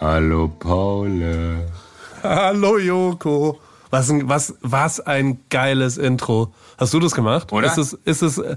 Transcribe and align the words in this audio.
Hallo 0.00 0.48
Paul. 0.48 1.66
Hallo 2.22 2.78
Joko. 2.78 3.58
Was 3.90 4.10
ein, 4.10 4.28
was, 4.28 4.54
was 4.60 5.00
ein 5.00 5.40
geiles 5.48 5.96
Intro. 5.96 6.52
Hast 6.76 6.92
du 6.92 7.00
das 7.00 7.14
gemacht? 7.14 7.52
Oder? 7.52 7.66
Ist 7.66 7.78
es, 7.78 7.92
ist 7.92 8.22
es, 8.22 8.38
äh, 8.38 8.56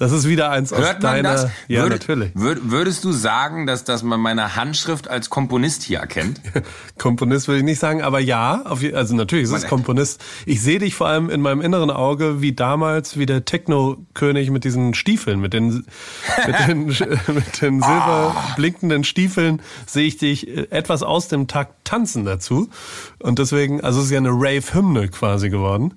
das 0.00 0.12
ist 0.12 0.26
wieder 0.26 0.50
eins 0.50 0.72
aus 0.72 0.80
Hört 0.80 1.02
man 1.02 1.12
deiner. 1.12 1.32
das? 1.34 1.50
Ja, 1.68 1.84
Würd- 1.84 1.90
natürlich. 1.90 2.32
würd- 2.34 2.58
würdest 2.64 3.04
du 3.04 3.12
sagen, 3.12 3.66
dass, 3.66 3.84
dass 3.84 4.02
man 4.02 4.18
meine 4.18 4.56
Handschrift 4.56 5.06
als 5.08 5.30
Komponist 5.30 5.82
hier 5.84 5.98
erkennt? 6.00 6.40
Komponist 6.98 7.46
würde 7.46 7.58
ich 7.58 7.64
nicht 7.64 7.78
sagen, 7.78 8.02
aber 8.02 8.18
ja, 8.18 8.62
auf, 8.64 8.80
also 8.94 9.14
natürlich 9.14 9.44
ist 9.44 9.52
es 9.52 9.66
Komponist. 9.68 10.20
Ich 10.46 10.60
sehe 10.62 10.78
dich 10.78 10.94
vor 10.94 11.06
allem 11.06 11.30
in 11.30 11.40
meinem 11.42 11.60
inneren 11.60 11.90
Auge 11.90 12.40
wie 12.40 12.52
damals, 12.52 13.18
wie 13.18 13.26
der 13.26 13.44
Techno-König 13.44 14.50
mit 14.50 14.64
diesen 14.64 14.94
Stiefeln, 14.94 15.38
mit 15.38 15.52
den, 15.52 15.68
mit 16.46 16.68
den, 16.68 16.86
mit 16.86 17.62
den 17.62 17.80
silber 17.82 18.34
blinkenden 18.56 19.04
Stiefeln 19.04 19.60
sehe 19.86 20.06
ich 20.06 20.16
dich 20.16 20.48
äh, 20.48 20.66
etwas 20.70 21.02
aus 21.02 21.28
dem 21.28 21.46
Takt 21.46 21.84
tanzen 21.84 22.24
dazu. 22.24 22.70
Und 23.18 23.38
deswegen, 23.38 23.82
also 23.82 23.98
es 24.00 24.06
ist 24.06 24.10
ja 24.12 24.18
eine 24.18 24.30
Rave-Hymne 24.30 25.08
quasi 25.08 25.50
geworden. 25.50 25.94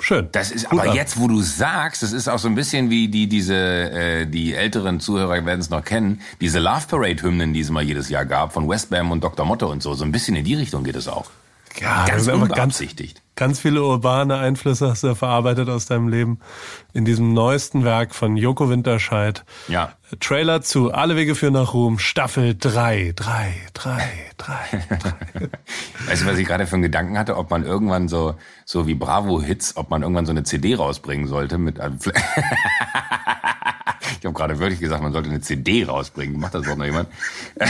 Schön. 0.00 0.28
Das 0.32 0.50
ist 0.50 0.70
aber 0.70 0.88
ab. 0.90 0.94
jetzt, 0.94 1.18
wo 1.18 1.26
du 1.26 1.40
sagst, 1.40 2.02
das 2.02 2.12
ist 2.12 2.28
auch 2.28 2.38
so 2.38 2.48
ein 2.48 2.54
bisschen 2.54 2.90
wie 2.90 3.08
die 3.08 3.28
diese 3.28 3.54
äh, 3.54 4.26
die 4.26 4.54
älteren 4.54 5.00
Zuhörer 5.00 5.44
werden 5.46 5.60
es 5.60 5.70
noch 5.70 5.84
kennen, 5.84 6.20
diese 6.40 6.58
Love 6.58 6.86
Parade 6.88 7.22
Hymnen, 7.22 7.54
die 7.54 7.60
es 7.60 7.70
mal 7.70 7.82
jedes 7.82 8.08
Jahr 8.10 8.26
gab 8.26 8.52
von 8.52 8.68
Westbam 8.68 9.10
und 9.10 9.24
Dr. 9.24 9.46
Motto 9.46 9.70
und 9.70 9.82
so, 9.82 9.94
so 9.94 10.04
ein 10.04 10.12
bisschen 10.12 10.36
in 10.36 10.44
die 10.44 10.54
Richtung 10.54 10.84
geht 10.84 10.96
es 10.96 11.08
auch. 11.08 11.30
Ja, 11.80 12.00
das 12.04 12.08
Ganz 12.10 12.22
ist 12.22 12.28
einfach 12.28 12.48
ganz, 12.54 12.82
ganz 13.34 13.60
viele 13.60 13.82
urbane 13.82 14.36
Einflüsse 14.38 14.88
hast 14.90 15.02
du 15.04 15.14
verarbeitet 15.14 15.68
aus 15.68 15.86
deinem 15.86 16.08
Leben 16.08 16.40
in 16.94 17.04
diesem 17.04 17.34
neuesten 17.34 17.84
Werk 17.84 18.14
von 18.14 18.36
Joko 18.36 18.70
Winterscheid. 18.70 19.44
Ja. 19.68 19.92
Trailer 20.20 20.62
zu 20.62 20.92
Alle 20.92 21.16
Wege 21.16 21.34
führen 21.34 21.52
nach 21.54 21.74
Ruhm, 21.74 21.98
Staffel 21.98 22.56
3, 22.58 23.12
3, 23.14 23.54
3, 23.74 24.02
3, 24.36 24.84
3. 24.96 25.50
Weißt 26.08 26.22
du, 26.22 26.26
was 26.26 26.38
ich 26.38 26.46
gerade 26.46 26.66
für 26.66 26.74
einen 26.74 26.82
Gedanken 26.82 27.18
hatte, 27.18 27.36
ob 27.36 27.50
man 27.50 27.64
irgendwann 27.64 28.08
so 28.08 28.36
so 28.64 28.86
wie 28.86 28.94
Bravo 28.94 29.42
Hits, 29.42 29.76
ob 29.76 29.90
man 29.90 30.02
irgendwann 30.02 30.26
so 30.26 30.32
eine 30.32 30.44
CD 30.44 30.74
rausbringen 30.74 31.26
sollte 31.26 31.58
mit 31.58 31.78
einem 31.80 31.98
Fl- 31.98 32.14
Ich 34.20 34.24
habe 34.24 34.34
gerade 34.34 34.58
wirklich 34.58 34.80
gesagt, 34.80 35.02
man 35.02 35.12
sollte 35.12 35.28
eine 35.28 35.40
CD 35.40 35.84
rausbringen. 35.84 36.40
Macht 36.40 36.54
das 36.54 36.62
überhaupt 36.62 36.78
noch 36.78 36.86
jemand? 36.86 37.08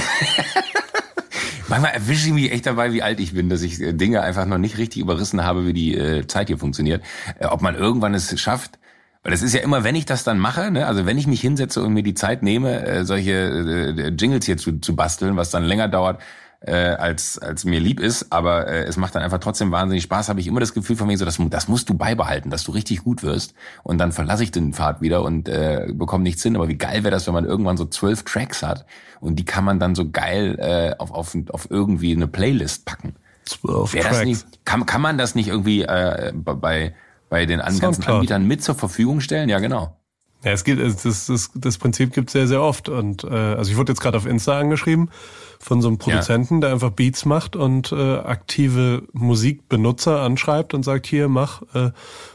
Manchmal 1.68 1.92
erwische 1.92 2.28
ich 2.28 2.32
mich 2.32 2.52
echt 2.52 2.66
dabei, 2.66 2.92
wie 2.92 3.02
alt 3.02 3.18
ich 3.18 3.34
bin, 3.34 3.48
dass 3.48 3.62
ich 3.62 3.80
äh, 3.80 3.92
Dinge 3.92 4.22
einfach 4.22 4.46
noch 4.46 4.58
nicht 4.58 4.78
richtig 4.78 5.02
überrissen 5.02 5.42
habe, 5.42 5.66
wie 5.66 5.72
die 5.72 5.96
äh, 5.96 6.26
Zeit 6.26 6.46
hier 6.46 6.58
funktioniert. 6.58 7.02
Äh, 7.40 7.46
ob 7.46 7.60
man 7.60 7.74
irgendwann 7.74 8.14
es 8.14 8.38
schafft, 8.40 8.78
weil 9.24 9.32
das 9.32 9.42
ist 9.42 9.52
ja 9.52 9.60
immer, 9.60 9.82
wenn 9.82 9.96
ich 9.96 10.04
das 10.04 10.22
dann 10.22 10.38
mache, 10.38 10.70
ne, 10.70 10.86
also 10.86 11.06
wenn 11.06 11.18
ich 11.18 11.26
mich 11.26 11.40
hinsetze 11.40 11.82
und 11.82 11.92
mir 11.92 12.04
die 12.04 12.14
Zeit 12.14 12.44
nehme, 12.44 13.04
solche 13.04 14.12
Jingles 14.16 14.46
hier 14.46 14.56
zu, 14.56 14.78
zu 14.78 14.94
basteln, 14.94 15.36
was 15.36 15.50
dann 15.50 15.64
länger 15.64 15.88
dauert, 15.88 16.20
äh, 16.60 16.72
als, 16.72 17.38
als 17.38 17.64
mir 17.64 17.80
lieb 17.80 18.00
ist, 18.00 18.32
aber 18.32 18.66
äh, 18.66 18.84
es 18.84 18.96
macht 18.96 19.14
dann 19.14 19.22
einfach 19.22 19.38
trotzdem 19.38 19.70
wahnsinnig 19.72 20.02
Spaß, 20.04 20.28
habe 20.28 20.40
ich 20.40 20.46
immer 20.46 20.60
das 20.60 20.74
Gefühl 20.74 20.96
von 20.96 21.06
mir 21.06 21.16
so, 21.18 21.24
das, 21.24 21.38
das 21.50 21.68
musst 21.68 21.88
du 21.88 21.94
beibehalten, 21.94 22.50
dass 22.50 22.64
du 22.64 22.72
richtig 22.72 23.04
gut 23.04 23.22
wirst 23.22 23.54
und 23.82 23.98
dann 23.98 24.12
verlasse 24.12 24.42
ich 24.42 24.50
den 24.50 24.72
Pfad 24.72 25.00
wieder 25.00 25.22
und 25.22 25.48
äh, 25.48 25.86
bekomme 25.92 26.22
nichts 26.24 26.42
hin, 26.42 26.56
aber 26.56 26.68
wie 26.68 26.78
geil 26.78 27.04
wäre 27.04 27.10
das, 27.12 27.26
wenn 27.26 27.34
man 27.34 27.44
irgendwann 27.44 27.76
so 27.76 27.84
zwölf 27.86 28.22
Tracks 28.24 28.62
hat 28.62 28.86
und 29.20 29.36
die 29.36 29.44
kann 29.44 29.64
man 29.64 29.78
dann 29.78 29.94
so 29.94 30.08
geil 30.10 30.58
äh, 30.58 30.94
auf, 30.98 31.10
auf, 31.12 31.36
auf 31.50 31.70
irgendwie 31.70 32.12
eine 32.14 32.26
Playlist 32.26 32.84
packen. 32.86 33.14
12 33.44 33.92
Wäre 33.94 34.04
das 34.08 34.12
Tracks. 34.16 34.26
nicht, 34.26 34.46
kann, 34.64 34.86
kann 34.86 35.00
man 35.02 35.18
das 35.18 35.34
nicht 35.36 35.48
irgendwie 35.48 35.82
äh, 35.82 36.32
bei, 36.34 36.94
bei 37.28 37.46
den 37.46 37.60
an, 37.60 37.78
ganzen. 37.78 38.04
Anbietern 38.04 38.44
mit 38.46 38.62
zur 38.64 38.74
Verfügung 38.74 39.20
stellen? 39.20 39.48
Ja, 39.48 39.58
genau. 39.60 39.96
Ja, 40.44 40.52
es 40.52 40.64
gibt, 40.64 40.80
es- 40.80 41.02
das, 41.02 41.26
das, 41.26 41.50
das 41.54 41.78
Prinzip 41.78 42.12
gibt 42.12 42.30
sehr, 42.30 42.46
sehr 42.48 42.60
oft. 42.62 42.88
Und 42.88 43.24
äh, 43.24 43.28
also 43.28 43.70
ich 43.70 43.76
wurde 43.76 43.92
jetzt 43.92 44.00
gerade 44.00 44.16
auf 44.18 44.26
Insta 44.26 44.58
angeschrieben 44.58 45.10
von 45.58 45.80
so 45.82 45.88
einem 45.88 45.98
Produzenten, 45.98 46.60
der 46.60 46.72
einfach 46.72 46.90
Beats 46.90 47.24
macht 47.24 47.56
und 47.56 47.92
äh, 47.92 48.16
aktive 48.18 49.02
Musikbenutzer 49.12 50.20
anschreibt 50.20 50.74
und 50.74 50.84
sagt, 50.84 51.06
hier, 51.06 51.28
mach, 51.28 51.62
äh, 51.74 51.90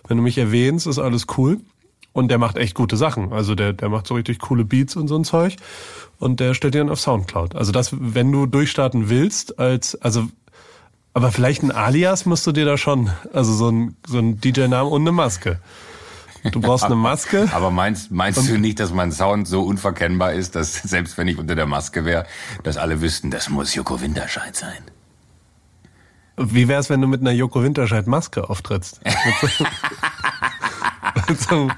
wenn 0.07 0.17
du 0.17 0.23
mich 0.23 0.37
erwähnst, 0.37 0.87
ist 0.87 0.99
alles 0.99 1.27
cool. 1.37 1.59
Und 2.13 2.27
der 2.29 2.37
macht 2.37 2.57
echt 2.57 2.75
gute 2.75 2.97
Sachen. 2.97 3.31
Also 3.31 3.55
der, 3.55 3.71
der 3.71 3.87
macht 3.87 4.05
so 4.05 4.15
richtig 4.15 4.39
coole 4.39 4.65
Beats 4.65 4.97
und 4.97 5.07
so 5.07 5.15
ein 5.15 5.23
Zeug. 5.23 5.55
Und 6.19 6.39
der 6.41 6.53
stellt 6.53 6.73
die 6.73 6.79
dann 6.79 6.89
auf 6.89 6.99
Soundcloud. 6.99 7.55
Also 7.55 7.71
das, 7.71 7.95
wenn 7.97 8.31
du 8.31 8.45
durchstarten 8.45 9.09
willst, 9.09 9.59
als, 9.59 9.95
also 10.01 10.27
aber 11.13 11.31
vielleicht 11.31 11.63
ein 11.63 11.71
Alias 11.71 12.25
musst 12.25 12.47
du 12.47 12.51
dir 12.51 12.65
da 12.65 12.77
schon, 12.77 13.09
also 13.33 13.53
so 13.53 13.69
ein, 13.69 13.95
so 14.07 14.17
ein 14.17 14.39
DJ-Namen 14.39 14.91
und 14.91 15.01
eine 15.01 15.11
Maske. 15.11 15.59
Du 16.43 16.59
brauchst 16.59 16.85
eine 16.85 16.95
Maske. 16.95 17.47
Aber 17.53 17.69
meinst, 17.71 18.11
meinst 18.11 18.49
du 18.49 18.57
nicht, 18.57 18.79
dass 18.79 18.91
mein 18.91 19.11
Sound 19.11 19.47
so 19.47 19.61
unverkennbar 19.63 20.33
ist, 20.33 20.55
dass 20.55 20.73
selbst 20.83 21.17
wenn 21.17 21.27
ich 21.27 21.37
unter 21.37 21.55
der 21.55 21.67
Maske 21.67 22.05
wäre, 22.05 22.25
dass 22.63 22.77
alle 22.77 23.01
wüssten, 23.01 23.29
das 23.31 23.49
muss 23.49 23.75
Joko 23.75 24.01
Winterscheid 24.01 24.55
sein? 24.55 24.83
Wie 26.37 26.67
wär's, 26.67 26.89
wenn 26.89 27.01
du 27.01 27.07
mit 27.07 27.21
einer 27.21 27.31
Joko 27.31 27.61
Winterscheid 27.61 28.07
Maske 28.07 28.49
auftrittst? 28.49 29.01
So, 31.49 31.69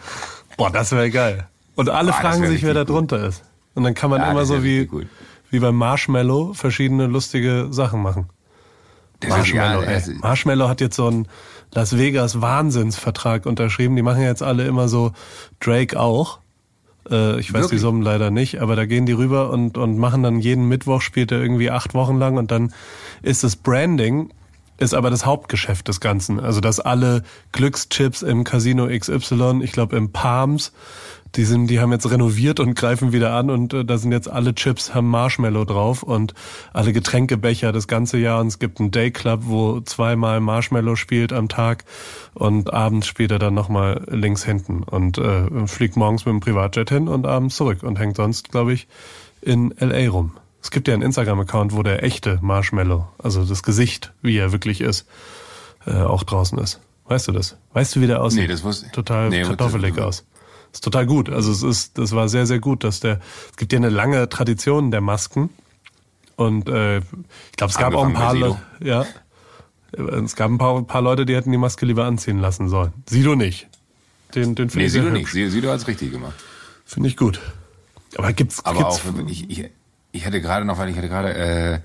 boah, 0.57 0.69
das 0.72 0.91
wäre 0.91 1.09
geil. 1.09 1.47
Und 1.75 1.90
alle 1.90 2.12
Boah, 2.12 2.22
fragen 2.22 2.45
sich, 2.47 2.63
wer 2.63 2.74
da 2.74 2.84
drunter 2.85 3.25
ist. 3.28 3.44
Und 3.75 3.84
dann 3.84 3.94
kann 3.94 4.09
man 4.09 4.22
Ja, 4.22 4.31
immer 4.31 4.45
so 4.45 4.63
wie, 4.63 4.85
gut. 4.85 5.07
wie 5.50 5.59
beim 5.59 5.75
Marshmallow 5.75 6.53
verschiedene 6.53 7.07
lustige 7.07 7.68
Sachen 7.72 8.01
machen. 8.01 8.30
Das 9.19 9.30
Marshmallow, 9.30 9.84
ja, 9.84 9.90
ey. 9.90 10.16
Marshmallow 10.22 10.68
hat 10.69 10.81
jetzt 10.81 10.95
so 10.95 11.07
einen 11.07 11.28
Las 11.74 11.98
Vegas 11.98 12.42
Wahnsinnsvertrag 12.42 13.46
unterschrieben. 13.46 13.96
Die 13.96 14.02
machen 14.02 14.22
jetzt 14.22 14.44
alle 14.44 14.66
immer 14.66 14.88
so, 14.88 15.12
Drake 15.60 16.00
auch. 16.00 16.40
Äh, 17.10 17.40
ich 17.40 17.54
weiß 17.54 17.62
die 17.62 17.64
Wirklich? 17.64 17.82
Summen 17.82 18.02
leider 18.02 18.32
nicht, 18.32 18.62
aber 18.62 18.76
da 18.76 18.86
gehen 18.86 19.06
die 19.06 19.14
rüber 19.14 19.50
und, 19.50 19.78
und 19.78 19.98
machen 19.98 20.24
dann 20.24 20.40
jeden 20.40 20.68
Mittwoch, 20.68 21.02
spielt 21.02 21.32
er 21.32 21.42
irgendwie 21.42 21.72
acht 21.72 21.94
Wochen 21.94 22.18
lang 22.18 22.38
und 22.38 22.52
dann 22.52 22.74
ist 23.22 23.44
das 23.44 23.56
Branding, 23.56 24.30
ist 24.78 24.94
aber 24.94 25.10
das 25.10 25.26
Hauptgeschäft 25.26 25.88
des 25.88 26.00
Ganzen. 26.00 26.40
Also 26.40 26.62
dass 26.62 26.80
alle 26.80 27.24
Glückschips 27.52 28.22
im 28.22 28.44
Casino 28.44 28.88
XY, 28.88 29.62
ich 29.64 29.72
glaube 29.72 29.96
im 29.96 30.12
Palms, 30.12 30.72
die 31.36 31.46
sind, 31.46 31.68
die 31.68 31.80
haben 31.80 31.92
jetzt 31.92 32.10
renoviert 32.10 32.60
und 32.60 32.76
greifen 32.76 33.12
wieder 33.12 33.34
an 33.34 33.50
und 33.50 33.74
äh, 33.74 33.84
da 33.84 33.98
sind 33.98 34.12
jetzt 34.12 34.30
alle 34.30 34.54
Chips 34.54 34.94
haben 34.94 35.08
Marshmallow 35.10 35.66
drauf 35.66 36.04
und 36.04 36.34
alle 36.74 36.94
Getränkebecher 36.94 37.72
das 37.72 37.88
ganze 37.88 38.18
Jahr 38.18 38.40
und 38.40 38.48
es 38.48 38.60
gibt 38.60 38.80
einen 38.80 38.92
Dayclub, 38.92 39.42
wo 39.46 39.82
zweimal 39.82 40.40
Marshmallow 40.42 40.96
spielt 40.96 41.34
am 41.34 41.50
Tag 41.50 41.86
und 42.36 42.72
abends 42.72 43.08
spielt 43.08 43.32
er 43.32 43.40
dann 43.40 43.54
nochmal 43.56 44.04
links 44.10 44.44
hinten 44.44 44.84
und 44.84 45.18
äh, 45.18 45.66
fliegt 45.68 45.98
morgens 45.98 46.26
mit 46.26 46.34
dem 46.34 46.40
Privatjet 46.40 46.90
hin 46.90 47.08
und 47.08 47.26
abends 47.26 47.56
zurück 47.56 47.82
und 47.84 47.98
hängt 47.98 48.16
sonst, 48.16 48.52
glaube 48.52 48.74
ich, 48.74 48.88
in 49.42 49.74
LA 49.80 50.10
rum. 50.10 50.34
Es 50.62 50.72
gibt 50.72 50.88
ja 50.88 50.94
einen 50.94 51.04
Instagram-Account, 51.04 51.76
wo 51.76 51.84
der 51.84 52.04
echte 52.04 52.40
Marshmallow, 52.42 53.08
also 53.18 53.44
das 53.44 53.64
Gesicht, 53.64 54.14
wie 54.22 54.38
er 54.38 54.52
wirklich 54.52 54.82
ist, 54.82 55.08
äh, 55.86 55.94
auch 55.94 56.24
draußen 56.24 56.58
ist. 56.60 56.80
Weißt 57.06 57.28
du 57.28 57.32
das? 57.34 57.58
Weißt 57.74 57.96
du, 57.96 58.02
wie 58.02 58.08
der 58.08 58.22
aussieht? 58.22 58.44
Nee, 58.44 58.48
das 58.48 58.64
wusste- 58.64 58.90
Total 58.92 59.30
nee, 59.30 59.42
kartoffelig 59.42 60.00
aus. 60.00 60.26
Ist 60.74 60.84
total 60.84 61.06
gut. 61.06 61.30
Also 61.30 61.52
es 61.52 61.62
ist, 61.64 61.98
das 61.98 62.12
war 62.14 62.28
sehr, 62.28 62.46
sehr 62.48 62.60
gut, 62.60 62.84
dass 62.84 63.00
der, 63.00 63.20
es 63.52 63.58
gibt 63.58 63.72
ja 63.72 63.78
eine 63.78 63.90
lange 63.90 64.28
Tradition 64.28 64.92
der 64.92 65.02
Masken. 65.02 65.50
Und 66.36 66.68
äh, 66.68 66.98
ich 66.98 67.04
glaube, 67.58 67.72
es 67.72 67.78
gab 67.78 67.94
auch 67.94 68.06
ein 68.06 68.14
paar 68.14 68.34
Leute, 68.34 68.60
ja. 68.82 69.06
Es 69.92 70.36
gab 70.36 70.50
ein 70.50 70.58
paar, 70.58 70.82
paar 70.84 71.04
Leute, 71.04 71.26
die 71.28 71.36
hätten 71.36 71.52
die 71.52 71.60
Maske 71.60 71.86
lieber 71.86 72.06
anziehen 72.06 72.40
lassen 72.40 72.68
sollen. 72.70 72.92
Sido 73.08 73.36
nicht. 73.36 73.68
Den, 74.34 74.56
den 74.56 74.72
finde 74.72 74.86
Nee, 74.90 74.98
ich 74.98 75.06
hübsch. 75.06 75.34
nicht. 75.36 75.52
Sieh 75.52 75.62
du 75.62 75.70
als 75.70 75.88
richtig 75.88 76.12
gemacht. 76.12 76.34
Finde 76.86 77.08
ich 77.10 77.18
gut. 77.18 77.40
Aber 78.18 78.34
gibt's, 78.34 78.66
Aber 78.66 78.80
gibt's 78.80 79.02
auch, 79.06 79.28
ich, 79.28 79.48
ich, 79.52 79.70
ich 80.12 80.26
hatte 80.26 80.42
gerade 80.42 80.66
noch, 80.66 80.80
weil 80.80 80.90
ich 80.90 80.98
hatte 80.98 81.10
gerade 81.10 81.34
äh, 81.36 81.80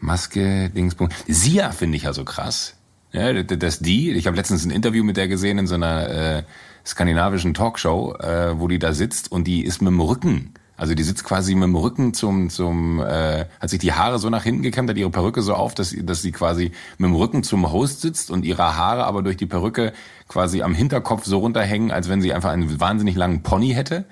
Maske, 0.00 0.70
Dingspunkt. 0.70 1.14
Sia 1.28 1.72
finde 1.72 1.98
ich 1.98 2.04
ja 2.04 2.14
so 2.14 2.24
krass. 2.24 2.74
Ja, 3.12 3.32
dass 3.42 3.78
die, 3.80 4.10
ich 4.12 4.26
habe 4.26 4.36
letztens 4.36 4.64
ein 4.64 4.70
Interview 4.70 5.04
mit 5.04 5.16
der 5.18 5.28
gesehen 5.28 5.58
in 5.58 5.66
so 5.66 5.74
einer 5.74 6.08
äh, 6.08 6.42
skandinavischen 6.86 7.54
Talkshow, 7.54 8.14
äh, 8.16 8.58
wo 8.58 8.68
die 8.68 8.78
da 8.78 8.92
sitzt 8.92 9.32
und 9.32 9.44
die 9.44 9.64
ist 9.64 9.80
mit 9.80 9.90
dem 9.90 10.00
Rücken. 10.00 10.54
Also 10.76 10.94
die 10.94 11.04
sitzt 11.04 11.24
quasi 11.24 11.54
mit 11.54 11.64
dem 11.64 11.76
Rücken 11.76 12.14
zum, 12.14 12.50
zum 12.50 13.00
äh, 13.00 13.46
hat 13.60 13.70
sich 13.70 13.78
die 13.78 13.92
Haare 13.92 14.18
so 14.18 14.28
nach 14.28 14.42
hinten 14.42 14.62
gekämmt, 14.62 14.90
hat 14.90 14.96
ihre 14.96 15.10
Perücke 15.10 15.40
so 15.40 15.54
auf, 15.54 15.74
dass, 15.74 15.94
dass 15.96 16.22
sie 16.22 16.32
quasi 16.32 16.72
mit 16.98 17.08
dem 17.08 17.14
Rücken 17.14 17.44
zum 17.44 17.70
Host 17.70 18.00
sitzt 18.00 18.30
und 18.30 18.44
ihre 18.44 18.76
Haare 18.76 19.04
aber 19.04 19.22
durch 19.22 19.36
die 19.36 19.46
Perücke 19.46 19.92
quasi 20.26 20.62
am 20.62 20.74
Hinterkopf 20.74 21.24
so 21.26 21.38
runterhängen, 21.38 21.92
als 21.92 22.08
wenn 22.08 22.20
sie 22.20 22.32
einfach 22.32 22.50
einen 22.50 22.80
wahnsinnig 22.80 23.14
langen 23.14 23.42
Pony 23.42 23.70
hätte. 23.70 24.04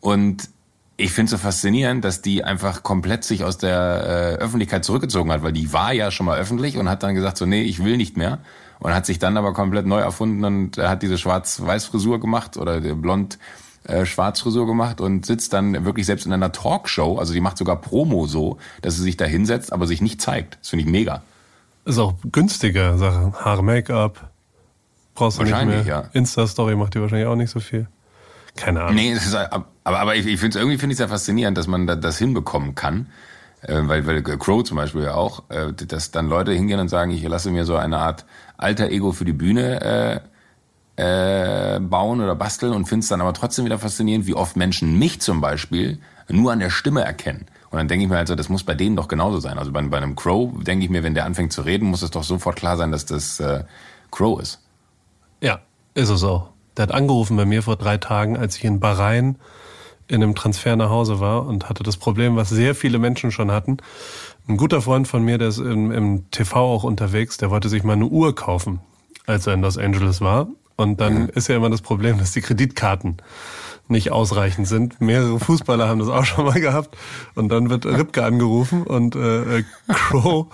Und 0.00 0.48
ich 0.96 1.12
finde 1.12 1.30
so 1.30 1.38
faszinierend, 1.38 2.04
dass 2.04 2.22
die 2.22 2.44
einfach 2.44 2.82
komplett 2.82 3.24
sich 3.24 3.44
aus 3.44 3.58
der 3.58 4.38
äh, 4.38 4.42
Öffentlichkeit 4.42 4.84
zurückgezogen 4.84 5.30
hat, 5.32 5.42
weil 5.42 5.52
die 5.52 5.72
war 5.72 5.92
ja 5.92 6.10
schon 6.10 6.26
mal 6.26 6.38
öffentlich 6.38 6.78
und 6.78 6.88
hat 6.88 7.02
dann 7.02 7.14
gesagt 7.14 7.36
so, 7.36 7.46
nee, 7.46 7.62
ich 7.62 7.84
will 7.84 7.96
nicht 7.96 8.16
mehr. 8.16 8.38
Und 8.78 8.94
hat 8.94 9.06
sich 9.06 9.18
dann 9.18 9.36
aber 9.36 9.52
komplett 9.54 9.86
neu 9.86 10.00
erfunden 10.00 10.44
und 10.44 10.78
hat 10.78 11.02
diese 11.02 11.16
Schwarz-Weiß-Frisur 11.18 12.20
gemacht 12.20 12.56
oder 12.56 12.80
der 12.80 12.94
blond 12.94 13.38
äh, 13.84 14.04
Schwarzfrisur 14.04 14.66
gemacht 14.66 15.00
und 15.00 15.24
sitzt 15.24 15.52
dann 15.52 15.84
wirklich 15.84 16.06
selbst 16.06 16.26
in 16.26 16.32
einer 16.32 16.52
Talkshow, 16.52 17.18
also 17.18 17.32
die 17.32 17.40
macht 17.40 17.56
sogar 17.56 17.80
Promo 17.80 18.26
so, 18.26 18.58
dass 18.82 18.96
sie 18.96 19.02
sich 19.02 19.16
da 19.16 19.24
hinsetzt, 19.24 19.72
aber 19.72 19.86
sich 19.86 20.02
nicht 20.02 20.20
zeigt. 20.20 20.58
Das 20.60 20.70
finde 20.70 20.84
ich 20.84 20.90
mega. 20.90 21.22
Ist 21.84 21.98
auch 21.98 22.14
günstiger 22.32 22.98
Sache. 22.98 23.32
Haare, 23.38 23.62
Make-up. 23.62 24.30
Brauchst 25.14 25.38
du 25.38 25.44
nicht 25.44 25.52
mehr. 25.52 25.60
Wahrscheinlich, 25.60 25.86
ja. 25.86 26.04
Insta-Story 26.12 26.74
macht 26.74 26.94
die 26.94 27.00
wahrscheinlich 27.00 27.28
auch 27.28 27.36
nicht 27.36 27.50
so 27.50 27.60
viel. 27.60 27.86
Keine 28.56 28.82
Ahnung. 28.82 28.96
Nee, 28.96 29.12
ist, 29.12 29.34
aber, 29.34 29.66
aber 29.84 30.16
ich, 30.16 30.26
ich 30.26 30.40
finde 30.40 30.56
es 30.56 30.62
irgendwie 30.62 30.78
finde 30.78 30.94
ich 30.94 30.98
ja 30.98 31.06
faszinierend, 31.06 31.56
dass 31.56 31.68
man 31.68 31.86
da, 31.86 31.94
das 31.94 32.18
hinbekommen 32.18 32.74
kann. 32.74 33.06
Äh, 33.62 33.82
weil, 33.84 34.06
weil 34.06 34.22
Crow 34.22 34.64
zum 34.64 34.76
Beispiel 34.76 35.02
ja 35.02 35.14
auch, 35.14 35.44
äh, 35.48 35.72
dass 35.72 36.10
dann 36.10 36.28
Leute 36.28 36.52
hingehen 36.52 36.80
und 36.80 36.88
sagen, 36.88 37.12
ich 37.12 37.22
lasse 37.22 37.50
mir 37.50 37.64
so 37.64 37.76
eine 37.76 37.98
Art 37.98 38.26
alter 38.56 38.90
Ego 38.90 39.12
für 39.12 39.24
die 39.24 39.32
Bühne 39.32 40.22
äh, 40.96 41.76
äh, 41.76 41.80
bauen 41.80 42.20
oder 42.20 42.34
basteln 42.34 42.72
und 42.72 42.86
finde 42.86 43.04
es 43.04 43.08
dann 43.08 43.20
aber 43.20 43.32
trotzdem 43.34 43.64
wieder 43.64 43.78
faszinierend, 43.78 44.26
wie 44.26 44.34
oft 44.34 44.56
Menschen 44.56 44.98
mich 44.98 45.20
zum 45.20 45.40
Beispiel 45.40 45.98
nur 46.28 46.52
an 46.52 46.60
der 46.60 46.70
Stimme 46.70 47.02
erkennen. 47.02 47.46
Und 47.70 47.78
dann 47.78 47.88
denke 47.88 48.04
ich 48.04 48.10
mir 48.10 48.16
also, 48.16 48.34
das 48.34 48.48
muss 48.48 48.64
bei 48.64 48.74
denen 48.74 48.96
doch 48.96 49.08
genauso 49.08 49.40
sein. 49.40 49.58
Also 49.58 49.72
bei, 49.72 49.82
bei 49.82 49.98
einem 49.98 50.16
Crow 50.16 50.50
denke 50.62 50.84
ich 50.84 50.90
mir, 50.90 51.02
wenn 51.02 51.14
der 51.14 51.24
anfängt 51.24 51.52
zu 51.52 51.62
reden, 51.62 51.88
muss 51.88 52.02
es 52.02 52.10
doch 52.10 52.24
sofort 52.24 52.56
klar 52.56 52.76
sein, 52.76 52.92
dass 52.92 53.06
das 53.06 53.40
äh, 53.40 53.64
Crow 54.10 54.40
ist. 54.40 54.60
Ja, 55.40 55.60
ist 55.94 56.08
es 56.08 56.24
auch. 56.24 56.50
Der 56.76 56.84
hat 56.84 56.92
angerufen 56.92 57.36
bei 57.36 57.44
mir 57.44 57.62
vor 57.62 57.76
drei 57.76 57.98
Tagen, 57.98 58.36
als 58.36 58.56
ich 58.56 58.64
in 58.64 58.80
Bahrain 58.80 59.36
in 60.08 60.22
einem 60.22 60.34
Transfer 60.34 60.76
nach 60.76 60.90
Hause 60.90 61.20
war 61.20 61.46
und 61.46 61.68
hatte 61.68 61.82
das 61.82 61.96
Problem, 61.96 62.36
was 62.36 62.48
sehr 62.48 62.74
viele 62.74 62.98
Menschen 62.98 63.32
schon 63.32 63.50
hatten. 63.50 63.78
Ein 64.48 64.58
guter 64.58 64.80
Freund 64.80 65.08
von 65.08 65.24
mir, 65.24 65.38
der 65.38 65.48
ist 65.48 65.58
im, 65.58 65.90
im 65.90 66.30
TV 66.30 66.56
auch 66.56 66.84
unterwegs, 66.84 67.36
der 67.36 67.50
wollte 67.50 67.68
sich 67.68 67.82
mal 67.82 67.94
eine 67.94 68.06
Uhr 68.06 68.34
kaufen, 68.34 68.78
als 69.26 69.46
er 69.48 69.54
in 69.54 69.62
Los 69.62 69.76
Angeles 69.76 70.20
war. 70.20 70.46
Und 70.76 71.00
dann 71.00 71.28
ist 71.30 71.48
ja 71.48 71.56
immer 71.56 71.70
das 71.70 71.82
Problem, 71.82 72.18
dass 72.18 72.32
die 72.32 72.42
Kreditkarten 72.42 73.16
nicht 73.88 74.10
ausreichend 74.12 74.66
sind. 74.66 75.00
Mehrere 75.00 75.38
Fußballer 75.38 75.88
haben 75.88 76.00
das 76.00 76.08
auch 76.08 76.24
schon 76.24 76.44
mal 76.44 76.60
gehabt. 76.60 76.96
Und 77.34 77.48
dann 77.50 77.70
wird 77.70 77.86
Ripke 77.86 78.24
angerufen 78.24 78.82
und 78.82 79.14
äh, 79.16 79.58
äh, 79.58 79.64
Crow 79.88 80.46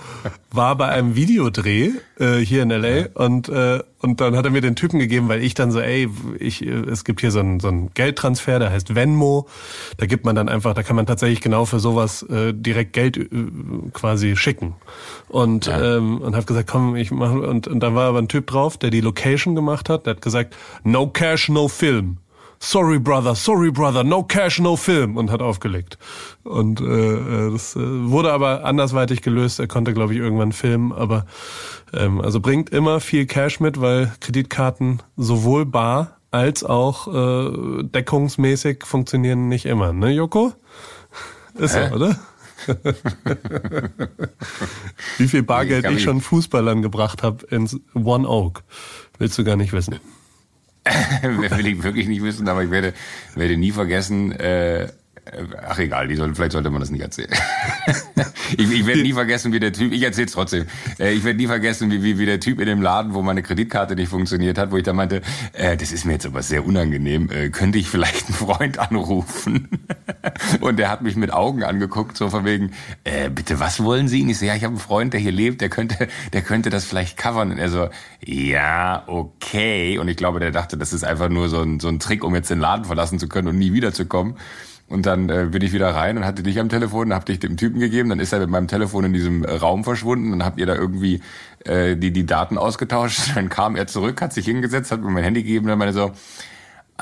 war 0.51 0.77
bei 0.77 0.89
einem 0.89 1.15
Videodreh 1.17 1.91
äh, 2.19 2.37
hier 2.39 2.63
in 2.63 2.71
LA 2.71 3.07
und 3.15 3.49
äh, 3.49 3.81
und 4.03 4.21
dann 4.21 4.35
hat 4.37 4.45
er 4.45 4.51
mir 4.51 4.61
den 4.61 4.75
Typen 4.75 4.99
gegeben, 4.99 5.29
weil 5.29 5.45
ich 5.45 5.55
dann 5.55 5.71
so, 5.71 5.79
ey, 5.79 6.09
ich, 6.41 6.61
es 6.63 7.05
gibt 7.05 7.21
hier 7.21 7.31
so 7.31 7.39
einen, 7.39 7.61
so 7.61 7.69
einen 7.69 7.95
Geldtransfer, 7.95 8.59
der 8.59 8.73
heißt 8.73 8.97
Venmo. 8.97 9.47
Da 9.97 10.07
gibt 10.07 10.25
man 10.25 10.35
dann 10.35 10.49
einfach, 10.49 10.75
da 10.75 10.83
kann 10.83 10.97
man 10.97 11.07
tatsächlich 11.07 11.41
genau 11.41 11.67
für 11.67 11.79
sowas 11.79 12.25
äh, 12.25 12.53
direkt 12.53 12.95
Geld 12.95 13.17
äh, 13.17 13.29
quasi 13.93 14.35
schicken. 14.35 14.75
Und 15.29 15.67
Ja. 15.67 15.99
ähm, 15.99 16.21
und 16.21 16.35
habe 16.35 16.45
gesagt, 16.47 16.69
komm, 16.69 16.97
ich 16.97 17.13
mache 17.13 17.43
und, 17.49 17.69
und 17.69 17.79
da 17.79 17.95
war 17.95 18.09
aber 18.09 18.19
ein 18.19 18.27
Typ 18.27 18.49
drauf, 18.49 18.77
der 18.77 18.91
die 18.91 19.01
Location 19.01 19.55
gemacht 19.55 19.89
hat. 19.89 20.07
Der 20.07 20.17
hat 20.17 20.23
gesagt, 20.23 20.57
no 20.83 21.07
cash, 21.07 21.49
no 21.49 21.69
film. 21.69 22.17
Sorry, 22.65 23.01
brother, 23.01 23.35
sorry, 23.35 23.73
brother, 23.73 24.05
no 24.05 24.23
cash, 24.23 24.61
no 24.61 24.77
film 24.77 25.17
und 25.17 25.33
hat 25.33 25.43
aufgelegt. 25.43 25.99
Und 26.45 26.81
äh, 26.81 26.85
äh, 26.85 27.51
das 27.51 27.75
äh, 27.75 27.81
wurde 27.81 28.33
aber 28.33 28.65
andersweitig 28.65 29.21
gelöst. 29.21 29.59
Er 29.59 29.67
konnte, 29.67 29.93
glaube 29.93 30.13
ich, 30.15 30.21
irgendwann 30.21 30.53
filmen, 30.53 30.93
aber 30.93 31.27
ähm, 31.93 32.21
also 32.21 32.39
bringt 32.39 32.71
immer 32.71 33.01
viel 33.01 33.27
Cash 33.27 33.59
mit, 33.59 33.81
weil 33.81 34.13
Kreditkarten 34.21 35.03
sowohl 35.17 35.67
bar 35.67 36.19
als 36.31 36.63
auch 36.63 37.09
äh, 37.09 37.83
deckungsmäßig 37.83 38.85
funktionieren 38.85 39.49
nicht 39.49 39.67
immer, 39.67 39.93
ne, 39.93 40.13
Joko? 40.13 40.53
Ist 41.55 41.73
so, 41.73 41.81
Hä? 41.81 41.93
oder? 41.93 42.17
Wie 45.19 45.27
viel 45.27 45.43
Bargeld 45.43 45.85
Ich 45.87 45.97
ich 45.97 46.03
schon 46.05 46.21
Fußballern 46.21 46.81
gebracht 46.81 47.25
habe 47.25 47.45
ins 47.47 47.81
One 47.93 48.29
Oak, 48.29 48.63
willst 49.19 49.37
du 49.37 49.43
gar 49.43 49.57
nicht 49.57 49.73
wissen. 49.73 49.99
will 51.23 51.67
ich 51.67 51.83
wirklich 51.83 52.09
nicht 52.09 52.23
wissen, 52.23 52.49
aber 52.49 52.65
ich 52.65 52.71
werde, 52.71 52.93
werde 53.35 53.57
nie 53.57 53.73
vergessen, 53.73 54.33
äh, 54.33 54.89
ach 55.69 55.79
egal, 55.79 56.09
die 56.09 56.17
soll, 56.17 56.35
vielleicht 56.35 56.53
sollte 56.53 56.71
man 56.71 56.81
das 56.81 56.91
nicht 56.91 57.01
erzählen. 57.01 57.31
ich, 58.57 58.71
ich 58.71 58.87
werde 58.87 59.03
nie 59.03 59.13
vergessen, 59.13 59.53
wie 59.53 59.61
der 59.61 59.73
Typ, 59.73 59.93
ich 59.93 60.03
erzähl's 60.03 60.33
trotzdem, 60.33 60.67
äh, 60.99 61.13
ich 61.13 61.25
werde 61.25 61.39
nie 61.39 61.47
vergessen, 61.47 61.91
wie, 61.91 62.03
wie, 62.03 62.19
wie 62.19 62.27
der 62.27 62.41
Typ 62.41 62.61
in 62.61 62.67
dem 62.67 62.83
Laden, 62.83 63.15
wo 63.15 63.23
meine 63.23 63.43
Kreditkarte 63.43 63.95
nicht 63.95 64.09
funktioniert 64.09 64.59
hat, 64.59 64.73
wo 64.73 64.77
ich 64.77 64.83
da 64.83 64.93
meinte, 64.93 65.23
äh, 65.53 65.77
das 65.77 65.93
ist 65.93 66.05
mir 66.05 66.15
jetzt 66.15 66.27
aber 66.27 66.43
sehr 66.43 66.67
unangenehm, 66.67 67.31
äh, 67.31 67.51
könnte 67.51 67.79
ich 67.79 67.89
vielleicht 67.89 68.27
einen 68.27 68.35
Freund 68.35 68.79
anrufen? 68.79 69.69
Und 70.61 70.79
der 70.79 70.91
hat 70.91 71.03
mich 71.03 71.17
mit 71.17 71.33
Augen 71.33 71.63
angeguckt, 71.63 72.17
so 72.17 72.29
von 72.29 72.45
wegen, 72.45 72.73
äh, 73.05 73.31
bitte, 73.31 73.61
was 73.61 73.83
wollen 73.83 74.09
Sie? 74.09 74.23
Und 74.23 74.31
ich 74.31 74.39
so, 74.39 74.45
ja, 74.45 74.55
ich 74.55 74.65
habe 74.65 74.73
einen 74.73 74.81
Freund, 74.81 75.13
der 75.13 75.21
hier 75.21 75.33
lebt, 75.33 75.61
der 75.61 75.69
könnte, 75.69 76.09
der 76.33 76.43
könnte 76.43 76.71
das 76.71 76.85
vielleicht 76.85 77.17
covern. 77.17 77.53
Und 77.53 77.59
er 77.59 77.69
so, 77.69 77.89
ja, 78.25 79.05
okay. 79.07 79.99
Und 79.99 80.09
ich 80.09 80.17
glaube, 80.17 80.41
der 80.41 80.51
dachte, 80.51 80.77
das 80.77 80.93
ist 80.93 81.05
einfach 81.05 81.29
nur 81.29 81.49
so 81.49 81.61
ein, 81.61 81.81
so 81.81 81.89
ein 81.89 81.99
Trick, 81.99 82.25
um 82.25 82.35
jetzt 82.35 82.51
den 82.51 82.61
Laden 82.61 82.85
verlassen 82.85 83.19
zu 83.19 83.29
können 83.29 83.49
und 83.49 83.59
nie 83.59 83.73
wiederzukommen. 83.73 84.37
Und 84.93 85.07
dann 85.07 85.31
äh, 85.31 85.47
bin 85.51 85.63
ich 85.63 85.73
wieder 85.73 85.95
rein 85.95 86.19
und 86.19 86.27
hatte 86.27 86.43
dich 86.43 86.61
am 86.61 86.69
Telefon, 86.69 87.15
hab 87.15 87.25
dich 87.25 87.41
dem 87.41 87.57
Typen 87.57 87.81
gegeben, 87.81 88.11
dann 88.11 88.21
ist 88.21 88.35
er 88.35 88.41
mit 88.41 88.51
meinem 88.51 88.69
Telefon 88.69 89.05
in 89.05 89.15
diesem 89.15 89.43
äh, 89.43 89.51
Raum 89.51 89.85
verschwunden, 89.85 90.33
dann 90.33 90.45
habt 90.45 90.61
ihr 90.61 90.67
da 90.67 90.75
irgendwie 90.75 91.23
äh, 91.65 91.97
die, 91.97 92.13
die 92.13 92.27
Daten 92.27 92.59
ausgetauscht, 92.59 93.21
dann 93.35 93.49
kam 93.49 93.75
er 93.75 93.87
zurück, 93.87 94.21
hat 94.21 94.35
sich 94.35 94.45
hingesetzt, 94.45 94.93
hat 94.93 95.01
mir 95.01 95.09
mein 95.09 95.25
Handy 95.25 95.45
gegeben 95.45 95.69
dann 95.69 95.79
meinte 95.79 95.95
so, 95.95 96.13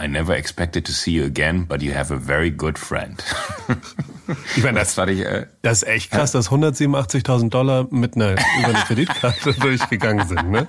I 0.00 0.06
never 0.06 0.36
expected 0.36 0.86
to 0.86 0.92
see 0.92 1.10
you 1.10 1.24
again, 1.24 1.66
but 1.66 1.82
you 1.82 1.92
have 1.92 2.14
a 2.14 2.16
very 2.16 2.52
good 2.52 2.78
friend. 2.78 3.24
Ich 4.56 4.62
meine, 4.62 4.78
Das 4.78 4.94
fand 4.94 5.10
ich, 5.10 5.20
äh, 5.20 5.46
Das 5.62 5.82
ist 5.82 5.88
echt 5.88 6.10
krass, 6.10 6.32
dass 6.32 6.50
187.000 6.50 7.50
Dollar 7.50 7.86
mit 7.90 8.16
einer 8.16 8.32
über 8.32 8.68
eine 8.68 8.78
Kreditkarte 8.86 9.52
durchgegangen 9.60 10.26
sind, 10.28 10.50
ne? 10.50 10.66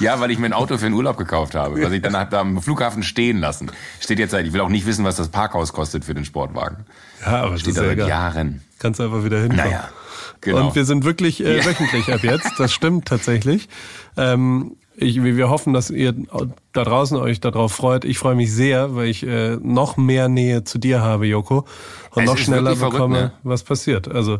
ja, 0.00 0.20
weil 0.20 0.30
ich 0.30 0.38
mir 0.38 0.46
ein 0.46 0.52
Auto 0.52 0.76
für 0.78 0.84
den 0.84 0.94
Urlaub 0.94 1.16
gekauft 1.16 1.54
habe, 1.54 1.82
was 1.82 1.92
ich 1.92 2.02
dann 2.02 2.16
hab 2.16 2.30
da 2.30 2.40
am 2.40 2.60
Flughafen 2.62 3.02
stehen 3.02 3.38
lassen. 3.38 3.70
Steht 4.00 4.18
jetzt 4.18 4.30
seit, 4.32 4.46
ich 4.46 4.52
will 4.52 4.60
auch 4.60 4.68
nicht 4.68 4.86
wissen, 4.86 5.04
was 5.04 5.16
das 5.16 5.28
Parkhaus 5.28 5.72
kostet 5.72 6.04
für 6.04 6.14
den 6.14 6.24
Sportwagen. 6.24 6.84
Ja, 7.22 7.42
aber 7.44 7.58
Steht 7.58 7.68
das 7.68 7.74
da 7.76 7.80
ist 7.82 7.86
ja 7.86 7.88
seit 7.90 7.96
egal. 7.98 8.08
Jahren. 8.08 8.62
Kannst 8.78 9.00
einfach 9.00 9.24
wieder 9.24 9.38
hinkommen. 9.40 9.64
Naja, 9.64 9.88
genau. 10.40 10.66
Und 10.68 10.74
wir 10.74 10.84
sind 10.84 11.04
wirklich 11.04 11.42
äh, 11.44 11.64
wöchentlich 11.64 12.12
ab 12.12 12.22
jetzt. 12.22 12.52
Das 12.58 12.72
stimmt 12.72 13.06
tatsächlich. 13.08 13.68
Ähm, 14.16 14.76
ich, 14.96 15.22
wir 15.22 15.48
hoffen, 15.50 15.72
dass 15.72 15.90
ihr 15.90 16.14
da 16.72 16.84
draußen 16.84 17.16
euch 17.16 17.40
darauf 17.40 17.72
freut. 17.72 18.04
Ich 18.04 18.18
freue 18.18 18.34
mich 18.34 18.52
sehr, 18.52 18.94
weil 18.94 19.08
ich 19.08 19.26
äh, 19.26 19.56
noch 19.56 19.96
mehr 19.96 20.28
Nähe 20.28 20.64
zu 20.64 20.78
dir 20.78 21.00
habe, 21.00 21.26
Joko, 21.26 21.64
und 22.10 22.22
Es 22.22 22.30
noch 22.30 22.36
schneller 22.36 22.70
wirklich 22.70 22.78
verrückt, 22.78 22.96
bekomme, 22.96 23.18
ne? 23.18 23.32
was 23.42 23.64
passiert. 23.64 24.08
Also 24.08 24.38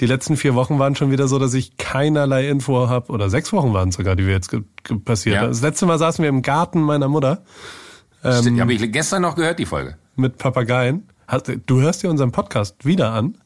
die 0.00 0.06
letzten 0.06 0.36
vier 0.36 0.54
Wochen 0.54 0.78
waren 0.78 0.94
schon 0.94 1.10
wieder 1.10 1.26
so, 1.26 1.38
dass 1.38 1.54
ich 1.54 1.76
keinerlei 1.76 2.48
Info 2.48 2.88
habe, 2.88 3.10
oder 3.10 3.30
sechs 3.30 3.52
Wochen 3.52 3.72
waren 3.72 3.88
es 3.88 3.96
sogar, 3.96 4.14
die 4.14 4.26
wir 4.26 4.34
jetzt 4.34 4.54
passiert. 5.04 5.36
Ja. 5.36 5.46
Das 5.46 5.62
letzte 5.62 5.86
Mal 5.86 5.98
saßen 5.98 6.22
wir 6.22 6.28
im 6.28 6.42
Garten 6.42 6.80
meiner 6.80 7.08
Mutter 7.08 7.42
Stimmt, 8.40 8.60
habe 8.60 8.72
ich 8.72 8.92
gestern 8.92 9.22
noch 9.22 9.36
gehört, 9.36 9.58
die 9.58 9.66
Folge. 9.66 9.96
mit 10.16 10.38
Papageien. 10.38 11.08
Du 11.66 11.80
hörst 11.80 12.02
dir 12.02 12.10
unseren 12.10 12.32
Podcast 12.32 12.84
wieder 12.84 13.12
an? 13.12 13.38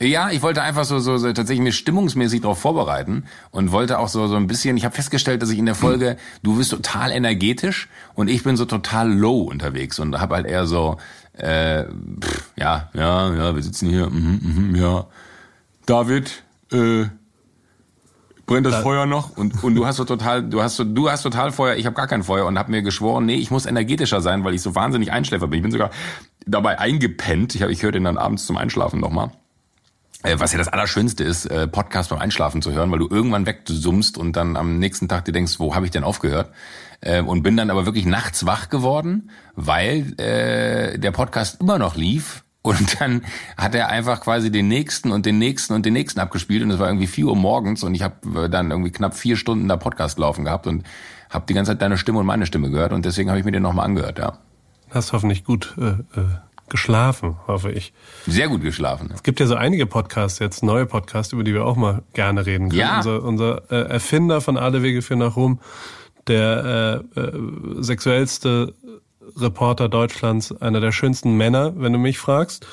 Ja, 0.00 0.30
ich 0.30 0.42
wollte 0.42 0.62
einfach 0.62 0.84
so, 0.84 0.98
so, 0.98 1.16
so 1.18 1.32
tatsächlich 1.32 1.62
mich 1.62 1.76
stimmungsmäßig 1.76 2.40
darauf 2.40 2.58
vorbereiten 2.58 3.24
und 3.52 3.70
wollte 3.70 4.00
auch 4.00 4.08
so, 4.08 4.26
so 4.26 4.34
ein 4.34 4.48
bisschen, 4.48 4.76
ich 4.76 4.84
habe 4.84 4.94
festgestellt, 4.94 5.40
dass 5.40 5.50
ich 5.50 5.58
in 5.58 5.66
der 5.66 5.76
Folge, 5.76 6.16
du 6.42 6.56
bist 6.56 6.72
total 6.72 7.12
energetisch 7.12 7.88
und 8.14 8.28
ich 8.28 8.42
bin 8.42 8.56
so 8.56 8.64
total 8.64 9.12
low 9.12 9.42
unterwegs 9.42 10.00
und 10.00 10.18
habe 10.20 10.34
halt 10.34 10.46
eher 10.46 10.66
so, 10.66 10.96
äh, 11.34 11.84
pff, 11.84 12.50
ja, 12.56 12.90
ja, 12.92 13.34
ja, 13.34 13.54
wir 13.54 13.62
sitzen 13.62 13.88
hier, 13.88 14.10
mhm, 14.10 14.40
mhm, 14.42 14.74
ja, 14.74 15.06
David, 15.86 16.42
äh, 16.72 17.04
brennt 18.46 18.66
das 18.66 18.82
Feuer 18.82 19.06
noch? 19.06 19.36
Und 19.36 19.62
und 19.62 19.74
du 19.74 19.86
hast 19.86 19.96
so 19.96 20.04
total 20.04 20.42
du 20.42 20.62
hast 20.62 20.76
so 20.76 20.84
du 20.84 21.10
hast 21.10 21.22
total 21.22 21.50
Feuer 21.52 21.76
ich 21.76 21.86
habe 21.86 21.94
gar 21.94 22.06
kein 22.06 22.22
Feuer 22.22 22.44
und 22.46 22.58
habe 22.58 22.70
mir 22.70 22.82
geschworen 22.82 23.24
nee 23.24 23.36
ich 23.36 23.50
muss 23.50 23.64
energetischer 23.64 24.20
sein 24.20 24.44
weil 24.44 24.54
ich 24.54 24.60
so 24.60 24.74
wahnsinnig 24.74 25.12
Einschläfer 25.12 25.46
bin. 25.46 25.58
Ich 25.58 25.62
bin 25.62 25.72
sogar 25.72 25.90
dabei 26.46 26.78
eingepennt. 26.78 27.54
Ich 27.54 27.62
hab, 27.62 27.70
ich 27.70 27.82
höre 27.82 27.92
den 27.92 28.04
dann 28.04 28.18
abends 28.18 28.44
zum 28.44 28.58
Einschlafen 28.58 29.00
nochmal 29.00 29.28
äh, 29.28 29.43
was 30.38 30.52
ja 30.52 30.58
das 30.58 30.68
Allerschönste 30.68 31.22
ist, 31.22 31.46
äh, 31.46 31.68
Podcast 31.68 32.10
beim 32.10 32.18
Einschlafen 32.18 32.62
zu 32.62 32.72
hören, 32.72 32.90
weil 32.90 32.98
du 32.98 33.08
irgendwann 33.08 33.46
wegsummst 33.46 34.16
und 34.16 34.36
dann 34.36 34.56
am 34.56 34.78
nächsten 34.78 35.08
Tag 35.08 35.26
dir 35.26 35.32
denkst, 35.32 35.60
wo 35.60 35.74
habe 35.74 35.84
ich 35.84 35.92
denn 35.92 36.02
aufgehört? 36.02 36.50
Äh, 37.00 37.20
und 37.20 37.42
bin 37.42 37.56
dann 37.56 37.70
aber 37.70 37.84
wirklich 37.84 38.06
nachts 38.06 38.46
wach 38.46 38.70
geworden, 38.70 39.30
weil 39.54 40.18
äh, 40.18 40.98
der 40.98 41.10
Podcast 41.10 41.60
immer 41.60 41.78
noch 41.78 41.96
lief. 41.96 42.42
Und 42.64 42.98
dann 42.98 43.20
hat 43.58 43.74
er 43.74 43.90
einfach 43.90 44.22
quasi 44.22 44.50
den 44.50 44.68
nächsten 44.68 45.12
und 45.12 45.26
den 45.26 45.38
nächsten 45.38 45.74
und 45.74 45.84
den 45.84 45.92
nächsten 45.92 46.18
abgespielt. 46.18 46.62
Und 46.62 46.70
es 46.70 46.78
war 46.78 46.88
irgendwie 46.88 47.06
vier 47.06 47.26
Uhr 47.26 47.36
morgens 47.36 47.82
und 47.82 47.94
ich 47.94 48.02
habe 48.02 48.48
dann 48.48 48.70
irgendwie 48.70 48.90
knapp 48.90 49.14
vier 49.14 49.36
Stunden 49.36 49.68
da 49.68 49.76
Podcast 49.76 50.18
laufen 50.18 50.46
gehabt 50.46 50.66
und 50.66 50.82
habe 51.28 51.44
die 51.46 51.52
ganze 51.52 51.72
Zeit 51.72 51.82
deine 51.82 51.98
Stimme 51.98 52.20
und 52.20 52.26
meine 52.26 52.46
Stimme 52.46 52.70
gehört. 52.70 52.94
Und 52.94 53.04
deswegen 53.04 53.28
habe 53.28 53.38
ich 53.38 53.44
mir 53.44 53.52
den 53.52 53.62
nochmal 53.62 53.84
angehört, 53.84 54.18
ja. 54.18 54.38
Hast 54.88 55.12
hoffentlich 55.12 55.44
gut 55.44 55.74
äh, 55.76 55.90
äh, 56.18 56.24
geschlafen, 56.68 57.36
hoffe 57.46 57.70
ich. 57.70 57.92
Sehr 58.26 58.48
gut 58.48 58.62
geschlafen. 58.62 59.10
Es 59.12 59.22
gibt 59.22 59.40
ja 59.40 59.46
so 59.46 59.54
einige 59.54 59.86
Podcasts 59.86 60.38
jetzt, 60.38 60.62
neue 60.62 60.86
Podcasts, 60.86 61.32
über 61.32 61.44
die 61.44 61.54
wir 61.54 61.64
auch 61.64 61.76
mal 61.76 62.02
gerne 62.12 62.46
reden 62.46 62.68
können. 62.70 62.80
Ja. 62.80 62.96
Unser, 62.98 63.22
unser 63.22 63.70
äh, 63.70 63.90
Erfinder 63.90 64.40
von 64.40 64.56
Alle 64.56 64.82
Wege 64.82 65.02
führen 65.02 65.20
nach 65.20 65.36
Rom, 65.36 65.60
der 66.26 67.02
äh, 67.14 67.20
äh, 67.20 67.32
sexuellste 67.80 68.74
Reporter 69.36 69.88
Deutschlands, 69.88 70.52
einer 70.60 70.80
der 70.80 70.92
schönsten 70.92 71.36
Männer, 71.36 71.72
wenn 71.76 71.92
du 71.92 71.98
mich 71.98 72.18
fragst. 72.18 72.66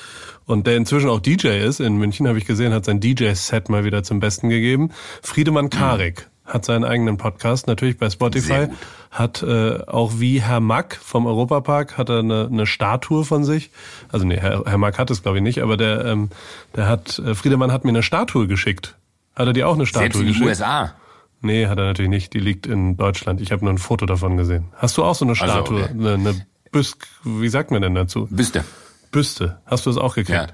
Und 0.46 0.68
der 0.68 0.76
inzwischen 0.76 1.10
auch 1.10 1.20
DJ 1.20 1.60
ist. 1.60 1.80
In 1.80 1.98
München 1.98 2.28
habe 2.28 2.38
ich 2.38 2.46
gesehen, 2.46 2.74
hat 2.74 2.86
sein 2.86 3.00
DJ-Set 3.00 3.70
mal 3.70 3.86
wieder 3.86 4.04
zum 4.04 4.20
Besten 4.20 4.50
gegeben. 4.50 4.92
Friedemann 5.22 5.70
Karik 5.70 6.31
hat 6.54 6.66
seinen 6.66 6.84
eigenen 6.84 7.18
Podcast, 7.18 7.68
natürlich 7.68 7.98
bei 7.98 8.10
Spotify. 8.10 8.68
Hat 9.10 9.42
äh, 9.44 9.80
auch 9.88 10.14
wie 10.20 10.42
Herr 10.42 10.60
Mack 10.60 10.96
vom 11.02 11.26
Europapark 11.26 11.98
hat 11.98 12.10
er 12.10 12.20
eine, 12.20 12.48
eine 12.52 12.66
Statue 12.66 13.24
von 13.26 13.44
sich. 13.44 13.72
Also 14.10 14.26
nee, 14.26 14.38
Herr, 14.38 14.64
Herr 14.66 14.78
Mack 14.78 14.98
hat 15.00 15.10
es 15.12 15.22
glaube 15.24 15.38
ich 15.38 15.44
nicht, 15.44 15.62
aber 15.62 15.76
der, 15.78 16.06
ähm, 16.06 16.30
der 16.76 16.88
hat, 16.88 17.20
äh, 17.20 17.36
Friedemann 17.36 17.72
hat 17.72 17.84
mir 17.84 17.90
eine 17.90 18.04
Statue 18.04 18.48
geschickt. 18.48 18.96
Hat 19.36 19.48
er 19.48 19.54
dir 19.54 19.68
auch 19.68 19.76
eine 19.76 19.86
Statue 19.86 20.04
Selbst 20.04 20.20
in 20.20 20.26
den 20.26 20.34
geschickt? 20.34 20.48
USA. 20.50 20.94
Nee, 21.42 21.68
hat 21.68 21.78
er 21.80 21.86
natürlich 21.86 22.10
nicht. 22.12 22.34
Die 22.34 22.40
liegt 22.40 22.68
in 22.68 22.98
Deutschland. 22.98 23.42
Ich 23.42 23.52
habe 23.52 23.64
nur 23.66 23.74
ein 23.74 23.80
Foto 23.80 24.06
davon 24.06 24.38
gesehen. 24.38 24.66
Hast 24.76 24.98
du 24.98 25.04
auch 25.04 25.16
so 25.16 25.26
eine 25.26 25.32
Also, 25.32 25.46
Statue? 25.46 25.84
okay. 25.84 25.92
Eine, 25.92 26.14
eine 26.14 26.46
Büsk, 26.72 27.08
wie 27.24 27.50
sagt 27.50 27.72
man 27.72 27.82
denn 27.82 27.96
dazu? 27.96 28.28
Büste. 28.30 28.64
Büste. 29.12 29.60
Hast 29.66 29.86
du 29.86 29.90
es 29.90 29.98
auch 29.98 30.16
gekriegt? 30.16 30.38
Ja. 30.38 30.48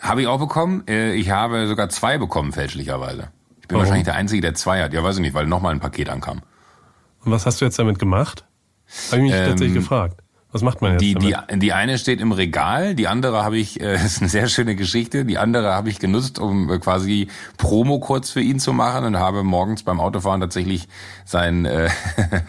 Habe 0.00 0.20
ich 0.20 0.26
auch 0.28 0.38
bekommen. 0.38 0.84
Äh, 0.86 1.14
Ich 1.14 1.30
habe 1.30 1.66
sogar 1.66 1.88
zwei 1.88 2.18
bekommen, 2.18 2.52
fälschlicherweise. 2.52 3.30
Ich 3.66 3.68
bin 3.68 3.74
Warum? 3.78 3.86
wahrscheinlich 3.86 4.04
der 4.04 4.14
Einzige, 4.14 4.42
der 4.42 4.54
zwei 4.54 4.80
hat. 4.80 4.92
Ja, 4.92 5.02
weiß 5.02 5.16
ich 5.16 5.22
nicht, 5.22 5.34
weil 5.34 5.46
nochmal 5.46 5.72
ein 5.74 5.80
Paket 5.80 6.08
ankam. 6.08 6.42
Und 7.24 7.32
was 7.32 7.46
hast 7.46 7.60
du 7.60 7.64
jetzt 7.64 7.76
damit 7.80 7.98
gemacht? 7.98 8.44
Habe 9.10 9.16
ich 9.16 9.22
mich 9.24 9.32
Ähm, 9.32 9.48
tatsächlich 9.48 9.74
gefragt. 9.74 10.20
Was 10.52 10.62
macht 10.62 10.80
man 10.80 10.92
jetzt 10.92 11.00
Die, 11.02 11.14
die, 11.14 11.32
damit? 11.32 11.60
die 11.62 11.72
eine 11.72 11.98
steht 11.98 12.20
im 12.20 12.30
Regal, 12.30 12.94
die 12.94 13.08
andere 13.08 13.42
habe 13.42 13.58
ich, 13.58 13.80
äh, 13.80 13.96
ist 14.06 14.20
eine 14.20 14.28
sehr 14.28 14.46
schöne 14.46 14.76
Geschichte, 14.76 15.24
die 15.24 15.36
andere 15.36 15.74
habe 15.74 15.88
ich 15.88 15.98
genutzt, 15.98 16.38
um 16.38 16.70
äh, 16.70 16.78
quasi 16.78 17.26
Promo 17.56 17.98
kurz 17.98 18.30
für 18.30 18.40
ihn 18.40 18.60
zu 18.60 18.72
machen 18.72 19.04
und 19.04 19.18
habe 19.18 19.42
morgens 19.42 19.82
beim 19.82 19.98
Autofahren 19.98 20.40
tatsächlich 20.40 20.86
sein, 21.24 21.64
äh, 21.64 21.90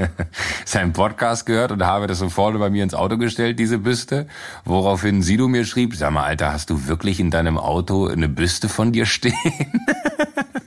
seinen 0.66 0.94
Podcast 0.94 1.48
gehört 1.48 1.72
und 1.72 1.84
habe 1.84 2.06
das 2.06 2.20
so 2.20 2.30
vorne 2.30 2.60
bei 2.60 2.70
mir 2.70 2.84
ins 2.84 2.94
Auto 2.94 3.18
gestellt, 3.18 3.58
diese 3.58 3.80
Büste, 3.80 4.28
woraufhin 4.64 5.24
Sido 5.24 5.48
mir 5.48 5.66
schrieb, 5.66 5.96
sag 5.96 6.12
mal, 6.12 6.24
Alter, 6.26 6.54
hast 6.54 6.70
du 6.70 6.86
wirklich 6.88 7.20
in 7.20 7.32
deinem 7.32 7.58
Auto 7.58 8.06
eine 8.06 8.30
Büste 8.30 8.70
von 8.70 8.92
dir 8.92 9.08
stehen? 9.08 9.34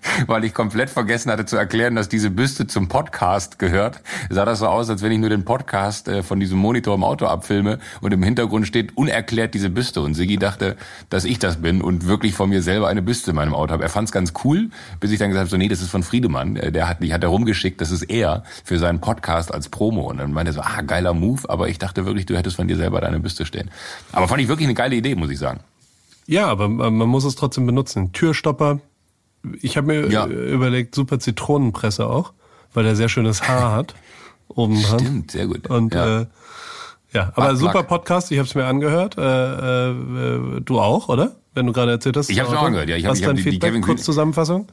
weil 0.27 0.45
ich 0.45 0.55
komplett 0.55 0.91
vergessen 0.91 1.31
hatte 1.31 1.47
zu 1.47 1.57
erklären, 1.57 1.95
dass 1.95 2.09
diese 2.09 2.31
Büste 2.31 2.67
zum 2.67 2.89
Podcast 2.89 3.59
gehört. 3.59 4.01
Sah 4.29 4.45
das 4.45 4.61
so 4.61 4.67
aus, 4.67 4.91
als 4.91 5.03
wenn 5.03 5.13
ich 5.13 5.19
nur 5.19 5.31
den 5.31 5.45
Podcast 5.45 6.09
äh, 6.09 6.23
von 6.23 6.41
diesem 6.41 6.59
Monitor 6.59 6.95
im 6.95 7.05
Auto 7.05 7.27
abfilme 7.27 7.79
und 8.01 8.13
im 8.13 8.23
Hintergrund 8.23 8.67
steht 8.67 8.97
unerklärt 8.97 9.55
diese 9.55 9.71
Büste. 9.71 10.01
Und 10.01 10.15
Siggi 10.15 10.37
dachte, 10.37 10.77
dass 11.09 11.25
ich 11.25 11.39
das 11.39 11.61
bin 11.61 11.81
und 11.83 12.07
wirklich 12.07 12.35
von 12.35 12.49
mir 12.49 12.63
selber 12.63 12.89
eine 12.89 13.03
Büste 13.03 13.31
in 13.31 13.37
meinem 13.37 13.55
Auto 13.55 13.73
habe. 13.73 13.83
Er 13.83 13.89
fand 13.89 14.09
es 14.09 14.13
ganz 14.13 14.33
cool, 14.45 14.71
bis 15.01 15.11
ich 15.11 15.19
dann 15.19 15.31
gesagt 15.31 15.43
habe, 15.43 15.51
so 15.51 15.57
nee, 15.57 15.69
das 15.69 15.81
ist 15.81 15.91
von 15.91 16.03
Friedemann. 16.03 16.57
Äh, 16.57 16.73
Der 16.73 16.89
hat, 16.89 17.03
die 17.03 17.13
hat 17.13 17.25
rumgeschickt, 17.25 17.81
das 17.81 17.91
ist 17.91 18.03
er 18.03 18.45
für 18.65 18.79
seinen 18.79 19.01
Podcast 19.01 19.53
als 19.53 19.69
Promo. 19.69 20.11
Und 20.11 20.19
dann 20.19 20.33
meinte 20.33 20.51
er 20.51 20.55
so, 20.55 20.61
ah, 20.61 20.83
geiler 20.83 21.15
Move, 21.15 21.49
aber 21.49 21.69
ich 21.69 21.79
dachte 21.79 22.07
wirklich, 22.07 22.27
du 22.27 22.37
hättest 22.37 22.57
von 22.57 22.69
dir 22.69 22.77
selber 22.77 23.01
deine 23.01 23.21
Büste 23.21 23.45
stehen. 23.47 23.71
Aber 24.13 24.29
fand 24.29 24.41
ich 24.43 24.49
wirklich 24.49 24.67
eine 24.67 24.75
geile 24.75 24.97
Idee, 24.97 25.15
muss 25.15 25.31
ich 25.31 25.39
sagen. 25.39 25.61
Ja, 26.27 26.47
aber 26.47 26.69
man 26.69 26.95
man 26.95 27.09
muss 27.09 27.25
es 27.25 27.35
trotzdem 27.35 27.67
benutzen. 27.67 28.13
Türstopper. 28.13 28.81
Ich 29.61 29.77
habe 29.77 29.87
mir 29.87 30.11
Ja. 30.11 30.27
äh, 30.27 30.53
überlegt, 30.53 30.95
super 30.95 31.19
Zitronenpresse 31.19 32.07
auch, 32.07 32.33
weil 32.75 32.87
er 32.87 32.97
sehr 32.97 33.09
schönes 33.09 33.49
Haar 33.49 33.73
hat. 33.73 33.95
Oben 34.49 34.83
dran. 34.83 34.99
Stimmt, 35.01 35.31
sehr 35.31 35.47
gut. 35.47 35.69
Und 35.69 35.95
Ja. 35.95 36.21
äh, 36.23 36.27
ja, 37.13 37.33
aber 37.35 37.49
Butt 37.51 37.59
super. 37.59 37.83
Podcast, 37.85 38.31
ich 38.33 38.39
habe 38.39 38.49
es 38.49 38.55
mir 38.55 38.65
angehört. 38.67 39.17
Äh, 39.19 39.91
äh, 39.91 40.61
du 40.61 40.81
auch, 40.81 41.09
oder? 41.09 41.37
Wenn 41.55 41.67
du 41.67 41.73
gerade 41.73 41.91
erzählt 41.93 42.17
hast. 42.17 42.31
Ich 42.31 42.39
hab's 42.39 42.51
mir 42.51 42.59
auch 42.61 42.65
angehört, 42.67 42.89
ja. 42.89 42.97
Ich 42.97 43.05
hab- 43.05 43.13
Was 43.13 43.19
ich 43.19 43.25
hab 43.25 43.31
dein 43.31 43.37
die- 43.37 43.43
die 43.45 43.51
Feedback? 43.51 43.71
Kevin 43.71 43.83
Kurz 43.83 44.03
Zusammenfassung? 44.05 44.69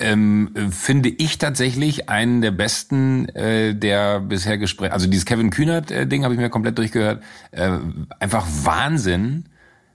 ähm, 0.00 0.50
äh, 0.54 0.70
finde 0.70 1.08
ich 1.08 1.38
tatsächlich 1.38 2.08
einen 2.08 2.40
der 2.40 2.50
besten 2.52 3.28
äh, 3.30 3.74
der 3.74 4.20
bisher 4.20 4.56
Gespräche. 4.58 4.92
Also 4.92 5.06
dieses 5.08 5.24
Kevin 5.24 5.50
Kühnert 5.50 5.90
äh, 5.90 6.06
Ding 6.06 6.24
habe 6.24 6.34
ich 6.34 6.40
mir 6.40 6.50
komplett 6.50 6.78
durchgehört. 6.78 7.22
Äh, 7.50 7.78
einfach 8.20 8.46
Wahnsinn, 8.62 9.46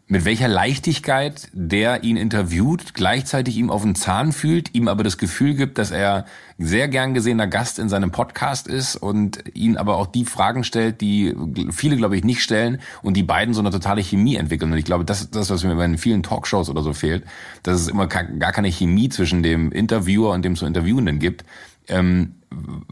mit 0.07 0.25
welcher 0.25 0.49
Leichtigkeit 0.49 1.49
der 1.53 2.03
ihn 2.03 2.17
interviewt, 2.17 2.93
gleichzeitig 2.93 3.57
ihm 3.57 3.69
auf 3.69 3.83
den 3.83 3.95
Zahn 3.95 4.33
fühlt, 4.33 4.75
ihm 4.75 4.87
aber 4.87 5.03
das 5.03 5.17
Gefühl 5.17 5.55
gibt, 5.55 5.77
dass 5.77 5.91
er 5.91 6.25
sehr 6.57 6.87
gern 6.89 7.13
gesehener 7.13 7.47
Gast 7.47 7.79
in 7.79 7.89
seinem 7.89 8.11
Podcast 8.11 8.67
ist 8.67 8.95
und 8.97 9.43
ihn 9.53 9.77
aber 9.77 9.97
auch 9.97 10.07
die 10.07 10.25
Fragen 10.25 10.63
stellt, 10.63 10.99
die 11.01 11.35
viele, 11.71 11.95
glaube 11.95 12.17
ich, 12.17 12.23
nicht 12.23 12.43
stellen 12.43 12.79
und 13.01 13.15
die 13.15 13.23
beiden 13.23 13.53
so 13.53 13.61
eine 13.61 13.71
totale 13.71 14.03
Chemie 14.03 14.35
entwickeln. 14.35 14.71
Und 14.71 14.77
ich 14.77 14.85
glaube, 14.85 15.05
das 15.05 15.21
ist 15.21 15.35
das, 15.35 15.49
was 15.49 15.63
mir 15.63 15.71
immer 15.71 15.85
in 15.85 15.97
vielen 15.97 16.21
Talkshows 16.21 16.69
oder 16.69 16.83
so 16.83 16.93
fehlt, 16.93 17.23
dass 17.63 17.79
es 17.79 17.87
immer 17.87 18.07
gar 18.07 18.51
keine 18.51 18.71
Chemie 18.71 19.09
zwischen 19.09 19.41
dem 19.41 19.71
Interviewer 19.71 20.31
und 20.31 20.43
dem 20.43 20.55
zu 20.55 20.65
Interviewenden 20.65 21.19
gibt. 21.19 21.45
Ähm, 21.87 22.35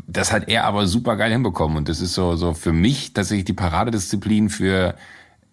das 0.07 0.31
hat 0.31 0.47
er 0.47 0.63
aber 0.63 0.87
super 0.87 1.17
geil 1.17 1.31
hinbekommen 1.31 1.77
und 1.77 1.89
das 1.89 2.01
ist 2.01 2.13
so, 2.13 2.35
so 2.35 2.53
für 2.53 2.73
mich 2.73 3.13
tatsächlich 3.13 3.45
die 3.45 3.53
Paradedisziplin 3.53 4.49
für 4.49 4.95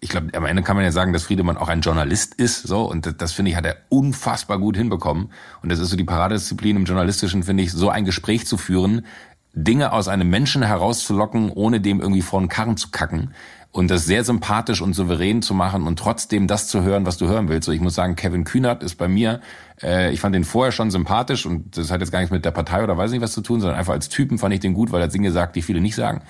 ich 0.01 0.09
glaube, 0.09 0.29
am 0.33 0.45
Ende 0.45 0.63
kann 0.63 0.75
man 0.75 0.85
ja 0.85 0.91
sagen, 0.91 1.11
dass 1.11 1.23
Friedemann 1.23 1.57
auch 1.57 1.67
ein 1.67 1.81
Journalist 1.81 2.35
ist, 2.35 2.63
so, 2.63 2.89
und 2.89 3.05
das, 3.05 3.17
das 3.17 3.31
finde 3.33 3.51
ich, 3.51 3.57
hat 3.57 3.65
er 3.65 3.77
unfassbar 3.89 4.57
gut 4.57 4.77
hinbekommen. 4.77 5.31
Und 5.61 5.69
das 5.69 5.79
ist 5.79 5.89
so 5.89 5.97
die 5.97 6.05
Paradedisziplin 6.05 6.77
im 6.77 6.85
Journalistischen, 6.85 7.43
finde 7.43 7.63
ich, 7.63 7.73
so 7.73 7.89
ein 7.89 8.05
Gespräch 8.05 8.47
zu 8.47 8.57
führen, 8.57 9.05
Dinge 9.53 9.91
aus 9.91 10.07
einem 10.07 10.29
Menschen 10.29 10.63
herauszulocken, 10.63 11.51
ohne 11.51 11.81
dem 11.81 11.99
irgendwie 11.99 12.21
vor 12.21 12.39
den 12.39 12.49
Karren 12.49 12.77
zu 12.77 12.89
kacken. 12.91 13.33
Und 13.71 13.91
das 13.91 14.05
sehr 14.05 14.23
sympathisch 14.23 14.81
und 14.81 14.93
souverän 14.93 15.43
zu 15.43 15.53
machen 15.53 15.85
und 15.85 15.99
trotzdem 15.99 16.47
das 16.47 16.67
zu 16.67 16.81
hören, 16.81 17.05
was 17.05 17.17
du 17.17 17.27
hören 17.27 17.49
willst. 17.49 17.67
So, 17.67 17.71
ich 17.71 17.81
muss 17.81 17.93
sagen, 17.93 18.15
Kevin 18.15 18.43
Kühnert 18.43 18.81
ist 18.81 18.95
bei 18.95 19.07
mir, 19.07 19.41
äh, 19.83 20.11
ich 20.11 20.21
fand 20.21 20.33
den 20.33 20.43
vorher 20.43 20.71
schon 20.71 20.89
sympathisch 20.89 21.45
und 21.45 21.77
das 21.77 21.91
hat 21.91 22.01
jetzt 22.01 22.11
gar 22.11 22.19
nichts 22.19 22.31
mit 22.31 22.45
der 22.45 22.51
Partei 22.51 22.83
oder 22.83 22.97
weiß 22.97 23.11
nicht 23.11 23.21
was 23.21 23.33
zu 23.33 23.41
tun, 23.41 23.59
sondern 23.59 23.77
einfach 23.77 23.93
als 23.93 24.09
Typen 24.09 24.39
fand 24.39 24.55
ich 24.55 24.59
den 24.59 24.73
gut, 24.73 24.91
weil 24.91 25.01
er 25.01 25.07
Dinge 25.07 25.31
sagt, 25.31 25.55
die 25.55 25.61
viele 25.61 25.81
nicht 25.81 25.95
sagen. 25.95 26.21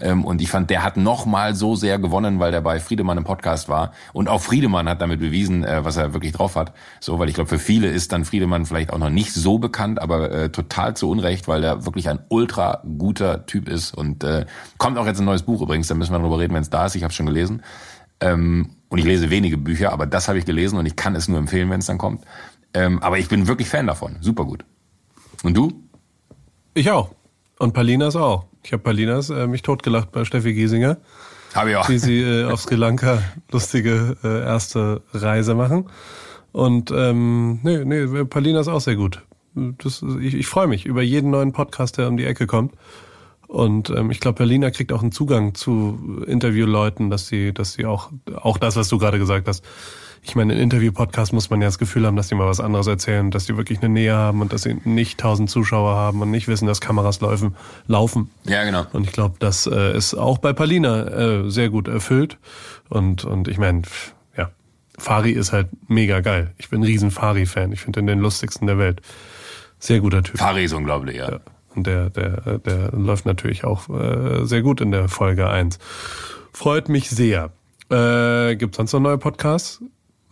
Ähm, 0.00 0.24
und 0.24 0.40
ich 0.40 0.50
fand, 0.50 0.70
der 0.70 0.82
hat 0.82 0.96
noch 0.96 1.26
mal 1.26 1.54
so 1.54 1.76
sehr 1.76 1.98
gewonnen, 1.98 2.38
weil 2.38 2.52
der 2.52 2.60
bei 2.60 2.80
Friedemann 2.80 3.18
im 3.18 3.24
Podcast 3.24 3.68
war. 3.68 3.92
Und 4.12 4.28
auch 4.28 4.40
Friedemann 4.40 4.88
hat 4.88 5.00
damit 5.00 5.20
bewiesen, 5.20 5.64
äh, 5.64 5.84
was 5.84 5.96
er 5.96 6.12
wirklich 6.12 6.32
drauf 6.32 6.56
hat. 6.56 6.72
So, 7.00 7.18
weil 7.18 7.28
ich 7.28 7.34
glaube, 7.34 7.48
für 7.48 7.58
viele 7.58 7.88
ist 7.88 8.12
dann 8.12 8.24
Friedemann 8.24 8.66
vielleicht 8.66 8.92
auch 8.92 8.98
noch 8.98 9.10
nicht 9.10 9.32
so 9.32 9.58
bekannt, 9.58 10.00
aber 10.00 10.30
äh, 10.30 10.48
total 10.50 10.96
zu 10.96 11.10
Unrecht, 11.10 11.48
weil 11.48 11.62
er 11.62 11.84
wirklich 11.84 12.08
ein 12.08 12.20
ultra 12.28 12.82
guter 12.98 13.46
Typ 13.46 13.68
ist. 13.68 13.94
Und 13.94 14.24
äh, 14.24 14.46
kommt 14.78 14.98
auch 14.98 15.06
jetzt 15.06 15.20
ein 15.20 15.26
neues 15.26 15.42
Buch 15.42 15.60
übrigens, 15.62 15.88
da 15.88 15.94
müssen 15.94 16.12
wir 16.12 16.18
drüber 16.18 16.38
reden, 16.38 16.54
wenn 16.54 16.62
es 16.62 16.70
da 16.70 16.86
ist. 16.86 16.94
Ich 16.94 17.04
habe 17.04 17.12
schon 17.12 17.26
gelesen. 17.26 17.62
Ähm, 18.20 18.70
und 18.88 18.98
ich 18.98 19.04
lese 19.04 19.30
wenige 19.30 19.56
Bücher, 19.56 19.92
aber 19.92 20.06
das 20.06 20.28
habe 20.28 20.38
ich 20.38 20.44
gelesen 20.44 20.78
und 20.78 20.86
ich 20.86 20.96
kann 20.96 21.14
es 21.14 21.28
nur 21.28 21.38
empfehlen, 21.38 21.70
wenn 21.70 21.80
es 21.80 21.86
dann 21.86 21.98
kommt. 21.98 22.24
Ähm, 22.74 23.02
aber 23.02 23.18
ich 23.18 23.28
bin 23.28 23.46
wirklich 23.48 23.68
Fan 23.68 23.86
davon. 23.86 24.16
Super 24.20 24.44
gut. 24.44 24.64
Und 25.42 25.56
du? 25.56 25.72
Ich 26.74 26.90
auch. 26.90 27.10
Und 27.60 27.74
Palinas 27.74 28.16
auch. 28.16 28.46
Ich 28.62 28.72
habe 28.72 28.82
Palinas 28.82 29.28
äh, 29.28 29.46
mich 29.46 29.60
totgelacht 29.60 30.12
bei 30.12 30.24
Steffi 30.24 30.54
Giesinger, 30.54 30.96
Habe 31.54 31.70
ich 31.70 31.76
auch. 31.76 31.90
wie 31.90 31.98
sie 31.98 32.22
äh, 32.22 32.46
auf 32.46 32.62
Sri 32.62 32.74
Lanka 32.74 33.22
lustige 33.52 34.16
äh, 34.24 34.44
erste 34.44 35.02
Reise 35.12 35.54
machen. 35.54 35.90
Und 36.52 36.90
ähm, 36.90 37.60
nee, 37.62 37.84
nee, 37.84 38.24
Palinas 38.24 38.66
auch 38.66 38.80
sehr 38.80 38.96
gut. 38.96 39.22
Das, 39.54 40.02
ich 40.22 40.34
ich 40.34 40.46
freue 40.46 40.68
mich 40.68 40.86
über 40.86 41.02
jeden 41.02 41.30
neuen 41.30 41.52
Podcast, 41.52 41.98
der 41.98 42.08
um 42.08 42.16
die 42.16 42.24
Ecke 42.24 42.46
kommt. 42.46 42.72
Und 43.46 43.90
ähm, 43.90 44.10
ich 44.10 44.20
glaube, 44.20 44.38
Berliner 44.38 44.70
kriegt 44.70 44.90
auch 44.90 45.02
einen 45.02 45.12
Zugang 45.12 45.54
zu 45.54 46.22
Interviewleuten, 46.26 47.10
dass 47.10 47.26
sie, 47.26 47.52
dass 47.52 47.74
sie 47.74 47.84
auch, 47.84 48.10
auch 48.36 48.56
das, 48.56 48.76
was 48.76 48.88
du 48.88 48.96
gerade 48.96 49.18
gesagt 49.18 49.48
hast. 49.48 49.62
Ich 50.22 50.36
meine, 50.36 50.52
in 50.52 50.60
Interview-Podcast 50.60 51.32
muss 51.32 51.48
man 51.48 51.62
ja 51.62 51.68
das 51.68 51.78
Gefühl 51.78 52.06
haben, 52.06 52.16
dass 52.16 52.28
die 52.28 52.34
mal 52.34 52.46
was 52.46 52.60
anderes 52.60 52.86
erzählen, 52.86 53.30
dass 53.30 53.46
die 53.46 53.56
wirklich 53.56 53.80
eine 53.80 53.88
Nähe 53.88 54.14
haben 54.14 54.42
und 54.42 54.52
dass 54.52 54.62
sie 54.62 54.74
nicht 54.84 55.18
tausend 55.18 55.48
Zuschauer 55.48 55.94
haben 55.94 56.20
und 56.20 56.30
nicht 56.30 56.46
wissen, 56.46 56.66
dass 56.66 56.80
Kameras 56.80 57.20
laufen. 57.20 57.56
laufen. 57.86 58.30
Ja, 58.44 58.64
genau. 58.64 58.84
Und 58.92 59.04
ich 59.04 59.12
glaube, 59.12 59.36
das 59.38 59.66
äh, 59.66 59.96
ist 59.96 60.14
auch 60.14 60.38
bei 60.38 60.52
Palina 60.52 61.06
äh, 61.06 61.50
sehr 61.50 61.70
gut 61.70 61.88
erfüllt. 61.88 62.38
Und, 62.90 63.24
und 63.24 63.48
ich 63.48 63.56
meine, 63.56 63.82
ja, 64.36 64.50
Fari 64.98 65.30
ist 65.30 65.52
halt 65.52 65.68
mega 65.88 66.20
geil. 66.20 66.52
Ich 66.58 66.68
bin 66.68 66.80
ein 66.80 66.84
riesen 66.84 67.10
Fari-Fan. 67.10 67.72
Ich 67.72 67.80
finde 67.80 68.00
ihn 68.00 68.06
den 68.06 68.18
lustigsten 68.18 68.66
der 68.66 68.78
Welt. 68.78 69.00
Sehr 69.78 70.00
guter 70.00 70.22
Typ. 70.22 70.38
Fari 70.38 70.64
ist 70.64 70.74
unglaublich, 70.74 71.16
ja. 71.16 71.30
Ja. 71.32 71.40
Und 71.74 71.86
der, 71.86 72.10
der, 72.10 72.58
der 72.58 72.90
läuft 72.92 73.24
natürlich 73.24 73.64
auch 73.64 73.88
äh, 73.88 74.44
sehr 74.44 74.60
gut 74.60 74.80
in 74.80 74.90
der 74.90 75.08
Folge 75.08 75.48
1. 75.48 75.78
Freut 76.52 76.88
mich 76.88 77.08
sehr. 77.08 77.52
Äh, 77.90 78.56
Gibt 78.56 78.74
sonst 78.74 78.92
noch 78.92 79.00
neue 79.00 79.18
Podcasts? 79.18 79.80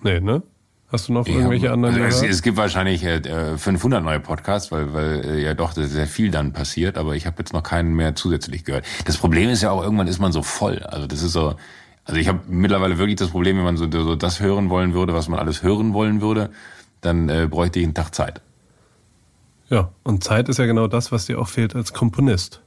Nee, 0.03 0.21
ne? 0.21 0.43
Hast 0.91 1.09
du 1.09 1.13
noch 1.13 1.27
irgendwelche 1.27 1.67
Ja, 1.67 1.73
anderen 1.75 2.03
es, 2.03 2.23
es 2.23 2.41
gibt 2.41 2.57
wahrscheinlich 2.57 3.05
äh, 3.05 3.59
500 3.59 4.03
neue 4.03 4.21
Podcasts, 4.21 4.73
weil, 4.73 4.95
weil 4.95 5.23
äh, 5.23 5.43
ja 5.43 5.53
doch 5.53 5.73
sehr 5.73 6.07
viel 6.07 6.31
dann 6.31 6.55
passiert, 6.55 6.97
aber 6.97 7.15
ich 7.15 7.27
habe 7.27 7.37
jetzt 7.41 7.53
noch 7.53 7.63
keinen 7.63 7.95
mehr 7.95 8.15
zusätzlich 8.15 8.65
gehört. 8.65 8.87
Das 9.05 9.19
Problem 9.19 9.51
ist 9.51 9.63
ja 9.63 9.71
auch, 9.71 9.83
irgendwann 9.83 10.07
ist 10.07 10.19
man 10.19 10.33
so 10.33 10.43
voll. 10.43 10.79
Also 10.79 11.07
das 11.07 11.23
ist 11.23 11.33
so, 11.33 11.57
also 12.05 12.19
ich 12.19 12.27
habe 12.27 12.41
mittlerweile 12.49 12.97
wirklich 12.97 13.17
das 13.17 13.29
Problem, 13.29 13.59
wenn 13.59 13.65
man 13.65 13.77
so, 13.77 13.91
so 13.91 14.17
das 14.17 14.41
hören 14.41 14.71
wollen 14.71 14.95
würde, 14.95 15.13
was 15.13 15.29
man 15.29 15.39
alles 15.39 15.63
hören 15.63 15.93
wollen 15.93 16.23
würde, 16.23 16.49
dann 17.03 17.29
äh, 17.29 17.47
bräuchte 17.51 17.81
ich 17.81 17.85
einen 17.85 17.95
Tag 17.95 18.15
Zeit. 18.15 18.41
Ja, 19.69 19.91
und 20.05 20.25
Zeit 20.25 20.49
ist 20.49 20.59
ja 20.59 20.65
genau 20.65 20.87
das, 20.87 21.13
was 21.13 21.27
dir 21.27 21.39
auch 21.39 21.49
fehlt 21.49 21.77
als 21.77 21.93
Komponist. 21.93 22.63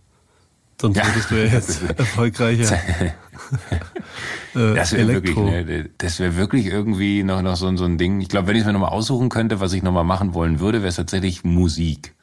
Sonst 0.82 0.98
Ja. 0.98 1.06
würdest 1.06 1.30
du 1.32 1.36
ja 1.36 1.46
jetzt 1.54 1.82
erfolgreicher 1.98 2.76
äh, 4.56 4.74
Das 4.76 4.94
wäre 4.94 5.08
wirklich, 5.08 5.38
ne, 5.38 5.90
das 6.00 6.20
wäre 6.20 6.36
wirklich 6.36 6.66
irgendwie 6.66 7.22
noch, 7.24 7.42
noch 7.44 7.56
so, 7.56 7.76
so 7.78 7.86
ein 7.86 7.98
Ding. 8.00 8.20
Ich 8.20 8.30
glaube, 8.30 8.48
wenn 8.48 8.56
ich 8.56 8.62
es 8.62 8.66
mir 8.66 8.74
nochmal 8.74 8.90
aussuchen 8.90 9.30
könnte, 9.30 9.60
was 9.60 9.74
ich 9.74 9.84
nochmal 9.84 10.04
machen 10.04 10.34
wollen 10.34 10.60
würde, 10.60 10.80
wäre 10.80 10.90
es 10.90 10.96
tatsächlich 10.96 11.44
Musik. 11.44 12.16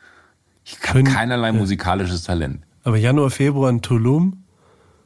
Ich 0.64 0.76
habe 0.88 1.04
keinerlei 1.04 1.52
musikalisches 1.52 2.24
Talent. 2.24 2.60
Aber 2.82 2.96
Januar, 2.96 3.30
Februar 3.30 3.70
in 3.70 3.80
Tulum 3.80 4.42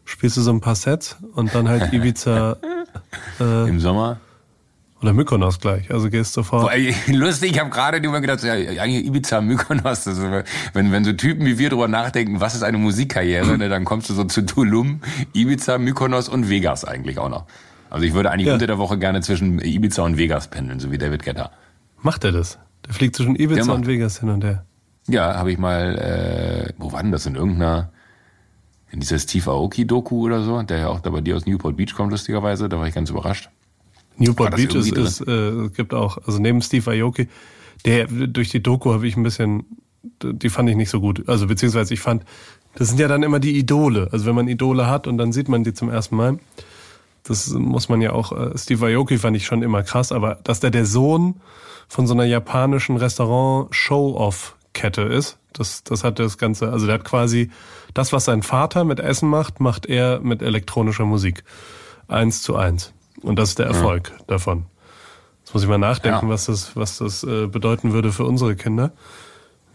spielst 0.05 0.37
du 0.37 0.41
so 0.41 0.51
ein 0.51 0.61
paar 0.61 0.75
Sets 0.75 1.17
und 1.35 1.55
dann 1.55 1.69
halt 1.69 1.93
Ibiza. 1.93 2.57
Äh, 3.39 3.69
Im 3.69 3.81
Sommer? 3.81 4.19
Oder 5.03 5.13
Mykonos 5.13 5.59
gleich. 5.59 5.91
Also 5.91 6.09
gehst 6.11 6.33
sofort. 6.33 6.63
Boah, 6.63 6.73
ey, 6.73 6.95
lustig, 7.13 7.53
ich 7.53 7.59
habe 7.61 7.71
gerade 7.71 7.97
immer 7.99 8.21
gedacht, 8.21 8.43
ja, 8.45 8.53
eigentlich 8.53 9.05
Ibiza, 9.05 9.41
Mykonos, 9.41 10.05
das 10.05 10.19
ist, 10.19 10.23
wenn, 10.75 10.93
wenn 10.93 11.05
so 11.05 11.13
Typen 11.13 11.45
wie 11.45 11.59
wir 11.59 11.71
drüber 11.71 11.89
nachdenken, 11.89 12.41
was 12.41 12.55
ist 12.55 12.63
eine 12.63 12.79
Musikkarriere, 12.79 13.59
ne, 13.59 13.69
dann 13.69 13.85
kommst 13.85 14.09
du 14.11 14.15
so 14.15 14.25
zu 14.25 14.47
Tulum, 14.47 15.01
Ibiza, 15.35 15.79
Mykonos 15.79 16.29
und 16.29 16.49
Vegas 16.49 16.85
eigentlich 16.85 17.19
auch 17.19 17.29
noch. 17.29 17.47
Also 17.91 18.07
ich 18.07 18.15
würde 18.15 18.31
eigentlich 18.31 18.47
Ja. 18.47 18.55
unter 18.55 18.67
der 18.69 18.79
Woche 18.79 18.97
gerne 18.99 19.21
zwischen 19.21 19.59
Ibiza 19.61 20.03
und 20.03 20.17
Vegas 20.17 20.49
pendeln, 20.49 20.79
so 20.81 20.91
wie 20.93 20.99
David 20.99 21.25
Guetta. 21.25 21.51
Macht 22.01 22.25
er 22.25 22.33
das? 22.33 22.59
Der 22.87 22.95
fliegt 22.95 23.17
zwischen 23.17 23.37
Ibiza 23.37 23.73
und 23.73 23.87
Vegas 23.87 24.21
hin 24.21 24.31
und 24.31 24.45
her. 24.45 24.65
Ja, 25.09 25.35
habe 25.35 25.51
ich 25.53 25.59
mal, 25.59 25.99
äh, 25.99 26.73
wo 26.79 26.93
war 26.93 27.03
denn 27.03 27.11
das, 27.13 27.27
in 27.27 27.35
irgendeiner, 27.35 27.91
in 28.93 29.01
dieser 29.01 29.19
Steve 29.19 29.51
Aoki-Doku 29.51 30.21
oder 30.27 30.43
so, 30.43 30.63
der 30.63 30.79
ja 30.79 30.89
auch 30.89 31.01
da 31.01 31.11
bei 31.11 31.21
dir 31.21 31.37
aus 31.37 31.45
Newport 31.45 31.77
Beach 31.77 31.95
kommt, 31.95 32.13
lustigerweise, 32.13 32.69
da 32.69 32.79
war 32.79 32.87
ich 32.87 32.95
ganz 32.95 33.11
überrascht. 33.11 33.51
Newport 34.17 34.57
Beach 34.57 34.75
ist, 34.75 35.27
äh, 35.27 35.31
es 35.31 35.73
gibt 35.75 35.95
auch, 35.95 36.19
also 36.27 36.39
neben 36.39 36.63
Steve 36.63 36.91
Aoki, 36.91 37.29
der 37.85 38.07
durch 38.07 38.51
die 38.51 38.63
Doku 38.63 38.93
habe 38.93 39.07
ich 39.07 39.17
ein 39.17 39.23
bisschen, 39.23 39.65
die 40.23 40.51
fand 40.51 40.69
ich 40.69 40.77
nicht 40.77 40.91
so 40.91 41.01
gut. 41.01 41.29
Also 41.29 41.47
beziehungsweise 41.47 41.95
ich 41.95 42.01
fand, 42.01 42.25
das 42.75 42.89
sind 42.89 43.01
ja 43.01 43.09
dann 43.09 43.23
immer 43.23 43.41
die 43.41 43.59
Idole. 43.59 44.09
Also 44.13 44.27
wenn 44.27 44.35
man 44.35 44.49
Idole 44.49 44.89
hat 44.89 45.07
und 45.07 45.19
dann 45.19 45.33
sieht 45.33 45.49
man 45.49 45.65
die 45.65 45.75
zum 45.75 45.91
ersten 45.91 46.17
Mal, 46.17 46.39
das 47.25 47.51
muss 47.51 47.89
man 47.89 48.01
ja 48.01 48.13
auch, 48.13 48.33
äh, 48.33 48.57
Steve 48.59 48.87
Aoki 48.87 49.19
fand 49.19 49.37
ich 49.37 49.47
schon 49.47 49.63
immer 49.63 49.83
krass, 49.83 50.13
aber 50.13 50.39
dass 50.45 50.61
der 50.61 50.71
der 50.71 50.87
Sohn 50.87 51.41
von 51.89 52.07
so 52.07 52.15
einer 52.15 52.25
japanischen 52.25 52.97
Restaurant-Show-Off-Kette 52.97 55.03
ist, 55.03 55.39
das, 55.53 55.85
das 55.85 56.05
hat 56.05 56.19
das 56.19 56.39
Ganze, 56.39 56.73
also 56.73 56.87
der 56.87 56.95
hat 56.97 57.05
quasi 57.05 57.51
das, 57.95 58.13
was 58.13 58.25
sein 58.25 58.43
Vater 58.43 58.85
mit 58.85 59.01
Essen 59.01 59.29
macht, 59.29 59.61
macht 59.61 59.87
er 59.87 60.21
mit 60.21 60.43
elektronischer 60.43 61.05
Musik. 61.05 61.45
Eins 62.09 62.43
zu 62.43 62.57
eins. 62.57 62.93
Und 63.23 63.37
das 63.39 63.51
ist 63.51 63.59
der 63.59 63.67
Erfolg 63.67 64.13
davon. 64.27 64.67
Jetzt 65.45 65.55
muss 65.55 65.63
ich 65.63 65.69
mal 65.69 65.79
nachdenken, 65.79 66.27
Ja. 66.27 66.33
was 66.33 66.47
das, 66.47 66.77
was 66.77 66.99
das 66.99 67.25
äh, 67.25 67.47
bedeuten 67.47 67.93
würde 67.93 68.13
für 68.13 68.25
unsere 68.25 68.57
Kinder, 68.57 68.93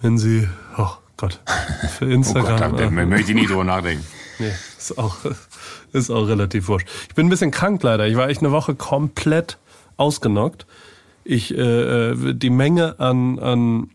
wenn 0.01 0.17
sie, 0.17 0.47
oh 0.77 0.89
Gott, 1.17 1.39
für 1.97 2.05
Oh 2.05 2.07
Gott, 2.07 2.13
Instagram. 2.15 2.77
da 2.77 2.83
äh, 2.85 2.89
möchte 2.89 3.31
ich 3.31 3.35
nicht 3.37 3.49
drüber 3.49 3.63
nachdenken. 3.63 4.05
Nee, 4.39 4.51
ist 4.77 4.95
auch, 4.99 5.15
ist 5.93 6.11
auch 6.11 6.27
relativ 6.27 6.67
wurscht. 6.67 6.87
Ich 7.09 7.15
bin 7.15 7.25
ein 7.25 7.29
bisschen 7.29 7.49
krank 7.49 7.81
leider. 7.81 8.05
Ich 8.07 8.15
war 8.15 8.29
echt 8.29 8.41
eine 8.43 8.51
Woche 8.51 8.75
komplett 8.75 9.57
ausgenockt. 9.97 10.67
Ich, 11.23 11.57
äh, 11.57 12.11
äh, 12.11 12.33
die 12.35 12.51
Menge 12.51 12.99
an, 12.99 13.39
an, 13.39 13.89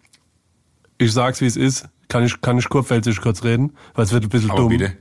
ich 0.99 1.13
sag's 1.13 1.41
wie 1.41 1.47
es 1.47 1.57
ist, 1.57 1.89
kann 2.09 2.25
ich, 2.25 2.41
kann 2.41 2.59
ich 2.59 2.69
kurpfälzisch 2.69 3.21
kurz 3.21 3.45
reden, 3.45 3.77
weil 3.95 4.05
es 4.05 4.13
wird 4.13 4.25
ein 4.25 4.31
bisschen 4.31 4.51
Aber 4.51 4.63
dumm. 4.63 4.71
bitte. 4.71 4.97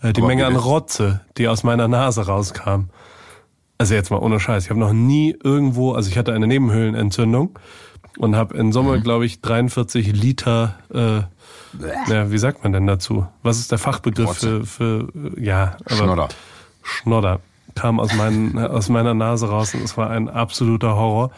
Äh, 0.00 0.14
die 0.14 0.22
Aber 0.22 0.28
Menge 0.28 0.46
an 0.46 0.54
bitte. 0.54 0.64
Rotze, 0.64 1.20
die 1.36 1.48
aus 1.48 1.64
meiner 1.64 1.86
Nase 1.86 2.24
rauskam. 2.24 2.88
Also 3.78 3.94
jetzt 3.94 4.10
mal 4.10 4.18
ohne 4.18 4.40
Scheiß. 4.40 4.64
Ich 4.64 4.70
habe 4.70 4.80
noch 4.80 4.92
nie 4.92 5.36
irgendwo, 5.42 5.92
also 5.92 6.10
ich 6.10 6.18
hatte 6.18 6.32
eine 6.32 6.46
Nebenhöhlenentzündung 6.46 7.58
und 8.18 8.34
habe 8.36 8.56
in 8.56 8.72
Sommer, 8.72 8.96
Mhm. 8.96 9.02
glaube 9.02 9.24
ich, 9.26 9.40
43 9.40 10.12
Liter, 10.12 10.74
äh, 10.92 11.20
ja, 12.10 12.30
wie 12.32 12.38
sagt 12.38 12.64
man 12.64 12.72
denn 12.72 12.86
dazu? 12.86 13.26
Was 13.42 13.58
ist 13.60 13.70
der 13.70 13.78
Fachbegriff 13.78 14.36
für, 14.38 14.64
für, 14.66 15.08
äh, 15.36 15.44
ja, 15.44 15.76
aber 15.84 15.94
Schnodder. 15.96 16.28
Schnodder 16.82 17.40
kam 17.74 18.00
aus, 18.00 18.14
meinen, 18.14 18.58
aus 18.66 18.88
meiner 18.88 19.14
Nase 19.14 19.48
raus 19.48 19.74
und 19.74 19.82
es 19.84 19.96
war 19.96 20.10
ein 20.10 20.28
absoluter 20.28 20.96
Horror. 20.96 21.30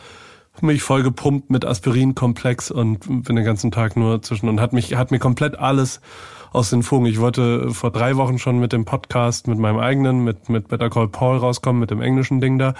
Mich 0.62 0.82
voll 0.82 1.02
gepumpt 1.02 1.48
mit 1.50 1.64
Aspirinkomplex 1.64 2.70
und 2.70 3.24
bin 3.24 3.36
den 3.36 3.44
ganzen 3.44 3.70
Tag 3.70 3.96
nur 3.96 4.20
zwischen 4.22 4.48
und 4.48 4.60
hat 4.60 4.72
mich 4.74 4.94
hat 4.94 5.10
mir 5.10 5.18
komplett 5.18 5.58
alles 5.58 6.00
aus 6.52 6.70
den 6.70 6.82
Fugen. 6.82 7.06
Ich 7.06 7.20
wollte 7.20 7.70
vor 7.72 7.90
drei 7.90 8.16
Wochen 8.16 8.38
schon 8.38 8.58
mit 8.58 8.72
dem 8.72 8.84
Podcast, 8.84 9.46
mit 9.46 9.58
meinem 9.58 9.78
eigenen, 9.78 10.24
mit 10.24 10.48
mit 10.48 10.68
Better 10.68 10.90
Call 10.90 11.08
Paul 11.08 11.38
rauskommen, 11.38 11.80
mit 11.80 11.90
dem 11.90 12.02
englischen 12.02 12.40
Ding 12.40 12.58
da, 12.58 12.74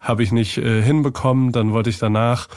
habe 0.00 0.22
ich 0.22 0.32
nicht 0.32 0.58
äh, 0.58 0.82
hinbekommen. 0.82 1.52
Dann 1.52 1.72
wollte 1.72 1.90
ich 1.90 1.98
danach 1.98 2.48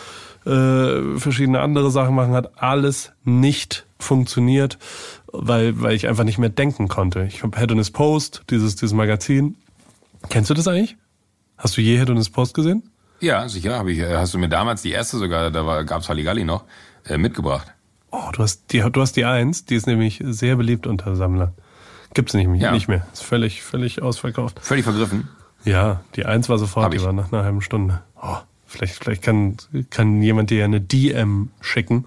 äh, 0.46 1.18
verschiedene 1.18 1.62
andere 1.62 1.92
Sachen 1.92 2.16
machen, 2.16 2.34
hat 2.34 2.62
alles 2.62 3.12
nicht 3.24 3.86
funktioniert, 4.00 4.78
weil 5.34 5.82
weil 5.82 5.94
ich 5.96 6.08
einfach 6.08 6.24
nicht 6.24 6.38
mehr 6.38 6.50
denken 6.50 6.88
konnte. 6.88 7.24
Ich 7.26 7.44
habe 7.44 7.58
Head 7.60 7.72
on 7.72 7.78
His 7.78 7.92
Post, 7.92 8.44
dieses 8.50 8.76
dieses 8.76 8.94
Magazin. 8.94 9.56
Kennst 10.30 10.50
du 10.50 10.54
das 10.54 10.68
eigentlich? 10.68 10.98
Hast 11.58 11.76
du 11.78 11.82
je 11.82 11.98
Head 11.98 12.10
on 12.10 12.18
His 12.18 12.30
Post 12.30 12.54
gesehen? 12.54 12.84
Ja, 13.22 13.50
sicher, 13.50 13.78
habe 13.78 13.92
ich. 13.92 14.00
äh, 14.00 14.16
Hast 14.16 14.34
du 14.34 14.38
mir 14.38 14.48
damals 14.50 14.82
die 14.82 14.92
erste 14.92 15.18
sogar, 15.18 15.52
da 15.52 15.66
war, 15.66 15.84
gab's 15.84 16.08
Halligalli 16.08 16.46
noch, 16.46 16.64
äh, 17.06 17.18
mitgebracht. 17.18 17.74
Oh, 18.12 18.30
du 18.34 18.44
hast 18.44 18.72
die, 18.72 18.80
du 18.80 19.02
hast 19.02 19.16
die 19.16 19.26
Eins, 19.26 19.66
die 19.66 19.76
ist 19.76 19.88
nämlich 19.88 20.22
sehr 20.26 20.56
beliebt 20.56 20.88
unter 20.88 21.16
Sammlern. 21.16 21.54
Gibt's 22.14 22.34
nicht, 22.34 22.48
mehr- 22.48 22.60
Ja. 22.60 22.72
nicht 22.72 22.88
mehr. 22.88 23.06
Ist 23.14 23.24
völlig, 23.24 23.62
völlig 23.62 24.02
ausverkauft. 24.02 24.60
Völlig 24.62 24.84
vergriffen. 24.84 25.28
Ja, 25.66 26.02
die 26.16 26.26
Eins 26.26 26.50
war 26.50 26.58
sofort, 26.58 26.92
die 26.94 26.98
ich. 26.98 27.04
war 27.04 27.14
nach 27.14 27.32
einer 27.32 27.44
halben 27.44 27.62
Stunde. 27.62 28.02
Oh, 28.22 28.38
vielleicht, 28.66 28.96
vielleicht 28.96 29.22
kann, 29.22 29.58
kann 29.92 30.22
jemand 30.22 30.50
dir 30.50 30.60
ja 30.60 30.66
eine 30.66 30.82
DM 30.82 31.50
schicken, 31.62 32.06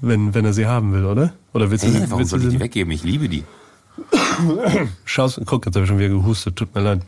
wenn, 0.00 0.34
wenn 0.34 0.44
er 0.44 0.52
sie 0.52 0.66
haben 0.66 0.92
will, 0.92 1.04
oder? 1.06 1.32
Oder 1.54 1.70
willst 1.70 1.84
du, 1.84 1.88
Hey, 1.88 2.02
warum 2.06 2.18
willst 2.18 2.32
du 2.32 2.36
soll 2.38 2.46
ich 2.46 2.52
sie 2.52 2.58
die 2.58 2.62
weggeben? 2.62 2.92
Ich 2.92 3.02
liebe 3.04 3.28
die. 3.28 3.44
Schaust, 5.04 5.40
guck, 5.46 5.64
jetzt 5.66 5.74
habe 5.76 5.84
ich 5.84 5.88
schon 5.88 5.98
wieder 5.98 6.08
gehustet, 6.08 6.56
tut 6.56 6.74
mir 6.74 6.80
leid. 6.82 7.00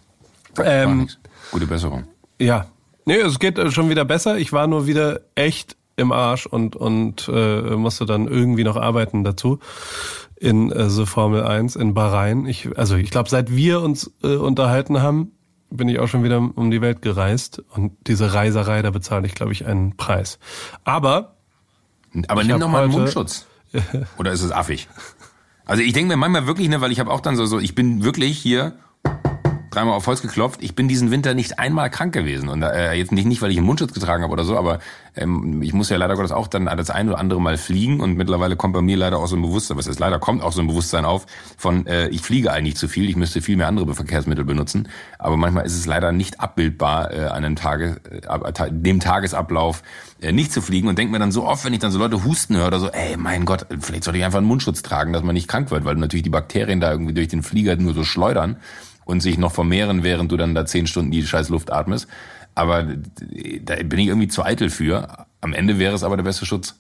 Ähm. 0.65 1.09
Gute 1.51 1.67
Besserung. 1.67 2.05
Ja. 2.41 2.67
Nee, 3.05 3.17
es 3.19 3.39
geht 3.39 3.59
schon 3.73 3.89
wieder 3.89 4.05
besser. 4.05 4.39
Ich 4.39 4.53
war 4.53 4.67
nur 4.67 4.87
wieder 4.87 5.21
echt 5.35 5.77
im 5.97 6.13
Arsch 6.13 6.47
und, 6.47 6.77
und 6.77 7.29
äh, 7.33 7.77
musste 7.77 8.07
dann 8.07 8.29
irgendwie 8.29 8.65
noch 8.65 8.77
arbeiten 8.77 9.25
dazu 9.25 9.59
in 10.39 10.71
äh, 10.71 10.91
so 10.91 11.07
Formel 11.07 11.45
1 11.45 11.77
in 11.77 11.95
Bahrain. 11.95 12.47
Ich, 12.47 12.77
also 12.79 12.97
ich 12.97 13.11
glaube, 13.11 13.31
seit 13.31 13.55
wir 13.55 13.81
uns 13.81 14.13
äh, 14.23 14.37
unterhalten 14.37 15.01
haben, 15.01 15.33
bin 15.71 15.89
ich 15.89 15.99
auch 15.99 16.07
schon 16.07 16.23
wieder 16.23 16.39
um 16.39 16.71
die 16.71 16.81
Welt 16.81 17.03
gereist 17.03 17.63
und 17.71 17.93
diese 18.07 18.35
Reiserei, 18.35 18.83
da 18.83 18.91
bezahle 18.91 19.27
ich, 19.27 19.35
glaube 19.35 19.53
ich, 19.53 19.67
einen 19.67 19.97
Preis. 19.97 20.39
Aber 20.85 21.37
Aber 22.29 22.45
nimm 22.45 22.61
doch 22.61 22.69
mal 22.69 22.85
einen 22.85 22.93
Mundschutz. 22.93 23.47
Oder 24.19 24.33
ist 24.33 24.43
es 24.43 24.53
affig? 24.53 24.89
Also 25.65 25.83
ich 25.83 25.93
denke 25.93 26.09
mir 26.09 26.17
manchmal 26.17 26.47
wirklich, 26.47 26.69
ne, 26.69 26.81
weil 26.81 26.93
ich 26.93 27.01
habe 27.01 27.11
auch 27.11 27.21
dann 27.21 27.37
so, 27.37 27.47
so, 27.47 27.59
ich 27.59 27.75
bin 27.75 28.05
wirklich 28.05 28.39
hier 28.39 28.75
dreimal 29.77 29.95
auf 29.95 30.07
Holz 30.07 30.23
geklopft. 30.23 30.63
Ich 30.63 30.75
bin 30.75 30.89
diesen 30.89 31.11
Winter 31.11 31.35
nicht 31.35 31.59
einmal 31.59 31.91
krank 31.91 32.15
gewesen. 32.15 32.49
Und 32.49 32.63
äh, 32.63 32.95
jetzt 32.95 33.13
nicht, 33.13 33.27
nicht, 33.27 33.43
weil 33.43 33.51
ich 33.51 33.59
einen 33.59 33.67
Mundschutz 33.67 33.93
getragen 33.93 34.23
habe 34.23 34.33
oder 34.33 34.45
so, 34.45 34.57
aber 34.57 34.79
ähm, 35.15 35.63
ich 35.63 35.75
muss 35.75 35.91
ja 35.91 35.97
leider 35.97 36.17
Gottes 36.17 36.33
auch 36.33 36.49
dann 36.49 36.65
das 36.65 36.91
ein 36.91 37.09
oder 37.09 37.19
andere 37.19 37.41
Mal 37.41 37.59
fliegen. 37.59 38.01
Und 38.01 38.17
mittlerweile 38.17 38.57
kommt 38.57 38.75
bei 38.75 38.81
mir 38.81 38.97
leider 38.97 39.19
auch 39.19 39.27
so 39.27 39.37
ein 39.37 39.43
Bewusstsein, 39.43 39.77
was 39.77 39.87
ist 39.87 39.99
leider 39.99 40.19
kommt 40.19 40.43
auch 40.43 40.53
so 40.53 40.61
ein 40.61 40.67
Bewusstsein 40.67 41.05
auf, 41.05 41.27
von 41.57 41.87
äh, 41.87 42.09
ich 42.09 42.23
fliege 42.23 42.53
eigentlich 42.53 42.77
zu 42.77 42.89
viel, 42.89 43.09
ich 43.09 43.17
müsste 43.17 43.43
viel 43.43 43.57
mehr 43.57 43.69
andere 43.69 43.95
Verkehrsmittel 43.95 44.45
benutzen. 44.45 44.89
Aber 45.19 45.37
manchmal 45.37 45.67
ist 45.67 45.77
es 45.77 45.87
leider 45.87 46.13
nicht 46.13 46.41
abbildbar, 46.41 47.13
äh, 47.13 47.27
an 47.27 47.45
einem 47.45 47.57
Tage, 47.57 48.01
äh, 48.11 48.71
dem 48.71 49.01
Tagesablauf 49.01 49.83
äh, 50.23 50.33
nicht 50.33 50.53
zu 50.53 50.63
fliegen. 50.63 50.89
Und 50.89 50.99
denke 50.99 51.13
mir 51.13 51.19
dann 51.19 51.33
so 51.33 51.45
oft, 51.45 51.65
wenn 51.67 51.75
ich 51.75 51.81
dann 51.81 51.91
so 51.91 51.99
Leute 51.99 52.25
husten 52.25 52.57
höre 52.57 52.69
oder 52.69 52.81
so, 52.81 52.89
ey, 52.89 53.17
mein 53.19 53.45
Gott, 53.45 53.67
vielleicht 53.81 54.05
sollte 54.05 54.19
ich 54.19 54.25
einfach 54.25 54.39
einen 54.39 54.47
Mundschutz 54.47 54.83
tragen, 54.83 55.13
dass 55.13 55.23
man 55.23 55.35
nicht 55.35 55.49
krank 55.49 55.71
wird, 55.71 55.85
weil 55.85 55.97
natürlich 55.97 56.25
die 56.25 56.31
Bakterien 56.31 56.81
da 56.81 56.91
irgendwie 56.91 57.15
durch 57.15 57.29
den 57.29 57.43
Flieger 57.43 57.77
nur 57.77 57.93
so 57.93 58.05
schleudern 58.05 58.57
und 59.07 59.21
sich 59.21 59.39
noch 59.39 59.53
vermehren, 59.53 60.03
während 60.03 60.31
du 60.31 60.37
dann 60.37 60.55
da 60.55 60.67
zehn 60.67 60.87
Stunden 60.87 61.11
die 61.11 61.27
scheiß 61.27 61.49
Luft 61.49 61.73
atmest. 61.73 62.09
Aber 62.55 62.83
da 62.83 63.77
bin 63.77 63.99
ich 63.99 64.09
irgendwie 64.09 64.29
zu 64.29 64.45
eitel 64.45 64.69
für. 64.69 65.27
Am 65.41 65.55
Ende 65.55 65.79
wäre 65.79 65.95
es 65.95 66.03
aber 66.03 66.17
der 66.17 66.25
beste 66.25 66.45
Schutz. 66.45 66.79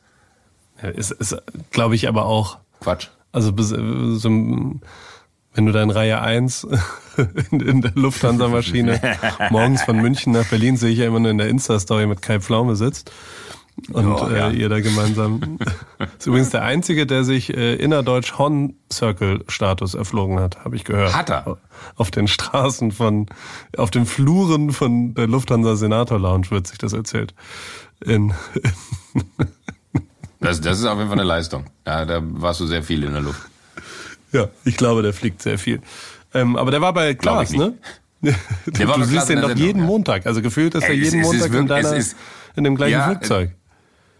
ja, 0.83 0.91
ist, 0.91 1.12
ist 1.12 1.37
glaube 1.71 1.95
ich, 1.95 2.09
aber 2.09 2.27
auch 2.27 2.59
Quatsch. 2.81 3.09
Also 3.33 3.53
so, 4.17 4.29
wenn 4.29 5.67
du 5.67 5.73
da 5.73 5.83
in 5.83 5.91
Reihe 5.91 6.21
1 6.21 6.67
in, 7.51 7.61
in 7.61 7.81
der 7.83 7.93
Lufthansa-Maschine 7.95 9.01
morgens 9.51 9.83
von 9.83 9.97
München 9.97 10.33
nach 10.33 10.47
Berlin 10.47 10.77
sehe 10.77 10.91
ich 10.91 10.99
ja 10.99 11.07
immer 11.07 11.21
nur 11.21 11.31
in 11.31 11.39
der 11.39 11.49
Insta-Story 11.49 12.07
mit 12.07 12.23
Kai 12.23 12.41
Pflaume 12.41 12.75
sitzt. 12.77 13.12
Und 13.93 14.07
Oh, 14.07 14.29
ja. 14.31 14.49
äh, 14.49 14.53
ihr 14.57 14.69
da 14.71 14.81
gemeinsam. 14.81 15.59
ist 16.19 16.27
übrigens 16.27 16.51
der 16.51 16.62
Einzige, 16.62 17.07
der 17.07 17.25
sich 17.25 17.55
äh, 17.55 17.75
innerdeutsch 17.75 18.39
Horn 18.39 18.75
Circle 18.93 19.45
Status 19.49 19.95
erflogen 19.95 20.41
hat, 20.41 20.65
habe 20.65 20.77
ich 20.77 20.85
gehört. 20.85 21.15
Hat 21.15 21.29
er? 21.31 21.59
Auf 21.97 22.11
den 22.11 22.27
Straßen 22.27 22.91
von, 22.91 23.27
auf 23.77 23.91
den 23.91 24.07
Fluren 24.07 24.71
von 24.73 25.15
der 25.15 25.27
Lufthansa 25.27 25.77
Senator 25.77 26.19
Lounge 26.19 26.51
wird 26.51 26.67
sich 26.67 26.79
das 26.79 26.95
erzählt. 26.95 27.35
In, 28.05 28.33
Das, 30.41 30.61
das 30.61 30.79
ist 30.79 30.85
auf 30.85 30.97
jeden 30.99 31.09
Fall 31.09 31.19
eine 31.19 31.27
Leistung. 31.29 31.65
Ja, 31.87 32.05
da 32.05 32.21
warst 32.23 32.61
du 32.61 32.67
sehr 32.67 32.83
viel 32.83 33.03
in 33.05 33.12
der 33.12 33.23
Luft. 33.23 33.41
Ja, 34.33 34.49
ich 34.65 34.77
glaube, 34.77 35.03
der 35.03 35.12
fliegt 35.12 35.43
sehr 35.43 35.59
viel. 35.59 35.81
Ähm, 36.35 36.57
aber 36.57 36.71
der 36.71 36.81
war 36.81 36.93
bei 36.93 37.15
Klaas, 37.15 37.53
ne? 37.53 37.75
du 38.21 38.31
Der 38.71 38.87
war 38.89 38.95
du 38.99 39.03
Klaas 39.03 39.09
siehst 39.09 39.31
in 39.31 39.41
den 39.41 39.49
doch 39.51 39.57
jeden 39.57 39.81
ja. 39.81 39.85
Montag. 39.87 40.27
Also 40.27 40.43
gefühlt 40.43 40.75
ist 40.75 40.85
er 40.85 40.93
jeden 40.95 41.21
ist 41.21 41.27
Montag 41.27 41.47
in, 41.47 41.53
wirklich- 41.53 41.77
es 41.79 41.83
deiner, 41.85 41.97
ist- 41.97 42.17
in 42.55 42.65
dem 42.65 42.77
gleichen 42.77 42.93
Ja, 42.93 43.11
Flugzeug. 43.11 43.51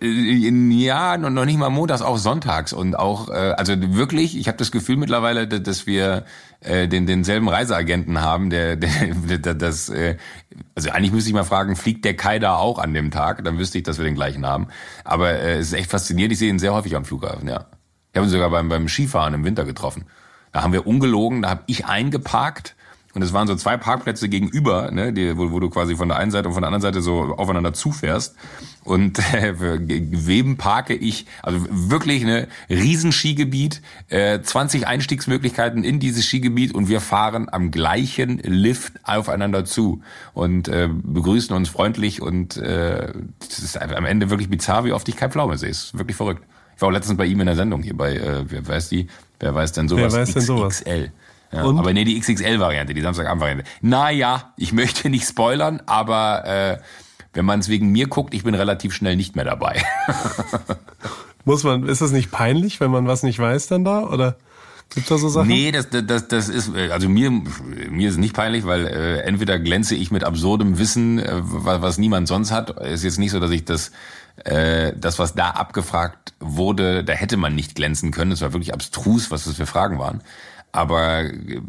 Ja, 0.03 1.17
noch 1.17 1.45
nicht 1.47 1.59
mal 1.59 1.71
montags, 1.71 2.03
auch 2.03 2.19
sonntags 2.19 2.73
und 2.75 2.99
auch, 2.99 3.31
äh, 3.31 3.55
also 3.57 3.75
wirklich, 3.95 4.37
ich 4.39 4.47
habe 4.47 4.59
das 4.59 4.71
Gefühl 4.71 4.97
mittlerweile, 4.97 5.49
da- 5.49 5.59
dass 5.59 5.87
wir 5.87 6.25
äh, 6.61 6.87
den 6.87 7.07
denselben 7.07 7.49
Reiseagenten 7.49 8.21
haben, 8.21 8.51
der, 8.51 8.77
der, 8.77 8.91
der 9.39 9.55
das, 9.55 9.89
äh, 9.89 10.17
also 10.75 10.91
eigentlich 10.91 11.13
müsste 11.13 11.31
ich 11.31 11.35
mal 11.35 11.45
fragen, 11.45 11.77
fliegt 11.77 12.05
der 12.05 12.15
Kai 12.15 12.39
da 12.39 12.57
auch 12.57 12.79
an 12.79 12.93
dem 12.93 13.11
Tag? 13.11 13.43
Dann 13.45 13.59
wüsste 13.59 13.79
ich, 13.79 13.85
dass 13.85 13.97
wir 13.99 14.05
den 14.05 14.15
gleichen 14.15 14.45
haben. 14.45 14.69
Aber 15.05 15.31
äh, 15.31 15.55
es 15.59 15.69
ist 15.69 15.73
echt 15.73 15.91
faszinierend, 15.91 16.33
ich 16.33 16.39
sehe 16.41 16.51
ihn 16.51 16.59
sehr 16.59 16.75
häufig 16.75 16.95
am 16.95 17.05
Flughafen, 17.07 17.49
ja. 17.49 17.67
Ich 18.13 18.19
habe 18.19 18.27
ihn 18.27 18.31
sogar 18.31 18.51
beim, 18.51 18.69
beim 18.69 18.89
Skifahren 18.89 19.33
im 19.35 19.45
Winter 19.45 19.65
getroffen. 19.65 20.05
Da 20.53 20.63
haben 20.63 20.73
wir 20.73 20.87
ungelogen, 20.87 21.43
da 21.43 21.51
habe 21.51 21.63
ich 21.67 21.87
eingeparkt 21.87 22.77
und 23.17 23.23
es 23.23 23.33
waren 23.33 23.47
so 23.47 23.57
zwei 23.57 23.79
Parkplätze 23.79 24.29
gegenüber, 24.29 24.91
ne, 24.91 25.11
die, 25.11 25.39
wo, 25.39 25.51
wo 25.51 25.59
du 25.59 25.71
quasi 25.71 25.97
von 25.97 26.09
der 26.09 26.19
einen 26.19 26.31
Seite 26.31 26.49
und 26.49 26.55
von 26.55 26.61
der 26.61 26.69
anderen 26.69 26.83
Seite 26.83 27.01
so 27.01 27.35
aufeinander 27.39 27.73
zufährst. 27.73 28.37
Und 28.85 29.19
äh, 29.35 29.55
wem 29.57 30.59
parke 30.59 30.93
ich, 30.95 31.25
also 31.43 31.65
wirklich 31.71 32.23
eine 32.23 32.47
Riesenskigebiet, 32.69 33.81
äh, 34.11 34.43
20 34.43 34.87
Einstiegsmöglichkeiten 34.87 35.83
in 35.83 35.99
dieses 35.99 36.27
Skigebiet 36.27 36.75
und 36.75 36.91
wir 36.91 37.01
fahren 37.01 37.49
am 37.51 37.71
gleichen 37.71 38.37
Lift 38.41 38.93
aufeinander 39.03 39.65
zu 39.65 40.03
und 40.35 40.69
äh, 40.69 40.91
begrüßen 40.93 41.57
uns 41.57 41.71
freundlich 41.71 42.21
und 42.21 42.59
äh, 42.59 43.15
das 43.39 43.61
ist 43.61 43.81
am 43.81 44.05
Ende 44.05 44.29
wirklich 44.29 44.51
bizarr, 44.51 44.85
wie 44.85 44.93
oft 44.93 45.09
ich 45.09 45.17
kein 45.17 45.31
Pflaume 45.31 45.57
sehe. 45.57 45.71
Ist 45.71 45.97
wirklich 45.97 46.19
verrückt. 46.19 46.43
Ich 46.77 46.83
war 46.83 46.91
auch 46.91 46.93
letztens 46.93 47.17
bei 47.17 47.25
ihm 47.25 47.41
in 47.41 47.47
der 47.47 47.57
Sendung 47.57 47.83
hier 47.83 47.97
bei, 47.97 48.15
äh, 48.15 48.45
wer 48.47 48.69
weiß 48.69 48.91
die, 48.91 49.07
wer 49.41 49.55
weiß 49.55 49.73
denn 49.73 49.89
sowas? 49.89 50.13
Wer 50.13 50.21
weiß 50.21 50.35
denn 50.35 50.43
sowas? 50.43 50.81
XXL. 50.81 51.13
Ja, 51.53 51.61
aber 51.63 51.93
nee, 51.93 52.05
die 52.05 52.19
XXL-Variante, 52.19 52.93
die 52.95 53.03
Samstagabend-Variante. 53.03 53.65
Naja, 53.81 54.53
ich 54.57 54.73
möchte 54.75 55.09
nicht 55.11 55.27
spoilern, 55.29 55.83
aber 55.87 56.45
äh, 56.45 56.79
wenn 57.33 57.45
man 57.45 57.61
es 57.61 57.69
wegen 57.69 57.91
mir 57.91 58.09
guckt, 58.09 58.35
ich 58.35 58.45
bin 58.45 58.55
relativ 58.55 58.95
schnell 58.95 59.17
nicht 59.17 59.37
mehr 59.37 59.45
dabei. 59.45 59.83
Muss 61.45 61.63
man, 61.63 61.89
ist 61.89 62.01
das 62.01 62.11
nicht 62.11 62.33
peinlich, 62.33 62.81
wenn 62.81 62.91
man 62.91 63.07
was 63.07 63.23
nicht 63.23 63.39
weiß 63.39 63.69
dann 63.69 63.85
da? 63.85 64.03
Oder 64.03 64.37
gibt's 64.93 65.09
da 65.09 65.19
so 65.19 65.29
Sachen? 65.29 65.47
nee, 65.47 65.71
das, 65.71 65.89
das, 65.91 66.27
das 66.27 66.49
ist, 66.49 66.75
äh, 66.75 66.91
also 66.91 67.09
mir, 67.09 67.31
mir 67.31 68.09
ist 68.09 68.15
es 68.15 68.19
nicht 68.19 68.35
peinlich, 68.35 68.67
weil 68.67 68.87
äh, 68.87 69.19
entweder 69.21 69.59
glänze 69.61 69.95
ich 69.95 70.11
mit 70.11 70.25
absurdem 70.25 70.79
Wissen, 70.79 71.21
äh, 71.21 71.41
was, 71.43 71.83
was 71.83 71.99
niemand 71.99 72.27
sonst 72.27 72.51
hat. 72.51 72.71
Ist 72.81 73.05
jetzt 73.05 73.19
nicht 73.19 73.31
so, 73.31 73.39
dass 73.39 73.53
ich 73.53 73.65
das, 73.65 73.93
äh, 74.45 74.93
das, 74.97 75.21
was 75.21 75.35
da 75.35 75.51
abgefragt 75.51 76.35
wurde, 76.41 77.05
da 77.05 77.13
hätte 77.13 77.37
man 77.37 77.55
nicht 77.55 77.77
glänzen 77.77 78.11
können. 78.11 78.33
Es 78.33 78.41
war 78.41 78.53
wirklich 78.53 78.75
abstrus, 78.75 79.31
was 79.31 79.45
das 79.45 79.55
für 79.55 79.67
Fragen 79.67 79.99
waren. 80.01 80.23
Aber 80.73 81.21
äh, 81.25 81.61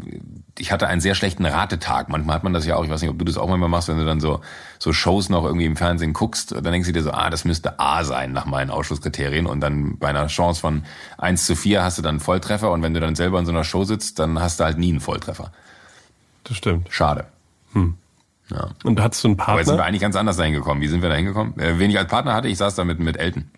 ich 0.58 0.72
hatte 0.72 0.88
einen 0.88 1.02
sehr 1.02 1.16
schlechten 1.16 1.46
Ratetag. 1.46 2.10
Manchmal 2.10 2.36
hat 2.36 2.44
man 2.44 2.54
das 2.54 2.66
ja 2.66 2.76
auch, 2.76 2.84
ich 2.84 2.90
weiß 2.90 3.02
nicht, 3.02 3.12
ob 3.12 3.20
du 3.20 3.26
das 3.26 3.38
auch 3.38 3.48
manchmal 3.48 3.70
machst, 3.70 3.88
wenn 3.88 3.98
du 3.98 4.06
dann 4.06 4.20
so, 4.20 4.42
so 4.80 4.92
Shows 4.92 5.30
noch 5.30 5.46
irgendwie 5.46 5.66
im 5.66 5.76
Fernsehen 5.76 6.14
guckst, 6.14 6.52
dann 6.52 6.64
denkst 6.64 6.88
du 6.88 6.94
dir 6.94 7.04
so, 7.04 7.12
ah, 7.12 7.30
das 7.30 7.46
müsste 7.46 7.80
A 7.80 8.04
sein 8.04 8.34
nach 8.34 8.46
meinen 8.46 8.70
Ausschlusskriterien. 8.70 9.46
Und 9.46 9.62
dann 9.62 9.98
bei 9.98 10.08
einer 10.10 10.28
Chance 10.28 10.60
von 10.60 10.84
1 11.18 11.46
zu 11.46 11.56
4 11.56 11.84
hast 11.84 11.98
du 11.98 12.02
dann 12.02 12.16
einen 12.16 12.20
Volltreffer 12.20 12.72
und 12.72 12.82
wenn 12.82 12.94
du 12.94 13.00
dann 13.00 13.16
selber 13.16 13.40
in 13.40 13.46
so 13.46 13.52
einer 13.52 13.64
Show 13.64 13.84
sitzt, 13.84 14.20
dann 14.20 14.40
hast 14.40 14.60
du 14.60 14.64
halt 14.64 14.78
nie 14.78 14.90
einen 14.90 15.00
Volltreffer. 15.00 15.52
Das 16.44 16.58
stimmt. 16.58 16.88
Schade. 16.92 17.28
Ja. 18.50 18.70
Und 18.84 19.02
hattest 19.02 19.24
du 19.24 19.30
einen 19.30 19.40
Aber 19.40 19.58
jetzt 19.58 19.66
sind 19.68 19.74
wir 19.74 19.78
Partner? 19.78 19.86
eigentlich 19.86 20.02
ganz 20.02 20.16
anders 20.16 20.38
dahin 20.38 20.54
gekommen. 20.54 20.82
Wie 20.82 20.88
sind 20.88 21.02
wir 21.02 21.10
da 21.10 21.16
hingekommen? 21.16 21.60
Äh, 21.60 21.80
wen 21.80 21.90
ich 21.90 21.98
als 21.98 22.10
Partner 22.10 22.34
hatte, 22.34 22.48
ich 22.48 22.58
saß 22.58 22.76
da 22.76 22.84
mit, 22.84 23.00
mit 23.00 23.18
Elton. 23.18 23.50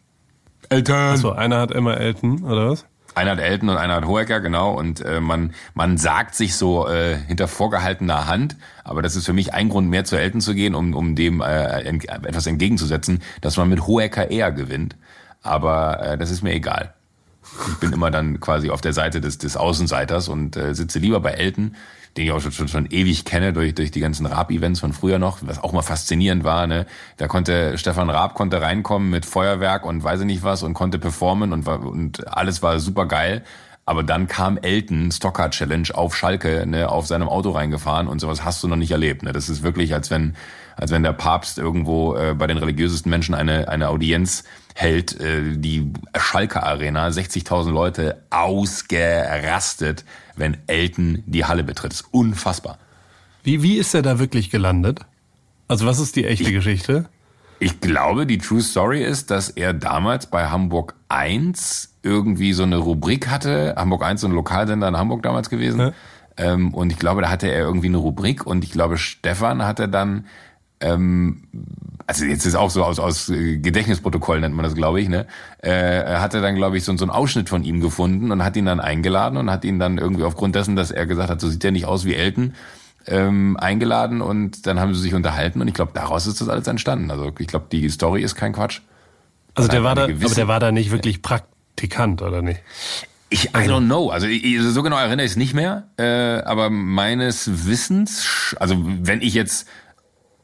Elton! 0.69 1.17
So, 1.17 1.31
einer 1.31 1.59
hat 1.59 1.71
immer 1.71 1.97
Elton, 1.97 2.43
oder 2.43 2.71
was? 2.71 2.85
Einer 3.15 3.31
hat 3.31 3.39
Elton 3.39 3.69
und 3.69 3.77
einer 3.77 3.95
hat 3.95 4.05
Hohecker, 4.05 4.39
genau. 4.39 4.73
Und 4.73 5.01
äh, 5.01 5.19
man, 5.19 5.53
man 5.73 5.97
sagt 5.97 6.35
sich 6.35 6.55
so 6.55 6.87
äh, 6.87 7.17
hinter 7.17 7.47
vorgehaltener 7.47 8.27
Hand, 8.27 8.55
aber 8.83 9.01
das 9.01 9.15
ist 9.15 9.25
für 9.25 9.33
mich 9.33 9.53
ein 9.53 9.69
Grund 9.69 9.89
mehr 9.89 10.05
zu 10.05 10.15
Elton 10.15 10.41
zu 10.41 10.53
gehen, 10.53 10.75
um, 10.75 10.93
um 10.93 11.15
dem 11.15 11.41
äh, 11.41 11.81
ent, 11.81 12.07
etwas 12.07 12.47
entgegenzusetzen, 12.47 13.21
dass 13.41 13.57
man 13.57 13.69
mit 13.69 13.87
Hohecker 13.87 14.29
eher 14.31 14.51
gewinnt. 14.51 14.95
Aber 15.41 16.01
äh, 16.01 16.17
das 16.17 16.31
ist 16.31 16.43
mir 16.43 16.53
egal. 16.53 16.93
Ich 17.69 17.79
bin 17.79 17.93
immer 17.93 18.11
dann 18.11 18.39
quasi 18.39 18.69
auf 18.69 18.81
der 18.81 18.93
Seite 18.93 19.21
des, 19.21 19.37
des 19.37 19.57
Außenseiters 19.57 20.27
und 20.27 20.55
äh, 20.55 20.75
sitze 20.75 20.99
lieber 20.99 21.19
bei 21.19 21.31
Elton, 21.31 21.75
den 22.17 22.25
ich 22.25 22.31
auch 22.31 22.41
schon, 22.41 22.51
schon, 22.51 22.67
schon 22.67 22.85
ewig 22.87 23.25
kenne 23.25 23.53
durch, 23.53 23.75
durch 23.75 23.91
die 23.91 23.99
ganzen 23.99 24.25
Raab-Events 24.25 24.79
von 24.79 24.93
früher 24.93 25.19
noch, 25.19 25.39
was 25.41 25.63
auch 25.63 25.71
mal 25.71 25.81
faszinierend 25.81 26.43
war. 26.43 26.67
Ne? 26.67 26.85
Da 27.17 27.27
konnte 27.27 27.77
Stefan 27.77 28.09
Raab 28.09 28.33
konnte 28.33 28.61
reinkommen 28.61 29.09
mit 29.09 29.25
Feuerwerk 29.25 29.85
und 29.85 30.03
weiß 30.03 30.21
ich 30.21 30.25
nicht 30.25 30.43
was 30.43 30.63
und 30.63 30.73
konnte 30.73 30.99
performen 30.99 31.53
und, 31.53 31.65
war, 31.65 31.85
und 31.85 32.27
alles 32.27 32.61
war 32.61 32.79
super 32.79 33.05
geil. 33.05 33.43
Aber 33.85 34.03
dann 34.03 34.27
kam 34.27 34.57
Elton, 34.57 35.11
Stocker 35.11 35.49
Challenge 35.49 35.87
auf 35.93 36.15
Schalke, 36.15 36.65
ne, 36.67 36.89
auf 36.89 37.07
seinem 37.07 37.27
Auto 37.27 37.49
reingefahren 37.49 38.07
und 38.07 38.19
sowas 38.19 38.43
hast 38.43 38.61
du 38.61 38.67
noch 38.67 38.75
nicht 38.75 38.91
erlebt. 38.91 39.23
Ne? 39.23 39.31
Das 39.31 39.49
ist 39.49 39.63
wirklich, 39.63 39.95
als 39.95 40.11
wenn, 40.11 40.35
als 40.79 40.91
wenn 40.91 41.03
der 41.03 41.13
Papst 41.13 41.57
irgendwo 41.57 42.15
äh, 42.15 42.33
bei 42.33 42.47
den 42.47 42.57
religiösesten 42.57 43.09
Menschen 43.09 43.35
eine, 43.35 43.67
eine 43.67 43.89
Audienz 43.89 44.45
hält, 44.75 45.19
äh, 45.19 45.57
die 45.57 45.91
Schalke 46.17 46.63
Arena, 46.63 47.07
60.000 47.07 47.71
Leute 47.71 48.23
ausgerastet, 48.29 50.05
wenn 50.37 50.57
Elton 50.67 51.21
die 51.25 51.43
Halle 51.43 51.63
betritt. 51.63 51.91
Das 51.91 52.01
ist 52.01 52.07
unfassbar. 52.11 52.77
Wie, 53.43 53.61
wie 53.61 53.75
ist 53.75 53.93
er 53.93 54.01
da 54.01 54.19
wirklich 54.19 54.49
gelandet? 54.49 55.01
Also 55.67 55.85
was 55.85 55.99
ist 55.99 56.15
die 56.15 56.25
echte 56.25 56.51
Geschichte? 56.51 57.09
Ich 57.59 57.81
glaube, 57.81 58.25
die 58.25 58.37
True 58.37 58.61
Story 58.61 59.03
ist, 59.03 59.31
dass 59.31 59.49
er 59.49 59.73
damals 59.73 60.27
bei 60.27 60.47
Hamburg 60.47 60.95
1 61.09 61.95
irgendwie 62.03 62.53
so 62.53 62.63
eine 62.63 62.77
Rubrik 62.77 63.27
hatte. 63.27 63.75
Hamburg 63.75 64.03
1, 64.03 64.21
so 64.21 64.27
ein 64.27 64.33
Lokalsender 64.33 64.87
in 64.87 64.97
Hamburg 64.97 65.23
damals 65.23 65.49
gewesen. 65.49 65.79
Ja. 65.79 65.91
Ähm, 66.37 66.73
und 66.73 66.89
ich 66.89 66.97
glaube, 66.97 67.21
da 67.21 67.29
hatte 67.29 67.49
er 67.49 67.59
irgendwie 67.59 67.87
eine 67.87 67.97
Rubrik 67.97 68.47
und 68.47 68.63
ich 68.63 68.71
glaube, 68.71 68.97
Stefan 68.97 69.65
hatte 69.65 69.89
dann, 69.89 70.25
ähm, 70.81 71.43
also 72.07 72.25
jetzt 72.25 72.45
ist 72.45 72.55
auch 72.55 72.69
so 72.69 72.83
aus, 72.83 72.99
aus 72.99 73.29
äh, 73.29 73.57
Gedächtnisprotokoll 73.57 74.39
nennt 74.39 74.55
man 74.55 74.63
das, 74.63 74.75
glaube 74.75 74.99
ich, 75.01 75.09
ne? 75.09 75.27
Äh, 75.61 75.69
er 76.03 76.21
hatte 76.21 76.41
dann, 76.41 76.55
glaube 76.55 76.77
ich, 76.77 76.83
so, 76.83 76.95
so 76.97 77.03
einen 77.05 77.11
Ausschnitt 77.11 77.49
von 77.49 77.63
ihm 77.63 77.81
gefunden 77.81 78.31
und 78.31 78.43
hat 78.43 78.55
ihn 78.57 78.65
dann 78.65 78.79
eingeladen 78.79 79.37
und 79.37 79.51
hat 79.51 79.63
ihn 79.65 79.77
dann 79.79 79.97
irgendwie 79.97 80.23
aufgrund 80.23 80.55
dessen, 80.55 80.75
dass 80.75 80.91
er 80.91 81.05
gesagt 81.05 81.29
hat, 81.29 81.39
so 81.41 81.49
sieht 81.49 81.63
er 81.63 81.71
nicht 81.71 81.85
aus 81.85 82.05
wie 82.05 82.15
Elton, 82.15 82.53
ähm, 83.07 83.57
eingeladen 83.57 84.21
und 84.21 84.65
dann 84.67 84.79
haben 84.79 84.93
sie 84.95 85.01
sich 85.01 85.13
unterhalten 85.13 85.61
und 85.61 85.67
ich 85.67 85.73
glaube, 85.73 85.91
daraus 85.93 86.27
ist 86.27 86.41
das 86.41 86.49
alles 86.49 86.67
entstanden. 86.67 87.11
Also 87.11 87.31
ich 87.39 87.47
glaube, 87.47 87.65
die 87.71 87.87
Story 87.89 88.21
ist 88.21 88.35
kein 88.35 88.53
Quatsch. 88.53 88.81
Also 89.55 89.69
der 89.69 89.83
war 89.83 89.95
da, 89.95 90.05
gewisse- 90.07 90.25
aber 90.25 90.35
der 90.35 90.47
war 90.47 90.59
da 90.59 90.71
nicht 90.71 90.91
wirklich 90.91 91.21
Praktikant, 91.21 92.21
oder 92.21 92.41
nicht? 92.41 92.61
Ich, 93.31 93.49
I 93.49 93.69
don't 93.69 93.85
know. 93.85 94.09
Also 94.09 94.25
ich, 94.25 94.59
so 94.61 94.81
genau 94.81 94.97
erinnere 94.97 95.25
ich 95.25 95.31
es 95.33 95.37
nicht 95.37 95.53
mehr. 95.53 95.87
Äh, 95.97 96.41
aber 96.43 96.69
meines 96.71 97.67
Wissens, 97.67 98.55
also 98.59 98.75
wenn 98.83 99.21
ich 99.21 99.33
jetzt 99.35 99.67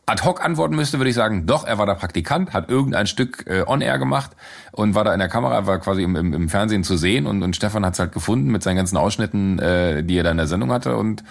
ad 0.06 0.24
hoc 0.24 0.44
antworten 0.44 0.76
müsste, 0.76 1.00
würde 1.00 1.10
ich 1.10 1.15
sagen, 1.15 1.48
doch, 1.48 1.65
er 1.65 1.78
war 1.78 1.86
da 1.86 1.96
Praktikant, 1.96 2.54
hat 2.54 2.70
irgendein 2.70 3.08
Stück 3.08 3.46
äh, 3.48 3.63
on-air 3.65 3.98
gemacht 3.98 4.32
und 4.72 4.94
war 4.94 5.04
da 5.04 5.13
in 5.13 5.20
der 5.20 5.30
Kamera, 5.30 5.65
war 5.65 5.80
quasi 5.80 6.04
im, 6.04 6.15
im, 6.15 6.34
im 6.34 6.50
Fernsehen 6.50 6.84
zu 6.84 6.98
sehen 6.98 7.26
und, 7.26 7.41
und 7.41 7.56
Stefan 7.56 7.86
hat 7.86 7.94
es 7.94 8.00
halt 8.00 8.12
gefunden 8.12 8.52
mit 8.52 8.62
seinen 8.62 8.76
ganzen 8.76 8.98
Ausschnitten, 8.98 9.60
äh, 9.60 10.04
die 10.04 10.18
er 10.18 10.24
da 10.24 10.32
in 10.32 10.38
der 10.38 10.48
Sendung 10.48 10.72
hatte 10.72 10.96
und 10.96 11.24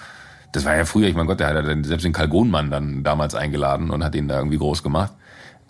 das 0.53 0.65
war 0.65 0.77
ja 0.77 0.85
früher, 0.85 1.09
ich 1.09 1.17
mein 1.17 1.27
Gott, 1.27 1.41
der 1.41 1.49
hat 1.49 1.57
ja 1.57 1.63
dann 1.63 1.83
selbst 1.83 2.05
den 2.05 2.13
Kalgonmann 2.13 2.71
dann 2.71 3.03
damals 3.03 3.35
eingeladen 3.35 3.91
und 3.91 4.05
hat 4.05 4.15
ihn 4.15 4.29
da 4.29 4.39
irgendwie 4.39 4.59
groß 4.59 4.85
gemacht. 4.85 5.13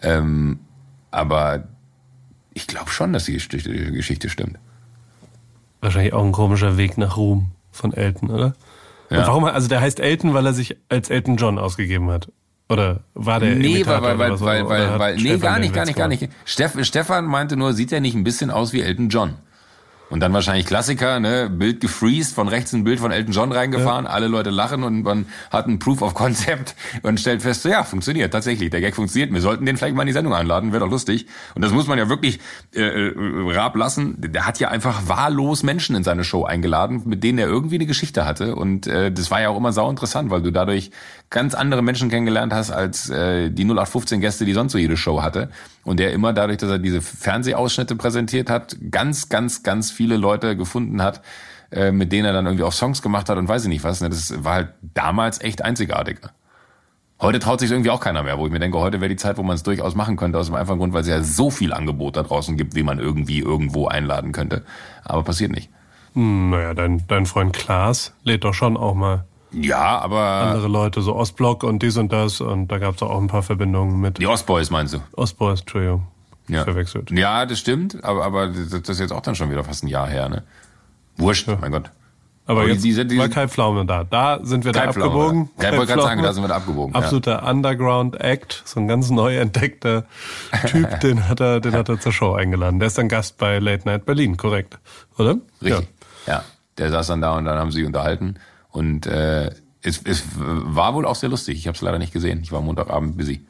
Ähm, 0.03 0.61
aber 1.11 1.65
ich 2.53 2.67
glaube 2.67 2.91
schon, 2.91 3.15
dass 3.15 3.25
die 3.25 3.33
Geschichte, 3.33 3.59
die 3.71 3.93
Geschichte 3.93 4.29
stimmt. 4.29 4.59
Wahrscheinlich 5.81 6.13
auch 6.13 6.23
ein 6.23 6.33
komischer 6.33 6.77
Weg 6.77 6.99
nach 6.99 7.17
Ruhm 7.17 7.53
von 7.73 7.95
Elton, 7.95 8.31
oder? 8.31 8.55
Ja. 9.09 9.21
Und 9.21 9.27
warum, 9.27 9.45
also 9.45 9.69
der 9.69 9.81
heißt 9.81 10.01
Elton, 10.01 10.35
weil 10.35 10.45
er 10.45 10.53
sich 10.53 10.77
als 10.91 11.09
Elton 11.09 11.37
John 11.37 11.59
ausgegeben 11.59 12.11
hat. 12.11 12.31
Oder 12.69 13.01
war 13.15 13.41
der 13.41 13.57
Nee, 13.57 13.77
Imitator 13.77 14.03
weil, 14.03 14.19
weil, 14.19 14.37
so? 14.37 14.45
weil, 14.47 14.69
weil, 14.69 14.99
weil, 14.99 15.17
nee, 15.17 15.37
gar 15.37 15.59
nicht, 15.59 15.75
gar 15.75 15.85
nicht, 15.85 15.97
gar 15.97 16.09
nicht. 16.09 16.29
Steff, 16.45 16.83
Stefan 16.85 17.27
meinte 17.27 17.57
nur, 17.57 17.75
sieht 17.75 17.93
er 17.93 18.01
nicht 18.01 18.15
ein 18.15 18.25
bisschen 18.25 18.51
aus 18.51 18.73
wie 18.73 18.81
Elton 18.81 19.11
John? 19.11 19.35
Und 20.11 20.21
dann 20.21 20.33
wahrscheinlich 20.35 20.67
Klassiker, 20.67 21.19
ne, 21.19 21.49
Bild 21.51 21.81
gefreezed, 21.81 22.35
von 22.35 22.47
rechts 22.47 22.73
ein 22.73 22.85
Bild 22.85 23.01
von 23.01 23.11
Elton 23.11 23.33
John 23.33 23.51
reingefahren, 23.53 24.07
alle 24.07 24.29
Leute 24.29 24.51
lachen 24.51 24.85
und 24.85 25.03
man 25.03 25.27
hat 25.51 25.67
ein 25.67 25.79
Proof 25.79 26.03
of 26.03 26.15
Concept 26.15 26.77
und 27.03 27.19
stellt 27.19 27.43
fest, 27.43 27.63
so, 27.63 27.71
ja, 27.71 27.83
funktioniert, 27.85 28.31
tatsächlich, 28.31 28.71
der 28.71 28.81
Gag 28.81 28.95
funktioniert, 28.95 29.33
wir 29.33 29.41
sollten 29.41 29.65
den 29.65 29.77
vielleicht 29.77 29.97
mal 29.97 30.03
in 30.03 30.09
die 30.09 30.13
Sendung 30.13 30.35
einladen, 30.35 30.73
wäre 30.73 30.85
doch 30.85 30.91
lustig. 30.91 31.27
Und 31.55 31.63
das 31.63 31.73
muss 31.73 31.87
man 31.87 31.99
ja 31.99 32.09
wirklich 32.09 32.39
äh, 32.75 32.83
äh, 32.83 33.13
Raab 33.57 33.77
lassen, 33.77 34.17
der 34.19 34.47
hat 34.47 34.61
ja 34.61 34.69
einfach 34.69 35.09
wahllos 35.09 35.63
Menschen 35.63 35.97
in 35.97 36.05
seine 36.05 36.23
Show 36.23 36.45
eingeladen, 36.45 37.03
mit 37.07 37.25
denen 37.25 37.39
er 37.39 37.47
irgendwie 37.49 37.77
eine 37.77 37.87
Geschichte 37.87 38.27
hatte 38.27 38.55
und 38.57 38.87
äh, 38.87 39.11
das 39.11 39.31
war 39.31 39.41
ja 39.41 39.49
auch 39.49 39.57
immer 39.57 39.73
sau 39.73 39.89
interessant, 39.91 40.31
weil 40.31 40.43
du 40.43 40.53
dadurch 40.53 40.91
ganz 41.31 41.55
andere 41.55 41.83
Menschen 41.83 42.11
kennengelernt 42.11 42.53
hast 42.53 42.71
als 42.71 43.11
äh, 43.11 43.51
die 43.51 43.65
0815 43.65 44.21
Gäste, 44.21 44.45
die 44.45 44.53
sonst 44.53 44.73
so 44.73 44.79
jede 44.79 44.97
Show 44.97 45.23
hatte. 45.23 45.51
Und 45.83 45.99
der 45.99 46.13
immer 46.13 46.33
dadurch, 46.33 46.59
dass 46.59 46.71
er 46.71 46.79
diese 46.79 47.01
Fernsehausschnitte 47.01 47.97
präsentiert 47.97 48.51
hat, 48.51 48.77
ganz, 48.91 49.29
ganz, 49.29 49.63
ganz 49.63 49.91
viele 49.91 50.17
Leute 50.17 50.57
gefunden 50.57 51.03
hat, 51.03 51.23
äh, 51.73 51.91
mit 51.91 52.13
denen 52.13 52.27
er 52.27 52.33
dann 52.33 52.47
irgendwie 52.47 52.65
auch 52.65 52.73
Songs 52.73 53.03
gemacht 53.03 53.29
hat 53.29 53.37
und 53.37 53.49
weiß 53.49 53.65
ich 53.65 53.69
nicht 53.69 53.85
was. 53.85 54.01
Ne? 54.01 54.11
Das 54.11 54.45
war 54.45 54.55
halt 54.55 54.69
damals 54.95 55.41
echt 55.41 55.63
einzigartig. 55.63 56.21
Heute 57.21 57.39
traut 57.39 57.61
sich 57.61 57.71
irgendwie 57.71 57.91
auch 57.91 58.01
keiner 58.01 58.23
mehr, 58.23 58.39
wo 58.39 58.47
ich 58.47 58.53
mir 58.53 58.59
denke, 58.59 58.79
heute 58.79 59.01
wäre 59.01 59.09
die 59.09 59.17
Zeit, 59.17 59.39
wo 59.39 59.43
man 59.43 59.55
es 59.55 59.63
durchaus 59.63 59.95
machen 59.95 60.17
könnte, 60.17 60.39
aus 60.39 60.47
dem 60.47 60.57
einfachen 60.57 60.79
Grund, 60.79 60.93
weil 60.93 61.03
es 61.03 61.09
ja 61.09 61.23
so 61.23 61.51
viel 61.51 61.73
Angebot 61.73 62.17
da 62.17 62.23
draußen 62.23 62.57
gibt, 62.57 62.75
wie 62.75 62.83
man 62.83 62.99
irgendwie 62.99 63.39
irgendwo 63.39 63.87
einladen 63.87 64.33
könnte. 64.33 64.65
Aber 65.05 65.23
passiert 65.23 65.53
nicht. 65.53 65.71
Hm, 66.15 66.51
naja, 66.51 66.75
dein, 66.75 67.05
dein 67.09 67.27
Freund 67.27 67.53
Klaas 67.53 68.15
lädt 68.25 68.45
doch 68.45 68.55
schon 68.55 68.77
auch 68.77 68.95
mal 68.95 69.25
Ja, 69.61 69.99
aber 70.01 70.21
andere 70.21 70.69
Leute, 70.69 71.01
so 71.03 71.15
Ostblock 71.15 71.63
und 71.65 71.83
dies 71.83 71.97
und 71.97 72.13
das. 72.13 72.41
Und 72.41 72.69
da 72.69 72.79
gab 72.79 72.97
es 72.97 73.03
auch 73.03 73.21
ein 73.21 73.27
paar 73.29 73.43
Verbindungen 73.43 74.01
mit 74.01 74.19
die 74.19 74.27
Ostboys 74.27 74.71
meinst 74.71 74.95
du? 74.95 74.99
Ostboys, 75.17 75.61
Entschuldigung. 75.61 76.07
Ja. 76.49 76.65
Verwechselt. 76.65 77.11
Ja, 77.11 77.47
das 77.47 77.59
stimmt, 77.59 78.05
aber, 78.05 78.25
aber 78.25 78.49
das 78.49 78.59
ist 78.89 79.01
jetzt 79.01 79.13
auch 79.13 79.23
dann 79.23 79.35
schon 79.35 79.51
wieder 79.51 79.65
fast 79.65 79.83
ein 79.85 79.89
Jahr 79.89 80.07
her, 80.09 80.29
ne? 80.29 80.43
Wurscht, 81.17 81.49
mein 81.61 81.73
Gott. 81.73 81.91
Aber 82.47 82.61
Aber 82.61 82.69
jetzt 82.69 82.85
die- 82.85 82.93
die- 82.95 83.07
die- 83.07 83.19
war 83.19 83.29
Kai 83.31 83.49
Pflaume 83.49 83.87
da. 83.87 84.05
Da 84.05 84.39
sind 84.43 84.67
wir 84.67 84.73
da 84.73 84.85
Kai 84.85 84.93
Pflaume. 84.93 85.11
abgebogen. 85.15 85.51
Ja, 85.63 85.71
ich 85.71 85.77
wollte 85.79 85.93
gerade 85.95 86.03
sagen, 86.03 86.23
da 86.23 86.33
sind 86.35 86.43
wir 86.45 86.49
da 86.49 86.57
abgebogen. 86.57 86.93
Ja. 86.93 87.01
Absoluter 87.01 87.43
Underground-Act. 87.49 88.63
So 88.67 88.81
ein 88.81 88.89
ganz 88.89 89.09
neu 89.09 89.39
entdeckter 89.39 90.05
Typ, 90.67 91.01
den 91.01 91.27
hat 91.29 91.41
er, 91.41 91.61
den 91.61 91.73
hat 91.73 91.89
er 91.89 91.99
zur 91.99 92.13
Show 92.13 92.35
eingeladen. 92.35 92.81
Der 92.81 92.89
ist 92.89 92.99
dann 92.99 93.09
Gast 93.09 93.39
bei 93.39 93.59
Late 93.61 93.89
Night 93.89 94.05
Berlin, 94.05 94.37
korrekt? 94.37 94.79
Oder? 95.17 95.37
Richtig. 95.63 95.89
Ja. 96.27 96.43
Der 96.77 96.91
saß 96.91 97.07
dann 97.07 97.23
da 97.23 97.37
und 97.39 97.47
dann 97.47 97.59
haben 97.59 97.71
sie 97.71 97.79
sich 97.79 97.87
unterhalten. 97.87 98.35
Und 98.75 99.07
äh, 99.07 99.53
es, 99.83 100.03
es 100.03 100.25
war 100.37 100.95
wohl 100.95 101.07
auch 101.07 101.15
sehr 101.15 101.29
lustig. 101.29 101.57
Ich 101.57 101.69
habe 101.69 101.77
es 101.77 101.81
leider 101.81 102.01
nicht 102.01 102.13
gesehen. 102.13 102.41
Ich 102.43 102.51
war 102.51 102.61
Montagabend 102.61 103.17
busy. 103.17 103.47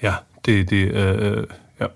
Ja, 0.00 0.22
die, 0.46 0.64
die, 0.64 0.84
äh, 0.84 1.48
ja. 1.80 1.90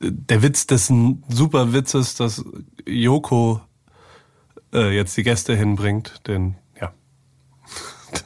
Der 0.00 0.42
Witz 0.42 0.66
des 0.66 0.90
super 1.28 1.74
Witzes, 1.74 2.14
dass 2.14 2.42
Joko 2.86 3.60
äh, 4.72 4.96
jetzt 4.96 5.14
die 5.18 5.22
Gäste 5.22 5.54
hinbringt, 5.54 6.22
denn 6.26 6.54
ja. 6.80 6.94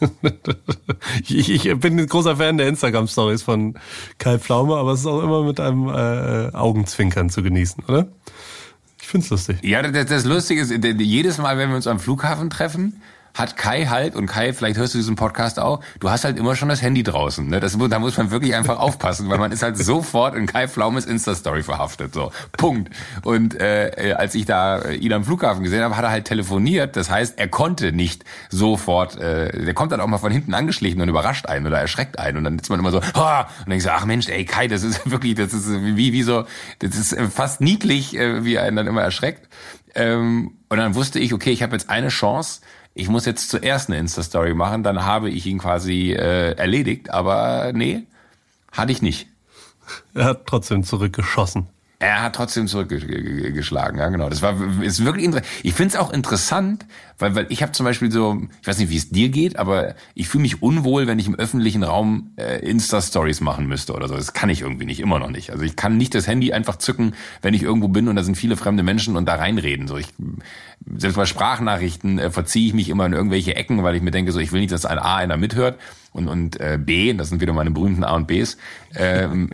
ich, 1.28 1.50
ich 1.50 1.81
bin 1.81 1.98
ein 1.98 2.07
großer 2.07 2.37
Fan 2.37 2.59
der 2.59 2.68
Instagram-Stories 2.68 3.42
von 3.42 3.76
Kai 4.18 4.38
Pflaume, 4.38 4.76
aber 4.76 4.92
es 4.92 5.00
ist 5.00 5.07
auch 5.07 5.24
immer 5.24 5.42
mit 5.42 5.59
einem 5.59 5.88
äh, 5.88 6.54
Augenzwinkern 6.54 7.31
zu 7.31 7.42
genießen, 7.42 7.83
oder? 7.88 8.07
Ich 9.09 9.12
find's 9.12 9.31
lustig. 9.31 9.57
Ja, 9.62 9.81
das, 9.81 10.05
das 10.05 10.25
Lustige 10.27 10.61
ist, 10.61 10.71
jedes 10.71 11.38
Mal, 11.38 11.57
wenn 11.57 11.71
wir 11.71 11.77
uns 11.77 11.87
am 11.87 11.99
Flughafen 11.99 12.51
treffen, 12.51 13.01
hat 13.38 13.57
Kai 13.57 13.87
halt, 13.87 14.16
und 14.16 14.27
Kai, 14.27 14.53
vielleicht 14.53 14.79
hörst 14.79 14.94
du 14.94 14.98
diesen 14.98 15.14
Podcast 15.14 15.61
auch, 15.61 15.81
du 16.01 16.11
hast 16.11 16.24
halt 16.24 16.38
immer 16.38 16.57
schon 16.57 16.68
das 16.68 16.83
Handy 16.83 17.05
draußen. 17.05 17.46
Ne? 17.46 17.61
Das, 17.61 17.79
da 17.79 17.98
muss 17.98 18.16
man 18.16 18.31
wirklich 18.31 18.55
einfach 18.55 18.79
aufpassen, 18.81 19.29
weil 19.29 19.38
man 19.38 19.53
ist 19.53 19.62
halt 19.62 19.79
sofort 19.79 20.35
in 20.35 20.46
Kai 20.46 20.66
Pflaumes 20.66 21.07
Insta-Story 21.07 21.62
verhaftet. 21.62 22.14
So, 22.14 22.33
Punkt. 22.57 22.92
Und 23.22 23.55
äh, 23.61 24.14
als 24.18 24.35
ich 24.35 24.44
da 24.44 24.83
ihn 24.90 25.12
am 25.12 25.24
Flughafen 25.24 25.62
gesehen 25.62 25.83
habe, 25.83 25.96
hat 25.96 26.05
er 26.05 26.11
halt 26.11 26.24
telefoniert. 26.24 26.96
Das 26.96 27.11
heißt, 27.11 27.38
er 27.38 27.48
konnte 27.48 27.92
nicht 27.92 28.24
sofort, 28.51 29.16
äh, 29.16 29.64
der 29.64 29.74
kommt 29.74 29.92
dann 29.92 30.01
auch 30.01 30.07
mal 30.09 30.18
von 30.18 30.33
hinten 30.33 30.55
angeschlichen 30.55 31.01
und 31.01 31.09
überrascht 31.09 31.46
einen 31.46 31.66
oder 31.66 31.79
erschreckt 31.79 32.18
einen. 32.18 32.38
Und 32.38 32.44
dann 32.44 32.59
ist 32.59 32.68
man 32.70 32.81
immer 32.81 32.90
so, 32.90 33.01
oh! 33.14 33.42
und 33.61 33.70
denkt 33.70 33.85
so, 33.85 33.90
ach 33.90 34.05
Mensch, 34.05 34.29
ey 34.29 34.44
Kai, 34.44 34.66
das 34.66 34.83
ist 34.83 35.09
wirklich, 35.11 35.37
das 35.37 35.53
ist 35.53 35.70
wie, 35.70 36.12
wie 36.12 36.22
so, 36.22 36.44
das 36.81 36.96
ist 36.96 37.16
fast 37.33 37.61
niedlich, 37.61 38.16
äh, 38.16 38.44
wie 38.44 38.59
einen 38.59 38.77
dann 38.77 38.87
immer 38.88 39.03
erschreckt. 39.03 39.48
Ähm, 39.94 40.53
und 40.68 40.79
dann 40.79 40.94
wusste 40.94 41.18
ich, 41.18 41.33
okay, 41.33 41.51
ich 41.51 41.62
habe 41.62 41.72
jetzt 41.72 41.88
eine 41.88 42.09
Chance, 42.09 42.61
ich 42.99 43.09
muss 43.09 43.27
jetzt 43.27 43.49
zuerst 43.49 43.89
eine 43.89 43.99
Insta-Story 43.99 44.55
machen, 44.55 44.83
dann 44.83 45.05
habe 45.05 45.31
ich 45.31 45.47
ihn 45.47 45.59
quasi 45.59 46.13
äh, 46.13 46.53
erledigt. 46.55 47.11
Aber 47.11 47.73
nee, 47.73 48.03
hatte 48.73 48.91
ich 48.93 49.03
nicht. 49.03 49.29
Er 50.15 50.25
hat 50.25 50.47
trotzdem 50.47 50.83
zurückgeschossen. 50.83 51.69
Er 52.01 52.23
hat 52.23 52.37
trotzdem 52.37 52.69
zurückgeschlagen, 52.69 53.99
ja 53.99 54.09
genau. 54.09 54.29
Das 54.29 54.41
war 54.41 54.55
ist 54.83 55.05
wirklich 55.05 55.25
interessant. 55.25 55.53
Ich 55.65 55.75
finde 55.75 55.95
es 55.95 56.01
auch 56.01 56.13
interessant, 56.13 56.87
weil 57.19 57.35
weil 57.35 57.47
ich 57.49 57.61
habe 57.61 57.73
zum 57.73 57.85
Beispiel 57.85 58.13
so, 58.13 58.41
ich 58.61 58.69
weiß 58.69 58.79
nicht, 58.79 58.91
wie 58.91 58.97
es 58.97 59.11
dir 59.11 59.31
geht, 59.31 59.59
aber 59.59 59.97
ich 60.15 60.29
fühle 60.29 60.43
mich 60.43 60.63
unwohl, 60.63 61.09
wenn 61.09 61.19
ich 61.19 61.27
im 61.27 61.35
öffentlichen 61.35 61.83
Raum 61.83 62.31
äh, 62.37 62.61
Insta 62.61 63.03
Stories 63.03 63.41
machen 63.41 63.67
müsste 63.67 63.95
oder 63.95 64.07
so. 64.07 64.15
Das 64.15 64.33
kann 64.33 64.49
ich 64.49 64.61
irgendwie 64.61 64.85
nicht, 64.85 65.01
immer 65.01 65.19
noch 65.19 65.31
nicht. 65.31 65.51
Also 65.51 65.65
ich 65.65 65.75
kann 65.75 65.97
nicht 65.97 66.15
das 66.15 66.29
Handy 66.29 66.53
einfach 66.53 66.77
zücken, 66.77 67.15
wenn 67.43 67.55
ich 67.55 67.65
irgendwo 67.65 67.89
bin 67.89 68.07
und 68.07 68.15
da 68.15 68.23
sind 68.23 68.37
viele 68.37 68.57
fremde 68.57 68.85
Menschen 68.85 69.17
und 69.17 69.27
da 69.27 69.35
reinreden. 69.35 69.89
So 69.89 69.97
ich 69.97 70.09
selbst 70.99 71.17
bei 71.17 71.27
Sprachnachrichten 71.27 72.19
äh, 72.19 72.31
verziehe 72.31 72.67
ich 72.67 72.75
mich 72.75 72.89
immer 72.89 73.07
in 73.07 73.13
irgendwelche 73.13 73.55
Ecken, 73.55 73.83
weil 73.85 73.95
ich 73.95 74.03
mir 74.03 74.11
denke, 74.11 74.33
so 74.33 74.41
ich 74.41 74.53
will 74.53 74.61
nicht, 74.61 74.73
dass 74.73 74.85
ein 74.85 74.99
A 74.99 75.17
einer 75.17 75.37
mithört 75.37 75.79
und 76.13 76.29
und 76.29 76.61
äh, 76.61 76.79
B, 76.81 77.15
das 77.15 77.29
sind 77.29 77.41
wieder 77.41 77.53
meine 77.53 77.71
berühmten 77.71 78.05
A 78.05 78.15
und 78.15 78.27
Bs. 78.27 78.59
Ähm, 78.97 79.51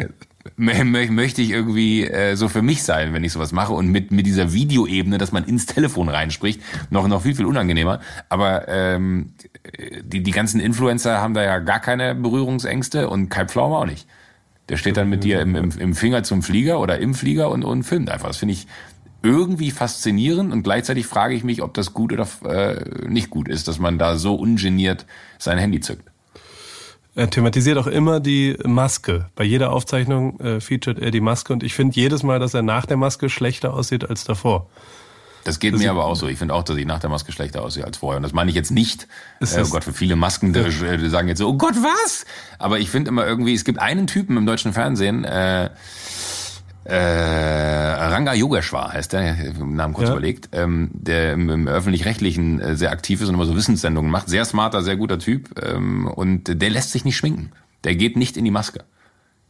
möchte 0.56 1.42
ich 1.42 1.50
irgendwie 1.50 2.04
äh, 2.06 2.34
so 2.36 2.48
für 2.48 2.62
mich 2.62 2.82
sein, 2.82 3.12
wenn 3.12 3.24
ich 3.24 3.32
sowas 3.32 3.52
mache 3.52 3.72
und 3.72 3.88
mit 3.88 4.10
mit 4.10 4.26
dieser 4.26 4.52
Videoebene, 4.52 5.18
dass 5.18 5.32
man 5.32 5.44
ins 5.44 5.66
Telefon 5.66 6.08
reinspricht, 6.08 6.60
noch 6.90 7.06
noch 7.08 7.22
viel 7.22 7.34
viel 7.34 7.46
unangenehmer. 7.46 8.00
Aber 8.28 8.66
ähm, 8.68 9.32
die 10.02 10.22
die 10.22 10.30
ganzen 10.30 10.60
Influencer 10.60 11.20
haben 11.20 11.34
da 11.34 11.42
ja 11.42 11.58
gar 11.58 11.80
keine 11.80 12.14
Berührungsängste 12.14 13.08
und 13.08 13.28
Kai 13.28 13.44
Pflaum 13.46 13.72
auch 13.72 13.86
nicht. 13.86 14.06
Der 14.70 14.78
steht 14.78 14.96
dann 14.96 15.10
mit 15.10 15.24
dir 15.24 15.40
im, 15.42 15.56
im, 15.56 15.70
im 15.78 15.94
Finger 15.94 16.22
zum 16.22 16.42
Flieger 16.42 16.80
oder 16.80 16.98
im 16.98 17.14
Flieger 17.14 17.50
und, 17.50 17.64
und 17.64 17.82
filmt 17.82 18.08
einfach. 18.08 18.28
Das 18.28 18.38
finde 18.38 18.54
ich 18.54 18.66
irgendwie 19.24 19.70
faszinierend 19.70 20.52
und 20.52 20.62
gleichzeitig 20.62 21.06
frage 21.06 21.34
ich 21.34 21.42
mich, 21.42 21.62
ob 21.62 21.74
das 21.74 21.94
gut 21.94 22.12
oder 22.12 22.28
äh, 22.44 23.08
nicht 23.08 23.30
gut 23.30 23.48
ist, 23.48 23.66
dass 23.66 23.78
man 23.78 23.98
da 23.98 24.16
so 24.16 24.34
ungeniert 24.34 25.06
sein 25.38 25.58
Handy 25.58 25.80
zückt. 25.80 26.10
Er 27.16 27.30
thematisiert 27.30 27.78
auch 27.78 27.86
immer 27.86 28.20
die 28.20 28.56
Maske. 28.64 29.30
Bei 29.34 29.44
jeder 29.44 29.72
Aufzeichnung 29.72 30.38
äh, 30.40 30.60
featuret 30.60 30.98
er 30.98 31.10
die 31.10 31.20
Maske 31.20 31.52
und 31.52 31.62
ich 31.62 31.72
finde 31.72 31.96
jedes 31.96 32.22
Mal, 32.22 32.38
dass 32.38 32.54
er 32.54 32.62
nach 32.62 32.86
der 32.86 32.96
Maske 32.96 33.30
schlechter 33.30 33.72
aussieht 33.72 34.08
als 34.08 34.24
davor. 34.24 34.68
Das 35.44 35.58
geht 35.58 35.74
das 35.74 35.80
mir 35.80 35.90
aber 35.90 36.06
auch 36.06 36.16
so. 36.16 36.26
Ich 36.26 36.38
finde 36.38 36.54
auch, 36.54 36.62
dass 36.62 36.76
ich 36.76 36.86
nach 36.86 36.98
der 36.98 37.10
Maske 37.10 37.30
schlechter 37.30 37.62
aussehe 37.62 37.84
als 37.84 37.98
vorher. 37.98 38.16
Und 38.16 38.22
das 38.22 38.32
meine 38.32 38.50
ich 38.50 38.56
jetzt 38.56 38.70
nicht, 38.70 39.06
äh, 39.40 39.62
oh 39.62 39.68
Gott, 39.68 39.84
für 39.84 39.92
viele 39.92 40.16
Masken 40.16 40.54
die 40.54 40.60
äh, 40.60 41.08
sagen 41.08 41.28
jetzt 41.28 41.38
so, 41.38 41.48
oh 41.48 41.54
Gott, 41.54 41.74
was? 41.76 42.24
Aber 42.58 42.78
ich 42.78 42.90
finde 42.90 43.10
immer 43.10 43.26
irgendwie, 43.26 43.54
es 43.54 43.64
gibt 43.64 43.78
einen 43.78 44.06
Typen 44.06 44.36
im 44.36 44.46
deutschen 44.46 44.72
Fernsehen, 44.72 45.24
äh, 45.24 45.70
äh, 46.84 46.94
Ranga 46.94 48.34
Yogeshwar 48.34 48.92
heißt 48.92 49.12
der, 49.12 49.52
Namen 49.64 49.94
kurz 49.94 50.08
ja. 50.08 50.14
überlegt, 50.14 50.50
ähm, 50.52 50.90
der 50.92 51.32
im, 51.32 51.48
im 51.48 51.68
öffentlich-rechtlichen 51.68 52.60
äh, 52.60 52.76
sehr 52.76 52.90
aktiv 52.92 53.20
ist 53.20 53.28
und 53.28 53.34
immer 53.34 53.46
so 53.46 53.56
Wissenssendungen 53.56 54.10
macht. 54.10 54.28
Sehr 54.28 54.44
smarter, 54.44 54.82
sehr 54.82 54.96
guter 54.96 55.18
Typ 55.18 55.60
ähm, 55.62 56.06
und 56.06 56.60
der 56.60 56.70
lässt 56.70 56.92
sich 56.92 57.04
nicht 57.04 57.16
schminken. 57.16 57.52
Der 57.84 57.94
geht 57.94 58.16
nicht 58.16 58.36
in 58.36 58.44
die 58.44 58.50
Maske. 58.50 58.84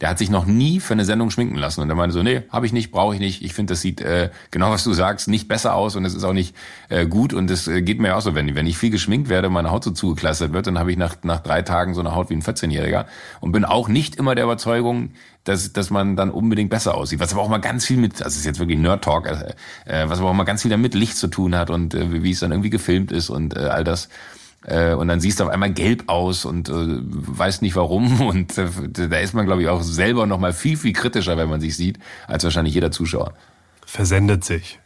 Der 0.01 0.09
hat 0.09 0.17
sich 0.17 0.29
noch 0.29 0.45
nie 0.45 0.81
für 0.81 0.93
eine 0.93 1.05
Sendung 1.05 1.29
schminken 1.29 1.55
lassen 1.55 1.79
und 1.79 1.87
der 1.87 1.95
meinte 1.95 2.13
so, 2.13 2.21
nee, 2.21 2.43
habe 2.49 2.65
ich 2.65 2.73
nicht, 2.73 2.91
brauche 2.91 3.13
ich 3.13 3.21
nicht. 3.21 3.41
Ich 3.41 3.53
finde, 3.53 3.73
das 3.73 3.81
sieht 3.81 4.01
äh, 4.01 4.29
genau 4.51 4.69
was 4.69 4.83
du 4.83 4.91
sagst 4.91 5.29
nicht 5.29 5.47
besser 5.47 5.73
aus 5.73 5.95
und 5.95 6.03
es 6.03 6.13
ist 6.13 6.25
auch 6.25 6.33
nicht 6.33 6.53
äh, 6.89 7.05
gut 7.05 7.33
und 7.33 7.49
es 7.49 7.67
äh, 7.69 7.81
geht 7.81 7.99
mir 7.99 8.17
auch 8.17 8.21
so, 8.21 8.35
wenn 8.35 8.55
wenn 8.55 8.67
ich 8.67 8.77
viel 8.77 8.89
geschminkt 8.89 9.29
werde, 9.29 9.49
meine 9.49 9.71
Haut 9.71 9.85
so 9.85 9.91
zugeklastert 9.91 10.51
wird, 10.51 10.67
dann 10.67 10.77
habe 10.77 10.91
ich 10.91 10.97
nach 10.97 11.15
nach 11.23 11.39
drei 11.39 11.61
Tagen 11.61 11.93
so 11.93 12.01
eine 12.01 12.13
Haut 12.13 12.29
wie 12.29 12.33
ein 12.33 12.41
14-Jähriger 12.41 13.05
und 13.39 13.53
bin 13.53 13.63
auch 13.63 13.87
nicht 13.87 14.17
immer 14.17 14.35
der 14.35 14.43
Überzeugung, 14.43 15.11
dass 15.45 15.71
dass 15.71 15.89
man 15.89 16.17
dann 16.17 16.29
unbedingt 16.29 16.69
besser 16.69 16.95
aussieht. 16.95 17.21
Was 17.21 17.31
aber 17.31 17.41
auch 17.41 17.49
mal 17.49 17.59
ganz 17.59 17.85
viel 17.85 17.97
mit, 17.97 18.21
also 18.21 18.37
ist 18.37 18.45
jetzt 18.45 18.59
wirklich 18.59 18.79
Nerd 18.79 19.03
Talk, 19.03 19.27
äh, 19.27 19.53
äh, 19.85 20.09
was 20.09 20.19
aber 20.19 20.29
auch 20.29 20.33
mal 20.33 20.43
ganz 20.43 20.63
viel 20.63 20.71
damit 20.71 20.93
Licht 20.93 21.15
zu 21.15 21.27
tun 21.27 21.55
hat 21.55 21.69
und 21.69 21.93
äh, 21.93 22.21
wie 22.21 22.31
es 22.31 22.41
dann 22.41 22.51
irgendwie 22.51 22.69
gefilmt 22.69 23.13
ist 23.13 23.29
und 23.29 23.55
äh, 23.55 23.61
all 23.61 23.85
das. 23.85 24.09
Äh, 24.67 24.93
und 24.93 25.07
dann 25.07 25.19
siehst 25.19 25.39
du 25.39 25.43
auf 25.43 25.49
einmal 25.49 25.71
gelb 25.71 26.05
aus 26.07 26.43
und 26.43 26.69
äh, 26.69 26.73
weißt 26.73 27.61
nicht 27.61 27.75
warum. 27.75 28.21
Und 28.27 28.57
äh, 28.57 28.67
da 28.89 29.17
ist 29.17 29.33
man, 29.33 29.45
glaube 29.45 29.61
ich, 29.61 29.69
auch 29.69 29.81
selber 29.81 30.25
noch 30.25 30.39
mal 30.39 30.53
viel, 30.53 30.77
viel 30.77 30.93
kritischer, 30.93 31.37
wenn 31.37 31.49
man 31.49 31.61
sich 31.61 31.77
sieht, 31.77 31.99
als 32.27 32.43
wahrscheinlich 32.43 32.73
jeder 32.73 32.91
Zuschauer. 32.91 33.33
Versendet 33.85 34.43
sich. 34.43 34.79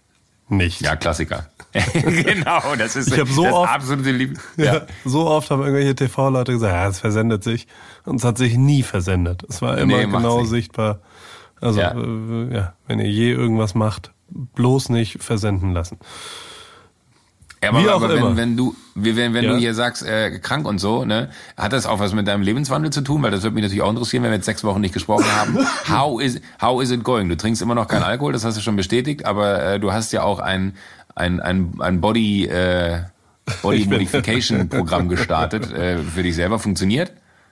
Nicht. 0.50 0.82
Ja, 0.82 0.96
Klassiker. 0.96 1.46
genau, 1.94 2.76
das 2.78 2.96
ist 2.96 3.16
ich 3.16 3.32
so 3.32 3.44
das 3.44 3.54
oft, 3.54 3.72
absolute 3.72 4.12
Lieb. 4.12 4.40
Ja. 4.58 4.66
ja. 4.66 4.82
so 5.06 5.28
oft 5.28 5.52
haben 5.52 5.62
irgendwelche 5.62 5.94
TV-Leute 5.96 6.54
gesagt, 6.54 6.74
ja, 6.74 6.88
es 6.88 7.00
versendet 7.00 7.44
sich. 7.44 7.68
Und 8.06 8.16
es 8.16 8.24
hat 8.24 8.38
sich 8.40 8.58
nie 8.58 8.82
versendet. 8.82 9.44
Es 9.48 9.62
war 9.62 9.78
immer 9.78 9.98
nee, 9.98 10.06
genau 10.06 10.44
sichtbar. 10.44 11.00
Also, 11.62 11.80
ja. 11.80 11.92
Äh, 11.92 12.54
ja, 12.54 12.74
wenn 12.88 13.00
ihr 13.00 13.10
je 13.10 13.32
irgendwas 13.32 13.76
macht, 13.76 14.12
bloß 14.30 14.90
nicht 14.90 15.22
versenden 15.22 15.74
lassen. 15.74 16.00
Ja, 17.62 17.70
aber, 17.70 17.84
Wie 17.84 17.90
auch 17.90 18.02
aber 18.02 18.16
immer. 18.16 18.30
wenn, 18.30 18.38
wenn 18.38 18.58
du, 18.58 18.76
wenn, 18.96 19.34
wenn 19.34 19.44
ja. 19.44 19.52
du 19.52 19.58
hier 19.58 19.74
sagst, 19.74 20.06
äh, 20.06 20.40
krank 20.40 20.66
und 20.66 20.80
so, 20.80 21.04
ne, 21.04 21.30
hat 21.58 21.74
das 21.74 21.86
auch 21.86 22.00
was 22.00 22.14
mit 22.14 22.28
deinem 22.28 22.42
Lebenswandel 22.42 22.92
zu 22.92 23.02
tun? 23.02 23.22
Weil 23.22 23.32
das 23.32 23.44
würde 23.44 23.56
mich 23.56 23.64
natürlich 23.64 23.82
auch 23.82 23.90
interessieren, 23.90 24.24
wenn 24.24 24.32
wir 24.32 24.38
jetzt 24.38 24.46
sechs 24.46 24.64
Wochen 24.64 24.80
nicht 24.80 24.94
gesprochen 24.94 25.26
haben. 25.26 25.58
How 25.90 26.22
is, 26.22 26.40
how 26.62 26.82
is 26.82 26.92
it 26.92 27.04
going? 27.04 27.28
Du 27.28 27.36
trinkst 27.36 27.62
immer 27.62 27.76
noch 27.76 27.88
keinen 27.88 28.04
Alkohol, 28.04 28.32
das 28.32 28.46
hast 28.46 28.58
du 28.58 28.62
schon 28.62 28.78
bestätigt, 28.78 29.26
aber 29.26 29.62
äh, 29.62 29.80
du 29.80 29.92
hast 29.92 30.14
ja 30.14 30.24
auch 30.24 30.40
ein, 30.40 30.74
ein, 31.16 31.42
ein, 31.42 31.74
ein 31.80 32.00
Body, 32.00 32.46
äh, 32.46 33.02
Body 33.62 33.86
Modification 33.90 34.70
Programm 34.70 35.10
gestartet, 35.10 35.72
äh, 35.74 35.98
für 35.98 36.24
dich 36.24 36.36
selber. 36.36 36.60
Funktioniert? 36.60 37.12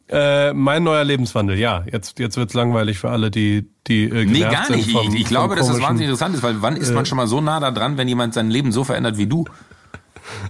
Äh, 0.09 0.53
mein 0.53 0.83
neuer 0.83 1.03
Lebenswandel, 1.03 1.57
ja. 1.57 1.83
Jetzt, 1.91 2.17
jetzt 2.17 2.37
wird's 2.37 2.53
langweilig 2.53 2.97
für 2.97 3.09
alle, 3.09 3.29
die, 3.29 3.69
die 3.87 4.05
äh, 4.05 4.25
Nee, 4.25 4.39
gar 4.39 4.71
nicht. 4.71 4.89
Vom, 4.89 5.09
ich, 5.09 5.21
ich 5.21 5.27
glaube, 5.27 5.57
dass 5.57 5.67
das 5.67 5.81
wahnsinnig 5.81 6.05
interessant 6.05 6.33
ist, 6.33 6.43
weil 6.43 6.61
wann 6.61 6.77
ist 6.77 6.93
man 6.93 7.03
äh, 7.03 7.05
schon 7.05 7.17
mal 7.17 7.27
so 7.27 7.41
nah 7.41 7.59
da 7.59 7.71
dran, 7.71 7.97
wenn 7.97 8.07
jemand 8.07 8.33
sein 8.33 8.49
Leben 8.49 8.71
so 8.71 8.85
verändert 8.85 9.17
wie 9.17 9.27
du? 9.27 9.43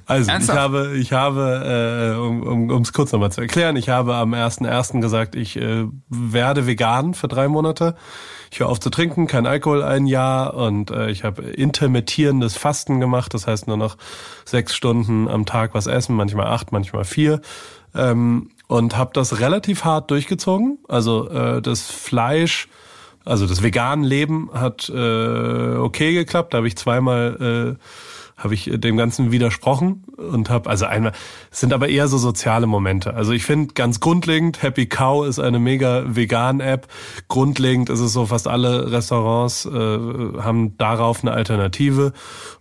Also 0.05 0.31
Ernsthaft? 0.31 0.57
ich 0.57 0.61
habe, 0.61 0.97
ich 0.97 1.13
habe, 1.13 2.15
äh, 2.15 2.19
um 2.19 2.69
es 2.69 2.89
um, 2.89 2.93
kurz 2.93 3.11
nochmal 3.11 3.31
zu 3.31 3.41
erklären, 3.41 3.75
ich 3.75 3.89
habe 3.89 4.15
am 4.15 4.33
1.1. 4.33 5.01
gesagt, 5.01 5.35
ich 5.35 5.57
äh, 5.57 5.85
werde 6.09 6.67
vegan 6.67 7.13
für 7.13 7.27
drei 7.27 7.47
Monate. 7.47 7.95
Ich 8.51 8.59
höre 8.59 8.69
auf 8.69 8.79
zu 8.79 8.89
trinken, 8.89 9.27
kein 9.27 9.45
Alkohol 9.45 9.83
ein 9.83 10.07
Jahr 10.07 10.53
und 10.53 10.89
äh, 10.91 11.09
ich 11.09 11.23
habe 11.23 11.43
intermittierendes 11.43 12.55
Fasten 12.57 12.99
gemacht, 12.99 13.33
das 13.33 13.45
heißt 13.45 13.67
nur 13.67 13.77
noch 13.77 13.97
sechs 14.45 14.75
Stunden 14.75 15.27
am 15.27 15.45
Tag 15.45 15.73
was 15.73 15.87
essen, 15.87 16.15
manchmal 16.15 16.47
acht, 16.47 16.71
manchmal 16.71 17.03
vier. 17.03 17.41
Ähm, 17.93 18.51
und 18.67 18.97
habe 18.97 19.11
das 19.13 19.39
relativ 19.39 19.85
hart 19.85 20.11
durchgezogen. 20.11 20.79
Also 20.87 21.29
äh, 21.29 21.61
das 21.61 21.89
Fleisch, 21.89 22.67
also 23.25 23.47
das 23.47 23.63
vegane 23.63 24.05
Leben 24.05 24.49
hat 24.53 24.89
äh, 24.89 25.75
okay 25.75 26.13
geklappt. 26.13 26.53
Da 26.53 26.57
habe 26.57 26.67
ich 26.67 26.77
zweimal 26.77 27.77
äh, 27.77 27.83
habe 28.37 28.53
ich 28.53 28.69
dem 28.71 28.97
Ganzen 28.97 29.31
widersprochen 29.31 30.03
und 30.15 30.49
habe 30.49 30.69
also 30.69 30.85
einmal 30.85 31.11
es 31.51 31.59
sind 31.59 31.73
aber 31.73 31.89
eher 31.89 32.07
so 32.07 32.17
soziale 32.17 32.67
Momente. 32.67 33.15
Also 33.15 33.31
ich 33.31 33.43
finde 33.43 33.73
ganz 33.73 33.99
grundlegend 33.99 34.61
Happy 34.61 34.85
Cow 34.85 35.25
ist 35.25 35.39
eine 35.39 35.59
mega 35.59 36.03
vegan 36.07 36.59
App. 36.59 36.87
Grundlegend 37.27 37.89
ist 37.89 37.99
es 37.99 38.13
so 38.13 38.27
fast 38.27 38.47
alle 38.47 38.91
Restaurants 38.91 39.65
äh, 39.65 39.69
haben 39.69 40.77
darauf 40.77 41.23
eine 41.23 41.31
Alternative 41.31 42.13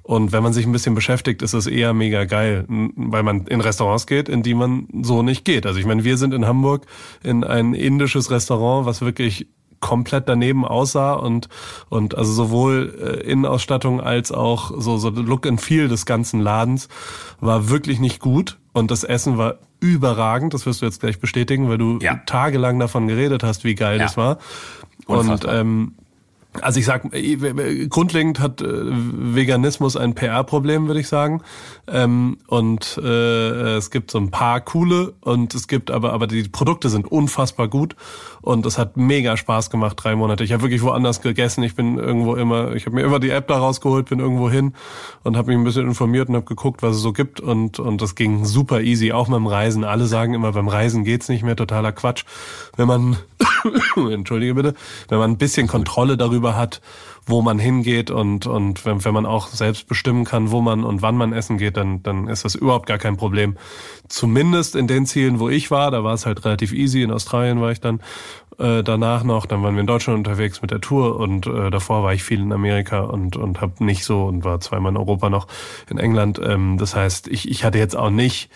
und 0.03 0.33
wenn 0.33 0.43
man 0.43 0.53
sich 0.53 0.65
ein 0.65 0.73
bisschen 0.73 0.95
beschäftigt, 0.95 1.43
ist 1.43 1.53
es 1.53 1.67
eher 1.67 1.93
mega 1.93 2.25
geil, 2.25 2.65
weil 2.69 3.23
man 3.23 3.47
in 3.49 3.61
Restaurants 3.61 4.07
geht, 4.07 4.29
in 4.29 4.43
die 4.43 4.55
man 4.55 4.87
so 5.03 5.23
nicht 5.23 5.45
geht. 5.45 5.67
Also 5.67 5.79
ich 5.79 5.85
meine, 5.85 6.05
wir 6.05 6.17
sind 6.17 6.33
in 6.33 6.47
Hamburg 6.47 6.87
in 7.23 7.45
ein 7.45 7.75
indisches 7.75 8.31
Restaurant, 8.31 8.87
was 8.87 9.03
wirklich 9.03 9.49
komplett 9.81 10.29
daneben 10.29 10.65
aussah 10.65 11.13
und 11.15 11.49
und 11.89 12.17
also 12.17 12.33
sowohl 12.33 12.95
äh, 13.01 13.31
Innenausstattung 13.31 14.01
als 14.01 14.33
auch 14.33 14.73
so 14.77 14.97
so 14.99 15.11
Look 15.11 15.47
and 15.47 15.61
Feel 15.61 15.89
des 15.89 16.07
ganzen 16.07 16.41
Ladens 16.41 16.89
war 17.41 17.69
wirklich 17.69 18.01
nicht 18.01 18.21
gut 18.21 18.59
und 18.73 18.91
das 18.91 19.05
Essen 19.05 19.39
war 19.39 19.57
überragend. 19.81 20.55
Das 20.55 20.65
wirst 20.67 20.81
du 20.83 20.87
jetzt 20.87 21.01
gleich 21.01 21.21
bestätigen, 21.21 21.69
weil 21.69 21.79
du 21.79 21.99
Ja. 22.01 22.17
tagelang 22.27 22.79
davon 22.79 23.07
geredet 23.09 23.43
hast, 23.43 23.65
wie 23.65 23.75
geil 23.75 23.99
Ja. 23.99 24.05
das 24.05 24.17
war. 24.17 24.39
Und 25.07 25.19
Unfassbar. 25.19 25.55
ähm, 25.55 25.95
also 26.63 26.81
ich 26.81 26.87
sag, 26.87 27.13
äh, 27.15 27.87
grundlegend 27.89 28.41
hat 28.41 28.61
äh, 28.61 28.67
Veganismus 28.67 29.97
ein 29.97 30.15
PR-Problem, 30.15 30.87
würde 30.87 31.01
ich 31.01 31.09
sagen. 31.09 31.43
Ähm, 31.89 32.39
und 32.47 32.99
äh, 33.03 33.77
es 33.77 33.91
gibt 33.91 34.11
so 34.11 34.19
ein 34.19 34.31
paar 34.31 34.61
coole 34.61 35.15
und 35.21 35.55
es 35.55 35.69
gibt 35.69 35.91
aber, 35.91 36.13
aber 36.13 36.27
die 36.27 36.43
Produkte 36.45 36.89
sind 36.89 37.11
unfassbar 37.11 37.69
gut 37.69 37.97
und 38.43 38.67
es 38.67 38.79
hat 38.79 38.97
mega 38.97 39.37
Spaß 39.37 39.71
gemacht, 39.71 39.97
drei 40.03 40.17
Monate. 40.17 40.45
Ich 40.45 40.53
habe 40.53 40.63
wirklich 40.63 40.83
woanders 40.83 41.21
gegessen. 41.21 41.63
Ich 41.63 41.75
bin 41.75 41.99
irgendwo 41.99 42.35
immer, 42.35 42.75
ich 42.75 42.87
habe 42.87 42.97
mir 42.97 43.03
immer 43.03 43.19
die 43.19 43.31
App 43.31 43.49
da 43.49 43.59
rausgeholt, 43.59 44.09
bin 44.09 44.21
irgendwo 44.21 44.51
hin 44.51 44.75
und 45.23 45.37
habe 45.37 45.49
mich 45.49 45.59
ein 45.59 45.65
bisschen 45.65 45.87
informiert 45.87 46.29
und 46.29 46.37
habe 46.37 46.47
geguckt, 46.47 46.83
was 46.83 46.97
es 46.97 47.03
so 47.03 47.13
gibt 47.13 47.41
und 47.41 47.79
und 47.79 48.03
das 48.03 48.15
ging 48.15 48.45
super 48.45 48.81
easy, 48.81 49.13
auch 49.13 49.29
beim 49.29 49.47
Reisen. 49.47 49.85
Alle 49.85 50.07
sagen 50.07 50.35
immer, 50.35 50.53
beim 50.53 50.69
Reisen 50.69 51.05
geht's 51.05 51.29
nicht 51.29 51.43
mehr, 51.43 51.57
totaler 51.57 51.93
Quatsch. 51.93 52.25
Wenn 52.77 52.89
man 52.89 53.17
entschuldige 54.11 54.55
bitte, 54.55 54.75
wenn 55.09 55.19
man 55.19 55.33
ein 55.33 55.39
bisschen 55.39 55.67
Kontrolle 55.67 56.17
darüber 56.17 56.46
hat, 56.55 56.81
wo 57.27 57.43
man 57.43 57.59
hingeht 57.59 58.11
und, 58.11 58.47
und 58.47 58.85
wenn, 58.85 59.05
wenn 59.05 59.15
man 59.15 59.27
auch 59.27 59.49
selbst 59.49 59.89
bestimmen 59.89 60.25
kann, 60.25 60.53
wo 60.53 60.61
man 60.61 60.85
und 60.85 61.03
wann 61.03 61.17
man 61.17 61.33
essen 61.33 61.59
geht, 61.59 61.77
dann, 61.77 62.03
dann 62.05 62.29
ist 62.29 62.45
das 62.45 62.55
überhaupt 62.55 62.87
gar 62.87 62.99
kein 62.99 63.17
Problem. 63.17 63.57
Zumindest 64.09 64.77
in 64.77 64.87
den 64.87 65.07
Zielen, 65.07 65.41
wo 65.41 65.49
ich 65.49 65.73
war, 65.73 65.91
da 65.91 66.05
war 66.05 66.15
es 66.15 66.25
halt 66.25 66.45
relativ 66.45 66.73
easy. 66.73 67.03
In 67.03 67.11
Australien 67.11 67.61
war 67.61 67.73
ich 67.73 67.81
dann 67.81 68.01
äh, 68.59 68.85
danach 68.85 69.25
noch, 69.25 69.47
dann 69.47 69.63
waren 69.63 69.75
wir 69.75 69.81
in 69.81 69.89
Deutschland 69.89 70.19
unterwegs 70.19 70.63
mit 70.63 70.71
der 70.71 70.81
Tour 70.81 71.19
und 71.19 71.47
äh, 71.49 71.71
davor 71.71 72.05
war 72.05 72.15
ich 72.15 72.23
viel 72.23 72.41
in 72.41 72.53
Amerika 72.53 73.01
und, 73.01 73.37
und 73.37 73.61
habe 73.61 73.85
nicht 73.85 74.05
so 74.05 74.25
und 74.25 74.45
war 74.45 74.61
zweimal 74.61 74.93
in 74.93 74.97
Europa 74.97 75.29
noch 75.29 75.49
in 75.91 75.99
England. 75.99 76.41
Ähm, 76.43 76.79
das 76.79 76.95
heißt, 76.95 77.27
ich, 77.27 77.51
ich 77.51 77.65
hatte 77.65 77.79
jetzt 77.79 77.97
auch 77.97 78.11
nicht 78.11 78.51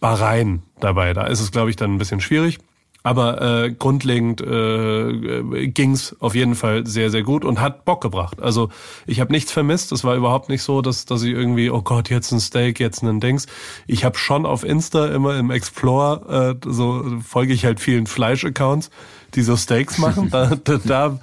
Bahrain 0.00 0.62
dabei. 0.80 1.12
Da 1.12 1.26
ist 1.26 1.40
es, 1.40 1.52
glaube 1.52 1.70
ich, 1.70 1.76
dann 1.76 1.94
ein 1.94 1.98
bisschen 1.98 2.20
schwierig. 2.20 2.58
Aber 3.04 3.64
äh, 3.64 3.72
grundlegend 3.72 4.40
äh, 4.40 5.66
ging's 5.68 6.14
auf 6.20 6.34
jeden 6.34 6.54
Fall 6.54 6.86
sehr, 6.86 7.10
sehr 7.10 7.22
gut 7.22 7.44
und 7.44 7.60
hat 7.60 7.84
Bock 7.84 8.00
gebracht. 8.00 8.40
Also 8.40 8.68
ich 9.06 9.20
habe 9.20 9.32
nichts 9.32 9.50
vermisst. 9.50 9.90
Es 9.90 10.04
war 10.04 10.14
überhaupt 10.14 10.48
nicht 10.48 10.62
so, 10.62 10.82
dass, 10.82 11.04
dass 11.04 11.22
ich 11.22 11.32
irgendwie, 11.32 11.70
oh 11.70 11.82
Gott, 11.82 12.10
jetzt 12.10 12.30
ein 12.32 12.40
Steak, 12.40 12.78
jetzt 12.78 13.02
ein 13.02 13.20
Dings. 13.20 13.46
Ich 13.86 14.04
habe 14.04 14.16
schon 14.16 14.46
auf 14.46 14.62
Insta 14.64 15.08
immer 15.08 15.36
im 15.36 15.50
Explore, 15.50 16.58
äh, 16.62 16.70
so 16.70 17.18
folge 17.26 17.52
ich 17.52 17.64
halt 17.64 17.80
vielen 17.80 18.06
Fleisch-Accounts, 18.06 18.90
die 19.34 19.42
so 19.42 19.56
Steaks 19.56 19.98
machen. 19.98 20.30
da, 20.30 20.54
da, 20.64 20.78
da 20.84 21.18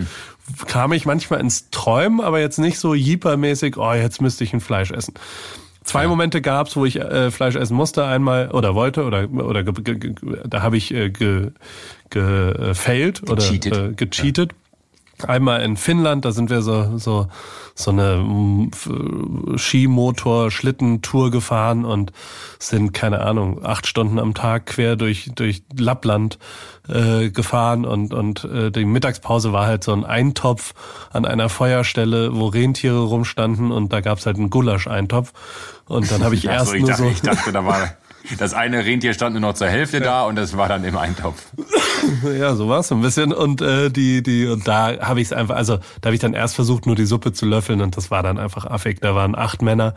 kam 0.67 0.91
ich 0.91 1.05
manchmal 1.05 1.39
ins 1.39 1.69
Träumen, 1.69 2.19
aber 2.19 2.39
jetzt 2.39 2.59
nicht 2.59 2.79
so 2.79 2.93
jeepermäßig, 2.93 3.77
oh, 3.77 3.93
jetzt 3.93 4.21
müsste 4.21 4.43
ich 4.43 4.53
ein 4.53 4.61
Fleisch 4.61 4.91
essen. 4.91 5.13
Zwei 5.89 6.05
Momente 6.05 6.39
gab's, 6.39 6.75
wo 6.75 6.85
ich 6.85 6.97
äh, 6.99 7.31
Fleisch 7.31 7.55
essen 7.55 7.75
musste, 7.75 8.05
einmal 8.05 8.51
oder 8.51 8.75
wollte 8.75 9.05
oder 9.05 9.27
oder 9.27 9.63
ge, 9.63 9.95
ge, 9.95 10.13
da 10.47 10.61
habe 10.61 10.77
ich 10.77 10.93
äh, 10.93 11.09
ge, 11.09 11.49
ge, 12.11 12.21
äh, 12.21 12.73
failed 12.75 13.23
oder 13.23 13.41
Gecheatet. 13.41 13.75
äh, 13.75 13.93
gecheatet. 13.93 14.51
Einmal 15.27 15.61
in 15.61 15.77
Finnland, 15.77 16.25
da 16.25 16.31
sind 16.31 16.49
wir 16.49 16.61
so 16.61 16.97
so 16.97 17.27
so 17.75 17.91
eine 17.91 18.17
mm, 18.17 18.71
F- 18.73 18.89
Skimotor 19.57 20.51
Schlittentour 20.51 21.31
gefahren 21.31 21.85
und 21.85 22.11
sind 22.59 22.93
keine 22.93 23.21
Ahnung 23.21 23.63
acht 23.65 23.87
Stunden 23.87 24.19
am 24.19 24.33
Tag 24.33 24.65
quer 24.67 24.95
durch 24.95 25.31
durch 25.35 25.63
Lappland 25.77 26.39
äh, 26.87 27.29
gefahren 27.29 27.85
und 27.85 28.13
und 28.13 28.43
äh, 28.45 28.71
die 28.71 28.85
Mittagspause 28.85 29.53
war 29.53 29.65
halt 29.65 29.83
so 29.83 29.93
ein 29.93 30.05
Eintopf 30.05 30.73
an 31.11 31.25
einer 31.25 31.49
Feuerstelle, 31.49 32.35
wo 32.35 32.47
Rentiere 32.47 32.99
rumstanden 32.99 33.71
und 33.71 33.93
da 33.93 34.01
gab's 34.01 34.25
halt 34.25 34.37
einen 34.37 34.49
Gulasch-Eintopf. 34.49 35.33
Und 35.85 36.11
dann 36.11 36.23
habe 36.23 36.35
ich 36.35 36.45
erst 36.45 36.67
so, 36.67 36.73
ich, 36.75 36.81
nur 36.81 36.91
dachte, 36.91 37.03
so 37.03 37.09
ich 37.09 37.21
dachte, 37.21 37.51
da 37.51 37.65
war 37.65 37.89
das 38.37 38.53
eine 38.53 38.85
Rentier 38.85 39.13
stand 39.13 39.33
nur 39.33 39.41
noch 39.41 39.53
zur 39.53 39.67
Hälfte 39.67 40.01
da 40.01 40.23
und 40.23 40.35
das 40.35 40.55
war 40.57 40.69
dann 40.69 40.83
im 40.83 40.97
Eintopf. 40.97 41.43
Ja, 42.39 42.55
so 42.55 42.69
war's 42.69 42.87
so 42.87 42.95
ein 42.95 43.01
bisschen. 43.01 43.33
Und 43.33 43.61
äh, 43.61 43.89
die, 43.89 44.23
die, 44.23 44.47
und 44.47 44.67
da 44.67 44.99
habe 44.99 45.21
ich 45.21 45.27
es 45.27 45.33
einfach, 45.33 45.55
also 45.55 45.77
da 46.01 46.07
habe 46.07 46.15
ich 46.15 46.21
dann 46.21 46.33
erst 46.33 46.55
versucht, 46.55 46.85
nur 46.85 46.95
die 46.95 47.05
Suppe 47.05 47.33
zu 47.33 47.45
löffeln 47.45 47.81
und 47.81 47.97
das 47.97 48.09
war 48.09 48.23
dann 48.23 48.39
einfach 48.39 48.65
affig. 48.65 48.99
Da 49.01 49.15
waren 49.15 49.35
acht 49.35 49.61
Männer. 49.61 49.93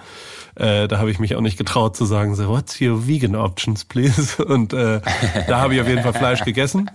Äh, 0.57 0.89
da 0.89 0.99
habe 0.99 1.11
ich 1.11 1.19
mich 1.19 1.37
auch 1.37 1.41
nicht 1.41 1.57
getraut 1.57 1.97
zu 1.97 2.05
sagen, 2.05 2.35
so, 2.35 2.49
what's 2.49 2.81
your 2.81 3.07
vegan 3.07 3.35
options, 3.35 3.85
please? 3.85 4.45
Und 4.45 4.73
äh, 4.73 5.01
da 5.49 5.61
habe 5.61 5.75
ich 5.75 5.81
auf 5.81 5.89
jeden 5.89 6.03
Fall 6.03 6.13
Fleisch 6.13 6.45
gegessen. 6.45 6.91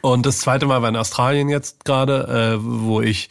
Und 0.00 0.26
das 0.26 0.38
zweite 0.38 0.66
Mal 0.66 0.82
war 0.82 0.88
in 0.88 0.96
Australien 0.96 1.48
jetzt 1.48 1.84
gerade, 1.84 2.56
äh, 2.56 2.58
wo 2.60 3.00
ich 3.00 3.30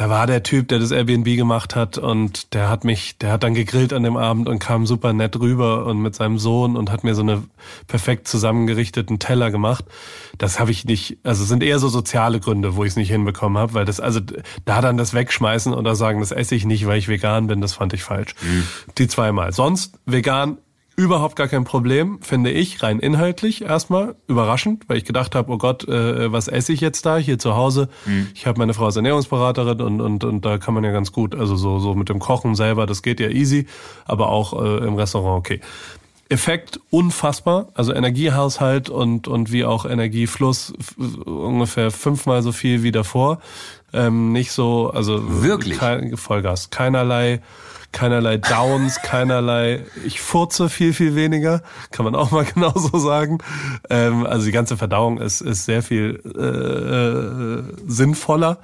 da 0.00 0.08
war 0.08 0.26
der 0.26 0.42
Typ, 0.42 0.68
der 0.68 0.78
das 0.78 0.92
Airbnb 0.92 1.26
gemacht 1.26 1.76
hat 1.76 1.98
und 1.98 2.54
der 2.54 2.70
hat 2.70 2.84
mich, 2.84 3.18
der 3.18 3.32
hat 3.32 3.42
dann 3.42 3.52
gegrillt 3.52 3.92
an 3.92 4.02
dem 4.02 4.16
Abend 4.16 4.48
und 4.48 4.58
kam 4.58 4.86
super 4.86 5.12
nett 5.12 5.38
rüber 5.38 5.84
und 5.84 5.98
mit 5.98 6.14
seinem 6.14 6.38
Sohn 6.38 6.74
und 6.74 6.90
hat 6.90 7.04
mir 7.04 7.14
so 7.14 7.20
eine 7.20 7.42
perfekt 7.86 8.26
zusammengerichteten 8.26 9.18
Teller 9.18 9.50
gemacht. 9.50 9.84
Das 10.38 10.58
habe 10.58 10.70
ich 10.70 10.86
nicht, 10.86 11.18
also 11.22 11.44
sind 11.44 11.62
eher 11.62 11.78
so 11.78 11.90
soziale 11.90 12.40
Gründe, 12.40 12.76
wo 12.76 12.84
ich 12.84 12.92
es 12.92 12.96
nicht 12.96 13.10
hinbekommen 13.10 13.58
habe, 13.58 13.74
weil 13.74 13.84
das, 13.84 14.00
also 14.00 14.20
da 14.64 14.80
dann 14.80 14.96
das 14.96 15.12
wegschmeißen 15.12 15.74
oder 15.74 15.94
sagen, 15.94 16.20
das 16.20 16.32
esse 16.32 16.54
ich 16.54 16.64
nicht, 16.64 16.86
weil 16.86 16.96
ich 16.96 17.08
vegan 17.08 17.46
bin, 17.46 17.60
das 17.60 17.74
fand 17.74 17.92
ich 17.92 18.02
falsch. 18.02 18.34
Die 18.96 19.06
zweimal. 19.06 19.52
Sonst 19.52 19.98
vegan 20.06 20.56
Überhaupt 21.00 21.34
gar 21.34 21.48
kein 21.48 21.64
Problem, 21.64 22.18
finde 22.20 22.50
ich, 22.50 22.82
rein 22.82 22.98
inhaltlich 22.98 23.62
erstmal. 23.62 24.16
Überraschend, 24.26 24.84
weil 24.86 24.98
ich 24.98 25.06
gedacht 25.06 25.34
habe, 25.34 25.50
oh 25.50 25.56
Gott, 25.56 25.88
äh, 25.88 26.30
was 26.30 26.46
esse 26.46 26.74
ich 26.74 26.82
jetzt 26.82 27.06
da 27.06 27.16
hier 27.16 27.38
zu 27.38 27.56
Hause? 27.56 27.88
Ich 28.34 28.46
habe 28.46 28.58
meine 28.58 28.74
Frau 28.74 28.84
als 28.84 28.96
Ernährungsberaterin 28.96 29.80
und, 29.80 30.02
und, 30.02 30.24
und 30.24 30.44
da 30.44 30.58
kann 30.58 30.74
man 30.74 30.84
ja 30.84 30.90
ganz 30.90 31.10
gut, 31.10 31.34
also 31.34 31.56
so, 31.56 31.78
so 31.78 31.94
mit 31.94 32.10
dem 32.10 32.18
Kochen 32.18 32.54
selber, 32.54 32.84
das 32.84 33.00
geht 33.00 33.18
ja 33.18 33.30
easy, 33.30 33.66
aber 34.04 34.28
auch 34.28 34.62
äh, 34.62 34.86
im 34.86 34.96
Restaurant 34.96 35.38
okay. 35.38 35.62
Effekt 36.28 36.80
unfassbar, 36.90 37.68
also 37.72 37.94
Energiehaushalt 37.94 38.90
und, 38.90 39.26
und 39.26 39.50
wie 39.52 39.64
auch 39.64 39.86
Energiefluss 39.86 40.74
ungefähr 41.24 41.90
fünfmal 41.90 42.42
so 42.42 42.52
viel 42.52 42.82
wie 42.82 42.92
davor. 42.92 43.40
Ähm, 43.94 44.32
nicht 44.32 44.52
so, 44.52 44.90
also 44.90 45.42
Wirklich? 45.42 45.78
Kein, 45.78 46.18
Vollgas, 46.18 46.68
keinerlei 46.68 47.40
keinerlei 47.92 48.36
Downs, 48.38 49.00
keinerlei, 49.02 49.84
ich 50.04 50.20
furze 50.20 50.68
viel, 50.68 50.92
viel 50.92 51.14
weniger, 51.14 51.62
kann 51.90 52.04
man 52.04 52.14
auch 52.14 52.30
mal 52.30 52.44
genauso 52.54 52.98
sagen. 52.98 53.38
Ähm, 53.88 54.26
also 54.26 54.46
die 54.46 54.52
ganze 54.52 54.76
Verdauung 54.76 55.18
ist, 55.18 55.40
ist 55.40 55.64
sehr 55.64 55.82
viel 55.82 56.22
äh, 56.36 56.40
äh, 56.40 57.62
sinnvoller. 57.86 58.58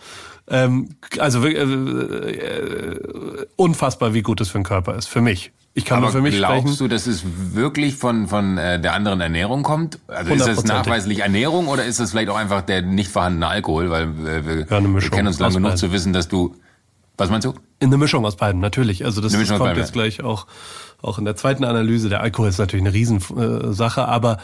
Ähm, 0.49 0.91
also 1.19 1.45
äh, 1.45 1.55
äh, 1.55 3.47
unfassbar, 3.57 4.15
wie 4.15 4.23
gut 4.23 4.41
es 4.41 4.49
für 4.49 4.59
den 4.59 4.65
Körper 4.65 4.95
ist, 4.95 5.07
für 5.07 5.21
mich. 5.21 5.53
Ich 5.75 5.85
kann 5.85 5.99
Aber 5.99 6.07
nur 6.07 6.13
für 6.13 6.23
mich 6.23 6.37
glaubst 6.37 6.61
sprechen. 6.63 6.79
du, 6.79 6.89
dass 6.89 7.07
es 7.07 7.23
wirklich 7.53 7.97
von, 7.97 8.29
von 8.29 8.57
äh, 8.57 8.81
der 8.81 8.95
anderen 8.95 9.21
Ernährung 9.21 9.63
kommt? 9.63 9.99
Also 10.07 10.33
ist 10.33 10.47
das 10.47 10.65
100%. 10.65 10.69
nachweislich 10.69 11.19
Ernährung 11.19 11.69
oder 11.69 11.85
ist 11.85 12.01
das 12.01 12.13
vielleicht 12.13 12.31
auch 12.31 12.37
einfach 12.37 12.63
der 12.63 12.81
nicht 12.81 13.11
vorhandene 13.11 13.47
Alkohol? 13.49 13.91
Weil 13.91 14.05
äh, 14.05 14.47
wir, 14.47 14.67
Ja, 14.71 14.81
wir 14.83 15.11
kennen 15.11 15.27
uns 15.27 15.39
lang 15.39 15.49
aus 15.49 15.55
genug 15.55 15.77
zu 15.77 15.93
wissen, 15.93 16.15
dass 16.15 16.29
du... 16.29 16.57
Was 17.19 17.29
meinst 17.29 17.47
du? 17.47 17.55
In 17.79 17.89
eine 17.89 17.99
Mischung 17.99 18.25
aus 18.25 18.37
beiden, 18.37 18.61
natürlich. 18.61 19.05
Also 19.05 19.21
das, 19.21 19.33
das 19.33 19.49
kommt 19.49 19.61
beiden, 19.61 19.79
jetzt 19.79 19.93
gleich 19.93 20.23
auch, 20.23 20.47
auch 21.03 21.19
in 21.19 21.25
der 21.25 21.37
zweiten 21.37 21.65
Analyse. 21.65 22.09
Der 22.09 22.23
Alkohol 22.23 22.49
ist 22.49 22.59
natürlich 22.59 22.87
eine 22.87 22.95
Riesensache, 22.95 24.01
äh, 24.01 24.05
aber 24.05 24.39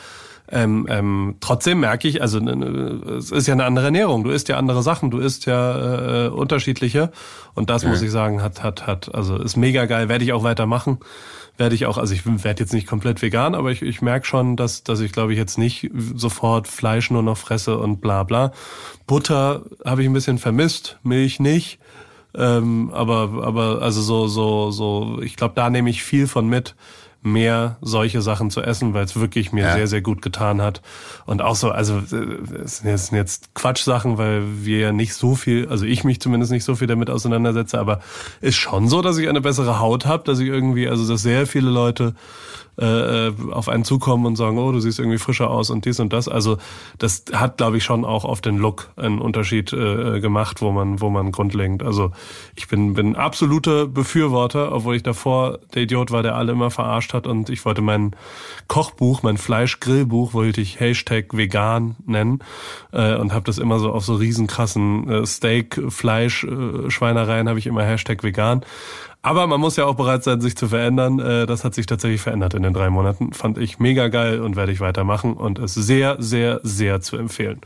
ähm, 0.51 0.87
ähm, 0.91 1.37
trotzdem 1.41 1.81
merke 1.81 2.07
ich, 2.09 2.21
also 2.21 2.39
äh, 2.39 3.17
es 3.17 3.31
ist 3.31 3.47
ja 3.47 3.55
eine 3.55 3.65
andere 3.65 3.87
Ernährung. 3.87 4.23
Du 4.23 4.31
isst 4.31 4.49
ja 4.49 4.59
andere 4.59 4.83
Sachen, 4.83 5.11
du 5.11 5.19
isst 5.19 5.47
ja 5.47 6.27
äh, 6.27 6.29
unterschiedliche. 6.29 7.11
Und 7.55 7.71
das 7.71 7.85
muss 7.85 8.03
ich 8.03 8.11
sagen, 8.11 8.43
hat, 8.43 8.63
hat, 8.63 8.87
hat, 8.87 9.15
also 9.15 9.37
ist 9.37 9.57
mega 9.57 9.87
geil, 9.87 10.11
werde 10.11 10.25
ich 10.25 10.33
auch 10.35 10.43
weitermachen. 10.43 10.99
Werde 11.57 11.75
ich 11.75 11.87
auch, 11.87 11.97
also 11.97 12.13
ich 12.13 12.27
werde 12.27 12.63
jetzt 12.63 12.73
nicht 12.73 12.87
komplett 12.87 13.23
vegan, 13.23 13.55
aber 13.55 13.71
ich, 13.71 13.83
ich 13.83 14.03
merke 14.03 14.27
schon, 14.27 14.57
dass, 14.57 14.85
dass 14.85 15.01
ich 15.01 15.13
glaube 15.13 15.33
ich 15.33 15.39
jetzt 15.39 15.59
nicht 15.59 15.91
sofort 16.15 16.67
Fleisch 16.67 17.11
nur 17.11 17.23
noch 17.23 17.37
fresse 17.37 17.79
und 17.79 18.01
bla 18.01 18.23
bla. 18.23 18.53
Butter 19.07 19.63
habe 19.85 20.03
ich 20.03 20.09
ein 20.09 20.15
bisschen 20.15 20.39
vermisst, 20.39 20.99
Milch 21.03 21.41
nicht. 21.41 21.79
Ähm, 22.35 22.91
aber, 22.93 23.45
aber 23.45 23.83
also 23.83 24.01
so, 24.01 24.27
so, 24.29 24.71
so, 24.71 25.21
ich 25.23 25.37
glaube, 25.37 25.55
da 25.55 25.71
nehme 25.71 25.91
ich 25.91 26.03
viel 26.03 26.27
von 26.27 26.49
mit, 26.49 26.75
mehr 27.25 27.77
solche 27.81 28.21
Sachen 28.21 28.51
zu 28.51 28.63
essen, 28.63 28.95
weil 28.95 29.05
es 29.05 29.15
wirklich 29.15 29.53
mir 29.53 29.65
Ja. 29.65 29.75
sehr, 29.75 29.87
sehr 29.87 30.01
gut 30.01 30.23
getan 30.23 30.61
hat. 30.61 30.83
Und 31.25 31.41
auch 31.41 31.55
so, 31.55 31.71
also 31.71 31.99
äh, 31.99 32.63
es 32.65 32.79
sind 32.79 32.91
jetzt, 32.91 33.13
jetzt 33.13 33.55
Quatschsachen, 33.55 34.19
weil 34.19 34.43
wir 34.65 34.79
ja 34.79 34.93
nicht 34.93 35.15
so 35.15 35.37
viel, 35.37 35.69
also 35.69 35.85
ich 35.85 36.03
mich 36.03 36.21
zumindest 36.21 36.51
nicht 36.51 36.65
so 36.65 36.75
viel 36.75 36.89
damit 36.89 37.11
auseinandersetze, 37.11 37.79
aber 37.79 38.01
ist 38.41 38.57
schon 38.57 38.89
so, 38.89 39.03
dass 39.03 39.19
ich 39.19 39.29
eine 39.29 39.41
bessere 39.41 39.79
Haut 39.79 40.05
habe, 40.05 40.25
dass 40.25 40.41
ich 40.41 40.49
irgendwie, 40.49 40.89
also 40.89 41.07
dass 41.07 41.23
sehr 41.23 41.47
viele 41.47 41.71
Leute 41.71 42.15
äh, 42.83 43.33
auf 43.51 43.69
einen 43.69 43.85
zukommen 43.85 44.27
und 44.27 44.37
sagen, 44.37 44.59
oh, 44.59 44.73
du 44.73 44.81
siehst 44.81 44.99
irgendwie 44.99 45.19
frischer 45.19 45.51
aus 45.51 45.71
und 45.71 45.85
dies 45.85 46.01
und 46.01 46.13
das. 46.13 46.29
Also 46.29 46.59
das 46.99 47.25
hat, 47.33 47.57
glaube 47.57 47.77
ich, 47.77 47.85
schon 47.85 48.05
auch 48.05 48.25
auf 48.25 48.41
den 48.41 48.59
Look 48.59 48.91
einen 48.97 49.21
Unterschied 49.21 49.73
äh, 49.73 50.21
gemacht, 50.21 50.61
wo 50.61 50.73
man, 50.73 51.01
wo 51.01 51.11
man 51.11 51.33
grundlegend. 51.33 51.83
Also 51.83 52.13
ich 52.55 52.69
bin 52.69 52.95
bin 52.95 53.17
absoluter 53.17 53.87
Befürworter, 53.87 54.73
obwohl 54.73 54.97
ich 54.97 55.03
davor 55.03 55.59
der 55.75 55.83
Idiot 55.83 56.11
war, 56.11 56.23
der 56.23 56.37
alle 56.37 56.53
immer 56.53 56.71
verarscht 56.71 57.15
hat 57.15 57.27
und 57.27 57.51
ich 57.51 57.65
wollte 57.65 57.83
mein 57.83 58.17
Kochbuch, 58.69 59.23
mein 59.23 59.39
Fleischgrillbuch, 59.39 60.35
wollte 60.35 60.61
ich 60.61 60.81
Hashtag 60.81 61.37
vegan 61.37 61.97
nennen 62.07 62.41
äh, 62.93 63.17
und 63.17 63.33
habe 63.33 63.45
das 63.45 63.59
immer 63.59 63.79
so 63.79 63.93
auf 63.93 64.05
so 64.05 64.15
riesenkrassen 64.15 65.09
äh, 65.09 65.27
Steak, 65.27 65.81
Fleisch, 65.89 66.45
äh, 66.45 66.91
Schweinereien 66.91 67.49
habe 67.49 67.59
ich 67.59 67.67
immer 67.67 67.85
Hashtag 67.85 68.23
vegan. 68.23 68.65
Aber 69.23 69.47
man 69.47 69.61
muss 69.61 69.77
ja 69.77 69.87
auch 69.87 69.95
bereit 69.95 70.25
sein, 70.25 70.41
sich 70.41 70.57
zu 70.57 70.69
verändern. 70.69 71.21
Äh, 71.21 71.47
das 71.47 71.65
hat 71.65 71.75
sich 71.75 71.87
tatsächlich 71.87 72.21
verändert 72.21 72.55
in 72.55 72.63
den 72.63 72.75
drei 72.75 72.91
Monaten. 72.91 73.33
Fand 73.33 73.57
ich 73.57 73.79
mega 73.79 74.09
geil 74.09 74.41
und 74.41 74.57
werde 74.57 74.73
ich 74.73 74.81
weitermachen 74.81 75.35
und 75.35 75.61
ist 75.61 75.75
sehr, 75.75 76.17
sehr, 76.19 76.61
sehr 76.65 77.01
zu 77.01 77.17
empfehlen 77.17 77.61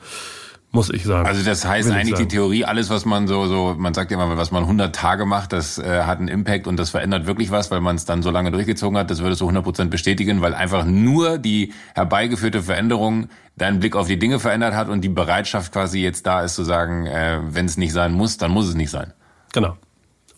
muss 0.76 0.90
ich 0.90 1.04
sagen. 1.04 1.26
Also 1.26 1.42
das 1.42 1.64
heißt 1.64 1.90
eigentlich 1.90 2.18
die 2.18 2.28
Theorie, 2.28 2.64
alles 2.64 2.90
was 2.90 3.07
man 3.07 3.26
so, 3.26 3.46
so, 3.46 3.74
man 3.78 3.94
sagt 3.94 4.11
ja 4.11 4.22
immer, 4.22 4.36
was 4.36 4.50
man 4.50 4.64
100 4.64 4.94
Tage 4.94 5.24
macht, 5.24 5.52
das 5.54 5.78
äh, 5.78 6.02
hat 6.02 6.18
einen 6.18 6.28
Impact 6.28 6.66
und 6.66 6.76
das 6.76 6.90
verändert 6.90 7.26
wirklich 7.26 7.50
was, 7.50 7.70
weil 7.70 7.80
man 7.80 7.96
es 7.96 8.04
dann 8.04 8.22
so 8.22 8.30
lange 8.30 8.50
durchgezogen 8.50 8.98
hat. 8.98 9.11
Das 9.11 9.20
würde 9.20 9.36
so 9.36 9.48
100% 9.48 9.86
bestätigen, 9.86 10.42
weil 10.42 10.54
einfach 10.54 10.84
nur 10.84 11.38
die 11.38 11.72
herbeigeführte 11.94 12.62
Veränderung 12.62 13.28
deinen 13.57 13.80
Blick 13.80 13.96
auf 13.96 14.07
die 14.07 14.18
Dinge 14.18 14.38
verändert 14.38 14.74
hat 14.74 14.90
und 14.90 15.00
die 15.00 15.09
Bereitschaft 15.09 15.72
quasi 15.72 16.00
jetzt 16.00 16.26
da 16.26 16.42
ist 16.42 16.54
zu 16.54 16.62
sagen, 16.62 17.07
äh, 17.07 17.40
wenn 17.42 17.64
es 17.64 17.78
nicht 17.78 17.94
sein 17.94 18.12
muss, 18.12 18.36
dann 18.36 18.50
muss 18.50 18.68
es 18.68 18.74
nicht 18.74 18.90
sein. 18.90 19.14
Genau. 19.54 19.76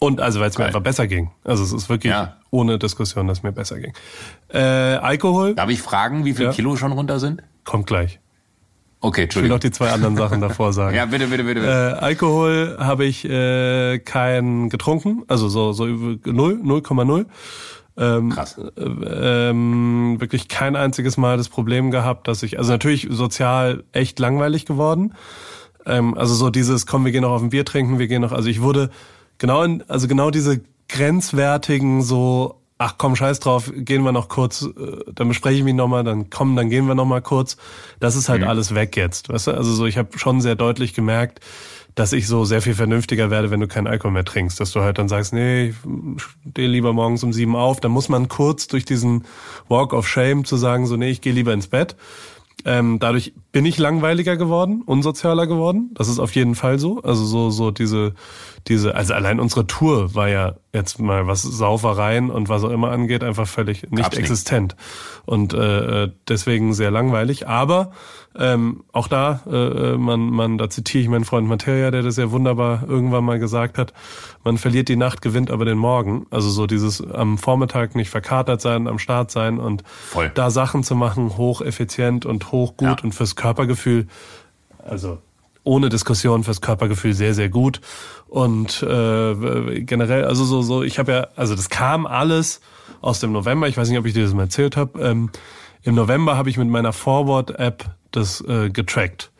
Und 0.00 0.20
also 0.20 0.40
weil 0.40 0.48
es 0.48 0.58
mir 0.58 0.66
einfach 0.66 0.82
besser 0.82 1.06
ging. 1.06 1.30
Also 1.44 1.64
es 1.64 1.72
ist 1.72 1.88
wirklich 1.88 2.12
ja. 2.12 2.36
ohne 2.50 2.78
Diskussion, 2.78 3.26
dass 3.26 3.38
es 3.38 3.42
mir 3.42 3.52
besser 3.52 3.80
ging. 3.80 3.92
Äh, 4.48 4.58
Alkohol. 4.58 5.54
Darf 5.54 5.70
ich 5.70 5.82
fragen, 5.82 6.24
wie 6.24 6.34
viel 6.34 6.46
ja. 6.46 6.52
Kilo 6.52 6.76
schon 6.76 6.92
runter 6.92 7.18
sind? 7.18 7.42
Kommt 7.64 7.86
gleich. 7.86 8.20
Okay, 9.00 9.24
Entschuldigung. 9.24 9.56
Ich 9.56 9.62
will 9.62 9.68
noch 9.68 9.72
die 9.72 9.76
zwei 9.76 9.90
anderen 9.90 10.16
Sachen 10.16 10.40
davor 10.40 10.72
sagen. 10.72 10.96
ja, 10.96 11.06
bitte, 11.06 11.26
bitte, 11.28 11.44
bitte. 11.44 11.60
bitte. 11.60 11.96
Äh, 12.00 12.04
Alkohol 12.04 12.76
habe 12.80 13.04
ich 13.04 13.24
äh, 13.24 13.98
kein 14.00 14.68
getrunken, 14.70 15.24
also 15.28 15.48
so 15.48 15.72
so 15.72 15.86
0, 15.86 16.18
0,0. 16.24 17.26
Ähm, 17.96 18.30
Krass. 18.30 18.56
Äh, 18.58 19.50
ähm, 19.50 20.16
wirklich 20.20 20.48
kein 20.48 20.76
einziges 20.76 21.16
Mal 21.16 21.36
das 21.36 21.48
Problem 21.48 21.90
gehabt, 21.90 22.28
dass 22.28 22.42
ich, 22.42 22.58
also 22.58 22.70
natürlich 22.70 23.08
sozial 23.10 23.84
echt 23.92 24.18
langweilig 24.20 24.66
geworden. 24.66 25.14
Ähm, 25.84 26.16
also 26.16 26.34
so 26.34 26.50
dieses, 26.50 26.86
komm, 26.86 27.04
wir 27.04 27.12
gehen 27.12 27.22
noch 27.22 27.32
auf 27.32 27.42
ein 27.42 27.50
Bier 27.50 27.64
trinken, 27.64 27.98
wir 27.98 28.06
gehen 28.06 28.22
noch, 28.22 28.32
also 28.32 28.48
ich 28.48 28.62
wurde 28.62 28.90
genau 29.38 29.62
in, 29.62 29.82
also 29.88 30.08
genau 30.08 30.30
diese 30.30 30.60
grenzwertigen 30.88 32.02
so 32.02 32.58
ach 32.78 32.94
komm, 32.96 33.16
scheiß 33.16 33.40
drauf, 33.40 33.70
gehen 33.74 34.04
wir 34.04 34.12
noch 34.12 34.28
kurz, 34.28 34.62
äh, 34.62 35.12
dann 35.12 35.28
bespreche 35.28 35.58
ich 35.58 35.64
mich 35.64 35.74
nochmal, 35.74 36.04
dann 36.04 36.30
komm, 36.30 36.54
dann 36.54 36.70
gehen 36.70 36.86
wir 36.86 36.94
nochmal 36.94 37.20
kurz. 37.20 37.56
Das 37.98 38.14
ist 38.14 38.28
halt 38.28 38.42
mhm. 38.42 38.48
alles 38.48 38.74
weg 38.74 38.96
jetzt. 38.96 39.28
Weißt 39.28 39.48
du? 39.48 39.50
Also 39.52 39.72
so, 39.72 39.84
ich 39.84 39.98
habe 39.98 40.16
schon 40.16 40.40
sehr 40.40 40.54
deutlich 40.54 40.94
gemerkt, 40.94 41.40
dass 41.96 42.12
ich 42.12 42.28
so 42.28 42.44
sehr 42.44 42.62
viel 42.62 42.74
vernünftiger 42.74 43.30
werde, 43.30 43.50
wenn 43.50 43.58
du 43.58 43.66
keinen 43.66 43.88
Alkohol 43.88 44.12
mehr 44.12 44.24
trinkst. 44.24 44.60
Dass 44.60 44.70
du 44.70 44.80
halt 44.80 44.98
dann 44.98 45.08
sagst, 45.08 45.32
nee, 45.32 45.70
ich 45.70 45.74
stehe 46.50 46.68
lieber 46.68 46.92
morgens 46.92 47.24
um 47.24 47.32
sieben 47.32 47.56
auf. 47.56 47.80
Dann 47.80 47.90
muss 47.90 48.08
man 48.08 48.28
kurz 48.28 48.68
durch 48.68 48.84
diesen 48.84 49.24
Walk 49.68 49.92
of 49.92 50.06
Shame 50.06 50.44
zu 50.44 50.56
sagen, 50.56 50.86
so, 50.86 50.96
nee, 50.96 51.10
ich 51.10 51.20
gehe 51.20 51.32
lieber 51.32 51.52
ins 51.52 51.66
Bett. 51.66 51.96
Ähm, 52.64 52.98
dadurch 53.00 53.32
bin 53.50 53.64
ich 53.66 53.78
langweiliger 53.78 54.36
geworden, 54.36 54.82
unsozialer 54.84 55.46
geworden. 55.46 55.90
Das 55.94 56.08
ist 56.08 56.18
auf 56.20 56.34
jeden 56.34 56.54
Fall 56.54 56.78
so. 56.78 57.02
Also 57.02 57.24
so, 57.24 57.50
so 57.50 57.70
diese, 57.72 58.14
diese, 58.68 58.94
also 58.94 59.14
allein 59.14 59.40
unsere 59.40 59.66
Tour 59.66 60.14
war 60.14 60.28
ja 60.28 60.56
jetzt 60.74 61.00
mal 61.00 61.26
was 61.26 61.42
Saufereien 61.42 62.30
und 62.30 62.48
was 62.48 62.62
auch 62.64 62.70
immer 62.70 62.90
angeht, 62.90 63.24
einfach 63.24 63.48
völlig 63.48 63.90
nicht 63.90 64.02
Gab's 64.02 64.18
existent. 64.18 64.76
Und 65.24 65.54
äh, 65.54 66.10
deswegen 66.28 66.74
sehr 66.74 66.90
langweilig. 66.90 67.48
Aber 67.48 67.92
ähm, 68.36 68.84
auch 68.92 69.08
da, 69.08 69.40
äh, 69.50 69.96
man, 69.96 70.20
man, 70.20 70.58
da 70.58 70.68
zitiere 70.68 71.02
ich 71.02 71.08
meinen 71.08 71.24
Freund 71.24 71.48
Materia, 71.48 71.90
der 71.90 72.02
das 72.02 72.18
ja 72.18 72.30
wunderbar 72.30 72.84
irgendwann 72.86 73.24
mal 73.24 73.38
gesagt 73.38 73.78
hat, 73.78 73.94
man 74.44 74.58
verliert 74.58 74.88
die 74.88 74.96
Nacht, 74.96 75.22
gewinnt 75.22 75.50
aber 75.50 75.64
den 75.64 75.78
Morgen. 75.78 76.26
Also 76.30 76.50
so 76.50 76.66
dieses 76.66 77.00
am 77.00 77.38
Vormittag 77.38 77.94
nicht 77.96 78.10
verkatert 78.10 78.60
sein, 78.60 78.86
am 78.86 78.98
Start 78.98 79.30
sein 79.30 79.58
und 79.58 79.82
Voll. 79.86 80.30
da 80.34 80.50
Sachen 80.50 80.84
zu 80.84 80.94
machen, 80.94 81.38
hocheffizient 81.38 82.26
und 82.26 82.52
hochgut 82.52 82.98
ja. 83.00 83.04
und 83.04 83.14
fürs 83.14 83.34
Körpergefühl. 83.34 84.06
Also 84.84 85.18
ohne 85.68 85.90
Diskussion 85.90 86.44
fürs 86.44 86.62
Körpergefühl 86.62 87.12
sehr, 87.12 87.34
sehr 87.34 87.50
gut. 87.50 87.80
Und 88.26 88.82
äh, 88.82 89.82
generell, 89.82 90.24
also 90.24 90.44
so, 90.44 90.62
so, 90.62 90.82
ich 90.82 90.98
habe 90.98 91.12
ja, 91.12 91.26
also 91.36 91.54
das 91.54 91.68
kam 91.68 92.06
alles 92.06 92.60
aus 93.02 93.20
dem 93.20 93.32
November. 93.32 93.68
Ich 93.68 93.76
weiß 93.76 93.88
nicht, 93.90 93.98
ob 93.98 94.06
ich 94.06 94.14
dir 94.14 94.24
das 94.24 94.32
mal 94.32 94.44
erzählt 94.44 94.76
habe. 94.76 94.98
Ähm, 95.00 95.30
Im 95.82 95.94
November 95.94 96.36
habe 96.38 96.48
ich 96.48 96.56
mit 96.56 96.68
meiner 96.68 96.94
Forward-App 96.94 97.84
das 98.10 98.40
äh, 98.40 98.70
getrackt. 98.70 99.30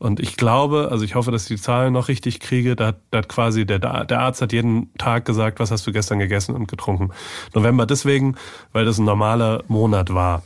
Und 0.00 0.20
ich 0.20 0.36
glaube, 0.36 0.88
also 0.90 1.04
ich 1.04 1.14
hoffe, 1.14 1.30
dass 1.30 1.42
ich 1.42 1.48
die 1.48 1.62
Zahlen 1.62 1.92
noch 1.92 2.08
richtig 2.08 2.40
kriege. 2.40 2.74
Da 2.76 2.94
da 3.10 3.18
hat 3.18 3.28
quasi 3.28 3.64
der, 3.64 3.78
der 3.78 4.20
Arzt 4.20 4.42
hat 4.42 4.52
jeden 4.52 4.92
Tag 4.98 5.24
gesagt, 5.24 5.60
was 5.60 5.70
hast 5.70 5.86
du 5.86 5.92
gestern 5.92 6.18
gegessen 6.18 6.54
und 6.54 6.68
getrunken. 6.68 7.10
November 7.54 7.86
deswegen, 7.86 8.36
weil 8.72 8.84
das 8.84 8.98
ein 8.98 9.04
normaler 9.04 9.62
Monat 9.68 10.12
war. 10.12 10.42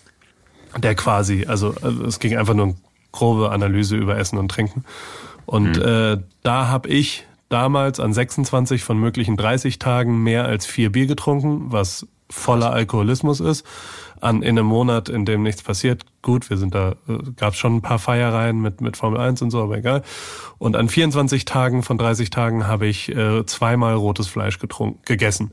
Der 0.79 0.95
quasi, 0.95 1.45
also, 1.47 1.75
also 1.83 2.05
es 2.05 2.19
ging 2.19 2.37
einfach 2.37 2.55
nur 2.55 2.75
grobe 3.13 3.51
Analyse 3.51 3.97
über 3.97 4.17
Essen 4.17 4.39
und 4.39 4.51
Trinken. 4.51 4.85
Und 5.47 5.77
mhm. 5.77 5.83
äh, 5.83 6.19
da 6.43 6.69
habe 6.69 6.89
ich 6.89 7.27
damals 7.49 8.01
an 8.01 8.13
26 8.13 8.83
von 8.83 8.99
möglichen 8.99 9.37
30 9.37 9.79
Tagen 9.79 10.23
mehr 10.23 10.47
als 10.47 10.67
vier 10.67 10.91
Bier 10.91 11.07
getrunken, 11.07 11.71
was 11.71 12.07
voller 12.31 12.73
Alkoholismus 12.73 13.41
ist 13.41 13.67
an 14.23 14.43
in 14.43 14.59
einem 14.59 14.67
Monat, 14.67 15.09
in 15.09 15.25
dem 15.25 15.43
nichts 15.43 15.63
passiert. 15.63 16.05
Gut, 16.23 16.51
wir 16.51 16.57
sind 16.57 16.73
da, 16.73 16.93
äh, 17.09 17.19
gab 17.37 17.55
es 17.55 17.59
schon 17.59 17.75
ein 17.75 17.83
paar 17.83 17.99
Feiereien 17.99 18.61
mit, 18.61 18.81
mit 18.81 18.97
Formel 18.97 19.19
1 19.19 19.43
und 19.43 19.51
so, 19.51 19.61
aber 19.61 19.77
egal. 19.77 20.03
Und 20.59 20.77
an 20.77 20.89
24 20.89 21.45
Tagen 21.45 21.83
von 21.83 21.99
30 21.99 22.31
Tagen 22.31 22.69
habe 22.69 22.87
ich 22.87 23.09
äh, 23.09 23.45
zweimal 23.45 23.95
rotes 23.95 24.29
Fleisch 24.29 24.61
getrunken, 24.61 25.01
gegessen. 25.05 25.51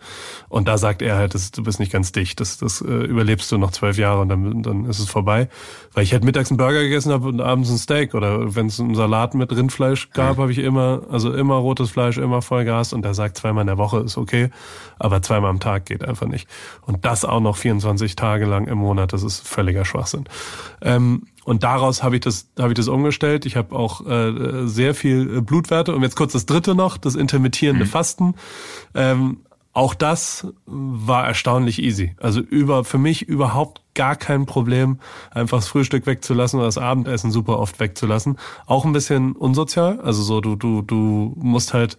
Und 0.48 0.68
da 0.68 0.78
sagt 0.78 1.02
er 1.02 1.16
halt, 1.16 1.34
das, 1.34 1.50
du 1.50 1.64
bist 1.64 1.80
nicht 1.80 1.92
ganz 1.92 2.12
dicht, 2.12 2.40
das, 2.40 2.60
das 2.60 2.82
äh, 2.82 2.86
überlebst 2.86 3.52
du 3.52 3.58
noch 3.58 3.72
zwölf 3.72 3.98
Jahre 3.98 4.22
und 4.22 4.30
dann, 4.30 4.62
dann 4.62 4.86
ist 4.86 5.00
es 5.00 5.10
vorbei. 5.10 5.50
Weil 5.96 6.04
ich 6.04 6.14
halt 6.14 6.24
mittags 6.24 6.52
einen 6.52 6.58
Burger 6.58 6.84
gegessen 6.84 7.12
habe 7.12 7.28
und 7.28 7.42
abends 7.42 7.72
ein 7.72 7.80
Steak 7.80 8.14
oder 8.14 8.56
wenn 8.56 8.68
es 8.68 8.80
einen 8.80 8.94
Salat 8.94 9.34
mit 9.34 9.52
Rindfleisch 9.52 10.12
gab, 10.12 10.38
mhm. 10.38 10.42
habe 10.44 10.52
ich 10.52 10.60
immer, 10.60 11.02
also 11.10 11.34
immer 11.34 11.56
rotes 11.56 11.90
Fleisch, 11.90 12.20
immer 12.20 12.44
Vollgas 12.44 12.94
und 12.94 13.04
er 13.04 13.16
sagt, 13.16 13.38
zweimal 13.38 13.62
in 13.62 13.68
der 13.68 13.80
Woche 13.80 14.02
ist 14.02 14.20
okay, 14.20 14.52
aber 15.00 15.24
zweimal 15.24 15.50
am 15.50 15.60
Tag 15.60 15.88
geht 15.88 16.08
einfach 16.08 16.28
nicht. 16.28 16.48
Und 16.86 17.06
das 17.06 17.26
auch 17.26 17.40
noch 17.40 17.58
24 17.58 18.16
Tage 18.16 18.46
lang 18.46 18.68
im 18.68 18.78
Monat, 18.78 19.14
das 19.14 19.24
ist 19.24 19.48
völliger 19.48 19.86
Schwachsinn. 19.86 20.26
Ähm, 20.82 21.24
und 21.46 21.64
daraus 21.64 22.04
habe 22.04 22.16
ich 22.16 22.22
das, 22.22 22.50
habe 22.60 22.70
ich 22.70 22.76
das 22.76 22.88
umgestellt. 22.88 23.46
Ich 23.46 23.56
habe 23.56 23.76
auch 23.76 24.06
äh, 24.06 24.68
sehr 24.68 24.94
viel 24.94 25.38
äh, 25.38 25.42
Blutwerte. 25.42 25.96
Und 25.96 26.04
jetzt 26.04 26.16
kurz 26.16 26.34
das 26.34 26.46
dritte 26.46 26.76
noch, 26.76 26.98
das 26.98 27.16
intermittierende 27.16 27.86
mhm. 27.86 27.90
Fasten. 27.90 28.36
Ähm, 28.94 29.38
auch 29.74 29.94
das 29.94 30.48
war 30.66 31.26
erstaunlich 31.26 31.82
easy. 31.82 32.16
Also 32.20 32.42
über 32.42 32.84
für 32.84 32.98
mich 32.98 33.28
überhaupt 33.28 33.82
gar 33.94 34.16
kein 34.16 34.46
Problem, 34.46 35.00
einfach 35.32 35.60
das 35.60 35.68
Frühstück 35.68 36.06
wegzulassen 36.06 36.60
oder 36.60 36.68
das 36.68 36.78
Abendessen 36.78 37.32
super 37.32 37.60
oft 37.60 37.80
wegzulassen. 37.80 38.38
Auch 38.66 38.84
ein 38.84 38.94
bisschen 38.94 39.34
unsozial. 39.34 40.02
Also 40.02 40.22
so 40.24 40.42
du 40.42 40.56
du 40.56 40.82
du 40.82 41.34
musst 41.38 41.74
halt 41.74 41.98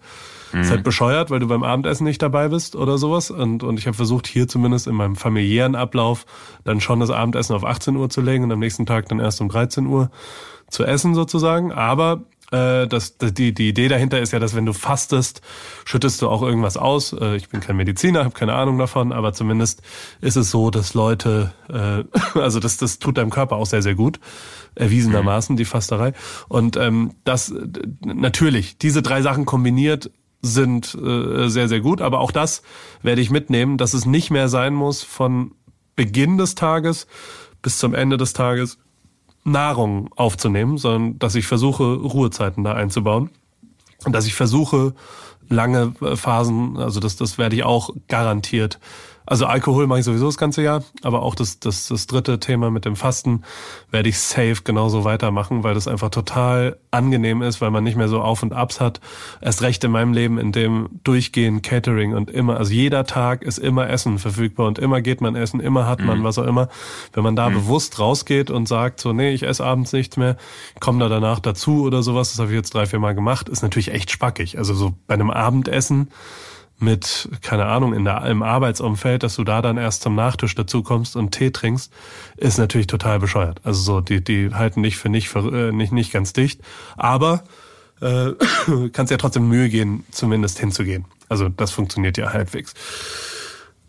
Mhm. 0.53 0.61
Ist 0.61 0.71
halt 0.71 0.85
bescheuert, 0.85 1.31
weil 1.31 1.41
du 1.41 1.49
beim 1.49 1.63
Abendessen 1.63 2.05
nicht 2.05 2.23
dabei 2.23 2.49
bist 2.49 2.77
oder 2.77 2.99
sowas. 2.99 3.31
Und, 3.31 3.63
und 3.63 3.79
ich 3.79 3.87
habe 3.87 3.97
versucht, 3.97 4.27
hier 4.27 4.49
zumindest 4.49 4.87
in 4.87 4.95
meinem 4.95 5.17
familiären 5.17 5.75
Ablauf 5.75 6.27
dann 6.65 6.81
schon 6.81 7.01
das 7.01 7.11
Abendessen 7.11 7.55
auf 7.55 7.65
18 7.65 7.97
Uhr 7.97 8.11
zu 8.11 8.21
legen 8.21 8.45
und 8.45 8.53
am 8.53 8.59
nächsten 8.59 8.87
Tag 8.87 9.09
dann 9.09 9.21
erst 9.21 9.41
um 9.41 9.49
13 9.49 9.87
Uhr 9.87 10.11
zu 10.69 10.85
essen 10.85 11.15
sozusagen. 11.15 11.73
Aber 11.73 12.23
äh, 12.51 12.89
das, 12.89 13.17
die, 13.19 13.53
die 13.53 13.69
Idee 13.69 13.89
dahinter 13.89 14.21
ist 14.21 14.33
ja, 14.33 14.39
dass 14.39 14.55
wenn 14.55 14.67
du 14.67 14.73
fastest, 14.73 15.41
schüttest 15.85 16.21
du 16.23 16.29
auch 16.29 16.43
irgendwas 16.43 16.77
aus. 16.77 17.13
Äh, 17.13 17.37
ich 17.37 17.49
bin 17.49 17.61
kein 17.61 17.77
Mediziner, 17.77 18.25
habe 18.25 18.35
keine 18.35 18.55
Ahnung 18.55 18.79
davon, 18.79 19.13
aber 19.13 19.33
zumindest 19.33 19.83
ist 20.21 20.37
es 20.37 20.51
so, 20.51 20.71
dass 20.71 20.95
Leute, 20.95 21.53
äh, 21.69 22.05
also 22.39 22.61
das, 22.61 22.77
das 22.77 22.99
tut 22.99 23.19
deinem 23.19 23.31
Körper 23.31 23.57
auch 23.57 23.67
sehr, 23.67 23.83
sehr 23.83 23.95
gut, 23.95 24.19
erwiesenermaßen, 24.75 25.57
die 25.57 25.65
Fasterei. 25.65 26.13
Und 26.49 26.77
ähm, 26.77 27.15
das 27.25 27.55
natürlich, 28.05 28.79
diese 28.79 29.03
drei 29.03 29.23
Sachen 29.23 29.45
kombiniert 29.45 30.11
sind 30.43 30.95
äh, 30.95 31.49
sehr, 31.49 31.69
sehr 31.69 31.81
gut. 31.81 32.01
Aber 32.01 32.21
auch 32.21 32.31
das 32.31 32.63
werde 33.03 33.21
ich 33.21 33.31
mitnehmen, 33.31 33.79
dass 33.79 33.95
es 33.95 34.07
nicht 34.07 34.31
mehr 34.31 34.49
sein 34.49 34.75
muss 34.75 35.03
von 35.03 35.53
Beginn 35.97 36.39
des 36.39 36.55
Tages 36.55 37.07
bis 37.63 37.79
zum 37.79 37.95
Ende 37.95 38.17
des 38.17 38.33
Tages 38.33 38.79
Nahrung 39.45 40.11
aufzunehmen, 40.17 40.79
sondern 40.79 41.19
dass 41.19 41.35
ich 41.35 41.47
versuche, 41.47 41.85
Ruhezeiten 41.95 42.65
da 42.65 42.75
einzubauen. 42.75 43.31
Und 44.05 44.13
dass 44.13 44.27
ich 44.27 44.35
versuche, 44.35 44.95
lange 45.49 45.93
Phasen, 46.15 46.79
also 46.79 47.01
das, 47.01 47.17
das 47.17 47.37
werde 47.37 47.57
ich 47.57 47.65
auch 47.65 47.91
garantiert 48.09 48.79
also 49.31 49.47
Alkohol 49.47 49.87
mache 49.87 50.01
ich 50.01 50.05
sowieso 50.05 50.27
das 50.27 50.39
ganze 50.39 50.61
Jahr, 50.61 50.83
aber 51.03 51.23
auch 51.23 51.37
das, 51.37 51.61
das, 51.61 51.87
das 51.87 52.09
dritte 52.09 52.41
Thema 52.41 52.73
mit 52.73 52.85
dem 52.85 52.97
Fasten 52.97 53.45
werde 53.93 54.09
ich 54.09 54.19
safe 54.19 54.57
genauso 54.65 55.05
weitermachen, 55.05 55.63
weil 55.63 55.73
das 55.75 55.87
einfach 55.87 56.11
total 56.11 56.79
angenehm 56.91 57.41
ist, 57.41 57.61
weil 57.61 57.71
man 57.71 57.85
nicht 57.85 57.97
mehr 57.97 58.09
so 58.09 58.23
Auf 58.23 58.43
und 58.43 58.53
Abs 58.53 58.81
hat. 58.81 59.01
Erst 59.41 59.63
recht 59.63 59.85
in 59.85 59.93
meinem 59.93 60.15
Leben, 60.15 60.37
in 60.37 60.51
dem 60.51 60.89
durchgehend 61.05 61.63
Catering 61.63 62.13
und 62.13 62.29
immer, 62.29 62.57
also 62.57 62.73
jeder 62.73 63.05
Tag 63.05 63.43
ist 63.43 63.59
immer 63.59 63.89
Essen 63.89 64.19
verfügbar 64.19 64.67
und 64.67 64.81
immer 64.81 65.01
geht 65.01 65.21
man 65.21 65.37
essen, 65.37 65.61
immer 65.61 65.87
hat 65.87 66.01
man 66.01 66.19
mhm. 66.19 66.25
was 66.25 66.37
auch 66.37 66.47
immer. 66.47 66.69
Wenn 67.13 67.23
man 67.23 67.37
da 67.37 67.51
mhm. 67.51 67.55
bewusst 67.55 68.01
rausgeht 68.01 68.51
und 68.51 68.67
sagt 68.67 68.99
so, 68.99 69.13
nee, 69.13 69.31
ich 69.31 69.45
esse 69.45 69.65
abends 69.65 69.93
nichts 69.93 70.17
mehr, 70.17 70.39
komme 70.81 70.99
da 70.99 71.09
danach 71.09 71.39
dazu 71.39 71.85
oder 71.85 72.03
sowas, 72.03 72.31
das 72.31 72.41
habe 72.41 72.51
ich 72.51 72.57
jetzt 72.57 72.75
drei, 72.75 72.85
vier 72.85 72.99
Mal 72.99 73.15
gemacht, 73.15 73.49
ist 73.49 73.63
natürlich 73.63 73.93
echt 73.93 74.11
spackig. 74.11 74.59
Also 74.59 74.75
so 74.75 74.93
bei 75.07 75.15
einem 75.15 75.31
Abendessen 75.31 76.09
mit, 76.83 77.29
keine 77.43 77.67
Ahnung, 77.67 77.95
in 77.95 78.05
der, 78.05 78.25
im 78.27 78.43
Arbeitsumfeld, 78.43 79.23
dass 79.23 79.37
du 79.37 79.45
da 79.45 79.63
dann 79.63 79.77
erst 79.77 80.03
zum 80.03 80.15
Nachtisch 80.15 80.55
dazu 80.55 80.83
kommst 80.83 81.17
und 81.17 81.33
Tee 81.33 81.51
trinkst, 81.51 81.93
ist 82.37 82.59
natürlich 82.59 82.87
total 82.87 83.19
bescheuert. 83.19 83.61
Also 83.65 83.81
so, 83.81 84.01
die, 84.01 84.23
die 84.23 84.55
halten 84.55 84.83
dich 84.83 84.97
für 84.97 85.09
nicht, 85.09 85.29
für, 85.29 85.69
äh, 85.69 85.73
nicht, 85.73 85.93
nicht 85.93 86.13
ganz 86.13 86.33
dicht. 86.33 86.61
Aber 86.97 87.45
äh, 88.01 88.33
kannst 88.93 89.11
ja 89.11 89.17
trotzdem 89.17 89.49
Mühe 89.49 89.69
gehen, 89.69 90.05
zumindest 90.11 90.59
hinzugehen. 90.59 91.05
Also 91.29 91.49
das 91.49 91.71
funktioniert 91.71 92.19
ja 92.19 92.33
halbwegs. 92.33 92.75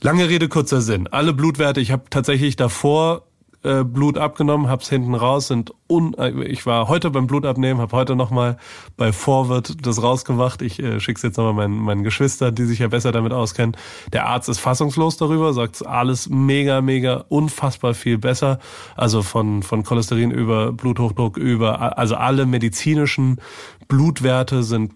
Lange 0.02 0.30
Rede, 0.30 0.50
kurzer 0.50 0.82
Sinn. 0.82 1.08
Alle 1.08 1.34
Blutwerte, 1.34 1.80
ich 1.80 1.92
habe 1.92 2.04
tatsächlich 2.10 2.56
davor 2.56 3.24
äh, 3.64 3.84
Blut 3.84 4.18
abgenommen, 4.18 4.70
hab's 4.70 4.90
hinten 4.90 5.14
raus, 5.14 5.48
sind 5.48 5.74
un 5.88 6.14
äh, 6.16 6.44
ich 6.46 6.66
war 6.66 6.88
heute 6.88 7.10
beim 7.12 7.28
Blutabnehmen, 7.28 7.82
habe 7.82 7.96
heute 7.96 8.16
nochmal 8.16 8.58
bei 8.98 9.14
Forward 9.14 9.86
das 9.86 10.02
rausgemacht. 10.02 10.62
Ich 10.62 10.80
äh, 10.80 11.00
schick's 11.00 11.22
jetzt 11.22 11.38
nochmal 11.38 11.54
meinen, 11.54 11.78
meinen 11.78 12.04
Geschwistern, 12.04 12.56
die 12.56 12.66
sich 12.66 12.80
ja 12.80 12.88
besser 12.88 13.12
damit 13.12 13.34
auskennen. 13.34 13.78
Der 14.14 14.28
Arzt 14.28 14.50
ist 14.50 14.60
fassungslos 14.60 15.18
darüber, 15.18 15.54
sagt 15.54 15.86
alles 15.86 16.30
mega, 16.30 16.82
mega, 16.82 17.26
unfassbar 17.30 17.94
viel 17.94 18.18
besser. 18.18 18.60
Also 18.96 19.22
von, 19.22 19.64
von 19.64 19.84
Cholesterin 19.84 20.32
über 20.32 20.72
Bluthochdruck 20.72 21.38
über, 21.38 21.98
also 21.98 22.16
alle 22.16 22.46
medizinischen 22.46 23.40
Blutwerte 23.88 24.64
sind 24.64 24.94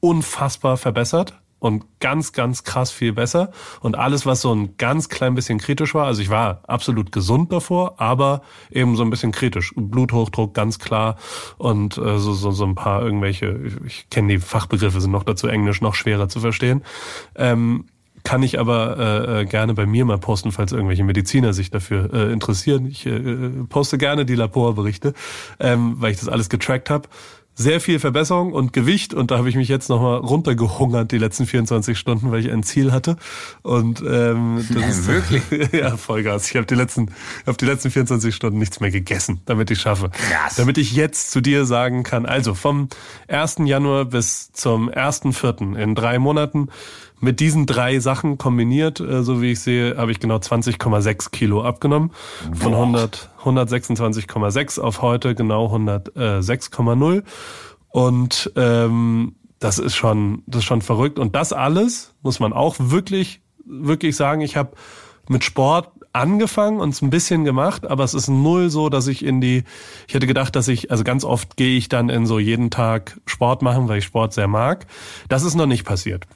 unfassbar 0.00 0.76
verbessert 0.76 1.34
und 1.58 1.84
ganz, 2.00 2.32
ganz 2.32 2.64
krass 2.64 2.90
viel 2.90 3.12
besser. 3.12 3.50
Und 3.80 3.96
alles, 3.96 4.26
was 4.26 4.40
so 4.40 4.54
ein 4.54 4.76
ganz 4.76 5.08
klein 5.08 5.34
bisschen 5.34 5.58
kritisch 5.58 5.94
war, 5.94 6.06
also 6.06 6.20
ich 6.20 6.30
war 6.30 6.60
absolut 6.66 7.12
gesund 7.12 7.52
davor, 7.52 8.00
aber 8.00 8.42
eben 8.70 8.96
so 8.96 9.02
ein 9.02 9.10
bisschen 9.10 9.32
kritisch. 9.32 9.72
Bluthochdruck 9.76 10.54
ganz 10.54 10.78
klar 10.78 11.16
und 11.58 11.96
äh, 11.98 12.18
so, 12.18 12.34
so, 12.34 12.50
so 12.50 12.64
ein 12.64 12.74
paar 12.74 13.02
irgendwelche, 13.02 13.58
ich, 13.64 13.74
ich 13.86 14.10
kenne 14.10 14.28
die 14.28 14.38
Fachbegriffe, 14.38 15.00
sind 15.00 15.12
noch 15.12 15.24
dazu 15.24 15.48
Englisch 15.48 15.80
noch 15.80 15.94
schwerer 15.94 16.28
zu 16.28 16.40
verstehen. 16.40 16.82
Ähm, 17.34 17.86
kann 18.22 18.42
ich 18.42 18.58
aber 18.58 18.98
äh, 18.98 19.42
äh 19.42 19.44
gerne 19.44 19.72
bei 19.74 19.86
mir 19.86 20.04
mal 20.04 20.18
posten, 20.18 20.50
falls 20.50 20.72
irgendwelche 20.72 21.04
Mediziner 21.04 21.52
sich 21.52 21.70
dafür 21.70 22.12
äh, 22.12 22.32
interessieren. 22.32 22.86
Ich 22.86 23.06
äh, 23.06 23.50
poste 23.68 23.98
gerne 23.98 24.26
die 24.26 24.34
Laborberichte, 24.34 25.14
ähm, 25.60 25.94
weil 25.98 26.10
ich 26.10 26.18
das 26.18 26.28
alles 26.28 26.48
getrackt 26.48 26.90
habe 26.90 27.08
sehr 27.56 27.80
viel 27.80 27.98
Verbesserung 27.98 28.52
und 28.52 28.72
Gewicht 28.74 29.14
und 29.14 29.30
da 29.30 29.38
habe 29.38 29.48
ich 29.48 29.56
mich 29.56 29.68
jetzt 29.68 29.88
nochmal 29.88 30.18
runtergehungert 30.18 31.10
die 31.10 31.18
letzten 31.18 31.46
24 31.46 31.98
Stunden, 31.98 32.30
weil 32.30 32.40
ich 32.40 32.52
ein 32.52 32.62
Ziel 32.62 32.92
hatte 32.92 33.16
und 33.62 34.02
ähm, 34.06 34.64
das 34.68 34.76
Nein, 34.76 34.90
ist 34.90 35.06
wirklich? 35.08 35.72
ja 35.72 35.96
Vollgas. 35.96 36.50
Ich 36.50 36.56
habe 36.56 36.66
die 36.66 36.74
letzten 36.74 37.12
auf 37.46 37.56
die 37.56 37.64
letzten 37.64 37.90
24 37.90 38.34
Stunden 38.34 38.58
nichts 38.58 38.80
mehr 38.80 38.90
gegessen, 38.90 39.40
damit 39.46 39.70
ich 39.70 39.80
schaffe, 39.80 40.10
Krass. 40.10 40.56
damit 40.56 40.76
ich 40.76 40.92
jetzt 40.92 41.30
zu 41.30 41.40
dir 41.40 41.64
sagen 41.64 42.02
kann. 42.02 42.26
Also 42.26 42.54
vom 42.54 42.88
1. 43.28 43.56
Januar 43.64 44.04
bis 44.04 44.52
zum 44.52 44.90
1.4. 44.90 45.76
in 45.76 45.94
drei 45.94 46.18
Monaten 46.18 46.68
mit 47.20 47.40
diesen 47.40 47.66
drei 47.66 47.98
Sachen 47.98 48.38
kombiniert, 48.38 49.00
äh, 49.00 49.22
so 49.22 49.40
wie 49.40 49.52
ich 49.52 49.60
sehe, 49.60 49.96
habe 49.96 50.12
ich 50.12 50.20
genau 50.20 50.36
20,6 50.36 51.30
Kilo 51.30 51.62
abgenommen. 51.62 52.10
Von 52.54 52.74
100, 52.74 53.30
126,6 53.44 54.80
auf 54.80 55.02
heute 55.02 55.34
genau 55.34 55.74
106,0. 55.74 57.22
Und 57.88 58.52
ähm, 58.56 59.36
das 59.58 59.78
ist 59.78 59.96
schon, 59.96 60.42
das 60.46 60.60
ist 60.60 60.66
schon 60.66 60.82
verrückt. 60.82 61.18
Und 61.18 61.34
das 61.34 61.52
alles 61.52 62.14
muss 62.22 62.40
man 62.40 62.52
auch 62.52 62.76
wirklich, 62.78 63.40
wirklich 63.64 64.16
sagen. 64.16 64.42
Ich 64.42 64.56
habe 64.56 64.72
mit 65.28 65.44
Sport 65.44 65.90
angefangen 66.12 66.80
und 66.80 66.90
es 66.90 67.02
ein 67.02 67.10
bisschen 67.10 67.44
gemacht, 67.44 67.86
aber 67.86 68.04
es 68.04 68.14
ist 68.14 68.28
null 68.28 68.70
so, 68.70 68.88
dass 68.88 69.06
ich 69.06 69.24
in 69.24 69.40
die, 69.40 69.64
ich 70.08 70.14
hätte 70.14 70.26
gedacht, 70.26 70.56
dass 70.56 70.66
ich, 70.68 70.90
also 70.90 71.04
ganz 71.04 71.24
oft 71.24 71.56
gehe 71.56 71.76
ich 71.76 71.88
dann 71.88 72.08
in 72.08 72.26
so 72.26 72.38
jeden 72.38 72.70
Tag 72.70 73.20
Sport 73.26 73.62
machen, 73.62 73.88
weil 73.88 73.98
ich 73.98 74.04
Sport 74.04 74.32
sehr 74.32 74.48
mag. 74.48 74.86
Das 75.28 75.42
ist 75.42 75.54
noch 75.54 75.66
nicht 75.66 75.84
passiert. 75.84 76.26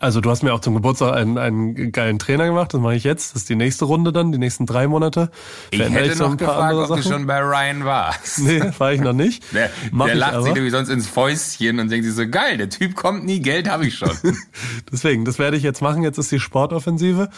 Also 0.00 0.20
du 0.20 0.30
hast 0.30 0.42
mir 0.42 0.52
auch 0.54 0.60
zum 0.60 0.74
Geburtstag 0.74 1.14
einen, 1.14 1.38
einen 1.38 1.92
geilen 1.92 2.18
Trainer 2.18 2.46
gemacht, 2.46 2.72
das 2.74 2.80
mache 2.80 2.94
ich 2.96 3.04
jetzt. 3.04 3.34
Das 3.34 3.42
ist 3.42 3.48
die 3.48 3.56
nächste 3.56 3.84
Runde 3.84 4.12
dann, 4.12 4.32
die 4.32 4.38
nächsten 4.38 4.66
drei 4.66 4.86
Monate. 4.88 5.30
Ich 5.70 5.78
Verändere 5.78 6.04
hätte 6.04 6.24
ein 6.24 6.30
noch 6.30 6.36
paar 6.36 6.72
gefragt, 6.72 6.74
ob 6.74 6.96
du 6.96 7.02
Sachen. 7.02 7.12
schon 7.12 7.26
bei 7.26 7.38
Ryan 7.40 7.84
warst. 7.84 8.38
Nee, 8.40 8.62
war 8.78 8.92
ich 8.92 9.00
noch 9.00 9.12
nicht. 9.12 9.42
Der, 9.52 9.70
Mach 9.92 10.06
der 10.06 10.14
ich 10.14 10.20
lacht 10.20 10.34
aber. 10.34 10.42
sich 10.44 10.54
wie 10.56 10.70
sonst 10.70 10.88
ins 10.88 11.06
Fäustchen 11.08 11.78
und 11.80 11.90
denkt 11.90 12.04
sich 12.06 12.14
so, 12.14 12.28
geil, 12.28 12.56
der 12.58 12.68
Typ 12.70 12.94
kommt 12.94 13.24
nie, 13.24 13.40
Geld 13.40 13.68
habe 13.70 13.86
ich 13.86 13.96
schon. 13.96 14.10
Deswegen, 14.92 15.24
das 15.24 15.38
werde 15.38 15.56
ich 15.56 15.62
jetzt 15.62 15.82
machen. 15.82 16.02
Jetzt 16.02 16.18
ist 16.18 16.30
die 16.32 16.40
Sportoffensive. 16.40 17.28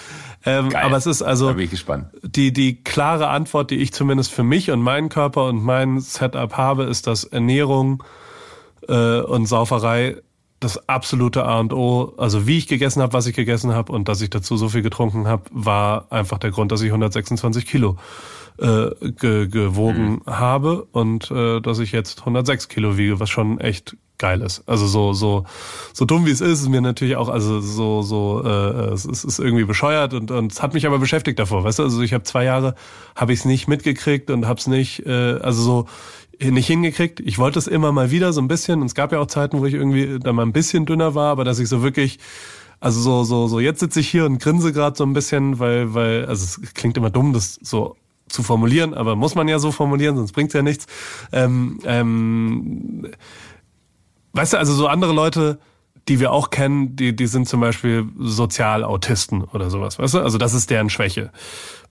Ähm, 0.44 0.68
Geil. 0.70 0.84
aber 0.84 0.96
es 0.96 1.06
ist 1.06 1.22
also 1.22 1.48
Da 1.48 1.52
bin 1.54 1.64
ich 1.64 1.70
gespannt. 1.70 2.06
die, 2.22 2.52
die 2.52 2.82
klare 2.82 3.28
Antwort, 3.28 3.70
die 3.70 3.76
ich 3.76 3.92
zumindest 3.92 4.32
für 4.32 4.42
mich 4.44 4.70
und 4.70 4.80
meinen 4.80 5.08
Körper 5.08 5.44
und 5.46 5.62
mein 5.62 5.98
Setup 6.00 6.56
habe, 6.56 6.84
ist, 6.84 7.06
dass 7.06 7.24
Ernährung 7.24 8.02
äh, 8.88 9.20
und 9.20 9.46
Sauferei 9.46 10.16
das 10.60 10.88
absolute 10.88 11.44
A 11.44 11.60
und 11.60 11.72
O, 11.72 12.14
also 12.16 12.46
wie 12.46 12.58
ich 12.58 12.66
gegessen 12.66 13.02
habe, 13.02 13.12
was 13.12 13.26
ich 13.26 13.36
gegessen 13.36 13.74
habe 13.74 13.92
und 13.92 14.08
dass 14.08 14.20
ich 14.20 14.30
dazu 14.30 14.56
so 14.56 14.68
viel 14.68 14.82
getrunken 14.82 15.28
habe, 15.28 15.44
war 15.50 16.06
einfach 16.10 16.38
der 16.38 16.50
Grund, 16.50 16.72
dass 16.72 16.80
ich 16.80 16.88
126 16.88 17.66
Kilo 17.66 17.96
äh, 18.58 18.88
ge 19.00 19.48
gewogen 19.48 20.22
habe 20.26 20.86
und 20.92 21.30
äh, 21.30 21.60
dass 21.60 21.78
ich 21.78 21.92
jetzt 21.92 22.20
106 22.20 22.68
Kilo 22.68 22.96
wiege, 22.96 23.20
was 23.20 23.28
schon 23.28 23.60
echt 23.60 23.96
geil 24.18 24.40
ist. 24.40 24.66
Also 24.66 24.86
so 24.86 25.12
so 25.12 25.44
so 25.92 26.06
dumm 26.06 26.24
wie 26.24 26.30
es 26.30 26.40
ist, 26.40 26.62
ist 26.62 26.68
mir 26.68 26.80
natürlich 26.80 27.16
auch 27.16 27.28
also 27.28 27.60
so 27.60 28.00
so 28.00 28.42
äh, 28.44 28.92
es 28.92 29.04
ist, 29.04 29.24
ist 29.24 29.38
irgendwie 29.38 29.64
bescheuert 29.64 30.14
und 30.14 30.30
und 30.30 30.52
es 30.52 30.62
hat 30.62 30.72
mich 30.72 30.86
aber 30.86 30.98
beschäftigt 30.98 31.38
davor, 31.38 31.64
weißt 31.64 31.80
du? 31.80 31.82
Also 31.82 32.00
ich 32.00 32.14
habe 32.14 32.24
zwei 32.24 32.44
Jahre 32.44 32.74
habe 33.14 33.34
ich 33.34 33.40
es 33.40 33.44
nicht 33.44 33.68
mitgekriegt 33.68 34.30
und 34.30 34.46
habe 34.46 34.58
es 34.58 34.66
nicht 34.66 35.04
äh, 35.04 35.38
also 35.42 35.62
so 35.62 35.86
nicht 36.40 36.66
hingekriegt. 36.66 37.20
Ich 37.20 37.38
wollte 37.38 37.58
es 37.58 37.66
immer 37.66 37.92
mal 37.92 38.10
wieder 38.10 38.32
so 38.32 38.40
ein 38.40 38.48
bisschen 38.48 38.80
und 38.80 38.86
es 38.86 38.94
gab 38.94 39.12
ja 39.12 39.18
auch 39.18 39.26
Zeiten, 39.26 39.58
wo 39.60 39.66
ich 39.66 39.74
irgendwie 39.74 40.18
da 40.18 40.32
mal 40.32 40.42
ein 40.42 40.52
bisschen 40.52 40.86
dünner 40.86 41.14
war, 41.14 41.30
aber 41.30 41.44
dass 41.44 41.58
ich 41.58 41.68
so 41.68 41.82
wirklich 41.82 42.18
also 42.80 43.00
so 43.00 43.24
so 43.24 43.46
so 43.46 43.60
jetzt 43.60 43.80
sitze 43.80 44.00
ich 44.00 44.08
hier 44.08 44.26
und 44.26 44.38
grinse 44.38 44.72
gerade 44.72 44.96
so 44.96 45.04
ein 45.04 45.12
bisschen, 45.12 45.58
weil 45.58 45.94
weil 45.94 46.26
also 46.26 46.44
es 46.62 46.74
klingt 46.74 46.96
immer 46.96 47.10
dumm, 47.10 47.32
das 47.32 47.58
so 47.62 47.96
zu 48.28 48.42
formulieren, 48.42 48.94
aber 48.94 49.16
muss 49.16 49.34
man 49.34 49.48
ja 49.48 49.58
so 49.58 49.72
formulieren, 49.72 50.16
sonst 50.16 50.32
bringt's 50.32 50.54
ja 50.54 50.62
nichts. 50.62 50.86
Ähm, 51.32 51.78
ähm, 51.84 53.12
weißt 54.32 54.54
du, 54.54 54.58
also 54.58 54.74
so 54.74 54.88
andere 54.88 55.12
Leute, 55.12 55.58
die 56.08 56.20
wir 56.20 56.32
auch 56.32 56.50
kennen, 56.50 56.96
die, 56.96 57.14
die 57.14 57.26
sind 57.26 57.48
zum 57.48 57.60
Beispiel 57.60 58.06
Sozialautisten 58.18 59.44
oder 59.44 59.70
sowas, 59.70 59.98
weißt 59.98 60.14
du? 60.14 60.18
Also 60.20 60.38
das 60.38 60.54
ist 60.54 60.70
deren 60.70 60.90
Schwäche. 60.90 61.32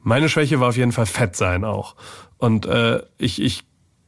Meine 0.03 0.29
Schwäche 0.29 0.59
war 0.59 0.69
auf 0.69 0.77
jeden 0.77 0.91
Fall 0.91 1.05
fett 1.05 1.35
sein 1.35 1.63
auch. 1.63 1.95
Und 2.37 2.65
äh, 2.65 3.01
ich, 3.17 3.41
ich 3.41 3.63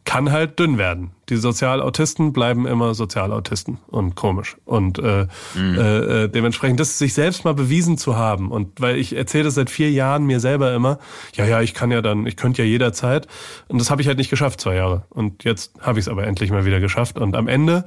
kann 0.08 0.32
halt 0.32 0.58
dünn 0.58 0.78
werden. 0.78 1.12
Die 1.28 1.36
Sozialautisten 1.36 2.32
bleiben 2.32 2.66
immer 2.66 2.94
Sozialautisten 2.94 3.78
und 3.88 4.16
komisch. 4.16 4.56
Und 4.64 5.00
äh, 5.00 5.28
äh, 5.58 6.24
äh, 6.24 6.28
dementsprechend, 6.30 6.80
das 6.80 6.98
sich 6.98 7.14
selbst 7.14 7.44
mal 7.44 7.54
bewiesen 7.54 7.98
zu 7.98 8.16
haben. 8.16 8.50
Und 8.50 8.80
weil 8.80 8.96
ich 8.96 9.14
erzähle 9.18 9.44
das 9.44 9.56
seit 9.56 9.70
vier 9.70 9.92
Jahren 9.92 10.26
mir 10.26 10.40
selber 10.40 10.74
immer, 10.74 10.98
ja, 11.36 11.46
ja, 11.46 11.62
ich 11.62 11.74
kann 11.74 11.92
ja 11.92 12.02
dann, 12.02 12.26
ich 12.26 12.38
könnte 12.38 12.64
ja 12.64 12.68
jederzeit. 12.68 13.28
Und 13.68 13.82
das 13.82 13.92
habe 13.92 14.02
ich 14.02 14.08
halt 14.08 14.18
nicht 14.18 14.30
geschafft, 14.30 14.62
zwei 14.62 14.76
Jahre. 14.76 15.04
Und 15.10 15.44
jetzt 15.44 15.74
habe 15.82 16.00
ich 16.00 16.06
es 16.06 16.10
aber 16.10 16.26
endlich 16.26 16.52
mal 16.52 16.64
wieder 16.64 16.80
geschafft. 16.80 17.20
Und 17.20 17.36
am 17.36 17.50
Ende 17.50 17.84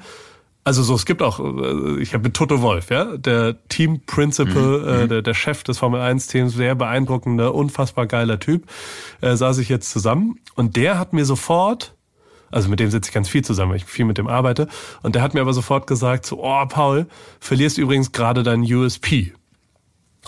also 0.62 0.82
so, 0.82 0.94
es 0.94 1.06
gibt 1.06 1.22
auch, 1.22 1.40
äh, 1.40 2.02
ich 2.02 2.12
habe 2.12 2.24
mit 2.24 2.34
Toto 2.34 2.60
Wolf, 2.60 2.90
ja, 2.90 3.16
der 3.16 3.56
Team 3.68 4.02
Principal, 4.04 5.04
äh, 5.04 5.08
der, 5.08 5.22
der 5.22 5.34
Chef 5.34 5.64
des 5.64 5.78
Formel 5.78 6.02
1 6.02 6.26
Teams, 6.26 6.52
sehr 6.52 6.74
beeindruckender, 6.74 7.54
unfassbar 7.54 8.06
geiler 8.06 8.38
Typ, 8.38 8.66
äh, 9.22 9.36
saß 9.36 9.56
ich 9.56 9.70
jetzt 9.70 9.90
zusammen 9.90 10.38
und 10.56 10.76
der 10.76 10.98
hat 10.98 11.14
mir 11.14 11.24
sofort, 11.24 11.94
also 12.50 12.68
mit 12.68 12.80
dem 12.80 12.90
sitze 12.90 13.08
ich 13.08 13.14
ganz 13.14 13.28
viel 13.28 13.44
zusammen, 13.44 13.70
weil 13.70 13.78
ich 13.78 13.84
viel 13.84 14.04
mit 14.04 14.18
dem 14.18 14.28
arbeite, 14.28 14.68
und 15.02 15.14
der 15.14 15.22
hat 15.22 15.34
mir 15.34 15.40
aber 15.40 15.52
sofort 15.52 15.86
gesagt, 15.86 16.26
so, 16.26 16.42
oh 16.42 16.66
Paul, 16.66 17.06
verlierst 17.40 17.78
übrigens 17.78 18.12
gerade 18.12 18.42
dein 18.42 18.62
USP. 18.62 19.32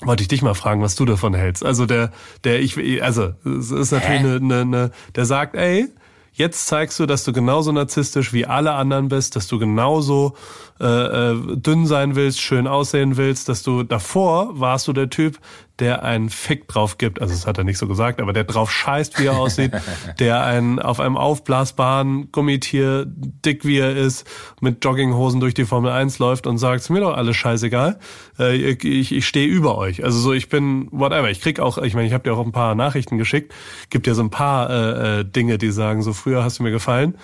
Wollte 0.01 0.23
ich 0.23 0.29
dich 0.29 0.43
mal 0.43 0.55
fragen, 0.55 0.83
was 0.83 0.97
du 0.97 1.05
davon 1.05 1.35
hältst. 1.35 1.64
Also 1.64 1.87
der, 1.87 2.11
der 2.45 2.61
ich, 2.61 3.03
also 3.03 3.35
es 3.45 3.70
ist 3.70 3.93
natürlich 3.93 4.20
eine, 4.20 4.37
eine, 4.37 4.61
eine, 4.61 4.91
der 5.14 5.27
sagt, 5.27 5.55
ey, 5.55 5.89
Jetzt 6.35 6.66
zeigst 6.66 6.99
du, 6.99 7.05
dass 7.05 7.25
du 7.25 7.33
genauso 7.33 7.73
narzisstisch 7.73 8.33
wie 8.33 8.47
alle 8.47 8.73
anderen 8.73 9.09
bist, 9.09 9.37
dass 9.37 9.49
du 9.49 9.59
genauso 9.59 10.35
äh, 10.81 10.87
äh, 10.87 11.57
dünn 11.57 11.87
sein 11.87 12.14
willst, 12.14 12.41
schön 12.41 12.66
aussehen 12.66 13.18
willst, 13.18 13.51
dass 13.51 13.62
du 13.62 13.83
davor 13.83 14.59
warst 14.59 14.89
du 14.89 14.95
der 14.95 15.11
Typ, 15.11 15.39
der 15.83 16.05
einen 16.05 16.30
Fick 16.30 16.68
drauf 16.68 16.97
gibt, 16.97 17.20
also 17.20 17.35
das 17.35 17.45
hat 17.45 17.59
er 17.59 17.64
nicht 17.64 17.76
so 17.76 17.89
gesagt, 17.89 18.20
aber 18.20 18.33
der 18.33 18.45
drauf 18.45 18.70
scheißt, 18.70 19.18
wie 19.18 19.26
er 19.26 19.37
aussieht, 19.37 19.72
der 20.20 20.45
einen 20.45 20.78
auf 20.78 21.01
einem 21.01 21.16
aufblasbaren 21.16 22.30
Gummitier, 22.30 23.05
dick 23.07 23.64
wie 23.64 23.78
er 23.78 23.97
ist, 23.97 24.24
mit 24.61 24.85
Jogginghosen 24.85 25.41
durch 25.41 25.55
die 25.55 25.64
Formel 25.64 25.91
1 25.91 26.20
läuft 26.20 26.47
und 26.47 26.59
sagt, 26.59 26.83
"Ist 26.83 26.91
mir 26.91 27.01
doch 27.01 27.16
alles 27.16 27.37
scheißegal, 27.37 27.99
äh, 28.39 28.55
ich, 28.55 28.85
ich, 28.85 29.12
ich 29.12 29.26
stehe 29.26 29.49
über 29.49 29.76
euch. 29.76 30.05
Also 30.05 30.20
so, 30.20 30.33
ich 30.33 30.49
bin 30.49 30.89
whatever. 30.93 31.30
Ich 31.30 31.41
krieg 31.41 31.59
auch, 31.59 31.78
ich 31.78 31.95
meine, 31.95 32.07
ich 32.07 32.12
habe 32.14 32.22
dir 32.22 32.35
auch 32.35 32.45
ein 32.45 32.53
paar 32.53 32.76
Nachrichten 32.76 33.18
geschickt, 33.18 33.53
gibt 33.91 34.07
ja 34.07 34.14
so 34.14 34.22
ein 34.22 34.30
paar 34.30 34.70
äh, 34.70 35.20
äh, 35.20 35.24
Dinge, 35.24 35.59
die 35.59 35.72
sagen, 35.72 36.03
so 36.03 36.12
früher 36.12 36.45
hast 36.45 36.61
du 36.61 36.62
mir 36.62 36.70
gefallen. 36.70 37.16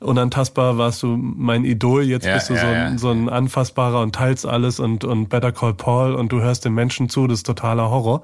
Unantastbar 0.00 0.76
warst 0.76 1.02
du 1.02 1.16
mein 1.16 1.64
Idol, 1.64 2.02
jetzt 2.04 2.26
Ja, 2.26 2.34
bist 2.34 2.50
du 2.50 2.54
ja, 2.54 2.60
so, 2.60 2.66
ein, 2.66 2.98
so 2.98 3.10
ein 3.10 3.28
Anfassbarer 3.28 4.00
und 4.00 4.14
teilst 4.14 4.44
alles 4.44 4.78
und, 4.78 5.04
und 5.04 5.28
Better 5.28 5.52
Call 5.52 5.74
Paul 5.74 6.14
und 6.14 6.30
du 6.32 6.40
hörst 6.40 6.64
den 6.64 6.74
Menschen 6.74 7.08
zu, 7.08 7.26
das 7.26 7.38
ist 7.38 7.46
totaler 7.46 7.90
Horror. 7.90 8.22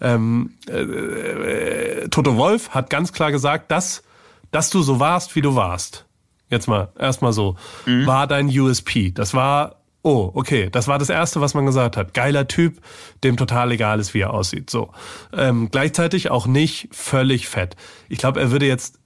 Ähm, 0.00 0.52
äh, 0.68 0.80
äh, 0.80 2.08
Toto 2.08 2.36
Wolf 2.36 2.70
hat 2.70 2.88
ganz 2.88 3.12
klar 3.12 3.32
gesagt, 3.32 3.70
dass, 3.70 4.04
dass 4.52 4.70
du 4.70 4.82
so 4.82 5.00
warst, 5.00 5.34
wie 5.34 5.40
du 5.40 5.56
warst. 5.56 6.06
Jetzt 6.50 6.68
mal, 6.68 6.88
erstmal 6.98 7.32
so, 7.32 7.56
war 7.84 8.26
dein 8.26 8.48
USP. 8.48 9.10
Das 9.12 9.34
war 9.34 9.78
oh, 10.02 10.30
okay, 10.34 10.68
das 10.70 10.88
war 10.88 10.98
das 10.98 11.10
Erste, 11.10 11.40
was 11.40 11.54
man 11.54 11.66
gesagt 11.66 11.96
hat. 11.96 12.14
Geiler 12.14 12.48
Typ, 12.48 12.80
dem 13.24 13.36
total 13.36 13.72
egal 13.72 14.00
ist, 14.00 14.14
wie 14.14 14.20
er 14.20 14.32
aussieht. 14.32 14.70
So. 14.70 14.90
Ähm, 15.36 15.68
gleichzeitig 15.70 16.30
auch 16.30 16.46
nicht 16.46 16.88
völlig 16.92 17.48
fett. 17.48 17.76
Ich 18.08 18.18
glaube, 18.18 18.40
er 18.40 18.50
würde 18.50 18.66
jetzt 18.66 18.98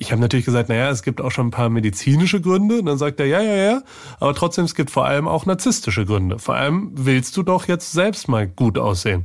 ich 0.00 0.12
habe 0.12 0.22
natürlich 0.22 0.46
gesagt, 0.46 0.70
naja, 0.70 0.88
es 0.88 1.02
gibt 1.02 1.20
auch 1.20 1.30
schon 1.30 1.48
ein 1.48 1.50
paar 1.50 1.68
medizinische 1.68 2.40
Gründe. 2.40 2.78
Und 2.78 2.86
dann 2.86 2.96
sagt 2.96 3.20
er, 3.20 3.26
ja, 3.26 3.42
ja, 3.42 3.56
ja. 3.56 3.82
Aber 4.18 4.34
trotzdem, 4.34 4.64
es 4.64 4.74
gibt 4.74 4.90
vor 4.90 5.04
allem 5.04 5.28
auch 5.28 5.44
narzisstische 5.44 6.06
Gründe. 6.06 6.38
Vor 6.38 6.54
allem 6.54 6.92
willst 6.94 7.36
du 7.36 7.42
doch 7.42 7.68
jetzt 7.68 7.92
selbst 7.92 8.26
mal 8.26 8.48
gut 8.48 8.78
aussehen 8.78 9.24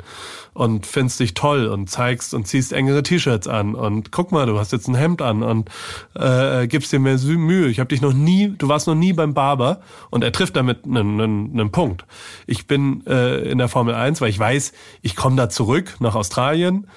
und 0.51 0.85
findest 0.85 1.21
dich 1.21 1.33
toll 1.33 1.67
und 1.67 1.89
zeigst 1.89 2.33
und 2.33 2.45
ziehst 2.45 2.73
engere 2.73 3.03
T-Shirts 3.03 3.47
an 3.47 3.73
und 3.73 4.11
guck 4.11 4.33
mal, 4.33 4.45
du 4.47 4.59
hast 4.59 4.73
jetzt 4.73 4.89
ein 4.89 4.95
Hemd 4.95 5.21
an 5.21 5.43
und 5.43 5.69
äh, 6.13 6.67
gibst 6.67 6.91
dir 6.91 6.99
mehr 6.99 7.17
Mühe. 7.19 7.69
Ich 7.69 7.79
habe 7.79 7.87
dich 7.87 8.01
noch 8.01 8.13
nie, 8.13 8.53
du 8.57 8.67
warst 8.67 8.87
noch 8.87 8.95
nie 8.95 9.13
beim 9.13 9.33
Barber 9.33 9.79
und 10.09 10.25
er 10.25 10.33
trifft 10.33 10.57
damit 10.57 10.83
einen, 10.83 11.21
einen, 11.21 11.51
einen 11.53 11.71
Punkt. 11.71 12.05
Ich 12.47 12.67
bin 12.67 13.05
äh, 13.07 13.49
in 13.49 13.59
der 13.59 13.69
Formel 13.69 13.95
1, 13.95 14.19
weil 14.19 14.29
ich 14.29 14.39
weiß, 14.39 14.73
ich 15.01 15.15
komme 15.15 15.37
da 15.37 15.47
zurück 15.49 15.95
nach 15.99 16.15
Australien 16.15 16.87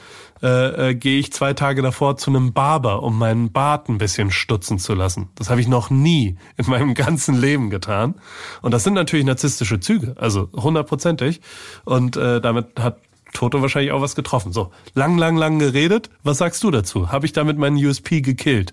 äh, 0.42 0.90
äh, 0.90 0.94
gehe 0.94 1.18
ich 1.18 1.32
zwei 1.32 1.52
Tage 1.54 1.82
davor 1.82 2.16
zu 2.16 2.30
einem 2.30 2.52
Barber, 2.52 3.02
um 3.02 3.18
meinen 3.18 3.52
Bart 3.52 3.88
ein 3.88 3.98
bisschen 3.98 4.30
stutzen 4.30 4.78
zu 4.78 4.94
lassen. 4.94 5.28
Das 5.34 5.50
habe 5.50 5.60
ich 5.60 5.68
noch 5.68 5.90
nie 5.90 6.36
in 6.56 6.68
meinem 6.68 6.94
ganzen 6.94 7.34
Leben 7.34 7.70
getan. 7.70 8.14
Und 8.62 8.72
das 8.72 8.84
sind 8.84 8.94
natürlich 8.94 9.26
narzisstische 9.26 9.80
Züge, 9.80 10.14
also 10.18 10.48
hundertprozentig. 10.54 11.40
Und 11.84 12.16
äh, 12.16 12.40
damit 12.40 12.78
hat 12.78 13.00
Toto 13.32 13.62
wahrscheinlich 13.62 13.92
auch 13.92 14.00
was 14.00 14.14
getroffen. 14.14 14.52
So, 14.52 14.72
lang, 14.94 15.18
lang, 15.18 15.36
lang 15.36 15.58
geredet. 15.58 16.10
Was 16.22 16.38
sagst 16.38 16.62
du 16.64 16.70
dazu? 16.70 17.12
Habe 17.12 17.26
ich 17.26 17.32
damit 17.32 17.58
meinen 17.58 17.76
USP 17.76 18.20
gekillt? 18.20 18.72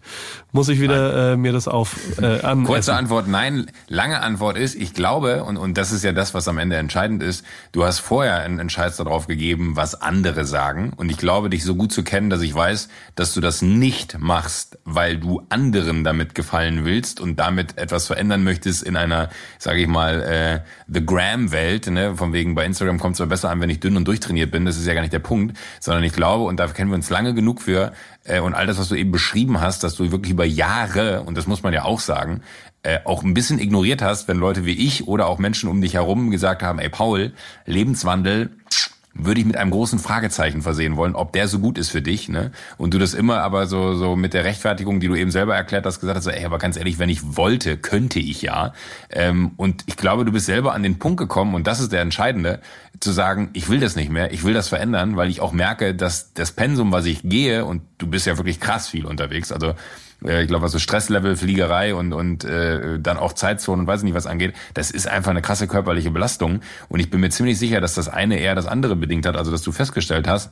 Muss 0.51 0.69
ich 0.69 0.79
wieder 0.79 1.33
äh, 1.33 1.37
mir 1.37 1.51
das 1.51 1.67
auf 1.67 1.95
äh, 2.21 2.41
an? 2.41 2.63
Kurze 2.63 2.95
Antwort, 2.95 3.27
nein. 3.27 3.69
Lange 3.87 4.21
Antwort 4.21 4.57
ist, 4.57 4.75
ich 4.75 4.93
glaube, 4.93 5.43
und, 5.43 5.57
und 5.57 5.77
das 5.77 5.91
ist 5.91 6.03
ja 6.03 6.13
das, 6.13 6.33
was 6.33 6.47
am 6.47 6.57
Ende 6.57 6.77
entscheidend 6.77 7.21
ist, 7.21 7.45
du 7.73 7.83
hast 7.83 7.99
vorher 7.99 8.39
einen 8.39 8.59
Entscheid 8.59 8.97
darauf 8.97 9.27
gegeben, 9.27 9.75
was 9.75 10.01
andere 10.01 10.45
sagen. 10.45 10.93
Und 10.95 11.11
ich 11.11 11.17
glaube, 11.17 11.49
dich 11.49 11.63
so 11.63 11.75
gut 11.75 11.91
zu 11.91 12.03
kennen, 12.03 12.29
dass 12.29 12.41
ich 12.41 12.53
weiß, 12.53 12.89
dass 13.15 13.33
du 13.33 13.41
das 13.41 13.61
nicht 13.61 14.17
machst, 14.19 14.79
weil 14.85 15.17
du 15.17 15.41
anderen 15.49 16.03
damit 16.03 16.35
gefallen 16.35 16.85
willst 16.85 17.19
und 17.19 17.39
damit 17.39 17.77
etwas 17.77 18.07
verändern 18.07 18.43
möchtest 18.43 18.83
in 18.83 18.95
einer, 18.95 19.29
sage 19.59 19.81
ich 19.81 19.87
mal, 19.87 20.21
äh, 20.21 20.59
The 20.87 21.05
Gram-Welt. 21.05 21.87
Ne? 21.87 22.15
Von 22.15 22.33
wegen, 22.33 22.55
bei 22.55 22.65
Instagram 22.65 22.99
kommt 22.99 23.19
es 23.19 23.27
besser 23.27 23.49
an, 23.49 23.59
wenn 23.59 23.69
ich 23.69 23.79
dünn 23.79 23.97
und 23.97 24.07
durchtrainiert 24.07 24.44
trainiert 24.45 24.51
bin, 24.51 24.65
das 24.65 24.77
ist 24.77 24.85
ja 24.85 24.93
gar 24.93 25.01
nicht 25.01 25.13
der 25.13 25.19
Punkt, 25.19 25.57
sondern 25.79 26.03
ich 26.03 26.13
glaube, 26.13 26.43
und 26.45 26.57
da 26.57 26.67
kennen 26.67 26.91
wir 26.91 26.95
uns 26.95 27.09
lange 27.09 27.33
genug 27.33 27.61
für, 27.61 27.93
äh, 28.23 28.39
und 28.39 28.53
all 28.53 28.67
das, 28.67 28.77
was 28.77 28.89
du 28.89 28.95
eben 28.95 29.11
beschrieben 29.11 29.61
hast, 29.61 29.83
dass 29.83 29.95
du 29.95 30.11
wirklich 30.11 30.31
über 30.31 30.45
Jahre, 30.45 31.21
und 31.21 31.37
das 31.37 31.47
muss 31.47 31.63
man 31.63 31.73
ja 31.73 31.83
auch 31.83 31.99
sagen, 31.99 32.41
äh, 32.83 32.99
auch 33.05 33.23
ein 33.23 33.33
bisschen 33.33 33.59
ignoriert 33.59 34.01
hast, 34.01 34.27
wenn 34.27 34.37
Leute 34.37 34.65
wie 34.65 34.73
ich 34.73 35.07
oder 35.07 35.27
auch 35.27 35.39
Menschen 35.39 35.69
um 35.69 35.81
dich 35.81 35.95
herum 35.95 36.31
gesagt 36.31 36.61
haben, 36.61 36.79
ey 36.79 36.89
Paul, 36.89 37.33
Lebenswandel, 37.65 38.51
würde 39.17 39.39
ich 39.39 39.47
mit 39.47 39.55
einem 39.55 39.71
großen 39.71 39.97
Fragezeichen 39.97 40.61
versehen 40.61 40.97
wollen, 40.97 41.15
ob 41.15 41.31
der 41.31 41.47
so 41.47 41.59
gut 41.59 41.77
ist 41.77 41.89
für 41.89 42.01
dich, 42.01 42.27
ne? 42.27 42.51
Und 42.77 42.93
du 42.93 42.99
das 42.99 43.13
immer 43.13 43.41
aber 43.41 43.65
so 43.65 43.95
so 43.95 44.17
mit 44.17 44.33
der 44.33 44.43
Rechtfertigung, 44.43 44.99
die 44.99 45.07
du 45.07 45.15
eben 45.15 45.31
selber 45.31 45.55
erklärt 45.55 45.85
hast, 45.85 46.01
gesagt 46.01 46.17
hast, 46.17 46.27
ey, 46.27 46.45
aber 46.45 46.57
ganz 46.57 46.75
ehrlich, 46.75 46.99
wenn 46.99 47.09
ich 47.09 47.37
wollte, 47.37 47.77
könnte 47.77 48.19
ich 48.19 48.41
ja. 48.41 48.73
Ähm, 49.09 49.51
und 49.55 49.83
ich 49.85 49.95
glaube, 49.95 50.25
du 50.25 50.33
bist 50.33 50.45
selber 50.45 50.73
an 50.73 50.83
den 50.83 50.99
Punkt 50.99 51.17
gekommen, 51.17 51.55
und 51.55 51.65
das 51.65 51.79
ist 51.79 51.93
der 51.93 52.01
Entscheidende, 52.01 52.59
zu 52.99 53.11
sagen, 53.11 53.49
ich 53.53 53.69
will 53.69 53.79
das 53.79 53.95
nicht 53.95 54.11
mehr, 54.11 54.33
ich 54.33 54.43
will 54.43 54.53
das 54.53 54.67
verändern, 54.67 55.15
weil 55.15 55.29
ich 55.29 55.39
auch 55.39 55.53
merke, 55.53 55.95
dass 55.95 56.33
das 56.33 56.51
Pensum, 56.51 56.91
was 56.91 57.05
ich 57.05 57.21
gehe, 57.23 57.63
und 57.63 57.83
du 57.97 58.07
bist 58.07 58.27
ja 58.27 58.37
wirklich 58.37 58.59
krass 58.59 58.87
viel 58.89 59.05
unterwegs, 59.05 59.51
also 59.51 59.75
äh, 60.25 60.41
ich 60.41 60.47
glaube, 60.47 60.63
was 60.63 60.71
so 60.71 60.79
Stresslevel, 60.79 61.35
Fliegerei 61.35 61.95
und, 61.95 62.13
und 62.13 62.43
äh, 62.43 62.99
dann 62.99 63.17
auch 63.17 63.33
Zeitzonen 63.33 63.81
und 63.81 63.87
weiß 63.87 64.03
nicht 64.03 64.15
was 64.15 64.27
angeht, 64.27 64.53
das 64.73 64.91
ist 64.91 65.07
einfach 65.07 65.31
eine 65.31 65.41
krasse 65.41 65.67
körperliche 65.67 66.11
Belastung. 66.11 66.61
Und 66.89 66.99
ich 66.99 67.09
bin 67.09 67.21
mir 67.21 67.29
ziemlich 67.29 67.57
sicher, 67.57 67.81
dass 67.81 67.95
das 67.95 68.09
eine 68.09 68.39
eher 68.39 68.55
das 68.55 68.65
andere 68.65 68.95
bedingt 68.95 69.25
hat, 69.25 69.35
also 69.35 69.51
dass 69.51 69.61
du 69.61 69.71
festgestellt 69.71 70.27
hast, 70.27 70.51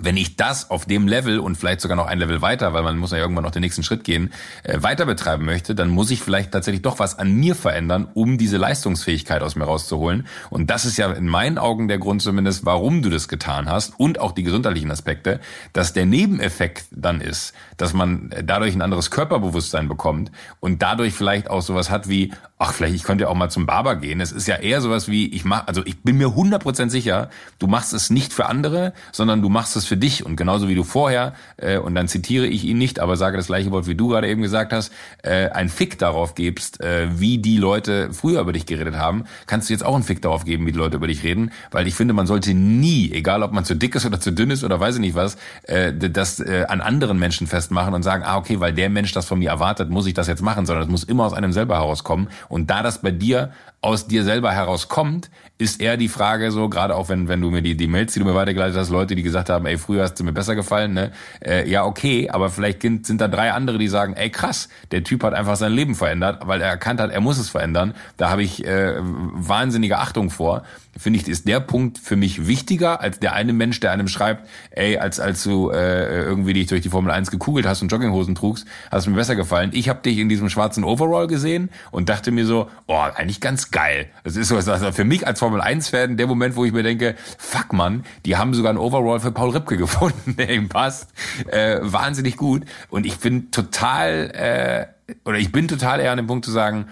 wenn 0.00 0.16
ich 0.16 0.36
das 0.36 0.70
auf 0.70 0.86
dem 0.86 1.06
Level 1.06 1.38
und 1.38 1.56
vielleicht 1.56 1.80
sogar 1.80 1.96
noch 1.96 2.06
ein 2.06 2.18
Level 2.18 2.42
weiter, 2.42 2.72
weil 2.72 2.82
man 2.82 2.98
muss 2.98 3.12
ja 3.12 3.18
irgendwann 3.18 3.44
noch 3.44 3.50
den 3.50 3.60
nächsten 3.60 3.82
Schritt 3.82 4.04
gehen, 4.04 4.32
äh, 4.62 4.82
weiter 4.82 5.06
betreiben 5.06 5.44
möchte, 5.44 5.74
dann 5.74 5.88
muss 5.88 6.10
ich 6.10 6.20
vielleicht 6.20 6.52
tatsächlich 6.52 6.82
doch 6.82 6.98
was 6.98 7.18
an 7.18 7.32
mir 7.32 7.54
verändern, 7.54 8.08
um 8.14 8.38
diese 8.38 8.56
Leistungsfähigkeit 8.56 9.42
aus 9.42 9.56
mir 9.56 9.64
rauszuholen. 9.64 10.26
Und 10.48 10.70
das 10.70 10.84
ist 10.84 10.96
ja 10.96 11.12
in 11.12 11.26
meinen 11.26 11.58
Augen 11.58 11.88
der 11.88 11.98
Grund 11.98 12.22
zumindest, 12.22 12.64
warum 12.64 13.02
du 13.02 13.10
das 13.10 13.28
getan 13.28 13.68
hast 13.68 13.98
und 13.98 14.20
auch 14.20 14.32
die 14.32 14.42
gesundheitlichen 14.42 14.90
Aspekte, 14.90 15.40
dass 15.72 15.92
der 15.92 16.06
Nebeneffekt 16.06 16.86
dann 16.90 17.20
ist, 17.20 17.52
dass 17.76 17.92
man 17.92 18.30
dadurch 18.44 18.74
ein 18.74 18.82
anderes 18.82 19.10
Körperbewusstsein 19.10 19.88
bekommt 19.88 20.30
und 20.60 20.82
dadurch 20.82 21.14
vielleicht 21.14 21.50
auch 21.50 21.62
sowas 21.62 21.90
hat 21.90 22.08
wie, 22.08 22.32
ach, 22.58 22.72
vielleicht 22.72 22.94
ich 22.94 23.02
könnte 23.02 23.24
ja 23.24 23.28
auch 23.28 23.34
mal 23.34 23.50
zum 23.50 23.66
Barber 23.66 23.96
gehen. 23.96 24.20
Es 24.20 24.32
ist 24.32 24.48
ja 24.48 24.56
eher 24.56 24.80
sowas 24.80 25.08
wie, 25.08 25.28
ich 25.28 25.44
mach, 25.44 25.66
also 25.66 25.82
ich 25.84 26.02
bin 26.02 26.16
mir 26.16 26.28
100% 26.28 26.88
sicher, 26.88 27.28
du 27.58 27.66
machst 27.66 27.92
es 27.92 28.10
nicht 28.10 28.32
für 28.32 28.46
andere, 28.46 28.92
sondern 29.12 29.42
du 29.42 29.48
machst 29.48 29.76
es 29.76 29.80
es 29.80 29.89
für 29.90 29.96
dich. 29.96 30.24
Und 30.24 30.36
genauso 30.36 30.68
wie 30.68 30.74
du 30.74 30.84
vorher, 30.84 31.34
äh, 31.56 31.76
und 31.76 31.94
dann 31.94 32.08
zitiere 32.08 32.46
ich 32.46 32.64
ihn 32.64 32.78
nicht, 32.78 33.00
aber 33.00 33.16
sage 33.16 33.36
das 33.36 33.48
gleiche 33.48 33.70
Wort, 33.72 33.88
wie 33.88 33.96
du 33.96 34.08
gerade 34.08 34.28
eben 34.28 34.40
gesagt 34.40 34.72
hast, 34.72 34.92
äh, 35.22 35.50
ein 35.50 35.68
Fick 35.68 35.98
darauf 35.98 36.34
gibst, 36.34 36.80
äh, 36.80 37.08
wie 37.18 37.38
die 37.38 37.58
Leute 37.58 38.12
früher 38.12 38.40
über 38.40 38.52
dich 38.52 38.66
geredet 38.66 38.94
haben, 38.94 39.24
kannst 39.46 39.68
du 39.68 39.72
jetzt 39.72 39.84
auch 39.84 39.94
einen 39.94 40.04
Fick 40.04 40.22
darauf 40.22 40.44
geben, 40.44 40.64
wie 40.66 40.72
die 40.72 40.78
Leute 40.78 40.96
über 40.96 41.08
dich 41.08 41.24
reden. 41.24 41.50
Weil 41.72 41.88
ich 41.88 41.94
finde, 41.94 42.14
man 42.14 42.28
sollte 42.28 42.54
nie, 42.54 43.10
egal 43.12 43.42
ob 43.42 43.52
man 43.52 43.64
zu 43.64 43.74
dick 43.74 43.96
ist 43.96 44.06
oder 44.06 44.20
zu 44.20 44.32
dünn 44.32 44.50
ist 44.50 44.62
oder 44.62 44.78
weiß 44.78 44.94
ich 44.94 45.00
nicht 45.00 45.16
was, 45.16 45.36
äh, 45.64 45.92
das 45.92 46.38
äh, 46.38 46.66
an 46.68 46.80
anderen 46.80 47.18
Menschen 47.18 47.48
festmachen 47.48 47.92
und 47.92 48.04
sagen, 48.04 48.22
ah, 48.24 48.36
okay, 48.36 48.60
weil 48.60 48.72
der 48.72 48.90
Mensch 48.90 49.12
das 49.12 49.26
von 49.26 49.40
mir 49.40 49.50
erwartet, 49.50 49.90
muss 49.90 50.06
ich 50.06 50.14
das 50.14 50.28
jetzt 50.28 50.42
machen, 50.42 50.66
sondern 50.66 50.84
es 50.84 50.90
muss 50.90 51.02
immer 51.02 51.24
aus 51.24 51.32
einem 51.32 51.52
selber 51.52 51.74
herauskommen. 51.74 52.28
Und 52.48 52.70
da 52.70 52.84
das 52.84 53.02
bei 53.02 53.10
dir 53.10 53.50
aus 53.82 54.06
dir 54.06 54.24
selber 54.24 54.52
herauskommt, 54.52 55.30
ist 55.56 55.80
eher 55.80 55.96
die 55.96 56.08
Frage 56.08 56.50
so, 56.52 56.68
gerade 56.68 56.94
auch 56.94 57.08
wenn, 57.08 57.28
wenn 57.28 57.40
du 57.40 57.50
mir 57.50 57.62
die, 57.62 57.76
die 57.76 57.86
Mails, 57.86 58.12
die 58.12 58.18
du 58.18 58.26
mir 58.26 58.34
weitergeleitet 58.34 58.76
hast, 58.76 58.90
Leute, 58.90 59.14
die 59.14 59.22
gesagt 59.22 59.48
haben, 59.48 59.64
ey, 59.66 59.78
früher 59.78 60.02
hast 60.02 60.20
du 60.20 60.24
mir 60.24 60.32
besser 60.32 60.54
gefallen, 60.54 60.92
ne? 60.92 61.12
Äh, 61.44 61.68
ja, 61.68 61.84
okay, 61.84 62.28
aber 62.30 62.50
vielleicht 62.50 62.82
sind 62.82 63.20
da 63.20 63.28
drei 63.28 63.52
andere, 63.52 63.78
die 63.78 63.88
sagen, 63.88 64.14
ey, 64.14 64.30
krass, 64.30 64.68
der 64.90 65.02
Typ 65.02 65.22
hat 65.22 65.34
einfach 65.34 65.56
sein 65.56 65.72
Leben 65.72 65.94
verändert, 65.94 66.46
weil 66.46 66.60
er 66.60 66.68
erkannt 66.68 67.00
hat, 67.00 67.10
er 67.10 67.20
muss 67.20 67.38
es 67.38 67.48
verändern. 67.48 67.94
Da 68.16 68.30
habe 68.30 68.42
ich 68.42 68.64
äh, 68.66 68.96
wahnsinnige 69.00 69.98
Achtung 69.98 70.30
vor 70.30 70.62
finde 70.96 71.18
ich, 71.18 71.28
ist 71.28 71.46
der 71.46 71.60
Punkt 71.60 71.98
für 71.98 72.16
mich 72.16 72.46
wichtiger 72.46 73.00
als 73.00 73.20
der 73.20 73.32
eine 73.32 73.52
Mensch, 73.52 73.80
der 73.80 73.92
einem 73.92 74.08
schreibt, 74.08 74.48
ey, 74.70 74.98
als 74.98 75.20
als 75.20 75.42
du 75.42 75.70
äh, 75.70 76.22
irgendwie 76.24 76.52
dich 76.52 76.66
durch 76.66 76.82
die 76.82 76.88
Formel 76.88 77.10
1 77.10 77.30
gekugelt 77.30 77.66
hast 77.66 77.82
und 77.82 77.90
Jogginghosen 77.90 78.34
trugst, 78.34 78.66
hast 78.90 79.06
mir 79.06 79.14
besser 79.14 79.36
gefallen. 79.36 79.70
Ich 79.72 79.88
habe 79.88 80.00
dich 80.02 80.18
in 80.18 80.28
diesem 80.28 80.48
schwarzen 80.48 80.84
Overall 80.84 81.26
gesehen 81.26 81.70
und 81.90 82.08
dachte 82.08 82.30
mir 82.30 82.46
so, 82.46 82.68
oh, 82.86 82.98
eigentlich 83.14 83.40
ganz 83.40 83.70
geil. 83.70 84.06
Das 84.24 84.36
ist 84.36 84.48
so 84.48 84.56
also 84.56 84.92
für 84.92 85.04
mich 85.04 85.26
als 85.26 85.38
Formel 85.38 85.60
1 85.60 85.88
Fan 85.88 86.16
der 86.16 86.26
Moment, 86.26 86.56
wo 86.56 86.64
ich 86.64 86.72
mir 86.72 86.82
denke, 86.82 87.14
fuck 87.38 87.72
man, 87.72 88.04
die 88.26 88.36
haben 88.36 88.54
sogar 88.54 88.72
ein 88.72 88.78
Overall 88.78 89.20
für 89.20 89.32
Paul 89.32 89.50
Ripke 89.50 89.76
gefunden, 89.78 90.36
der 90.36 90.50
ihm 90.50 90.68
passt. 90.68 91.10
Äh, 91.46 91.78
wahnsinnig 91.82 92.36
gut 92.36 92.64
und 92.88 93.06
ich 93.06 93.18
bin 93.18 93.50
total 93.50 94.30
äh, 94.34 95.14
oder 95.24 95.38
ich 95.38 95.52
bin 95.52 95.68
total 95.68 96.00
eher 96.00 96.12
an 96.12 96.18
dem 96.18 96.26
Punkt 96.26 96.44
zu 96.44 96.50
sagen, 96.50 96.86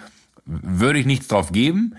würde 0.44 0.98
ich 0.98 1.06
nichts 1.06 1.28
drauf 1.28 1.52
geben, 1.52 1.94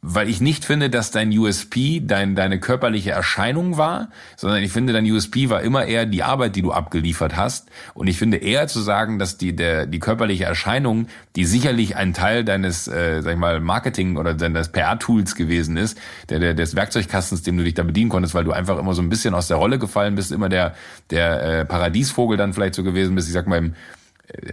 weil 0.00 0.28
ich 0.28 0.40
nicht 0.40 0.64
finde, 0.64 0.90
dass 0.90 1.10
dein 1.10 1.36
USP 1.36 2.00
dein, 2.04 2.36
deine 2.36 2.60
körperliche 2.60 3.10
Erscheinung 3.10 3.78
war, 3.78 4.10
sondern 4.36 4.62
ich 4.62 4.70
finde, 4.70 4.92
dein 4.92 5.10
USP 5.10 5.50
war 5.50 5.62
immer 5.62 5.86
eher 5.86 6.06
die 6.06 6.22
Arbeit, 6.22 6.54
die 6.54 6.62
du 6.62 6.70
abgeliefert 6.70 7.36
hast. 7.36 7.68
Und 7.94 8.06
ich 8.06 8.16
finde 8.16 8.36
eher 8.36 8.68
zu 8.68 8.80
sagen, 8.80 9.18
dass 9.18 9.38
die, 9.38 9.56
der, 9.56 9.86
die 9.86 9.98
körperliche 9.98 10.44
Erscheinung, 10.44 11.08
die 11.34 11.44
sicherlich 11.44 11.96
ein 11.96 12.14
Teil 12.14 12.44
deines, 12.44 12.86
äh, 12.86 13.22
sag 13.22 13.32
ich 13.32 13.38
mal, 13.38 13.60
Marketing 13.60 14.16
oder 14.16 14.34
deines 14.34 14.68
PR-Tools 14.68 15.34
gewesen 15.34 15.76
ist, 15.76 15.98
der, 16.28 16.38
der, 16.38 16.54
des 16.54 16.76
Werkzeugkastens, 16.76 17.42
dem 17.42 17.56
du 17.56 17.64
dich 17.64 17.74
da 17.74 17.82
bedienen 17.82 18.10
konntest, 18.10 18.34
weil 18.34 18.44
du 18.44 18.52
einfach 18.52 18.78
immer 18.78 18.94
so 18.94 19.02
ein 19.02 19.08
bisschen 19.08 19.34
aus 19.34 19.48
der 19.48 19.56
Rolle 19.56 19.80
gefallen 19.80 20.14
bist, 20.14 20.30
immer 20.30 20.48
der, 20.48 20.76
der 21.10 21.42
äh, 21.42 21.64
Paradiesvogel 21.64 22.36
dann 22.36 22.52
vielleicht 22.52 22.76
so 22.76 22.84
gewesen 22.84 23.16
bist. 23.16 23.26
Ich 23.26 23.34
sag 23.34 23.48
mal, 23.48 23.58
im, 23.58 23.74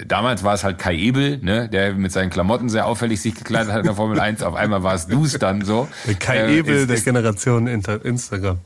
damals 0.06 0.44
war 0.44 0.54
es 0.54 0.64
halt 0.64 0.78
Kai 0.78 0.96
Ebel, 0.96 1.40
ne, 1.42 1.68
der 1.70 1.94
mit 1.94 2.12
seinen 2.12 2.30
Klamotten 2.30 2.70
sehr 2.70 2.86
auffällig 2.86 3.22
sich 3.22 3.36
gekleidet 3.36 3.72
hat 3.72 3.80
in 3.80 3.86
der 3.86 3.96
Formel 3.96 4.20
1. 4.20 4.44
Auf 4.44 4.56
einmal 4.56 4.84
war 4.84 4.94
es 4.94 5.08
du 5.08 5.26
dann 5.38 5.64
so. 5.64 5.88
Der 6.08 6.16
Kai 6.16 6.38
äh, 6.38 6.60
Ebel 6.60 6.76
ist, 6.76 6.90
der 6.90 6.98
ist, 6.98 7.04
Generation 7.04 7.68
Instagram. 7.68 8.60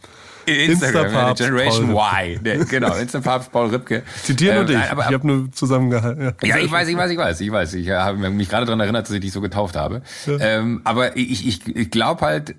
Instagram, 0.46 1.06
Insta 1.06 1.34
Generation 1.34 1.92
Y. 1.92 2.44
Der, 2.44 2.66
genau, 2.66 2.96
Insta-Papst 2.96 3.52
Paul 3.52 3.70
Ripke. 3.70 4.04
Zitieren 4.24 4.58
ähm, 4.58 4.62
und 4.64 4.70
ich. 4.72 4.92
Aber, 4.92 5.02
ich 5.08 5.14
habe 5.14 5.28
nur 5.28 5.52
zusammengehalten. 5.52 6.24
Ja. 6.24 6.34
ja, 6.44 6.58
ich 6.58 6.72
weiß, 6.72 6.88
ich 6.88 6.98
weiß, 6.98 7.12
ich 7.12 7.18
weiß, 7.18 7.42
ich 7.42 7.52
weiß. 7.52 7.74
Ich 7.76 7.90
habe 7.90 8.30
mich 8.30 8.50
gerade 8.50 8.66
daran 8.66 8.80
erinnert, 8.80 9.08
dass 9.08 9.14
ich 9.14 9.22
dich 9.22 9.32
so 9.32 9.42
getauft 9.42 9.76
habe. 9.76 10.02
Ja. 10.26 10.38
Ähm, 10.40 10.82
aber 10.84 11.18
ich, 11.18 11.48
ich, 11.48 11.68
ich 11.68 11.92
glaube 11.92 12.22
halt, 12.22 12.56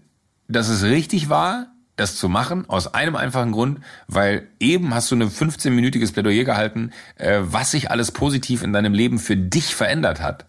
dass 0.48 0.68
es 0.68 0.84
richtig 0.84 1.28
war, 1.28 1.68
das 2.00 2.16
zu 2.16 2.28
machen, 2.28 2.68
aus 2.68 2.94
einem 2.94 3.14
einfachen 3.16 3.52
Grund, 3.52 3.80
weil 4.08 4.48
eben 4.58 4.94
hast 4.94 5.10
du 5.10 5.16
ein 5.16 5.22
15-minütiges 5.22 6.12
Plädoyer 6.12 6.44
gehalten, 6.44 6.90
äh, 7.16 7.40
was 7.42 7.70
sich 7.70 7.90
alles 7.90 8.10
positiv 8.10 8.62
in 8.62 8.72
deinem 8.72 8.94
Leben 8.94 9.18
für 9.18 9.36
dich 9.36 9.74
verändert 9.74 10.20
hat. 10.20 10.46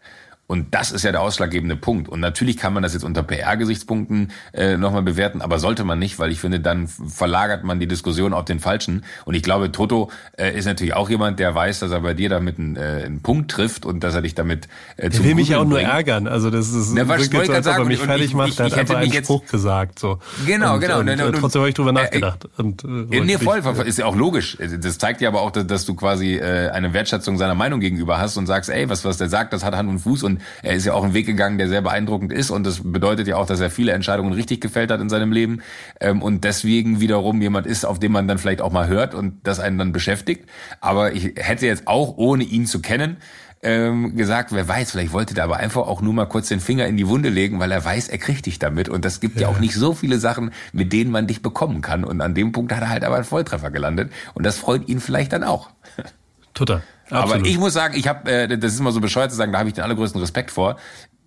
Und 0.52 0.74
das 0.76 0.92
ist 0.92 1.04
ja 1.04 1.14
der 1.14 1.22
ausschlaggebende 1.22 1.78
Punkt. 1.78 2.10
Und 2.10 2.20
natürlich 2.20 2.58
kann 2.58 2.74
man 2.74 2.84
das 2.84 2.92
jetzt 2.94 3.04
unter 3.06 3.24
PR-Gesichtspunkten 3.24 4.32
äh, 4.54 4.76
nochmal 4.76 5.02
bewerten, 5.02 5.42
aber 5.42 5.60
sollte 5.60 5.86
man 5.86 5.98
nicht, 5.98 6.20
weil 6.20 6.30
ich 6.30 6.42
finde, 6.42 6.60
dann 6.60 6.90
verlagert 6.90 7.64
man 7.64 7.80
die 7.80 7.88
Diskussion 7.88 8.34
auf 8.34 8.44
den 8.44 8.60
Falschen. 8.60 9.06
Und 9.24 9.36
ich 9.36 9.44
glaube, 9.44 9.72
Toto 9.72 10.12
äh, 10.38 10.52
ist 10.58 10.66
natürlich 10.66 10.94
auch 10.94 11.10
jemand, 11.10 11.40
der 11.40 11.56
weiß, 11.56 11.80
dass 11.80 11.92
er 11.92 12.02
bei 12.02 12.14
dir 12.14 12.28
damit 12.28 12.60
einen, 12.60 12.76
äh, 12.76 13.04
einen 13.06 13.22
Punkt 13.22 13.50
trifft 13.50 13.86
und 13.86 14.04
dass 14.04 14.14
er 14.14 14.22
dich 14.24 14.36
damit 14.36 14.68
äh, 14.98 15.10
Der 15.10 15.24
will 15.24 15.36
mich 15.36 15.48
ja 15.48 15.60
auch 15.60 15.66
nur 15.66 15.80
ärgern. 15.82 16.28
Also 16.28 16.50
das 16.50 16.68
ist 16.74 16.92
Na, 16.94 17.08
was 17.08 17.26
so, 17.28 17.38
als 17.40 17.48
er 17.66 17.86
mich 17.86 18.00
sagen, 18.00 18.10
fertig 18.10 18.26
ich- 18.26 18.34
macht. 18.34 18.50
ich- 18.50 18.60
ich 18.60 18.60
hat 18.74 18.74
einfach 18.80 18.96
einen 18.98 19.12
jetzt- 19.12 19.26
Spruch 19.28 19.46
gesagt. 19.46 20.00
So. 20.00 20.20
Genau, 20.46 20.74
und, 20.74 20.80
genau. 20.82 21.00
Und, 21.00 21.08
Und- 21.10 21.20
äh, 21.20 21.24
und- 21.24 21.40
trotzdem 21.40 21.62
habe 21.62 21.70
ich 21.70 21.76
drüber 21.76 21.92
äh, 21.92 21.94
nachgedacht. 21.94 22.50
Und, 22.58 22.84
äh, 22.84 22.88
Ja, 23.18 23.24
nee, 23.24 23.38
voll, 23.38 23.62
voll, 23.62 23.76
voll, 23.76 23.88
ist 23.88 23.98
ja 24.00 24.06
auch 24.06 24.18
logisch. 24.18 24.58
Das 24.82 24.98
zeigt 24.98 25.22
ja 25.22 25.30
aber 25.30 25.42
auch, 25.44 25.52
dass, 25.52 25.66
dass 25.66 25.86
du 25.86 25.96
quasi 25.96 26.36
äh, 26.36 26.70
eine 26.72 26.94
Wertschätzung 26.94 27.38
seiner 27.38 27.56
Meinung 27.56 27.80
gegenüber 27.80 28.18
hast 28.20 28.36
und 28.36 28.48
sagst, 28.48 28.70
ey, 28.70 28.90
was, 28.90 29.06
was 29.06 29.18
der 29.18 29.30
sagt, 29.30 29.54
das 29.54 29.64
hat 29.64 29.76
Hand 29.78 29.88
und 29.88 30.00
Fuß 30.00 30.24
und 30.24 30.41
er 30.64 30.74
ist 30.74 30.86
ja 30.86 30.94
auch 30.94 31.04
einen 31.04 31.14
Weg 31.14 31.26
gegangen, 31.26 31.58
der 31.58 31.68
sehr 31.68 31.82
beeindruckend 31.82 32.34
ist 32.34 32.52
und 32.52 32.66
das 32.66 32.82
bedeutet 32.84 33.28
ja 33.28 33.38
auch, 33.38 33.46
dass 33.46 33.60
er 33.60 33.70
viele 33.70 33.92
Entscheidungen 33.92 34.34
richtig 34.34 34.62
gefällt 34.62 34.92
hat 34.92 35.02
in 35.02 35.10
seinem 35.10 35.32
Leben 35.32 35.62
ähm, 36.00 36.22
und 36.22 36.44
deswegen 36.44 37.00
wiederum 37.00 37.42
jemand 37.42 37.68
ist, 37.68 37.86
auf 37.86 38.00
den 38.00 38.12
man 38.12 38.28
dann 38.28 38.38
vielleicht 38.38 38.62
auch 38.62 38.72
mal 38.72 38.88
hört 38.88 39.16
und 39.16 39.40
das 39.44 39.60
einen 39.60 39.78
dann 39.78 39.92
beschäftigt. 39.92 40.50
Aber 40.80 41.14
ich 41.14 41.34
hätte 41.36 41.66
jetzt 41.66 41.88
auch, 41.88 42.18
ohne 42.18 42.44
ihn 42.44 42.66
zu 42.66 42.82
kennen, 42.82 43.18
ähm, 43.64 44.16
gesagt, 44.16 44.52
wer 44.52 44.68
weiß, 44.68 44.92
vielleicht 44.92 45.14
wollte 45.14 45.34
der 45.34 45.44
aber 45.44 45.58
einfach 45.58 45.84
auch 45.84 46.02
nur 46.02 46.14
mal 46.14 46.26
kurz 46.26 46.48
den 46.48 46.60
Finger 46.60 46.88
in 46.88 46.98
die 46.98 47.08
Wunde 47.08 47.30
legen, 47.30 47.60
weil 47.60 47.72
er 47.72 47.84
weiß, 47.84 48.10
er 48.10 48.18
kriegt 48.18 48.46
dich 48.46 48.60
damit. 48.60 48.90
Und 48.90 49.06
das 49.06 49.20
gibt 49.20 49.40
ja. 49.40 49.48
auch 49.48 49.60
nicht 49.60 49.76
so 49.76 49.94
viele 49.94 50.20
Sachen, 50.20 50.52
mit 50.74 50.92
denen 50.94 51.12
man 51.12 51.28
dich 51.28 51.42
bekommen 51.42 51.82
kann. 51.82 52.04
Und 52.04 52.22
an 52.22 52.34
dem 52.34 52.52
Punkt 52.52 52.74
hat 52.74 52.82
er 52.82 52.90
halt 52.90 53.04
aber 53.04 53.16
einen 53.16 53.26
Volltreffer 53.26 53.70
gelandet. 53.70 54.12
Und 54.34 54.46
das 54.46 54.58
freut 54.58 54.90
ihn 54.90 55.00
vielleicht 55.00 55.34
dann 55.34 55.44
auch. 55.44 55.70
Total. 56.54 56.82
Absolut. 57.12 57.40
Aber 57.40 57.46
ich 57.46 57.58
muss 57.58 57.74
sagen, 57.74 57.96
ich 57.98 58.08
habe, 58.08 58.30
äh, 58.32 58.58
das 58.58 58.74
ist 58.74 58.80
immer 58.80 58.92
so 58.92 59.02
bescheuert 59.02 59.32
zu 59.32 59.38
sagen, 59.38 59.52
da 59.52 59.60
habe 59.60 59.70
ich 59.70 59.76
den 59.76 59.84
allergrößten 59.84 60.20
Respekt 60.20 60.52
vor. 60.52 60.78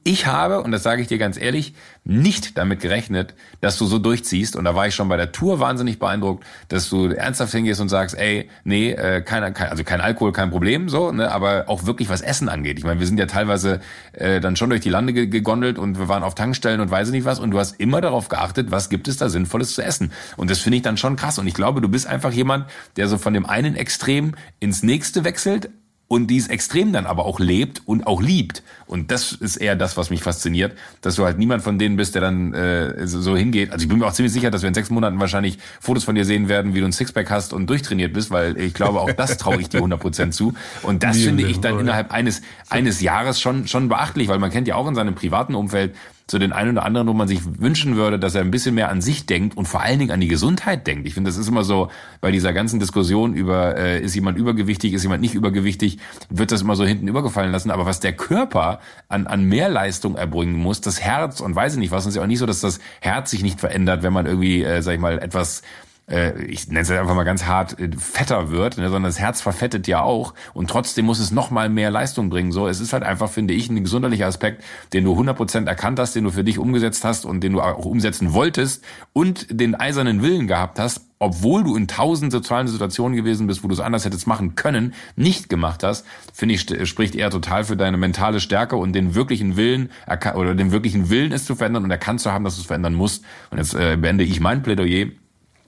Ich 0.06 0.26
habe, 0.26 0.60
und 0.60 0.70
das 0.70 0.82
sage 0.82 1.00
ich 1.00 1.08
dir 1.08 1.16
ganz 1.16 1.40
ehrlich, 1.40 1.72
nicht 2.04 2.58
damit 2.58 2.80
gerechnet, 2.80 3.32
dass 3.62 3.78
du 3.78 3.86
so 3.86 3.98
durchziehst. 3.98 4.54
Und 4.54 4.66
da 4.66 4.74
war 4.74 4.86
ich 4.86 4.94
schon 4.94 5.08
bei 5.08 5.16
der 5.16 5.32
Tour 5.32 5.60
wahnsinnig 5.60 5.98
beeindruckt, 5.98 6.44
dass 6.68 6.90
du 6.90 7.06
ernsthaft 7.06 7.52
hingehst 7.52 7.80
und 7.80 7.88
sagst, 7.88 8.14
ey, 8.14 8.50
nee, 8.64 8.90
äh, 8.90 9.22
kein, 9.22 9.54
kein, 9.54 9.70
also 9.70 9.82
kein 9.82 10.02
Alkohol, 10.02 10.32
kein 10.32 10.50
Problem, 10.50 10.90
so, 10.90 11.10
ne, 11.10 11.32
aber 11.32 11.64
auch 11.68 11.86
wirklich 11.86 12.10
was 12.10 12.20
Essen 12.20 12.50
angeht. 12.50 12.78
Ich 12.78 12.84
meine, 12.84 13.00
wir 13.00 13.06
sind 13.06 13.18
ja 13.18 13.24
teilweise 13.24 13.80
äh, 14.12 14.42
dann 14.42 14.56
schon 14.56 14.68
durch 14.68 14.82
die 14.82 14.90
Lande 14.90 15.14
ge- 15.14 15.26
gegondelt 15.26 15.78
und 15.78 15.98
wir 15.98 16.06
waren 16.06 16.22
auf 16.22 16.34
Tankstellen 16.34 16.82
und 16.82 16.90
weiß 16.90 17.08
ich 17.08 17.12
nicht 17.14 17.24
was. 17.24 17.40
Und 17.40 17.52
du 17.52 17.58
hast 17.58 17.80
immer 17.80 18.02
darauf 18.02 18.28
geachtet, 18.28 18.70
was 18.70 18.90
gibt 18.90 19.08
es 19.08 19.16
da 19.16 19.30
Sinnvolles 19.30 19.74
zu 19.74 19.80
essen. 19.82 20.12
Und 20.36 20.50
das 20.50 20.58
finde 20.58 20.76
ich 20.76 20.82
dann 20.82 20.98
schon 20.98 21.16
krass. 21.16 21.38
Und 21.38 21.46
ich 21.46 21.54
glaube, 21.54 21.80
du 21.80 21.88
bist 21.88 22.06
einfach 22.06 22.32
jemand, 22.32 22.66
der 22.96 23.08
so 23.08 23.16
von 23.16 23.32
dem 23.32 23.46
einen 23.46 23.74
Extrem 23.74 24.34
ins 24.60 24.82
nächste 24.82 25.24
wechselt, 25.24 25.70
und 26.14 26.28
dieses 26.28 26.48
Extrem 26.48 26.92
dann 26.92 27.06
aber 27.06 27.26
auch 27.26 27.40
lebt 27.40 27.82
und 27.86 28.06
auch 28.06 28.22
liebt. 28.22 28.62
Und 28.86 29.10
das 29.10 29.32
ist 29.32 29.56
eher 29.56 29.74
das, 29.74 29.96
was 29.96 30.10
mich 30.10 30.22
fasziniert, 30.22 30.78
dass 31.00 31.16
du 31.16 31.24
halt 31.24 31.38
niemand 31.38 31.64
von 31.64 31.76
denen 31.76 31.96
bist, 31.96 32.14
der 32.14 32.22
dann 32.22 32.54
äh, 32.54 33.04
so, 33.08 33.36
hingeht. 33.36 33.72
Also 33.72 33.82
ich 33.82 33.88
bin 33.88 33.98
mir 33.98 34.06
auch 34.06 34.12
ziemlich 34.12 34.32
sicher, 34.32 34.52
dass 34.52 34.62
wir 34.62 34.68
in 34.68 34.74
sechs 34.74 34.90
Monaten 34.90 35.18
wahrscheinlich 35.18 35.58
Fotos 35.80 36.04
von 36.04 36.14
dir 36.14 36.24
sehen 36.24 36.48
werden, 36.48 36.72
wie 36.72 36.78
du 36.78 36.86
ein 36.86 36.92
Sixpack 36.92 37.30
hast 37.30 37.52
und 37.52 37.68
durchtrainiert 37.68 38.12
bist, 38.12 38.30
weil 38.30 38.56
ich 38.60 38.74
glaube, 38.74 39.00
auch 39.00 39.10
das 39.10 39.38
traue 39.38 39.60
ich 39.60 39.68
dir 39.68 39.80
100% 39.80 40.30
zu. 40.30 40.54
Und 40.82 41.02
das 41.02 41.16
finde 41.16 41.48
ich 41.48 41.58
dann 41.58 41.80
innerhalb 41.80 42.12
eines, 42.12 42.42
eines 42.70 43.00
Jahres 43.00 43.40
schon, 43.40 43.66
schon 43.66 43.88
beachtlich, 43.88 44.28
weil 44.28 44.38
man 44.38 44.52
kennt 44.52 44.68
ja 44.68 44.76
auch 44.76 44.86
in 44.86 44.94
seinem 44.94 45.16
privaten 45.16 45.56
Umfeld 45.56 45.96
so 46.30 46.38
den 46.38 46.52
einen 46.52 46.70
oder 46.70 46.86
anderen, 46.86 47.06
wo 47.06 47.12
man 47.12 47.28
sich 47.28 47.40
wünschen 47.60 47.96
würde, 47.96 48.18
dass 48.18 48.34
er 48.34 48.40
ein 48.40 48.50
bisschen 48.50 48.74
mehr 48.74 48.88
an 48.88 49.02
sich 49.02 49.26
denkt 49.26 49.56
und 49.58 49.66
vor 49.66 49.82
allen 49.82 49.98
Dingen 49.98 50.10
an 50.10 50.20
die 50.20 50.28
Gesundheit 50.28 50.86
denkt. 50.86 51.06
Ich 51.06 51.12
finde, 51.12 51.28
das 51.28 51.36
ist 51.36 51.48
immer 51.48 51.64
so 51.64 51.90
bei 52.22 52.30
dieser 52.30 52.54
ganzen 52.54 52.80
Diskussion 52.80 53.34
über, 53.34 53.76
äh, 53.76 54.00
ist 54.00 54.14
jemand 54.14 54.38
übergewichtig, 54.38 54.94
ist 54.94 55.02
jemand 55.02 55.20
nicht 55.20 55.34
übergewichtig, 55.34 55.98
wird 56.30 56.50
das 56.50 56.62
immer 56.62 56.76
so 56.76 56.86
hinten 56.86 57.08
übergefallen 57.08 57.52
lassen. 57.52 57.70
Aber 57.70 57.84
was 57.84 58.00
der 58.00 58.14
Körper 58.14 58.80
an, 59.08 59.26
an 59.26 59.44
Mehrleistung 59.44 60.16
erbringen 60.16 60.56
muss, 60.56 60.80
das 60.80 61.02
Herz 61.02 61.40
und 61.40 61.54
weiß 61.54 61.74
ich 61.74 61.78
nicht 61.78 61.92
was, 61.92 62.06
und 62.06 62.10
ist 62.10 62.16
ja 62.16 62.22
auch 62.22 62.26
nicht 62.26 62.38
so, 62.38 62.46
dass 62.46 62.60
das 62.60 62.80
Herz 63.00 63.30
sich 63.30 63.42
nicht 63.42 63.60
verändert, 63.60 64.02
wenn 64.02 64.14
man 64.14 64.24
irgendwie, 64.24 64.62
äh, 64.62 64.80
sag 64.80 64.94
ich 64.94 65.00
mal, 65.00 65.18
etwas 65.18 65.60
ich 66.06 66.68
nenne 66.68 66.80
es 66.80 66.90
einfach 66.90 67.14
mal 67.14 67.24
ganz 67.24 67.46
hart, 67.46 67.78
äh, 67.80 67.90
fetter 67.96 68.50
wird, 68.50 68.76
ne, 68.76 68.84
sondern 68.84 69.04
das 69.04 69.18
Herz 69.18 69.40
verfettet 69.40 69.86
ja 69.86 70.02
auch 70.02 70.34
und 70.52 70.68
trotzdem 70.68 71.06
muss 71.06 71.18
es 71.18 71.30
noch 71.30 71.50
mal 71.50 71.70
mehr 71.70 71.90
Leistung 71.90 72.28
bringen. 72.28 72.52
So, 72.52 72.68
es 72.68 72.80
ist 72.80 72.92
halt 72.92 73.02
einfach, 73.02 73.30
finde 73.30 73.54
ich, 73.54 73.70
ein 73.70 73.82
gesundheitlicher 73.82 74.26
Aspekt, 74.26 74.62
den 74.92 75.04
du 75.04 75.14
100% 75.18 75.66
erkannt 75.66 75.98
hast, 75.98 76.14
den 76.14 76.24
du 76.24 76.30
für 76.30 76.44
dich 76.44 76.58
umgesetzt 76.58 77.04
hast 77.04 77.24
und 77.24 77.40
den 77.40 77.54
du 77.54 77.62
auch 77.62 77.86
umsetzen 77.86 78.34
wolltest 78.34 78.84
und 79.14 79.46
den 79.50 79.74
eisernen 79.74 80.22
Willen 80.22 80.46
gehabt 80.46 80.78
hast, 80.78 81.06
obwohl 81.18 81.64
du 81.64 81.74
in 81.74 81.88
tausend 81.88 82.32
sozialen 82.32 82.68
Situationen 82.68 83.16
gewesen 83.16 83.46
bist, 83.46 83.64
wo 83.64 83.68
du 83.68 83.72
es 83.72 83.80
anders 83.80 84.04
hättest 84.04 84.26
machen 84.26 84.56
können, 84.56 84.92
nicht 85.16 85.48
gemacht 85.48 85.82
hast, 85.82 86.04
finde 86.34 86.54
ich, 86.54 86.86
spricht 86.86 87.14
eher 87.14 87.30
total 87.30 87.64
für 87.64 87.78
deine 87.78 87.96
mentale 87.96 88.40
Stärke 88.40 88.76
und 88.76 88.92
den 88.92 89.14
wirklichen 89.14 89.56
Willen 89.56 89.90
oder 90.34 90.54
den 90.54 90.70
wirklichen 90.70 91.08
Willen, 91.08 91.32
es 91.32 91.46
zu 91.46 91.54
verändern 91.54 91.84
und 91.84 91.90
erkannt 91.90 92.20
zu 92.20 92.30
haben, 92.30 92.44
dass 92.44 92.56
du 92.56 92.60
es 92.60 92.66
verändern 92.66 92.92
musst. 92.92 93.24
Und 93.50 93.56
jetzt 93.56 93.74
äh, 93.74 93.96
beende 93.96 94.24
ich 94.24 94.40
mein 94.40 94.62
Plädoyer 94.62 95.06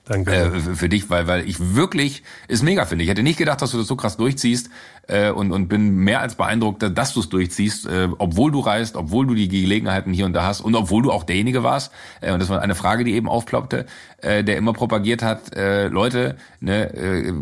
Danke. 0.08 0.32
äh, 0.32 0.50
für- 0.76 0.88
dich, 0.88 1.10
weil, 1.10 1.26
weil 1.26 1.48
ich 1.48 1.74
wirklich 1.74 2.22
es 2.46 2.62
mega 2.62 2.84
finde. 2.86 3.02
Ich 3.02 3.10
hätte 3.10 3.24
nicht 3.24 3.38
gedacht, 3.38 3.60
dass 3.60 3.72
du 3.72 3.78
das 3.78 3.88
so 3.88 3.96
krass 3.96 4.16
durchziehst 4.16 4.70
äh, 5.08 5.30
und, 5.30 5.50
und 5.50 5.66
bin 5.66 5.96
mehr 5.96 6.20
als 6.20 6.36
beeindruckt, 6.36 6.84
dass 6.96 7.12
du 7.12 7.20
es 7.20 7.28
durchziehst, 7.28 7.86
äh, 7.86 8.08
obwohl 8.18 8.52
du 8.52 8.60
reist, 8.60 8.94
obwohl 8.96 9.26
du 9.26 9.34
die 9.34 9.48
Gelegenheiten 9.48 10.12
hier 10.12 10.26
und 10.26 10.32
da 10.32 10.44
hast 10.44 10.60
und 10.60 10.76
obwohl 10.76 11.02
du 11.02 11.10
auch 11.10 11.24
derjenige 11.24 11.64
warst. 11.64 11.92
Äh, 12.20 12.32
und 12.32 12.38
das 12.38 12.48
war 12.48 12.62
eine 12.62 12.76
Frage, 12.76 13.02
die 13.02 13.14
eben 13.14 13.28
aufploppte, 13.28 13.86
äh, 14.22 14.44
der 14.44 14.56
immer 14.58 14.72
propagiert 14.74 15.22
hat, 15.24 15.54
äh, 15.56 15.88
Leute, 15.88 16.36
ne, 16.60 16.92
äh, 16.94 17.32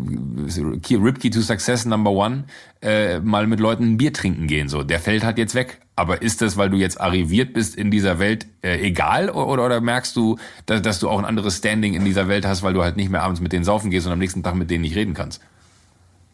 Key, 0.81 0.95
Ripkey 0.95 1.29
to 1.29 1.41
Success 1.41 1.85
Number 1.85 2.11
One, 2.11 2.45
äh, 2.81 3.19
mal 3.19 3.45
mit 3.45 3.59
Leuten 3.59 3.83
ein 3.93 3.97
Bier 3.97 4.11
trinken 4.13 4.47
gehen. 4.47 4.69
So, 4.69 4.81
der 4.81 4.99
fällt 4.99 5.23
halt 5.23 5.37
jetzt 5.37 5.53
weg. 5.53 5.79
Aber 5.95 6.21
ist 6.21 6.41
das, 6.41 6.57
weil 6.57 6.69
du 6.69 6.77
jetzt 6.77 6.99
arriviert 6.99 7.53
bist 7.53 7.75
in 7.75 7.89
dieser 7.89 8.19
Welt, 8.19 8.47
äh, 8.61 8.79
egal? 8.85 9.29
Oder, 9.29 9.65
oder 9.65 9.81
merkst 9.81 10.15
du, 10.15 10.37
dass, 10.65 10.81
dass 10.81 10.99
du 10.99 11.09
auch 11.09 11.19
ein 11.19 11.25
anderes 11.25 11.57
Standing 11.57 11.93
in 11.93 12.03
dieser 12.03 12.27
Welt 12.27 12.45
hast, 12.45 12.63
weil 12.63 12.73
du 12.73 12.83
halt 12.83 12.97
nicht 12.97 13.09
mehr 13.09 13.23
abends 13.23 13.39
mit 13.39 13.53
denen 13.53 13.63
saufen 13.63 13.91
gehst 13.91 14.05
und 14.05 14.13
am 14.13 14.19
nächsten 14.19 14.43
Tag 14.43 14.55
mit 14.55 14.69
denen 14.69 14.81
nicht 14.81 14.95
reden 14.95 15.13
kannst? 15.13 15.41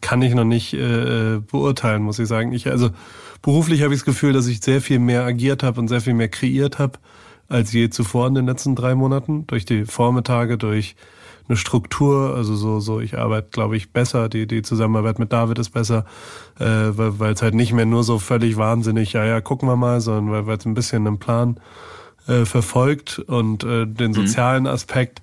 kann 0.02 0.20
ich 0.20 0.34
noch 0.34 0.44
nicht 0.44 0.74
äh, 0.74 1.38
beurteilen, 1.38 2.02
muss 2.02 2.18
ich 2.18 2.28
sagen. 2.28 2.52
Ich 2.52 2.68
also 2.68 2.90
beruflich 3.40 3.82
habe 3.82 3.94
ich 3.94 4.00
das 4.00 4.04
Gefühl, 4.04 4.34
dass 4.34 4.46
ich 4.46 4.62
sehr 4.62 4.82
viel 4.82 4.98
mehr 4.98 5.24
agiert 5.24 5.62
habe 5.62 5.80
und 5.80 5.88
sehr 5.88 6.02
viel 6.02 6.12
mehr 6.12 6.28
kreiert 6.28 6.78
habe 6.78 6.98
als 7.48 7.72
je 7.72 7.88
zuvor 7.88 8.26
in 8.28 8.34
den 8.34 8.46
letzten 8.46 8.74
drei 8.74 8.94
Monaten 8.94 9.46
durch 9.46 9.64
die 9.64 9.84
Vormittage, 9.84 10.58
durch 10.58 10.96
eine 11.48 11.56
Struktur, 11.56 12.34
also 12.34 12.54
so 12.54 12.80
so 12.80 13.00
ich 13.00 13.18
arbeite, 13.18 13.48
glaube 13.50 13.76
ich, 13.76 13.92
besser. 13.92 14.28
Die 14.28 14.46
die 14.46 14.62
Zusammenarbeit 14.62 15.18
mit 15.18 15.32
David 15.32 15.58
ist 15.58 15.70
besser, 15.70 16.04
äh, 16.58 16.64
weil 16.64 17.32
es 17.32 17.42
halt 17.42 17.54
nicht 17.54 17.72
mehr 17.72 17.86
nur 17.86 18.04
so 18.04 18.18
völlig 18.18 18.56
wahnsinnig, 18.56 19.12
ja 19.12 19.24
ja, 19.24 19.40
gucken 19.40 19.68
wir 19.68 19.76
mal, 19.76 20.00
sondern 20.00 20.46
weil 20.46 20.56
es 20.56 20.64
ein 20.64 20.74
bisschen 20.74 21.06
einen 21.06 21.18
Plan 21.18 21.60
äh, 22.26 22.44
verfolgt 22.44 23.18
und 23.18 23.64
äh, 23.64 23.86
den 23.86 24.14
sozialen 24.14 24.66
Aspekt 24.66 25.22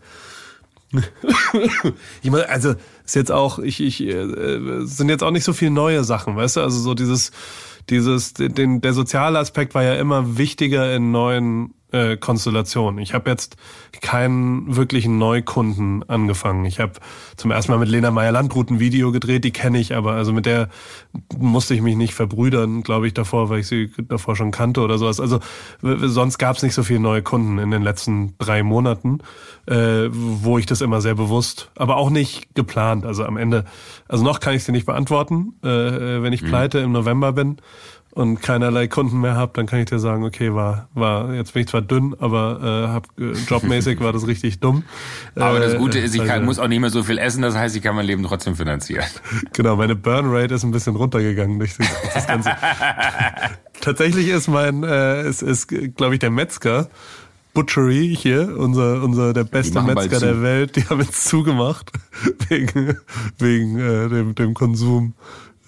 ich 2.24 2.32
meine, 2.32 2.49
also 2.49 2.74
ist 3.05 3.15
jetzt 3.15 3.32
auch, 3.32 3.59
ich, 3.59 3.80
ich, 3.80 4.01
äh, 4.01 4.86
sind 4.86 5.09
jetzt 5.09 5.24
auch 5.24 5.32
nicht 5.32 5.43
so 5.43 5.53
viele 5.53 5.72
neue 5.72 6.03
Sachen, 6.03 6.36
weißt 6.36 6.57
du? 6.57 6.61
Also 6.61 6.80
so 6.80 6.93
dieses, 6.95 7.32
dieses, 7.89 8.34
den, 8.34 8.82
der 8.82 8.93
soziale 8.93 9.39
Aspekt 9.39 9.76
war 9.76 9.84
ja 9.84 9.95
immer 9.95 10.38
wichtiger 10.38 10.95
in 10.95 11.11
neuen 11.11 11.74
äh, 11.91 12.17
Konstellationen. 12.17 12.99
Ich 12.99 13.13
habe 13.13 13.29
jetzt 13.29 13.57
keinen 14.01 14.75
wirklichen 14.75 15.17
Neukunden 15.17 16.07
angefangen. 16.07 16.65
Ich 16.65 16.79
habe 16.79 16.93
zum 17.35 17.51
ersten 17.51 17.71
Mal 17.71 17.79
mit 17.79 17.89
Lena 17.89 18.11
Meyer-Landrut 18.11 18.69
ein 18.69 18.79
Video 18.79 19.11
gedreht, 19.11 19.43
die 19.43 19.51
kenne 19.51 19.79
ich, 19.79 19.95
aber 19.95 20.13
also 20.13 20.33
mit 20.33 20.45
der 20.45 20.69
musste 21.37 21.73
ich 21.73 21.81
mich 21.81 21.95
nicht 21.95 22.13
verbrüdern, 22.13 22.83
glaube 22.83 23.07
ich, 23.07 23.13
davor, 23.13 23.49
weil 23.49 23.59
ich 23.59 23.67
sie 23.67 23.91
davor 24.07 24.35
schon 24.35 24.51
kannte 24.51 24.81
oder 24.81 24.97
sowas. 24.97 25.19
Also 25.19 25.39
sonst 25.81 26.37
gab 26.37 26.57
es 26.57 26.63
nicht 26.63 26.73
so 26.73 26.83
viele 26.83 26.99
neue 26.99 27.21
Kunden 27.21 27.57
in 27.57 27.71
den 27.71 27.81
letzten 27.81 28.35
drei 28.37 28.63
Monaten, 28.63 29.19
äh, 29.65 30.07
wo 30.11 30.57
ich 30.57 30.65
das 30.65 30.81
immer 30.81 31.01
sehr 31.01 31.15
bewusst, 31.15 31.71
aber 31.75 31.97
auch 31.97 32.09
nicht 32.09 32.53
geplant. 32.55 33.05
Also 33.05 33.25
am 33.25 33.37
Ende, 33.37 33.65
also 34.07 34.23
noch 34.23 34.39
kann 34.39 34.53
ich 34.53 34.63
sie 34.63 34.71
nicht 34.71 34.85
beantworten, 34.85 35.53
äh, 35.63 35.67
wenn 36.21 36.33
ich 36.33 36.43
pleite 36.43 36.79
im 36.79 36.91
November 36.91 37.33
bin 37.33 37.57
und 38.12 38.41
keinerlei 38.41 38.88
Kunden 38.88 39.22
mehr 39.22 39.36
habe, 39.36 39.51
dann 39.55 39.66
kann 39.68 39.80
ich 39.80 39.86
dir 39.86 39.99
sagen, 39.99 40.24
okay, 40.26 40.53
war, 40.53 40.89
war, 40.93 41.34
jetzt 41.34 41.53
bin 41.53 41.62
ich 41.62 41.68
zwar 41.70 41.82
dünn, 41.82 42.16
aber 42.20 42.60
äh, 42.62 42.91
hab, 42.91 43.07
äh, 43.20 43.32
jobmäßig 43.47 43.99
war 44.01 44.12
das 44.12 44.26
richtig 44.28 44.60
dumm. 44.60 44.84
Aber 45.36 45.60
das 45.60 45.76
Äh, 45.76 45.78
Gute 45.78 45.99
ist, 45.99 46.16
ich 46.16 46.22
kann, 46.22 46.30
also- 46.32 46.45
muss 46.45 46.60
auch 46.60 46.68
nicht 46.68 46.80
mehr 46.80 46.89
so 46.89 47.03
viel 47.03 47.18
essen, 47.18 47.41
das 47.43 47.55
heißt, 47.55 47.76
ich 47.76 47.82
kann 47.84 47.95
mein 47.95 48.05
Leben 48.05 48.24
trotzdem 48.24 48.55
finanzieren. 48.55 49.05
Genau, 49.53 49.76
meine 49.76 49.95
Burn 49.95 50.26
Rate 50.30 50.55
ist 50.55 50.64
ein 50.64 50.72
bisschen 50.72 50.95
runtergegangen 50.95 51.60
durch 51.60 51.76
das 52.14 52.28
Ganze. 52.28 52.51
Tatsächlich 53.82 54.28
ist 54.28 54.47
mein, 54.47 54.84
äh, 54.84 55.28
ist, 55.28 55.41
ist 55.41 55.68
glaube 55.68 56.16
ich, 56.16 56.20
der 56.20 56.30
Metzger, 56.32 56.89
Butchery 57.53 58.16
hier, 58.18 58.55
unser, 58.57 59.01
unser 59.03 59.34
der 59.34 59.43
beste 59.43 59.82
Metzger 59.82 60.20
der. 60.20 60.41
Welt, 60.41 60.76
die 60.76 60.84
haben 60.86 60.99
jetzt 61.01 61.28
zugemacht 61.28 61.91
wegen, 62.47 62.97
wegen 63.38 63.80
äh, 63.80 64.10
dem, 64.10 64.36
dem 64.36 64.53
Konsum. 64.53 65.14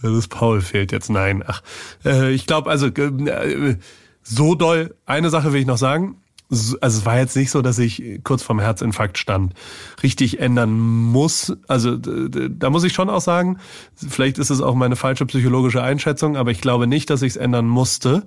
Das 0.02 0.28
Paul 0.28 0.62
fehlt 0.62 0.92
jetzt. 0.92 1.10
Nein, 1.10 1.44
ach, 1.46 1.62
äh, 2.06 2.32
ich 2.32 2.46
glaube, 2.48 2.70
also 2.70 2.88
äh, 2.88 3.76
so 4.24 4.56
doll. 4.56 4.96
Eine 5.06 5.30
Sache 5.30 5.54
will 5.54 5.62
ich 5.62 5.68
noch 5.68 5.78
sagen. 5.78 6.18
So- 6.50 6.78
Also 6.82 7.00
es 7.00 7.06
war 7.06 7.18
jetzt 7.18 7.36
nicht 7.38 7.50
so, 7.50 7.62
dass 7.62 7.80
ich 7.80 8.20
kurz 8.24 8.44
vorm 8.44 8.60
Herzinfarkt 8.60 9.18
stand. 9.18 9.54
Richtig 10.04 10.40
ändern 10.40 10.78
muss. 10.80 11.56
Also 11.68 11.96
da 11.98 12.70
muss 12.70 12.84
ich 12.84 12.94
schon 12.94 13.10
auch 13.10 13.22
sagen, 13.22 13.58
vielleicht 13.96 14.38
ist 14.38 14.50
es 14.50 14.60
auch 14.62 14.76
meine 14.76 14.96
falsche 14.98 15.26
psychologische 15.26 15.82
Einschätzung, 15.82 16.36
aber 16.36 16.52
ich 16.52 16.60
glaube 16.62 16.88
nicht, 16.88 17.10
dass 17.10 17.22
ich 17.22 17.32
es 17.32 17.38
ändern 17.38 17.68
musste, 17.68 18.24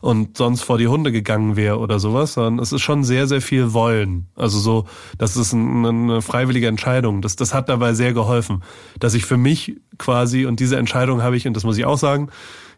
und 0.00 0.36
sonst 0.36 0.62
vor 0.62 0.78
die 0.78 0.88
Hunde 0.88 1.12
gegangen 1.12 1.56
wäre 1.56 1.78
oder 1.78 1.98
sowas, 1.98 2.34
sondern 2.34 2.58
es 2.58 2.72
ist 2.72 2.82
schon 2.82 3.04
sehr, 3.04 3.26
sehr 3.26 3.40
viel 3.40 3.72
Wollen. 3.72 4.26
Also 4.36 4.58
so, 4.58 4.84
das 5.18 5.36
ist 5.36 5.52
ein, 5.52 5.86
eine 5.86 6.22
freiwillige 6.22 6.68
Entscheidung. 6.68 7.22
Das, 7.22 7.36
das 7.36 7.54
hat 7.54 7.68
dabei 7.68 7.94
sehr 7.94 8.12
geholfen, 8.12 8.62
dass 9.00 9.14
ich 9.14 9.24
für 9.24 9.36
mich 9.36 9.76
quasi, 9.98 10.46
und 10.46 10.60
diese 10.60 10.76
Entscheidung 10.76 11.22
habe 11.22 11.36
ich, 11.36 11.46
und 11.46 11.54
das 11.54 11.64
muss 11.64 11.78
ich 11.78 11.86
auch 11.86 11.98
sagen, 11.98 12.28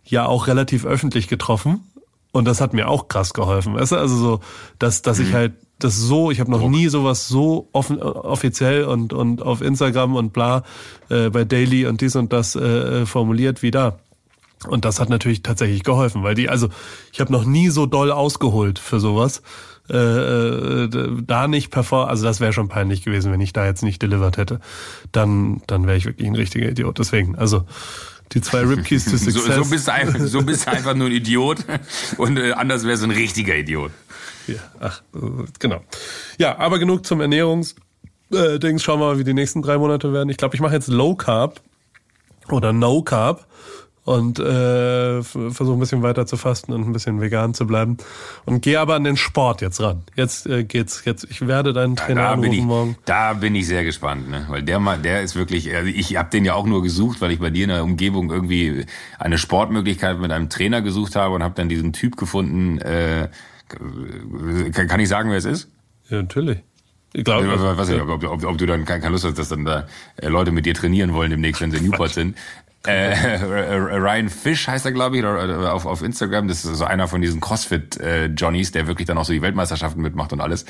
ja 0.04 0.26
auch 0.26 0.46
relativ 0.46 0.84
öffentlich 0.86 1.28
getroffen. 1.28 1.80
Und 2.32 2.44
das 2.46 2.60
hat 2.60 2.74
mir 2.74 2.88
auch 2.88 3.08
krass 3.08 3.32
geholfen. 3.32 3.74
Weißt 3.74 3.92
du? 3.92 3.96
Also 3.96 4.16
so, 4.16 4.40
dass, 4.78 5.00
dass 5.00 5.18
ich 5.18 5.32
halt 5.32 5.54
das 5.78 5.96
so, 5.96 6.30
ich 6.30 6.40
habe 6.40 6.50
noch 6.50 6.68
nie 6.68 6.88
sowas 6.88 7.28
so 7.28 7.68
offen, 7.72 8.00
offiziell 8.02 8.84
und, 8.84 9.12
und 9.12 9.42
auf 9.42 9.60
Instagram 9.60 10.16
und 10.16 10.32
bla 10.32 10.62
äh, 11.08 11.30
bei 11.30 11.44
Daily 11.44 11.86
und 11.86 12.00
dies 12.00 12.16
und 12.16 12.32
das 12.32 12.56
äh, 12.56 13.04
formuliert 13.06 13.62
wie 13.62 13.70
da. 13.70 13.98
Und 14.66 14.84
das 14.84 15.00
hat 15.00 15.10
natürlich 15.10 15.42
tatsächlich 15.42 15.84
geholfen, 15.84 16.22
weil 16.22 16.34
die, 16.34 16.48
also 16.48 16.68
ich 17.12 17.20
habe 17.20 17.32
noch 17.32 17.44
nie 17.44 17.68
so 17.68 17.86
doll 17.86 18.10
ausgeholt 18.10 18.78
für 18.78 19.00
sowas. 19.00 19.42
Äh, 19.88 19.96
äh, 19.96 20.88
da 21.22 21.46
nicht 21.46 21.70
perform, 21.70 22.08
also 22.08 22.24
das 22.24 22.40
wäre 22.40 22.52
schon 22.52 22.68
peinlich 22.68 23.04
gewesen, 23.04 23.30
wenn 23.30 23.40
ich 23.40 23.52
da 23.52 23.64
jetzt 23.66 23.82
nicht 23.82 24.02
delivered 24.02 24.36
hätte. 24.36 24.60
Dann, 25.12 25.62
dann 25.66 25.86
wäre 25.86 25.96
ich 25.96 26.06
wirklich 26.06 26.26
ein 26.26 26.34
richtiger 26.34 26.68
Idiot. 26.68 26.98
Deswegen, 26.98 27.36
also 27.36 27.64
die 28.32 28.40
zwei 28.40 28.62
Ripkeys 28.62 29.04
to 29.04 29.16
Success. 29.16 29.34
So, 29.46 29.62
so, 29.62 29.70
bist 29.70 29.86
du 29.86 29.92
einfach, 29.92 30.20
so 30.20 30.42
bist 30.42 30.66
du 30.66 30.72
einfach 30.72 30.94
nur 30.94 31.06
ein 31.06 31.12
Idiot 31.12 31.58
und 32.16 32.38
äh, 32.38 32.52
anders 32.52 32.84
wärst 32.84 33.02
du 33.02 33.06
ein 33.06 33.12
richtiger 33.12 33.54
Idiot. 33.54 33.92
Ja, 34.48 34.58
ach, 34.80 35.02
äh, 35.14 35.44
genau. 35.58 35.82
Ja, 36.38 36.58
aber 36.58 36.78
genug 36.78 37.06
zum 37.06 37.20
Ernährungs. 37.20 37.76
Äh, 38.32 38.58
Dings, 38.58 38.82
schauen 38.82 38.98
wir 38.98 39.06
mal, 39.06 39.18
wie 39.18 39.24
die 39.24 39.34
nächsten 39.34 39.62
drei 39.62 39.78
Monate 39.78 40.12
werden. 40.12 40.28
Ich 40.30 40.36
glaube, 40.36 40.56
ich 40.56 40.60
mache 40.60 40.74
jetzt 40.74 40.88
Low 40.88 41.14
Carb 41.14 41.60
oder 42.50 42.72
No 42.72 43.02
Carb 43.02 43.46
und 44.06 44.38
äh, 44.38 45.20
versuche 45.24 45.72
ein 45.72 45.80
bisschen 45.80 46.02
weiter 46.02 46.26
zu 46.26 46.36
fasten 46.36 46.72
und 46.72 46.86
ein 46.86 46.92
bisschen 46.92 47.20
vegan 47.20 47.54
zu 47.54 47.66
bleiben 47.66 47.96
und 48.44 48.62
gehe 48.62 48.78
aber 48.78 48.94
an 48.94 49.02
den 49.02 49.16
Sport 49.16 49.60
jetzt 49.62 49.80
ran. 49.80 50.04
Jetzt 50.14 50.46
äh, 50.46 50.62
geht's 50.62 51.04
jetzt 51.04 51.26
ich 51.28 51.44
werde 51.48 51.72
deinen 51.72 51.96
Trainer 51.96 52.22
da 52.22 52.32
anrufen 52.32 52.52
ich, 52.52 52.62
morgen. 52.62 52.96
Da 53.04 53.32
bin 53.32 53.56
ich 53.56 53.66
sehr 53.66 53.82
gespannt, 53.82 54.30
ne? 54.30 54.46
weil 54.48 54.62
der 54.62 54.78
mal, 54.78 54.96
der 54.96 55.22
ist 55.22 55.34
wirklich, 55.34 55.74
also 55.74 55.88
ich 55.88 56.16
habe 56.16 56.30
den 56.30 56.44
ja 56.44 56.54
auch 56.54 56.66
nur 56.66 56.84
gesucht, 56.84 57.20
weil 57.20 57.32
ich 57.32 57.40
bei 57.40 57.50
dir 57.50 57.64
in 57.64 57.70
der 57.70 57.82
Umgebung 57.82 58.30
irgendwie 58.30 58.86
eine 59.18 59.38
Sportmöglichkeit 59.38 60.20
mit 60.20 60.30
einem 60.30 60.50
Trainer 60.50 60.82
gesucht 60.82 61.16
habe 61.16 61.34
und 61.34 61.42
habe 61.42 61.54
dann 61.56 61.68
diesen 61.68 61.92
Typ 61.92 62.16
gefunden. 62.16 62.78
Äh, 62.78 63.28
kann, 64.72 64.86
kann 64.86 65.00
ich 65.00 65.08
sagen, 65.08 65.30
wer 65.30 65.38
es 65.38 65.44
ist? 65.44 65.68
Ja, 66.08 66.18
natürlich. 66.18 66.60
Ich 67.12 67.24
glaube, 67.24 67.46
Ich 67.46 67.60
weiß 67.60 67.88
nicht, 67.88 68.00
ob, 68.00 68.22
ob, 68.22 68.44
ob 68.44 68.58
du 68.58 68.66
dann 68.66 68.84
keine 68.84 69.08
Lust 69.08 69.24
hast, 69.24 69.38
dass 69.38 69.48
dann 69.48 69.64
da 69.64 69.86
äh, 70.16 70.28
Leute 70.28 70.52
mit 70.52 70.66
dir 70.66 70.74
trainieren 70.74 71.14
wollen 71.14 71.30
demnächst, 71.30 71.62
wenn 71.62 71.70
sie 71.70 71.78
in 71.78 71.84
Newport 71.84 72.12
sind. 72.12 72.36
Äh, 72.86 73.36
Ryan 73.98 74.28
Fish 74.28 74.68
heißt 74.68 74.84
er, 74.84 74.92
glaube 74.92 75.18
ich, 75.18 75.24
auf, 75.24 75.86
auf 75.86 76.02
Instagram. 76.02 76.48
Das 76.48 76.64
ist 76.64 76.76
so 76.76 76.84
einer 76.84 77.08
von 77.08 77.20
diesen 77.20 77.40
CrossFit-Johnnies, 77.40 78.72
der 78.72 78.86
wirklich 78.86 79.06
dann 79.06 79.18
auch 79.18 79.24
so 79.24 79.32
die 79.32 79.42
Weltmeisterschaften 79.42 80.02
mitmacht 80.02 80.32
und 80.32 80.40
alles. 80.40 80.64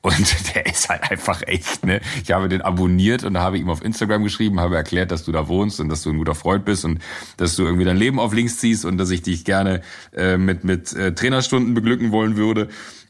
Und 0.00 0.54
der 0.54 0.66
ist 0.66 0.88
halt 0.88 1.10
einfach 1.10 1.42
echt, 1.46 1.84
ne? 1.84 2.00
Ich 2.22 2.32
habe 2.32 2.48
den 2.48 2.62
abonniert 2.62 3.24
und 3.24 3.38
habe 3.38 3.58
ihm 3.58 3.70
auf 3.70 3.84
Instagram 3.84 4.24
geschrieben, 4.24 4.60
habe 4.60 4.76
erklärt, 4.76 5.10
dass 5.10 5.24
du 5.24 5.32
da 5.32 5.48
wohnst 5.48 5.80
und 5.80 5.88
dass 5.88 6.02
du 6.02 6.10
ein 6.10 6.18
guter 6.18 6.34
Freund 6.34 6.64
bist 6.64 6.84
und 6.84 7.00
dass 7.36 7.56
du 7.56 7.64
irgendwie 7.64 7.84
dein 7.84 7.96
Leben 7.96 8.18
auf 8.18 8.32
links 8.32 8.58
ziehst 8.58 8.84
und 8.84 8.98
dass 8.98 9.10
ich 9.10 9.22
dich 9.22 9.44
gerne 9.44 9.82
äh, 10.16 10.36
mit, 10.36 10.64
mit 10.64 10.92
äh, 10.94 11.14
Trainerstunden 11.14 11.74
beglücken 11.74 12.12
wollen 12.12 12.36
würde. 12.36 12.68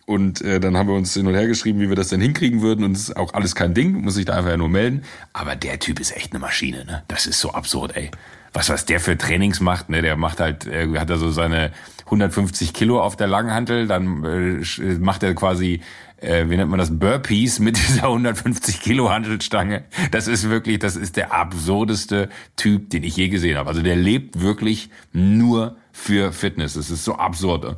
Und 0.09 0.41
äh, 0.41 0.59
dann 0.59 0.75
haben 0.79 0.89
wir 0.89 0.95
uns 0.95 1.13
hin 1.13 1.27
und 1.27 1.35
her 1.35 1.47
geschrieben, 1.47 1.81
wie 1.81 1.91
wir 1.91 1.97
das 1.97 2.09
denn 2.09 2.23
hinkriegen 2.23 2.63
würden. 2.63 2.83
Und 2.83 2.97
es 2.97 3.11
ist 3.11 3.17
auch 3.19 3.35
alles 3.35 3.55
kein 3.55 3.75
Ding, 3.75 3.93
muss 4.01 4.15
sich 4.15 4.25
da 4.25 4.37
einfach 4.39 4.57
nur 4.57 4.71
melden. 4.71 5.03
Aber 5.35 5.55
der 5.55 5.79
Typ 5.81 6.01
ist 6.01 6.17
echt 6.17 6.33
eine 6.33 6.41
Maschine, 6.41 6.87
ne? 6.87 7.03
Das 7.09 7.27
ist 7.27 7.39
so 7.41 7.53
absurd, 7.53 7.95
ey. 7.95 8.11
Was, 8.53 8.69
was 8.71 8.87
der 8.87 8.99
für 9.01 9.17
Trainings 9.19 9.61
macht, 9.61 9.89
ne? 9.91 10.01
Der 10.03 10.17
macht 10.17 10.41
halt, 10.41 10.67
äh, 10.67 10.89
hat 10.99 11.11
er 11.11 11.19
so 11.19 11.31
seine 11.31 11.71
150 12.07 12.73
Kilo 12.73 13.01
auf 13.03 13.17
der 13.17 13.27
Langhantel, 13.27 13.87
dann 13.87 14.25
äh, 14.25 14.29
sch- 14.63 14.99
macht 15.01 15.23
er 15.23 15.35
quasi, 15.35 15.81
äh, 16.17 16.47
wie 16.49 16.57
nennt 16.57 16.71
man 16.71 16.79
das, 16.79 16.99
Burpees 16.99 17.59
mit 17.59 17.77
dieser 17.89 18.05
150 18.05 18.81
Kilo 18.81 19.11
Hantelstange. 19.11 19.85
Das 20.11 20.27
ist 20.29 20.49
wirklich, 20.49 20.79
das 20.79 20.97
ist 20.97 21.17
der 21.17 21.35
absurdeste 21.35 22.31
Typ, 22.57 22.89
den 22.91 23.05
ich 23.05 23.17
je 23.17 23.29
gesehen 23.29 23.59
habe. 23.59 23.69
Also 23.69 23.83
der 23.83 23.97
lebt 23.97 24.41
wirklich 24.41 24.89
nur 25.13 25.77
für 25.93 26.33
Fitness. 26.33 26.75
Das 26.75 26.89
ist 26.91 27.05
so 27.05 27.17
absurd. 27.17 27.77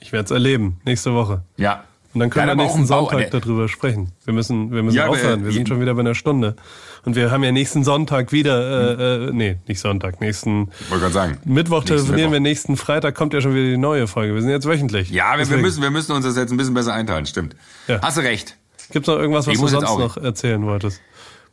ich 0.00 0.12
werde 0.12 0.24
es 0.24 0.30
erleben 0.30 0.80
nächste 0.86 1.12
Woche. 1.14 1.42
Ja. 1.58 1.84
Und 2.14 2.20
dann 2.20 2.30
können 2.30 2.46
Der 2.46 2.56
wir 2.56 2.62
nächsten 2.64 2.86
Sonntag 2.86 3.30
darüber 3.30 3.68
sprechen. 3.68 4.12
Wir 4.24 4.32
müssen, 4.32 4.72
wir 4.72 4.82
müssen 4.82 4.96
Ja, 4.96 5.08
aufhören. 5.08 5.42
Wir 5.44 5.50
äh, 5.50 5.52
sind 5.52 5.68
schon 5.68 5.80
wieder 5.82 5.92
bei 5.92 6.00
einer 6.00 6.14
Stunde. 6.14 6.56
Und 7.04 7.16
wir 7.16 7.30
haben 7.30 7.42
ja 7.44 7.52
nächsten 7.52 7.84
Sonntag 7.84 8.32
wieder, 8.32 8.98
äh, 8.98 9.26
äh, 9.28 9.30
nee, 9.32 9.58
nicht 9.66 9.80
Sonntag, 9.80 10.20
nächsten 10.20 10.70
Wollte 10.90 11.10
sagen. 11.10 11.38
Mittwoch 11.44 11.76
Nächsten 11.78 11.88
telefonieren 11.96 12.32
wir, 12.32 12.40
Mittwoch. 12.40 12.50
nächsten 12.50 12.76
Freitag 12.76 13.14
kommt 13.14 13.32
ja 13.34 13.40
schon 13.40 13.54
wieder 13.54 13.64
die 13.70 13.76
neue 13.78 14.06
Folge. 14.06 14.34
Wir 14.34 14.42
sind 14.42 14.50
jetzt 14.50 14.66
wöchentlich. 14.66 15.10
Ja, 15.10 15.32
wir, 15.32 15.38
wir, 15.38 15.44
Deswegen. 15.44 15.62
müssen, 15.62 15.82
wir 15.82 15.90
müssen 15.90 16.12
uns 16.12 16.24
das 16.24 16.36
jetzt 16.36 16.50
ein 16.50 16.56
bisschen 16.56 16.74
besser 16.74 16.92
einteilen, 16.94 17.26
stimmt. 17.26 17.56
Ja. 17.86 18.00
Hast 18.02 18.16
du 18.16 18.22
recht. 18.22 18.56
Gibt's 18.90 19.06
noch 19.08 19.16
irgendwas, 19.18 19.46
was 19.46 19.52
Ich 19.52 19.58
du 19.58 19.62
muss 19.64 19.72
jetzt 19.72 19.80
sonst 19.86 19.90
auch. 19.90 20.16
noch 20.16 20.22
erzählen 20.22 20.64
wolltest? 20.64 21.00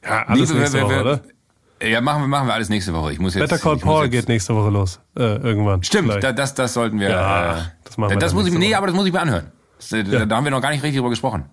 Ja, 0.04 0.24
alles 0.28 0.50
Nee, 0.50 0.56
wir- 0.56 0.60
nächste 0.62 0.78
wir- 0.78 0.84
Woche, 0.86 0.94
wir- 0.96 1.02
oder? 1.02 1.22
Ja, 1.84 2.00
machen 2.02 2.24
wir, 2.24 2.28
machen 2.28 2.48
wir 2.48 2.54
alles 2.54 2.70
nächste 2.70 2.94
Woche. 2.94 3.12
Ich 3.12 3.20
muss 3.20 3.36
jetzt. 3.36 3.42
Better 3.50 3.58
Call 3.62 3.76
ich 3.78 3.84
muss 3.84 3.94
Paul 3.94 4.04
jetzt, 4.06 4.12
geht 4.14 4.28
nächste 4.30 4.56
Woche 4.56 4.70
los. 4.70 5.00
Äh, 5.18 5.36
irgendwann. 5.38 5.84
Stimmt, 5.84 6.06
Vielleicht. 6.08 6.24
da, 6.24 6.32
das, 6.32 6.54
das 6.54 6.74
sollten 6.74 7.00
wir. 7.02 7.10
Ja, 7.10 7.58
äh, 7.58 7.62
das 7.84 7.98
machen 7.98 8.12
wir 8.12 8.18
das 8.18 8.30
dann 8.32 8.36
muss 8.38 8.48
ich, 8.48 8.54
nächste 8.54 8.60
nee, 8.60 8.68
Woche. 8.70 8.78
aber 8.78 8.88
das 8.88 8.96
muss 8.96 9.06
ich 9.08 9.14
mir 9.14 9.22
anhören. 9.22 9.52
Das, 9.78 9.92
äh. 9.92 10.26
Da 10.26 10.36
haben 10.38 10.44
wir 10.46 10.52
noch 10.52 10.62
gar 10.62 10.70
nicht 10.72 10.82
richtig 10.84 10.98
drüber 10.98 11.10
gesprochen. 11.10 11.46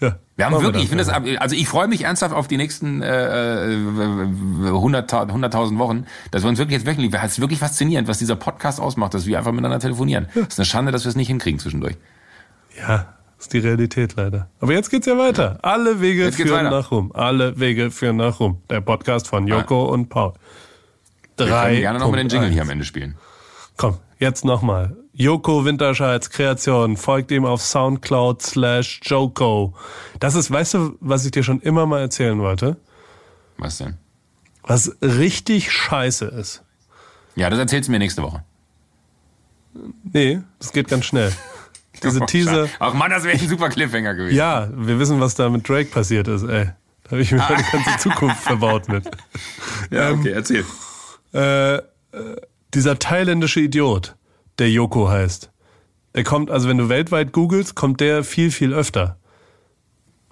Ja. 0.00 0.18
Wir 0.36 0.46
haben 0.46 0.52
wirklich, 0.62 0.84
ich 0.84 0.90
dann. 0.90 0.98
finde 1.14 1.32
das, 1.32 1.40
also 1.40 1.54
ich 1.54 1.68
freue 1.68 1.86
mich 1.86 2.02
ernsthaft 2.04 2.34
auf 2.34 2.48
die 2.48 2.56
nächsten 2.56 3.02
äh, 3.02 3.72
äh, 3.72 3.76
100.000 3.76 5.30
100.000 5.30 5.78
Wochen, 5.78 6.06
dass 6.32 6.42
wir 6.42 6.48
uns 6.48 6.58
wirklich 6.58 6.78
jetzt 6.78 6.86
wöchentlich, 6.86 7.14
es 7.14 7.32
ist 7.32 7.40
wirklich 7.40 7.60
faszinierend, 7.60 8.08
was 8.08 8.18
dieser 8.18 8.36
Podcast 8.36 8.80
ausmacht, 8.80 9.14
dass 9.14 9.26
wir 9.26 9.38
einfach 9.38 9.52
miteinander 9.52 9.78
telefonieren. 9.78 10.26
Es 10.34 10.54
ist 10.54 10.58
eine 10.58 10.66
Schande, 10.66 10.92
dass 10.92 11.04
wir 11.04 11.10
es 11.10 11.16
nicht 11.16 11.28
hinkriegen 11.28 11.60
zwischendurch. 11.60 11.96
Ja, 12.76 13.14
ist 13.38 13.52
die 13.52 13.58
Realität 13.58 14.16
leider. 14.16 14.48
Aber 14.60 14.72
jetzt 14.72 14.90
geht's 14.90 15.06
ja 15.06 15.16
weiter. 15.16 15.58
Alle 15.62 16.00
Wege 16.00 16.32
führen 16.32 16.50
weiter. 16.50 16.70
nach 16.70 16.90
Rom. 16.90 17.12
Alle 17.14 17.58
Wege 17.60 17.90
führen 17.90 18.16
nach 18.16 18.40
Rom. 18.40 18.58
Der 18.70 18.80
Podcast 18.80 19.28
von 19.28 19.46
Joko 19.46 19.84
und 19.84 20.08
Paul. 20.08 20.32
Wir 21.36 21.46
Drei. 21.46 21.66
können 21.66 21.80
gerne 21.80 21.98
noch 21.98 22.10
mal 22.10 22.16
den 22.16 22.28
Jingle 22.28 22.50
hier 22.50 22.62
am 22.62 22.70
Ende 22.70 22.84
spielen. 22.84 23.16
Komm, 23.76 23.98
jetzt 24.18 24.44
nochmal. 24.44 24.96
Joko 25.12 25.64
Winterscheids 25.64 26.30
Kreation. 26.30 26.96
Folgt 26.96 27.30
ihm 27.30 27.44
auf 27.44 27.62
Soundcloud 27.62 28.42
slash 28.42 29.00
Joko. 29.04 29.74
Das 30.20 30.34
ist, 30.34 30.50
weißt 30.50 30.74
du, 30.74 30.96
was 31.00 31.24
ich 31.24 31.30
dir 31.30 31.42
schon 31.44 31.60
immer 31.60 31.86
mal 31.86 32.00
erzählen 32.00 32.38
wollte? 32.40 32.76
Was 33.58 33.78
denn? 33.78 33.96
Was 34.64 34.96
richtig 35.02 35.70
scheiße 35.70 36.24
ist. 36.26 36.62
Ja, 37.36 37.50
das 37.50 37.58
erzählst 37.58 37.88
du 37.88 37.92
mir 37.92 37.98
nächste 37.98 38.22
Woche. 38.22 38.42
Nee, 40.12 40.40
das 40.58 40.72
geht 40.72 40.88
ganz 40.88 41.04
schnell. 41.04 41.32
Diese 42.02 42.20
Oh, 42.22 42.26
Teaser. 42.26 42.68
Ach 42.80 42.92
man, 42.94 43.10
das 43.10 43.24
wäre 43.24 43.38
ein 43.38 43.48
super 43.48 43.68
Cliffhanger 43.68 44.14
gewesen. 44.14 44.36
Ja, 44.36 44.68
wir 44.74 44.98
wissen, 44.98 45.20
was 45.20 45.34
da 45.36 45.48
mit 45.48 45.68
Drake 45.68 45.90
passiert 45.90 46.26
ist, 46.28 46.42
ey. 46.42 46.70
Da 47.04 47.10
habe 47.10 47.20
ich 47.20 47.30
mir 47.30 47.38
meine 47.38 47.62
ganze 47.62 47.98
Zukunft 47.98 48.42
verbaut 48.42 48.88
mit. 48.88 49.08
Ja, 49.90 50.10
okay, 50.10 50.30
erzähl. 50.30 50.64
Äh, 51.34 51.74
äh, 51.76 51.82
dieser 52.74 52.98
thailändische 52.98 53.60
Idiot, 53.60 54.16
der 54.58 54.70
Joko 54.70 55.08
heißt. 55.08 55.50
Der 56.14 56.24
kommt, 56.24 56.50
also 56.50 56.68
wenn 56.68 56.78
du 56.78 56.88
weltweit 56.88 57.32
googelst, 57.32 57.74
kommt 57.74 58.00
der 58.00 58.22
viel, 58.24 58.50
viel 58.50 58.72
öfter. 58.72 59.16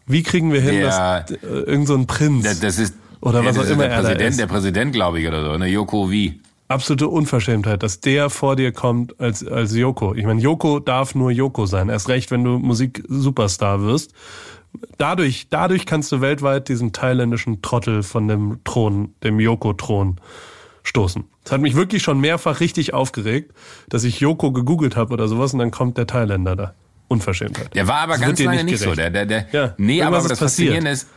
Wie 0.07 0.23
kriegen 0.23 0.53
wir 0.53 0.61
hin, 0.61 0.75
Der- 0.77 1.23
dass 1.25 1.31
äh, 1.31 1.37
irgend 1.47 1.87
so 1.89 1.95
ein 1.95 2.07
Prinz, 2.07 2.45
Das, 2.45 2.61
das 2.61 2.79
ist 2.79 2.95
Oder 3.21 3.41
ja, 3.41 3.47
was 3.47 3.57
das 3.57 3.59
auch 3.59 3.67
ist 3.67 3.71
immer 3.73 3.83
der 3.85 3.93
er 3.93 3.97
da 4.03 4.09
Präsident, 4.09 4.31
ist. 4.31 4.41
der 4.41 4.47
Präsident, 4.47 4.93
glaube 4.93 5.21
ich, 5.21 5.27
oder 5.29 5.45
so, 5.45 5.59
ne? 5.59 5.67
Joko 5.69 6.11
wie? 6.11 6.41
absolute 6.69 7.07
Unverschämtheit, 7.09 7.83
dass 7.83 8.01
der 8.01 8.31
vor 8.31 8.57
dir 8.57 8.73
kommt 8.73 9.21
als, 9.21 9.47
als 9.47 9.77
Joko. 9.77 10.15
Ich 10.15 10.25
meine, 10.25 10.41
Joko 10.41 10.79
darf 10.81 11.15
nur 11.15 11.31
Joko 11.31 11.67
sein. 11.67 11.91
Erst 11.91 12.09
recht, 12.09 12.31
wenn 12.31 12.45
du 12.45 12.59
Musik-Superstar 12.59 13.83
wirst. 13.83 14.13
Dadurch, 14.97 15.49
dadurch 15.51 15.85
kannst 15.85 16.11
du 16.13 16.23
weltweit 16.23 16.71
diesen 16.71 16.93
thailändischen 16.95 17.61
Trottel 17.61 18.03
von 18.03 18.27
dem 18.27 18.61
Thron, 18.65 19.13
dem 19.23 19.39
Joko-Thron 19.39 20.17
stoßen. 20.83 21.25
Das 21.45 21.53
hat 21.53 21.61
mich 21.61 21.75
wirklich 21.75 22.03
schon 22.03 22.21
mehrfach 22.21 22.61
richtig 22.61 22.95
aufgeregt, 22.95 23.53
dass 23.89 24.05
ich 24.05 24.21
Joko 24.21 24.53
gegoogelt 24.53 24.97
habe 24.97 25.13
oder 25.13 25.27
sowas 25.29 25.53
und 25.53 25.59
dann 25.59 25.71
kommt 25.71 25.99
der 25.99 26.07
Thailänder 26.07 26.55
da. 26.57 26.75
Unverschämtheit. 27.09 27.75
Der 27.75 27.89
war 27.89 27.99
aber 28.01 28.13
Das 28.15 28.23
ganz 28.23 28.41
lange 28.41 28.65
nicht 28.65 28.73
nicht 28.73 28.83
so. 28.83 28.95
Der, 28.95 29.11
der, 29.11 29.27
der, 29.27 29.47
Ja, 29.53 29.75
nee, 29.77 30.03
aber 30.03 30.19
ist 30.19 30.31
das 30.31 30.39
passiert. 30.39 30.71
Faszinierende 30.75 30.91
ist, 30.93 31.09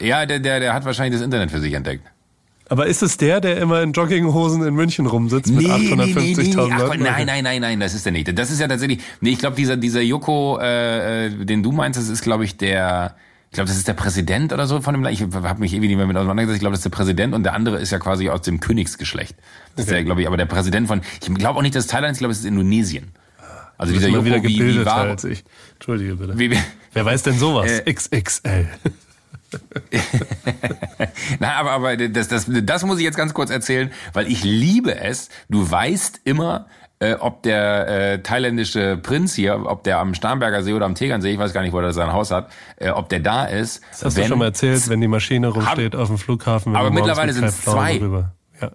ja, 0.00 0.24
der, 0.26 0.38
der, 0.38 0.60
der 0.60 0.74
hat 0.74 0.84
wahrscheinlich 0.84 1.14
das 1.18 1.24
Internet 1.24 1.50
für 1.50 1.60
sich 1.60 1.72
entdeckt. 1.74 2.04
Aber 2.68 2.86
ist 2.86 3.02
es 3.02 3.16
der, 3.16 3.40
der 3.40 3.56
immer 3.56 3.82
in 3.82 3.90
Jogginghosen 3.92 4.62
in 4.64 4.74
München 4.74 5.06
rumsitzt 5.06 5.52
mit 5.52 5.66
850.000 5.66 6.70
Ach, 6.72 6.78
Leuten? 6.78 7.02
nein, 7.02 7.26
nein, 7.26 7.42
nein, 7.42 7.60
nein, 7.60 7.80
das 7.80 7.94
ist 7.94 8.04
der 8.06 8.12
nicht. 8.12 8.38
Das 8.38 8.50
ist 8.52 8.60
ja 8.60 8.68
tatsächlich, 8.68 9.00
nee, 9.20 9.30
ich 9.30 9.38
glaube, 9.40 9.56
dieser, 9.56 9.76
dieser 9.76 10.02
Joko, 10.02 10.58
äh, 10.60 11.26
äh, 11.26 11.44
den 11.44 11.64
du 11.64 11.72
meinst, 11.72 11.98
das 11.98 12.08
ist, 12.08 12.22
glaube 12.22 12.44
ich, 12.44 12.56
der, 12.58 13.16
ich 13.50 13.54
glaube, 13.54 13.66
das 13.68 13.76
ist 13.76 13.88
der 13.88 13.94
Präsident 13.94 14.52
oder 14.52 14.66
so 14.68 14.80
von 14.80 14.94
dem 14.94 15.02
Land. 15.02 15.14
Ich 15.14 15.22
habe 15.22 15.58
mich 15.60 15.72
ewig 15.74 15.88
nicht 15.88 15.96
mehr 15.96 16.06
mit 16.06 16.16
auseinandergesetzt. 16.16 16.56
Ich 16.58 16.60
glaube, 16.60 16.72
das 16.74 16.80
ist 16.80 16.84
der 16.84 16.90
Präsident 16.96 17.34
und 17.34 17.42
der 17.42 17.54
andere 17.54 17.78
ist 17.78 17.90
ja 17.90 17.98
quasi 17.98 18.28
aus 18.28 18.42
dem 18.42 18.60
Königsgeschlecht. 18.60 19.34
Das 19.74 19.86
ist 19.86 19.88
Okay. 19.90 19.96
der, 19.96 20.04
glaube 20.04 20.20
ich, 20.20 20.28
aber 20.28 20.36
der 20.36 20.46
Präsident 20.46 20.86
von, 20.86 21.00
ich 21.20 21.34
glaube 21.34 21.58
auch 21.58 21.62
nicht, 21.62 21.74
dass 21.74 21.84
es 21.86 21.90
Thailand 21.90 22.12
ist, 22.12 22.18
ich 22.18 22.20
glaube, 22.20 22.32
es 22.32 22.38
ist 22.38 22.44
Indonesien. 22.44 23.10
Also 23.76 23.92
dieser 23.92 24.06
Ist 24.08 24.12
Joko, 24.14 24.24
wieder 24.26 24.42
wie, 24.42 24.48
wie 24.48 24.56
gebildeter 24.58 24.86
war, 24.86 25.00
als 25.00 25.24
ich. 25.24 25.42
Entschuldige 25.74 26.14
bitte. 26.14 26.38
wie, 26.38 26.50
wie, 26.52 26.58
Wer 26.92 27.04
weiß 27.04 27.22
denn 27.24 27.38
sowas? 27.38 27.70
Äh, 27.70 27.92
XXL. 27.92 28.68
Na, 31.40 31.54
aber, 31.56 31.72
aber 31.72 31.96
das, 31.96 32.28
das, 32.28 32.46
das 32.48 32.84
muss 32.84 32.98
ich 32.98 33.04
jetzt 33.04 33.16
ganz 33.16 33.34
kurz 33.34 33.50
erzählen, 33.50 33.90
weil 34.12 34.28
ich 34.30 34.44
liebe 34.44 34.96
es. 35.00 35.28
Du 35.48 35.68
weißt 35.68 36.20
immer, 36.24 36.66
äh, 37.00 37.14
ob 37.14 37.42
der 37.42 37.88
äh, 37.88 38.22
thailändische 38.22 38.98
Prinz 38.98 39.34
hier, 39.34 39.64
ob 39.66 39.82
der 39.84 39.98
am 39.98 40.14
Starnberger 40.14 40.62
See 40.62 40.74
oder 40.74 40.84
am 40.86 40.94
Tegernsee, 40.94 41.32
ich 41.32 41.38
weiß 41.38 41.52
gar 41.52 41.62
nicht, 41.62 41.72
wo 41.72 41.80
er 41.80 41.92
sein 41.92 42.12
Haus 42.12 42.30
hat, 42.30 42.50
äh, 42.76 42.90
ob 42.90 43.08
der 43.08 43.20
da 43.20 43.46
ist. 43.46 43.82
Das 43.90 44.04
hast 44.04 44.18
du 44.18 44.24
schon 44.24 44.38
mal 44.38 44.44
erzählt, 44.46 44.88
wenn 44.88 45.00
die 45.00 45.08
Maschine 45.08 45.48
rumsteht 45.48 45.96
auf 45.96 46.08
dem 46.08 46.18
Flughafen. 46.18 46.72
wenn 46.72 46.80
aber 46.80 46.90
mittlerweile 46.90 47.32
Kai 47.32 47.48
Pflaume 47.50 47.78
zwei. 47.78 47.98
Rüber. 47.98 48.32
Ja. 48.60 48.70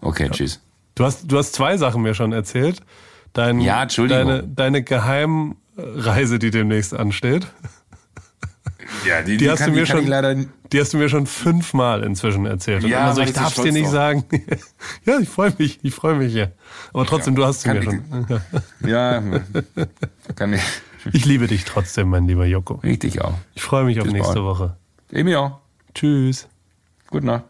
Okay, 0.00 0.28
tschüss. 0.30 0.60
Du 0.94 1.04
hast, 1.04 1.30
du 1.30 1.38
hast 1.38 1.54
zwei 1.54 1.76
Sachen 1.76 2.02
mir 2.02 2.14
schon 2.14 2.32
erzählt. 2.32 2.80
Dein, 3.32 3.60
Ja, 3.60 3.82
Entschuldigung. 3.82 4.26
Deine, 4.26 4.42
deine 4.48 4.82
Geheimreise, 4.82 6.38
die 6.38 6.50
demnächst 6.50 6.94
ansteht, 6.94 7.46
Ja, 9.06 9.22
die, 9.22 9.36
die, 9.36 9.50
hast 9.50 9.66
du 9.66 9.70
mir 9.70 9.84
kann 9.84 9.98
schon, 9.98 10.06
leider 10.06 10.34
die 10.34 10.80
hast 10.80 10.92
du 10.94 10.98
mir 10.98 11.08
schon 11.08 11.26
fünfmal 11.26 12.02
inzwischen 12.04 12.46
erzählt. 12.46 12.84
Und 12.84 12.90
Ja, 12.90 13.04
immer 13.04 13.14
so, 13.14 13.20
weil 13.20 13.28
ich 13.28 13.34
darf 13.34 13.48
dir 13.48 13.52
stolz 13.60 13.72
nicht 13.74 13.84
drauf. 13.84 13.92
sagen. 13.92 14.24
ja, 15.04 15.18
ich 15.18 15.28
freue 15.28 15.52
mich, 15.58 15.78
ich 15.82 15.94
freue 15.94 16.14
mich 16.16 16.32
ja. 16.34 16.48
Aber 16.92 17.04
trotzdem, 17.06 17.34
du 17.34 17.44
hast 17.44 17.62
sie 17.62 17.68
kann 17.68 17.78
mir 17.78 17.84
ich- 17.84 18.28
schon. 18.80 18.88
Ja, 18.90 19.22
kann 20.36 20.52
ich. 20.54 20.62
Ich 21.12 21.24
liebe 21.24 21.46
dich 21.46 21.64
trotzdem, 21.64 22.10
mein 22.10 22.26
lieber 22.26 22.44
Joko. 22.46 22.74
Richtig 22.76 23.22
auch. 23.22 23.34
Ich 23.54 23.62
freue 23.62 23.84
mich 23.84 23.98
auf 24.00 24.04
Bis 24.04 24.12
nächste 24.12 24.34
bald. 24.34 24.44
Woche. 24.46 24.76
Ich 25.10 25.24
mich 25.24 25.36
auch. 25.36 25.58
Tschüss. 25.94 26.48
Gute 27.08 27.26
Nacht. 27.26 27.44